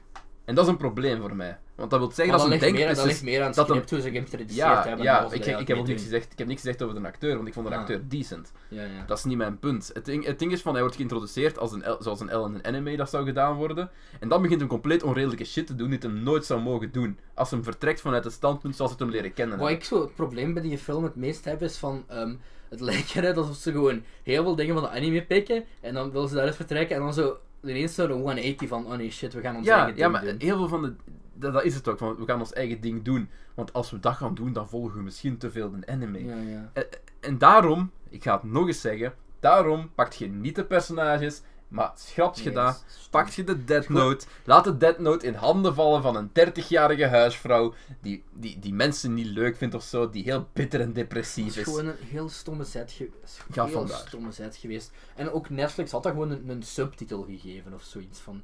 En 0.48 0.54
dat 0.54 0.64
is 0.64 0.70
een 0.70 0.76
probleem 0.76 1.20
voor 1.20 1.36
mij. 1.36 1.58
Want 1.74 1.90
dat 1.90 1.98
wil 1.98 2.10
zeggen 2.10 2.38
dat 2.38 2.50
dat 2.50 2.60
dat 2.96 3.04
ligt 3.06 3.22
meer 3.22 3.40
aan 3.40 3.46
het 3.46 3.54
dat 3.56 3.66
hem- 3.68 3.76
script 3.76 3.90
hoe 3.90 4.00
ze 4.00 4.10
geïntroduceerd 4.10 4.56
Ja, 4.56 4.82
hebben. 4.86 5.04
ja 5.04 5.16
ik, 5.16 5.22
dat 5.44 5.60
ik, 5.60 5.68
heb 5.68 5.78
ook 5.78 5.86
niks 5.86 6.02
gezegd, 6.02 6.32
ik 6.32 6.38
heb 6.38 6.46
niks 6.46 6.60
gezegd 6.60 6.82
over 6.82 7.00
de 7.00 7.06
acteur, 7.06 7.36
want 7.36 7.48
ik 7.48 7.54
vond 7.54 7.68
de 7.68 7.74
Ah. 7.74 7.80
acteur 7.80 8.00
decent. 8.08 8.52
Ja, 8.68 8.82
ja. 8.82 9.04
Dat 9.06 9.18
is 9.18 9.24
niet 9.24 9.36
mijn 9.36 9.58
punt. 9.58 9.90
Het 9.94 10.04
ding, 10.04 10.24
het 10.24 10.38
ding 10.38 10.52
is 10.52 10.62
van, 10.62 10.72
hij 10.72 10.80
wordt 10.80 10.96
geïntroduceerd 10.96 11.58
als 11.58 11.72
een 11.72 11.84
zoals 11.98 12.20
een 12.20 12.36
L 12.40 12.44
in 12.46 12.54
een 12.54 12.64
anime 12.66 12.96
dat 12.96 13.10
zou 13.10 13.24
gedaan 13.24 13.54
worden. 13.56 13.90
En 14.20 14.28
dan 14.28 14.42
begint 14.42 14.60
hij 14.60 14.68
compleet 14.68 15.02
onredelijke 15.02 15.44
shit 15.44 15.66
te 15.66 15.74
doen 15.74 15.90
die 15.90 15.98
hij 15.98 16.10
nooit 16.10 16.44
zou 16.44 16.60
mogen 16.60 16.92
doen. 16.92 17.18
Als 17.34 17.50
hem 17.50 17.62
vertrekt 17.64 18.00
vanuit 18.00 18.24
het 18.24 18.32
standpunt 18.32 18.76
zoals 18.76 18.90
het 18.90 19.00
hem 19.00 19.10
leren 19.10 19.32
kennen. 19.34 19.58
Wat 19.58 19.70
ik 19.70 19.84
zo 19.84 20.00
het 20.00 20.14
probleem 20.14 20.54
bij 20.54 20.62
die 20.62 20.78
film 20.78 21.04
het 21.04 21.16
meest 21.16 21.44
heb 21.44 21.62
is 21.62 21.76
van. 21.76 22.04
ehm, 22.08 22.34
Het 22.68 22.80
lijkt 22.80 23.14
eruit 23.14 23.36
alsof 23.36 23.56
ze 23.56 23.72
gewoon 23.72 24.02
heel 24.22 24.42
veel 24.42 24.56
dingen 24.56 24.74
van 24.74 24.82
de 24.82 24.88
anime 24.90 25.22
pikken 25.24 25.64
en 25.80 25.94
dan 25.94 26.10
willen 26.12 26.28
ze 26.28 26.34
daaruit 26.34 26.56
vertrekken 26.56 26.96
en 26.96 27.02
dan 27.02 27.14
zo 27.14 27.36
ineens 27.62 27.94
zo 27.94 28.04
een 28.04 28.10
180 28.10 28.68
van, 28.68 28.86
oh 28.86 28.96
nee 28.96 29.10
shit, 29.10 29.32
we 29.34 29.40
gaan 29.40 29.56
ons 29.56 29.66
Ja, 29.66 29.76
eigen 29.76 29.96
ja 29.96 30.00
ding 30.00 30.12
maar 30.12 30.24
doen. 30.24 30.48
heel 30.48 30.56
veel 30.56 30.68
van 30.68 30.82
de... 30.82 30.94
Dat, 31.34 31.52
dat 31.52 31.64
is 31.64 31.74
het 31.74 31.88
ook, 31.88 31.98
van, 31.98 32.16
we 32.16 32.24
gaan 32.24 32.38
ons 32.40 32.52
eigen 32.52 32.80
ding 32.80 33.02
doen. 33.02 33.28
Want 33.54 33.72
als 33.72 33.90
we 33.90 34.00
dat 34.00 34.14
gaan 34.14 34.34
doen, 34.34 34.52
dan 34.52 34.68
volgen 34.68 34.96
we 34.96 35.02
misschien 35.02 35.38
te 35.38 35.50
veel 35.50 35.72
een 35.72 35.88
anime. 35.88 36.24
Ja, 36.24 36.36
ja. 36.36 36.70
En, 36.72 36.86
en 37.20 37.38
daarom, 37.38 37.90
ik 38.08 38.22
ga 38.22 38.34
het 38.34 38.42
nog 38.42 38.66
eens 38.66 38.80
zeggen, 38.80 39.14
daarom 39.40 39.90
pakt 39.94 40.16
je 40.16 40.28
niet 40.28 40.54
de 40.54 40.64
personages, 40.64 41.42
maar 41.68 41.92
schrapt 41.96 42.38
je 42.38 42.50
dat, 42.50 42.84
pakt 43.10 43.34
je 43.34 43.44
de 43.44 43.64
Death 43.64 43.88
Note, 43.88 44.26
laat 44.44 44.64
de 44.64 44.76
Death 44.76 44.98
Note 44.98 45.26
in 45.26 45.34
handen 45.34 45.74
vallen 45.74 46.02
van 46.02 46.16
een 46.16 46.28
30-jarige 46.28 47.06
huisvrouw 47.06 47.74
die, 48.00 48.24
die, 48.32 48.58
die 48.58 48.74
mensen 48.74 49.14
niet 49.14 49.26
leuk 49.26 49.56
vindt 49.56 49.74
of 49.74 49.82
zo, 49.82 50.10
die 50.10 50.22
heel 50.24 50.48
bitter 50.52 50.80
en 50.80 50.86
Het 50.86 50.94
depressief 50.94 51.46
is 51.46 51.56
is. 51.56 51.64
gewoon 51.64 51.86
een 51.86 51.96
heel 52.00 52.28
stomme 52.28 52.64
set, 52.64 52.92
ge- 52.92 53.10
is 53.24 53.38
Ja, 53.54 53.64
heel 53.64 53.72
vandaar. 53.72 53.98
stomme 54.06 54.32
set 54.32 54.56
geweest. 54.56 54.90
En 55.14 55.30
ook 55.30 55.50
Netflix 55.50 55.90
had 55.90 56.02
daar 56.02 56.12
gewoon 56.12 56.30
een, 56.30 56.48
een 56.48 56.62
subtitel 56.62 57.22
gegeven 57.22 57.74
of 57.74 57.82
zoiets 57.82 58.18
van 58.18 58.42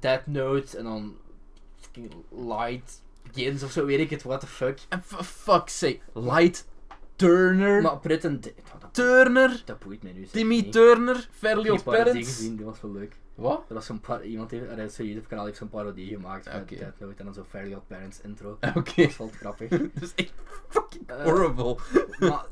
Death 0.00 0.26
Note 0.26 0.78
en 0.78 0.84
dan 0.84 1.16
fucking 1.80 2.12
Light 2.30 3.02
Begins 3.32 3.62
of 3.62 3.70
zo, 3.70 3.84
weet 3.84 3.98
ik 4.00 4.10
het, 4.10 4.22
what 4.22 4.40
the 4.40 4.46
fuck. 4.46 4.78
En 4.88 5.02
for 5.04 5.22
fuck's 5.24 5.78
sake, 5.78 5.98
Light 6.12 6.66
Turner, 7.18 7.82
Maar 7.82 7.98
dat, 8.80 8.94
Turner, 8.94 9.62
dat 9.64 9.78
boeit 9.78 10.02
mij 10.02 10.12
nu. 10.12 10.26
Timmy. 10.26 10.62
Turner, 10.62 11.16
Ik 11.16 11.28
Fairly 11.30 11.62
heb 11.62 11.72
Odd 11.72 11.78
een 11.80 11.84
parodie 11.92 12.04
Parents. 12.12 12.36
gezien, 12.36 12.56
die 12.56 12.64
was 12.64 12.80
wel 12.80 12.92
leuk. 12.92 13.16
Wat? 13.34 13.64
Er 13.68 13.74
was 13.74 13.86
zo'n 13.86 14.00
par 14.00 14.24
iemand 14.24 14.50
heeft, 14.50 14.70
er 14.70 14.78
is 14.78 14.94
zo'n 14.94 15.06
YouTube-kanaal 15.06 15.44
heeft 15.44 15.56
zo'n 15.58 15.68
parodie 15.68 16.08
gemaakt 16.08 16.46
Oké. 16.46 16.76
Death 16.76 16.98
Note 17.00 17.14
en 17.18 17.24
dan 17.24 17.34
zo'n 17.34 17.44
Fairly 17.48 17.74
Odd 17.74 17.86
Parents 17.86 18.20
intro. 18.20 18.50
Oké, 18.74 18.82
Dat 19.02 19.10
is 19.10 19.16
wel 19.16 19.30
grappig. 19.40 19.68
dat 19.94 20.02
is 20.02 20.12
echt 20.14 20.32
fucking 20.68 21.08
Eh, 21.08 21.22
horrible. 21.24 21.76
maar 22.18 22.44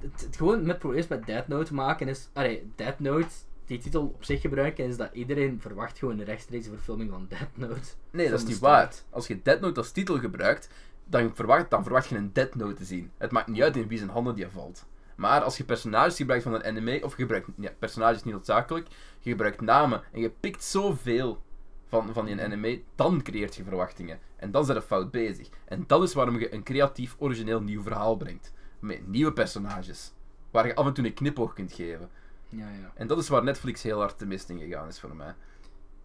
het, 0.00 0.20
het 0.20 0.36
gewoon 0.36 0.66
met 0.66 0.78
probleem 0.78 1.04
met 1.08 1.26
Death 1.26 1.48
Note 1.48 1.74
maken 1.74 2.08
is... 2.08 2.28
Allee, 2.32 2.70
Death 2.76 3.00
Note, 3.00 3.28
die 3.66 3.78
titel 3.78 4.02
op 4.02 4.24
zich 4.24 4.40
gebruiken, 4.40 4.84
is 4.84 4.96
dat 4.96 5.10
iedereen 5.12 5.60
verwacht 5.60 5.98
gewoon 5.98 6.18
een 6.18 6.24
rechtstreekse 6.24 6.70
verfilming 6.70 7.10
van 7.10 7.26
Death 7.28 7.56
Note. 7.56 7.88
Nee, 8.10 8.30
dat 8.30 8.38
is 8.40 8.46
niet 8.46 8.58
waar. 8.58 8.92
Als 9.10 9.26
je 9.26 9.42
Dead 9.42 9.60
Note 9.60 9.80
als 9.80 9.90
titel 9.90 10.18
gebruikt, 10.18 10.68
dan 11.12 11.34
verwacht, 11.34 11.70
dan 11.70 11.82
verwacht 11.82 12.08
je 12.08 12.16
een 12.16 12.32
Dead 12.32 12.54
Note 12.54 12.74
te 12.74 12.84
zien. 12.84 13.10
Het 13.18 13.30
maakt 13.30 13.48
niet 13.48 13.62
uit 13.62 13.76
in 13.76 13.88
wie 13.88 13.98
zijn 13.98 14.10
handen 14.10 14.34
die 14.34 14.48
valt. 14.48 14.86
Maar 15.16 15.42
als 15.42 15.56
je 15.56 15.64
personages 15.64 16.16
gebruikt 16.16 16.42
van 16.42 16.54
een 16.54 16.64
anime, 16.64 17.04
of 17.04 17.16
je 17.16 17.22
gebruikt 17.22 17.48
ja, 17.56 17.70
personages 17.78 18.22
niet 18.22 18.34
noodzakelijk, 18.34 18.86
je 19.20 19.30
gebruikt 19.30 19.60
namen 19.60 20.02
en 20.12 20.20
je 20.20 20.30
pikt 20.30 20.64
zoveel 20.64 21.42
van, 21.86 22.12
van 22.12 22.24
die 22.24 22.42
anime, 22.42 22.82
dan 22.94 23.22
creëert 23.22 23.54
je 23.54 23.64
verwachtingen. 23.64 24.18
En 24.36 24.50
dan 24.50 24.64
zijn 24.64 24.76
je 24.76 24.82
fout 24.84 25.10
bezig. 25.10 25.48
En 25.64 25.84
dat 25.86 26.02
is 26.02 26.14
waarom 26.14 26.38
je 26.38 26.54
een 26.54 26.62
creatief, 26.62 27.16
origineel 27.18 27.60
nieuw 27.60 27.82
verhaal 27.82 28.16
brengt. 28.16 28.52
Met 28.78 29.06
nieuwe 29.06 29.32
personages. 29.32 30.12
Waar 30.50 30.66
je 30.66 30.74
af 30.74 30.86
en 30.86 30.92
toe 30.92 31.04
een 31.04 31.14
knipoog 31.14 31.52
kunt 31.52 31.72
geven. 31.72 32.10
Ja, 32.48 32.68
ja. 32.68 32.92
En 32.94 33.06
dat 33.06 33.18
is 33.18 33.28
waar 33.28 33.44
Netflix 33.44 33.82
heel 33.82 33.98
hard 33.98 34.18
de 34.18 34.26
mist 34.26 34.48
in 34.48 34.58
gegaan 34.58 34.88
is 34.88 35.00
voor 35.00 35.16
mij. 35.16 35.34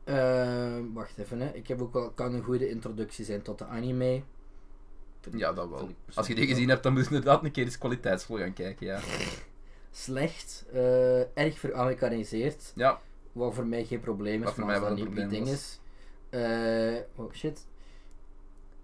Eh, 0.03 0.83
wacht 0.93 1.17
even, 1.17 1.39
hè. 1.39 1.49
Ik 1.53 1.67
heb 1.67 1.81
ook 1.81 1.93
wel... 1.93 2.11
Kan 2.11 2.33
een 2.33 2.43
goede 2.43 2.69
introductie 2.69 3.25
zijn 3.25 3.41
tot 3.41 3.57
de 3.57 3.65
anime. 3.65 4.21
Vind- 5.29 5.41
Ja, 5.41 5.53
dat 5.53 5.69
wel. 5.69 5.89
Als 6.13 6.27
je 6.27 6.35
die 6.35 6.47
gezien 6.47 6.69
hebt, 6.69 6.83
dan 6.83 6.93
moet 6.93 7.01
je 7.03 7.07
inderdaad 7.09 7.43
een 7.43 7.51
keer 7.51 7.63
eens 7.63 7.77
kwaliteitsvol 7.77 8.37
gaan 8.37 8.53
kijken, 8.53 8.85
ja. 8.87 8.99
Slecht. 9.91 10.65
eh, 10.71 11.37
erg 11.37 11.59
veramerikaniseerd. 11.59 12.71
Ja, 12.75 12.99
Wat 13.31 13.53
voor 13.53 13.65
mij 13.65 13.85
geen 13.85 13.99
probleem 13.99 14.39
is, 14.39 14.43
Wat 14.45 14.53
voor 14.53 14.65
maar 14.65 14.79
mij 14.79 14.89
wel 14.89 14.97
een 14.97 15.03
probleem 15.03 15.29
ding 15.29 15.47
is... 15.47 15.79
eh, 16.29 16.95
oh 17.15 17.33
shit. 17.33 17.65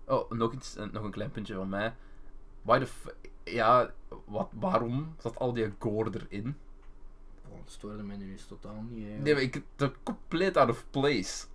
Oh, 0.05 0.31
nog, 0.31 0.53
iets, 0.53 0.75
eh, 0.75 0.85
nog 0.91 1.03
een 1.03 1.11
klein 1.11 1.31
puntje 1.31 1.53
van 1.55 1.69
mij. 1.69 1.93
Why 2.61 2.79
the 2.79 2.85
f... 2.85 3.05
Ja, 3.43 3.91
wat, 4.25 4.49
waarom 4.59 5.15
zat 5.19 5.37
al 5.39 5.53
die 5.53 5.73
gore 5.79 6.11
erin? 6.29 6.57
Oh, 7.49 7.57
dat 7.63 7.71
stoorde 7.73 8.03
mij 8.03 8.15
nu 8.17 8.35
totaal 8.47 8.85
niet. 8.89 9.07
hè, 9.07 9.13
Nee, 9.17 9.33
maar 9.33 9.41
ik... 9.41 9.61
Dat 9.75 9.93
compleet 10.03 10.57
out 10.57 10.69
of 10.69 10.85
place. 10.89 11.45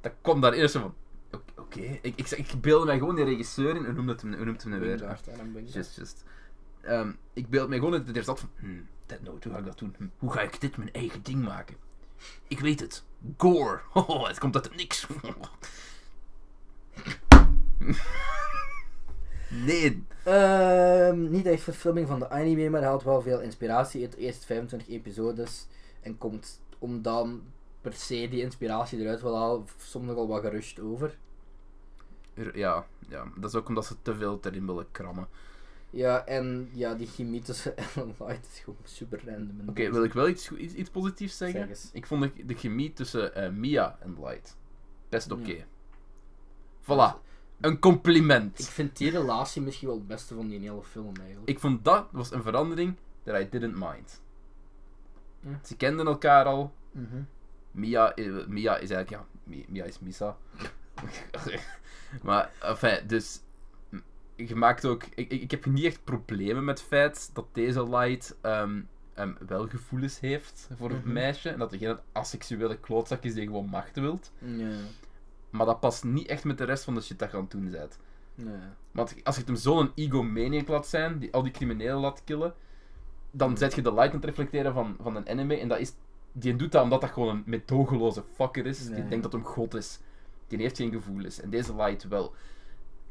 Dat 0.00 0.12
kwam 0.20 0.40
daar 0.40 0.52
eerst 0.52 0.76
van... 0.76 0.94
Oké. 1.56 1.80
Ik, 1.80 2.16
ik, 2.16 2.30
ik 2.30 2.60
beelde 2.60 2.86
mij 2.86 2.98
gewoon 2.98 3.14
die 3.14 3.24
regisseur 3.24 3.76
in. 3.76 3.84
Hoe 3.84 3.92
noemt 3.92 4.08
het 4.08 4.22
hem, 4.22 4.34
hoe 4.34 4.44
noemt 4.44 4.62
het 4.62 4.72
hem 4.72 4.80
weer? 4.80 4.98
Wingard. 4.98 5.28
Just, 5.72 5.96
just. 5.96 6.24
Ehm, 6.80 7.12
ik 7.32 7.48
beeld 7.48 7.68
mij 7.68 7.78
gewoon 7.78 7.92
dat 7.92 8.06
het 8.06 8.16
er 8.16 8.24
zat 8.24 8.40
van... 8.40 8.50
Hmm, 8.56 8.86
Dead 9.06 9.22
Note, 9.22 9.48
hoe 9.48 9.56
ga 9.56 9.62
ik 9.62 9.66
dat 9.66 9.78
doen? 9.78 9.94
Hm, 9.98 10.06
hoe 10.18 10.32
ga 10.32 10.40
ik 10.40 10.60
dit 10.60 10.76
mijn 10.76 10.92
eigen 10.92 11.22
ding 11.22 11.44
maken? 11.44 11.76
Ik 12.48 12.60
weet 12.60 12.80
het. 12.80 13.04
Gore. 13.36 13.80
Oh, 13.92 14.26
het 14.26 14.38
komt 14.38 14.54
uit 14.54 14.64
het 14.64 14.76
niks. 14.76 15.06
nee. 19.66 20.04
Ehm, 20.24 21.30
niet 21.30 21.46
echt 21.46 21.62
verfilming 21.62 22.06
van 22.06 22.18
de 22.18 22.30
anime, 22.30 22.70
maar 22.70 22.84
had 22.84 23.02
wel 23.02 23.22
veel 23.22 23.40
inspiratie 23.40 24.02
uit 24.02 24.12
de 24.12 24.18
eerste 24.18 24.46
25 24.46 24.88
episodes. 24.88 25.66
En 26.00 26.18
komt 26.18 26.60
om 26.78 27.02
dan 27.02 27.42
per 27.84 27.92
se 27.92 28.28
die 28.28 28.40
inspiratie 28.42 28.98
eruit 29.00 29.20
wil 29.22 29.36
halen, 29.36 29.66
soms 29.78 30.06
nogal 30.06 30.28
wat 30.28 30.40
gerust 30.42 30.80
over. 30.80 31.16
Er- 32.34 32.58
Ja, 32.58 32.86
ja, 33.08 33.24
dat 33.36 33.50
is 33.50 33.56
ook 33.56 33.68
omdat 33.68 33.86
ze 33.86 33.94
te 34.02 34.14
veel 34.14 34.38
erin 34.42 34.66
willen 34.66 34.86
krammen. 34.90 35.28
Ja, 35.90 36.24
en 36.26 36.70
ja, 36.72 36.94
die 36.94 37.06
chemie 37.06 37.40
tussen 37.42 37.76
Ellen 37.96 38.14
Light 38.18 38.46
is 38.52 38.58
gewoon 38.58 38.78
super 38.84 39.20
random. 39.26 39.68
Oké, 39.68 39.90
wil 39.92 40.04
ik 40.04 40.12
wel 40.12 40.28
iets, 40.28 40.50
iets, 40.50 40.74
iets 40.74 40.90
positiefs 40.90 41.36
zeggen? 41.36 41.60
Zeg 41.60 41.68
eens. 41.68 41.90
Ik 41.92 42.06
vond 42.06 42.22
de, 42.22 42.44
de 42.46 42.54
chemie 42.54 42.92
tussen 42.92 43.34
eh, 43.34 43.50
Mia 43.50 43.98
en 44.00 44.16
Light 44.20 44.56
best 45.08 45.30
oké. 45.32 45.50
Ja. 45.50 45.64
Voilà, 46.82 47.20
een 47.60 47.78
compliment. 47.78 48.58
Ik 48.58 48.64
vind 48.64 48.96
die 48.96 49.10
relatie 49.10 49.62
misschien 49.62 49.88
wel 49.88 49.96
het 49.96 50.06
beste 50.06 50.34
van 50.34 50.48
die 50.48 50.58
hele 50.60 50.82
film 50.82 51.16
eigenlijk. 51.16 51.48
Ik 51.48 51.58
vond 51.60 51.84
dat 51.84 52.06
was 52.10 52.30
een 52.32 52.42
verandering 52.42 52.96
that 53.22 53.40
I 53.40 53.48
didn't 53.48 53.74
mind. 53.78 54.22
Ja. 55.40 55.60
Ze 55.64 55.76
kenden 55.76 56.06
elkaar 56.06 56.44
al. 56.44 56.72
Mhm. 56.92 57.22
Mia, 57.74 58.12
Mia 58.48 58.72
is 58.78 58.90
eigenlijk, 58.90 59.10
ja, 59.10 59.24
Mi- 59.44 59.66
Mia 59.68 59.84
is 59.84 59.98
Misa. 59.98 60.36
maar, 62.22 62.50
enfin, 62.60 63.06
dus, 63.06 63.40
je 64.36 64.54
maakt 64.54 64.84
ook, 64.84 65.04
ik, 65.14 65.30
ik, 65.30 65.50
heb 65.50 65.66
niet 65.66 65.84
echt 65.84 66.04
problemen 66.04 66.64
met 66.64 66.78
het 66.78 66.88
feit 66.88 67.30
dat 67.34 67.46
deze 67.52 67.88
Light 67.88 68.36
ehm, 68.40 68.80
ehm, 69.14 69.32
wel 69.46 69.68
gevoelens 69.68 70.20
heeft 70.20 70.68
voor 70.76 70.90
een 70.90 70.96
Mhm. 70.96 71.12
meisje. 71.12 71.48
En 71.50 71.58
dat 71.58 71.70
hij 71.70 71.78
geen 71.78 71.98
asexuele 72.12 72.78
klootzak 72.78 73.22
is 73.22 73.34
die 73.34 73.46
gewoon 73.46 73.66
macht 73.68 73.96
wilt. 73.96 74.32
Ja, 74.38 74.76
Maar 75.50 75.66
dat 75.66 75.80
past 75.80 76.04
niet 76.04 76.26
echt 76.26 76.44
met 76.44 76.58
de 76.58 76.64
rest 76.64 76.84
van 76.84 76.94
de 76.94 77.00
shit 77.00 77.18
dat 77.18 77.30
je 77.30 77.36
aan 77.36 77.42
het 77.42 77.50
doen 77.52 77.70
bent. 77.70 77.98
ja. 78.34 78.76
Want 78.92 79.14
als 79.24 79.36
je 79.36 79.42
hem 79.46 79.56
zo'n 79.56 79.90
egomaniac 79.94 80.68
laat 80.68 80.86
zijn, 80.86 81.18
die 81.18 81.32
al 81.32 81.42
die 81.42 81.52
criminelen 81.52 82.00
laat 82.00 82.24
killen, 82.24 82.54
dan 83.30 83.48
Hmm. 83.48 83.56
zet 83.56 83.74
je 83.74 83.82
de 83.82 83.92
light 83.94 84.08
aan 84.08 84.16
het 84.16 84.24
reflecteren 84.24 84.72
van, 84.72 84.96
van 85.00 85.16
een 85.16 85.28
anime. 85.28 85.56
En 85.58 85.68
dat 85.68 85.78
is, 85.78 85.92
die 86.36 86.56
doet 86.56 86.72
dat 86.72 86.82
omdat 86.82 87.00
dat 87.00 87.10
gewoon 87.10 87.28
een 87.28 87.42
medogeloze 87.46 88.24
fucker 88.34 88.66
is. 88.66 88.86
Die 88.86 89.08
denkt 89.08 89.22
dat 89.22 89.32
hem 89.32 89.44
god 89.44 89.74
is. 89.74 89.98
Die 90.46 90.58
heeft 90.58 90.76
geen 90.76 90.92
gevoelens. 90.92 91.40
En 91.40 91.50
deze 91.50 91.74
light 91.74 92.08
wel. 92.08 92.34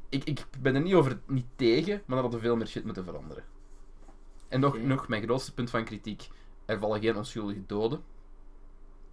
Ik, 0.09 0.23
ik 0.23 0.45
ben 0.59 0.75
er 0.75 0.81
niet 0.81 0.93
over 0.93 1.19
niet 1.27 1.45
tegen, 1.55 1.93
maar 2.05 2.15
dat 2.15 2.21
hadden 2.21 2.39
veel 2.39 2.55
meer 2.55 2.67
shit 2.67 2.83
moeten 2.85 3.03
veranderen. 3.03 3.43
En 4.47 4.59
nog, 4.59 4.77
nog 4.77 5.07
mijn 5.07 5.23
grootste 5.23 5.53
punt 5.53 5.69
van 5.69 5.83
kritiek. 5.83 6.29
Er 6.65 6.79
vallen 6.79 7.01
geen 7.01 7.17
onschuldige 7.17 7.65
doden. 7.65 8.03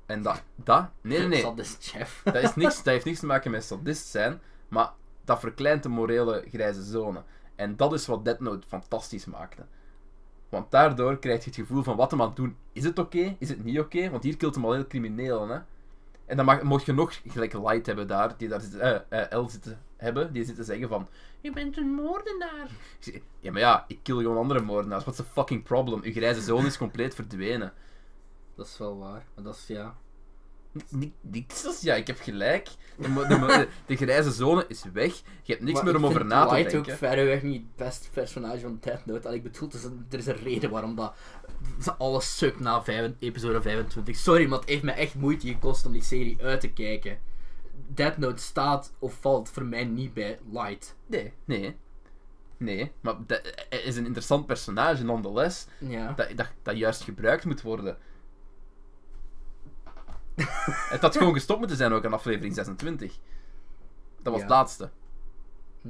En 0.07 0.23
dat, 0.23 0.43
dat, 0.55 0.91
nee 1.01 1.19
nee 1.19 1.29
nee. 1.29 1.43
Dat 1.43 1.59
is 1.59 1.77
chef. 1.81 2.21
Dat, 2.25 2.35
is 2.35 2.55
niks, 2.55 2.77
dat 2.77 2.85
heeft 2.85 3.05
niks 3.05 3.19
te 3.19 3.27
maken 3.27 3.51
met 3.51 3.65
sadist 3.65 4.07
zijn, 4.07 4.41
maar 4.69 4.93
dat 5.25 5.41
verkleint 5.41 5.83
de 5.83 5.89
morele 5.89 6.45
grijze 6.49 6.83
zone. 6.83 7.23
En 7.55 7.77
dat 7.77 7.93
is 7.93 8.07
wat 8.07 8.25
Dead 8.25 8.41
Note 8.41 8.67
fantastisch 8.67 9.25
maakte. 9.25 9.67
Want 10.51 10.71
daardoor 10.71 11.19
krijg 11.19 11.45
je 11.45 11.51
het 11.51 11.59
gevoel 11.59 11.83
van 11.83 11.97
wat 11.97 12.11
hem 12.11 12.21
aan 12.21 12.27
het 12.27 12.37
doen. 12.37 12.57
Is 12.73 12.85
het 12.85 12.99
oké? 12.99 13.37
Is 13.39 13.49
het 13.49 13.65
niet 13.65 13.79
oké? 13.79 14.11
Want 14.11 14.23
hier 14.23 14.37
kilt 14.37 14.55
hem 14.55 14.65
al 14.65 14.73
heel 14.73 14.87
crimineel, 14.87 15.49
hè. 15.49 15.59
En 16.27 16.37
dan 16.37 16.45
mag, 16.45 16.63
mocht 16.63 16.87
je 16.87 16.93
nog 16.93 17.21
gelijk 17.27 17.53
Light 17.53 17.87
hebben 17.87 18.07
daar, 18.07 18.35
die 18.37 18.49
daar 18.49 18.61
zit, 18.61 18.77
eh, 18.77 18.97
eh, 19.09 19.43
L 19.43 19.49
zitten 19.49 19.79
hebben, 19.97 20.33
die 20.33 20.45
zitten 20.45 20.65
zeggen 20.65 20.89
van... 20.89 21.09
Je 21.41 21.53
bent 21.53 21.77
een 21.77 21.95
moordenaar. 21.95 22.69
Ja, 23.41 23.53
maar 23.53 23.61
ja, 23.61 23.85
ik 23.89 23.99
kill 24.03 24.17
gewoon 24.17 24.37
andere 24.37 24.61
moordenaars. 24.61 25.05
What's 25.05 25.21
the 25.21 25.27
fucking 25.33 25.63
problem? 25.63 26.01
Uw 26.03 26.13
grijze 26.13 26.41
zone 26.41 26.67
is 26.67 26.79
compleet 26.79 27.15
verdwenen. 27.15 27.73
Dat 28.55 28.67
is 28.67 28.79
wel 28.79 28.99
waar. 28.99 29.27
Maar 29.35 29.45
dat 29.45 29.55
is 29.55 29.67
ja. 29.67 29.97
Ni- 30.89 31.13
Niks 31.21 31.81
ja, 31.81 31.95
ik 31.95 32.07
heb 32.07 32.21
gelijk. 32.21 32.69
De, 32.99 33.13
de, 33.13 33.27
de, 33.29 33.69
de 33.87 33.97
grijze 33.97 34.31
zone 34.31 34.65
is 34.69 34.85
weg. 34.93 35.15
Je 35.43 35.53
hebt 35.53 35.61
niks 35.61 35.75
Maar 35.75 35.85
meer 35.85 35.97
om 35.97 36.07
over 36.07 36.25
na 36.25 36.47
te 36.47 36.55
Light 36.55 36.71
denken. 36.71 36.93
ook 36.93 36.99
verreweg 36.99 37.43
niet 37.43 37.63
het 37.63 37.77
beste 37.87 38.11
personage 38.11 38.61
van 38.61 38.79
Death 38.81 39.07
Note. 39.07 39.29
En 39.29 39.35
ik 39.35 39.43
bedoel, 39.43 39.69
er 39.69 39.75
is, 39.75 39.85
een, 39.85 40.07
er 40.11 40.19
is 40.19 40.27
een 40.27 40.43
reden 40.43 40.71
waarom 40.71 40.95
dat 40.97 41.15
ze 41.83 41.95
alles 41.95 42.37
sukt 42.39 42.61
na 42.61 42.83
vijf, 42.85 43.11
episode 43.19 43.63
25. 43.63 44.17
Sorry, 44.17 44.47
maar 44.49 44.59
het 44.59 44.69
heeft 44.69 44.83
me 44.83 44.91
echt 44.93 45.15
moeite 45.15 45.47
gekost 45.47 45.87
om 45.87 45.93
die 45.93 46.03
serie 46.03 46.39
uit 46.43 46.61
te 46.61 46.73
kijken. 46.73 47.19
Death 47.89 48.19
Note 48.19 48.43
staat 48.43 48.93
of 48.99 49.15
valt 49.21 49.49
voor 49.49 49.65
mij 49.65 49.85
niet 49.85 50.15
bij 50.15 50.39
Light. 50.53 50.97
Nee, 51.07 51.33
nee. 51.45 51.77
Nee, 52.57 52.93
maar 53.01 53.15
dat 53.27 53.41
hij 53.69 53.79
is 53.81 53.97
een 53.97 54.05
interessant 54.07 54.47
personage 54.47 55.05
nonetheless. 55.05 55.67
Ja. 55.79 56.13
Dat, 56.13 56.29
dat, 56.37 56.47
dat 56.63 56.77
juist 56.77 57.03
gebruikt 57.03 57.45
moet 57.45 57.63
worden. 57.63 57.97
het 60.95 61.01
had 61.01 61.17
gewoon 61.17 61.33
gestopt 61.33 61.59
moeten 61.59 61.77
zijn 61.77 61.93
ook 61.93 62.05
aan 62.05 62.13
aflevering 62.13 62.55
26. 62.55 63.19
Dat 64.23 64.33
was 64.33 64.35
Ja. 64.35 64.41
het 64.41 64.51
laatste. 64.51 64.91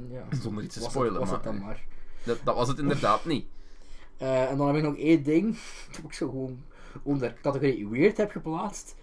ja. 0.09 0.23
Zonder 0.41 0.63
iets 0.63 0.73
te 0.73 0.79
Was 0.79 0.87
het- 0.87 0.97
spoilen. 0.97 1.19
was 1.19 1.29
maar 1.29 1.37
het 1.37 1.47
dan 1.47 1.59
maar. 1.59 1.83
Dat, 2.23 2.37
dat 2.43 2.55
was 2.55 2.67
het 2.67 2.79
inderdaad 2.79 3.25
niet. 3.25 3.45
Eh, 4.17 4.49
en 4.49 4.57
dan 4.57 4.67
heb 4.67 4.75
ik 4.75 4.83
nog 4.83 4.97
één 4.97 5.23
ding, 5.23 5.57
dat 5.91 6.03
ik 6.03 6.13
zo 6.13 6.29
gewoon 6.29 6.63
onder 7.03 7.33
categorie 7.41 7.87
weird 7.87 8.17
heb 8.17 8.31
geplaatst. 8.31 8.95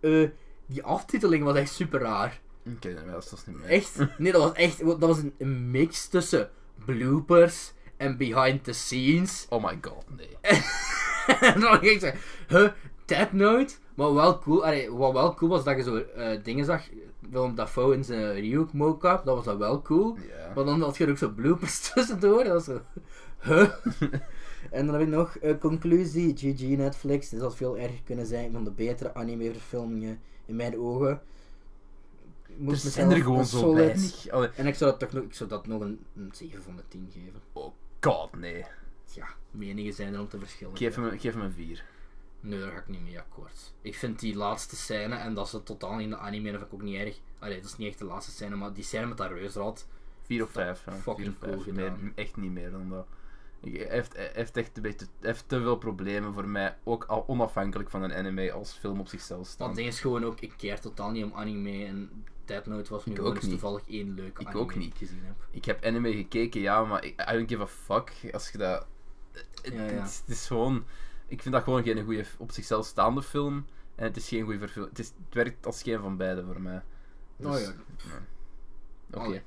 Eh, 0.00 0.28
die 0.66 0.82
aftiteling 0.82 1.44
was 1.44 1.56
echt 1.56 1.72
super 1.72 2.00
raar. 2.00 2.40
Oké, 2.66 2.88
okay, 2.88 3.04
dat 3.12 3.32
is 3.32 3.46
niet 3.46 3.56
meer. 3.58 3.68
Echt? 3.68 3.96
Nee, 4.18 4.32
dat 4.32 4.42
was 4.42 4.52
echt 4.52 4.78
dat 4.86 4.98
was 4.98 5.18
een, 5.18 5.34
een 5.38 5.70
mix 5.70 6.06
tussen 6.06 6.50
bloopers 6.84 7.72
en 7.96 8.16
behind 8.16 8.64
the 8.64 8.72
scenes. 8.72 9.46
Oh 9.48 9.64
my 9.64 9.78
god, 9.80 10.04
nee. 10.16 10.36
en 11.52 11.60
dan 11.60 11.78
ging 11.78 11.90
ik 11.90 12.00
zeggen, 12.00 12.20
huh, 12.48 12.70
Dead 13.12 13.32
Note? 13.32 13.74
Maar 13.94 14.14
wel 14.14 14.38
cool, 14.38 14.64
allee, 14.64 14.90
wat 14.90 15.12
wel 15.12 15.34
cool 15.34 15.50
was 15.50 15.64
dat 15.64 15.76
je 15.76 15.82
zo 15.82 16.04
uh, 16.16 16.42
dingen 16.42 16.64
zag, 16.64 16.88
Willem 17.30 17.54
Dafoe 17.54 17.94
in 17.94 18.04
zijn 18.04 18.32
Ryuk 18.32 18.72
mocap, 18.72 19.24
dat 19.24 19.36
was 19.36 19.44
dat 19.44 19.56
wel 19.56 19.82
cool. 19.82 20.16
Maar 20.54 20.64
dan 20.64 20.80
had 20.80 20.96
je 20.96 21.04
er 21.04 21.10
ook 21.10 21.18
zo 21.18 21.28
bloopers 21.28 21.80
tussendoor, 21.94 22.44
dat 22.44 22.52
was 22.52 22.64
zo, 22.64 22.80
huh? 23.40 23.70
en 24.70 24.86
dan 24.86 24.94
heb 24.94 25.02
ik 25.02 25.08
nog 25.08 25.36
een 25.40 25.58
conclusie, 25.58 26.36
GG 26.36 26.60
Netflix, 26.60 27.28
dit 27.28 27.40
had 27.40 27.56
veel 27.56 27.78
erger 27.78 28.02
kunnen 28.04 28.26
zijn, 28.26 28.52
van 28.52 28.64
de 28.64 28.70
betere 28.70 29.14
anime-verfilmingen 29.14 30.20
in 30.44 30.56
mijn 30.56 30.78
ogen. 30.78 31.20
Moest 32.56 32.84
er 32.84 32.90
zijn 32.90 33.10
er 33.10 33.22
gewoon 33.22 33.46
zo 33.46 33.74
weinig. 33.74 34.26
En 34.26 34.66
ik 34.66 34.74
zou 34.74 34.90
dat 34.90 35.00
toch 35.00 35.12
nog, 35.12 35.24
ik 35.24 35.34
zou 35.34 35.48
dat 35.48 35.66
nog 35.66 35.80
een, 35.80 36.00
een 36.16 36.30
7 36.32 36.62
van 36.62 36.76
de 36.76 36.82
10 36.88 37.08
geven. 37.12 37.40
Oh 37.52 37.72
god, 38.00 38.36
nee. 38.36 38.64
Ja, 39.14 39.26
meningen 39.50 39.92
zijn 39.92 40.14
er 40.14 40.20
om 40.20 40.28
te 40.28 40.38
verschillen. 40.38 40.76
Geef 40.76 40.94
hem, 40.94 41.18
geef 41.18 41.34
hem 41.34 41.42
een 41.42 41.52
4. 41.52 41.84
Nee, 42.42 42.60
daar 42.60 42.70
ga 42.70 42.78
ik 42.78 42.88
niet 42.88 43.02
mee 43.02 43.18
akkoord. 43.18 43.72
Ik 43.80 43.94
vind 43.94 44.18
die 44.18 44.36
laatste 44.36 44.76
scène, 44.76 45.14
en 45.14 45.34
dat 45.34 45.48
ze 45.48 45.62
totaal 45.62 45.98
in 45.98 46.10
de 46.10 46.16
anime, 46.16 46.50
dat 46.50 46.60
vind 46.60 46.72
ik 46.72 46.78
ook 46.78 46.82
niet 46.82 46.96
erg. 46.96 47.20
Allee, 47.38 47.60
dat 47.60 47.70
is 47.70 47.76
niet 47.76 47.88
echt 47.88 47.98
de 47.98 48.04
laatste 48.04 48.32
scène, 48.32 48.56
maar 48.56 48.72
die 48.72 48.84
scène 48.84 49.06
met 49.06 49.16
dat 49.16 49.30
reusrad. 49.30 49.86
4 50.22 50.42
of 50.42 50.50
5, 50.50 50.84
ja. 50.86 50.92
Fucking 50.92 51.34
Vier 51.38 51.48
of 51.48 51.62
cool 51.64 51.74
vijf. 51.74 52.00
Nee, 52.00 52.12
echt 52.14 52.36
niet 52.36 52.52
meer 52.52 52.70
dan 52.70 52.88
dat. 52.88 53.06
Hij 53.60 53.86
heeft, 53.88 54.16
heeft 54.16 54.56
echt 54.56 54.76
een 54.76 54.82
beetje 54.82 55.06
heeft 55.20 55.48
te 55.48 55.60
veel 55.60 55.76
problemen 55.76 56.32
voor 56.32 56.48
mij, 56.48 56.76
ook 56.84 57.04
al 57.04 57.24
onafhankelijk 57.26 57.90
van 57.90 58.02
een 58.02 58.12
anime 58.12 58.52
als 58.52 58.72
film 58.72 59.00
op 59.00 59.08
zichzelf 59.08 59.46
staan. 59.46 59.66
Dat 59.66 59.76
ding 59.76 59.88
is 59.88 60.00
gewoon 60.00 60.24
ook, 60.24 60.40
ik 60.40 60.52
keer 60.56 60.80
totaal 60.80 61.10
niet 61.10 61.24
om 61.24 61.32
anime 61.34 61.84
en 61.84 62.24
Dead 62.44 62.66
Note 62.66 62.90
was 62.90 63.04
nu 63.04 63.20
ook 63.20 63.38
toevallig 63.38 63.82
één 63.88 64.14
leuk 64.14 64.38
Ik 64.38 64.46
anime 64.46 64.62
ook 64.62 64.74
niet. 64.74 64.96
gezien 64.96 65.20
heb. 65.24 65.46
Ik 65.50 65.64
heb 65.64 65.84
anime 65.84 66.12
gekeken, 66.12 66.60
ja, 66.60 66.84
maar 66.84 67.06
I 67.06 67.14
don't 67.16 67.48
give 67.48 67.62
a 67.62 67.66
fuck 67.66 68.12
als 68.32 68.50
je 68.50 68.58
dat... 68.58 68.86
Het, 69.32 69.72
Ja, 69.72 69.84
ja. 69.84 69.90
Het, 69.90 70.22
het 70.26 70.36
is 70.36 70.46
gewoon... 70.46 70.84
Ik 71.32 71.42
vind 71.42 71.54
dat 71.54 71.62
gewoon 71.62 71.82
geen 71.82 72.04
goede 72.04 72.24
op 72.38 72.52
zichzelf 72.52 72.86
staande 72.86 73.22
film. 73.22 73.66
En 73.94 74.04
het 74.04 74.16
is 74.16 74.28
geen 74.28 74.42
goede 74.42 74.58
verfilming. 74.58 74.96
Het, 74.96 75.06
is, 75.06 75.12
het 75.24 75.34
werkt 75.34 75.66
als 75.66 75.82
geen 75.82 76.00
van 76.00 76.16
beide 76.16 76.44
voor 76.44 76.60
mij. 76.60 76.82
Dus, 77.36 77.46
Oh 77.46 77.60
ja. 77.60 77.72
Oké. 79.18 79.42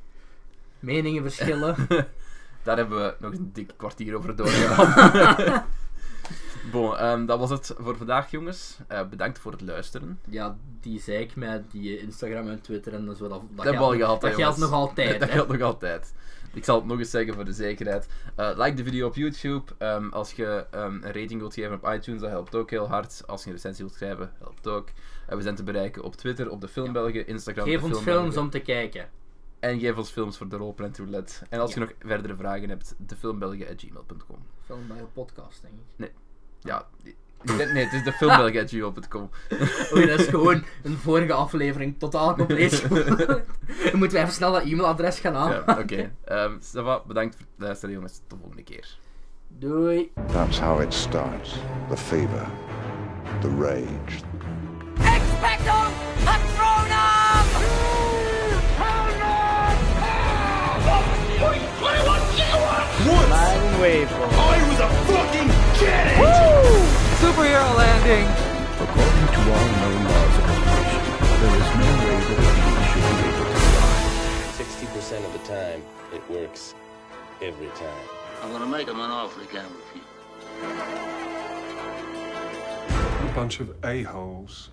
Meningen 0.80 1.22
verschillen. 1.22 1.76
Daar 2.64 2.78
hebben 2.78 2.98
we 2.98 3.16
nog 3.20 3.34
een 3.34 3.50
dik 3.54 3.74
kwartier 3.78 4.16
over 4.16 4.36
doorgehad. 4.36 5.64
bon, 6.72 6.98
ehm, 6.98 7.26
dat 7.26 7.40
was 7.40 7.50
het 7.50 7.74
voor 7.78 7.98
vandaag, 7.98 8.32
jongens. 8.32 8.78
Eh, 8.88 9.08
bedankt 9.08 9.40
voor 9.40 9.52
het 9.52 9.62
luisteren. 9.62 10.20
ja, 10.30 10.58
die 10.82 11.00
zei 11.00 11.18
ik 11.18 11.36
met 11.36 11.72
die 11.72 12.00
Instagram 12.00 12.50
en 12.50 12.62
Twitter 12.62 12.94
en 12.94 13.16
zo. 13.16 13.28
Dat, 13.28 13.30
dat, 13.30 13.42
Dat 13.56 13.66
hebben 13.66 13.84
we 13.84 13.94
al 13.94 13.98
gehad, 14.00 14.22
dat 14.22 14.34
geldt 14.44 14.58
nog 14.58 14.72
altijd. 14.72 15.20
dat 15.20 15.30
geldt 15.30 15.52
nog 15.52 15.62
altijd. 15.62 16.14
Ik 16.56 16.64
zal 16.64 16.76
het 16.76 16.86
nog 16.86 17.00
eens 17.00 17.10
zeggen 17.10 17.34
voor 17.34 17.46
de 17.46 17.52
zekerheid. 17.54 18.08
Eh, 18.36 18.52
like 18.56 18.74
de 18.76 18.84
video 18.84 19.08
op 19.08 19.16
YouTube. 19.16 19.72
Ehm, 19.78 20.10
als 20.10 20.32
je 20.32 20.66
ehm, 20.72 20.94
een 20.94 21.12
rating 21.14 21.40
wilt 21.40 21.54
geven 21.54 21.74
op 21.74 21.88
iTunes, 21.94 22.22
dat 22.22 22.30
helpt 22.30 22.56
ook 22.56 22.70
heel 22.70 22.88
hard. 22.88 23.24
Als 23.28 23.42
je 23.42 23.48
een 23.48 23.56
recensie 23.56 23.84
wilt 23.86 23.96
schrijven, 23.98 24.32
helpt 24.38 24.68
ook. 24.68 24.88
En 25.28 25.38
we 25.38 25.44
zijn 25.44 25.56
te 25.56 25.64
bereiken 25.64 26.04
op 26.04 26.16
Twitter, 26.16 26.50
op 26.50 26.62
de 26.62 26.68
Filmbelgen, 26.68 27.28
Instagram. 27.28 27.66
Geef 27.66 27.80
de 27.80 27.86
ons 27.86 27.94
Filmbelgen. 27.96 28.22
films 28.22 28.38
om 28.38 28.50
te 28.50 28.60
kijken. 28.60 29.10
En 29.60 29.80
geef 29.80 29.98
ons 29.98 30.10
films 30.10 30.38
voor 30.38 30.50
de 30.50 30.56
Roleplant 30.56 30.98
Roulette. 30.98 31.34
En 31.50 31.60
als 31.60 31.74
Ja. 31.74 31.82
je 31.82 31.86
nog 31.88 31.96
verdere 32.00 32.36
vragen 32.36 32.70
hebt, 32.70 32.96
defilmbelgen.gmail.com. 32.98 34.38
Film 34.66 34.88
bij 34.88 34.98
een 35.00 35.12
podcast, 35.14 35.62
denk 35.62 35.74
ik. 35.98 36.14
Ja, 36.60 36.88
nee, 37.46 37.66
nee, 37.74 37.84
het 37.84 37.94
is 37.94 38.04
de 38.04 38.12
filmbelgen.gmail.com. 38.12 39.30
Oei, 39.96 40.06
dat 40.06 40.20
is 40.20 40.28
gewoon 40.28 40.64
een 40.84 40.98
vorige 40.98 41.34
aflevering 41.34 42.00
totaal 42.00 42.36
compleet. 42.36 42.90
Dan 42.90 44.00
moeten 44.00 44.18
we 44.18 44.24
even 44.24 44.34
snel 44.34 44.52
dat 44.52 44.64
e-mailadres 44.64 45.20
gaan 45.20 45.36
aan. 45.36 45.52
Ja, 45.52 45.78
Oké. 45.80 46.12
Ehm, 46.26 46.52
ça 46.60 46.84
va, 46.84 47.02
bedankt 47.08 47.36
voor 47.36 47.46
het 47.56 47.66
luisteren, 47.66 47.96
jongens. 47.96 48.14
Tot 48.14 48.30
de 48.30 48.36
volgende 48.40 48.64
keer. 48.64 48.98
Doei. 49.48 50.12
That's 50.32 50.60
how 50.60 50.82
it 50.82 50.94
starts. 50.94 51.56
The 51.90 51.98
fever, 51.98 52.48
the 53.42 53.50
rage, 53.60 54.24
Expecto 54.98 55.74
Patronum! 56.24 57.06
Superhero 67.22 67.76
landing! 67.78 68.56
according 68.76 69.28
to 69.28 69.40
all 69.40 69.68
known 69.80 70.04
laws 70.04 70.36
of 70.38 70.44
evolution, 70.52 71.04
there 71.42 71.56
is 71.56 71.70
no 71.80 71.90
way 72.04 72.18
that 72.28 72.40
a 72.40 72.52
bee 72.56 72.76
should 72.92 73.08
be 73.08 73.26
able 73.32 73.48
to 73.48 73.60
fly. 73.72 74.00
60% 74.60 75.26
of 75.26 75.32
the 75.34 75.44
time, 75.48 75.82
it 76.14 76.30
works 76.30 76.76
every 77.42 77.68
time. 77.68 78.06
I'm 78.42 78.52
gonna 78.52 78.68
make 78.68 78.88
him 78.88 79.00
an 79.00 79.12
offer 79.12 79.40
he 79.40 79.48
can't 79.48 79.72
refuse. 79.72 80.04
A 83.22 83.34
bunch 83.34 83.60
of 83.62 83.74
a-holes. 83.84 84.70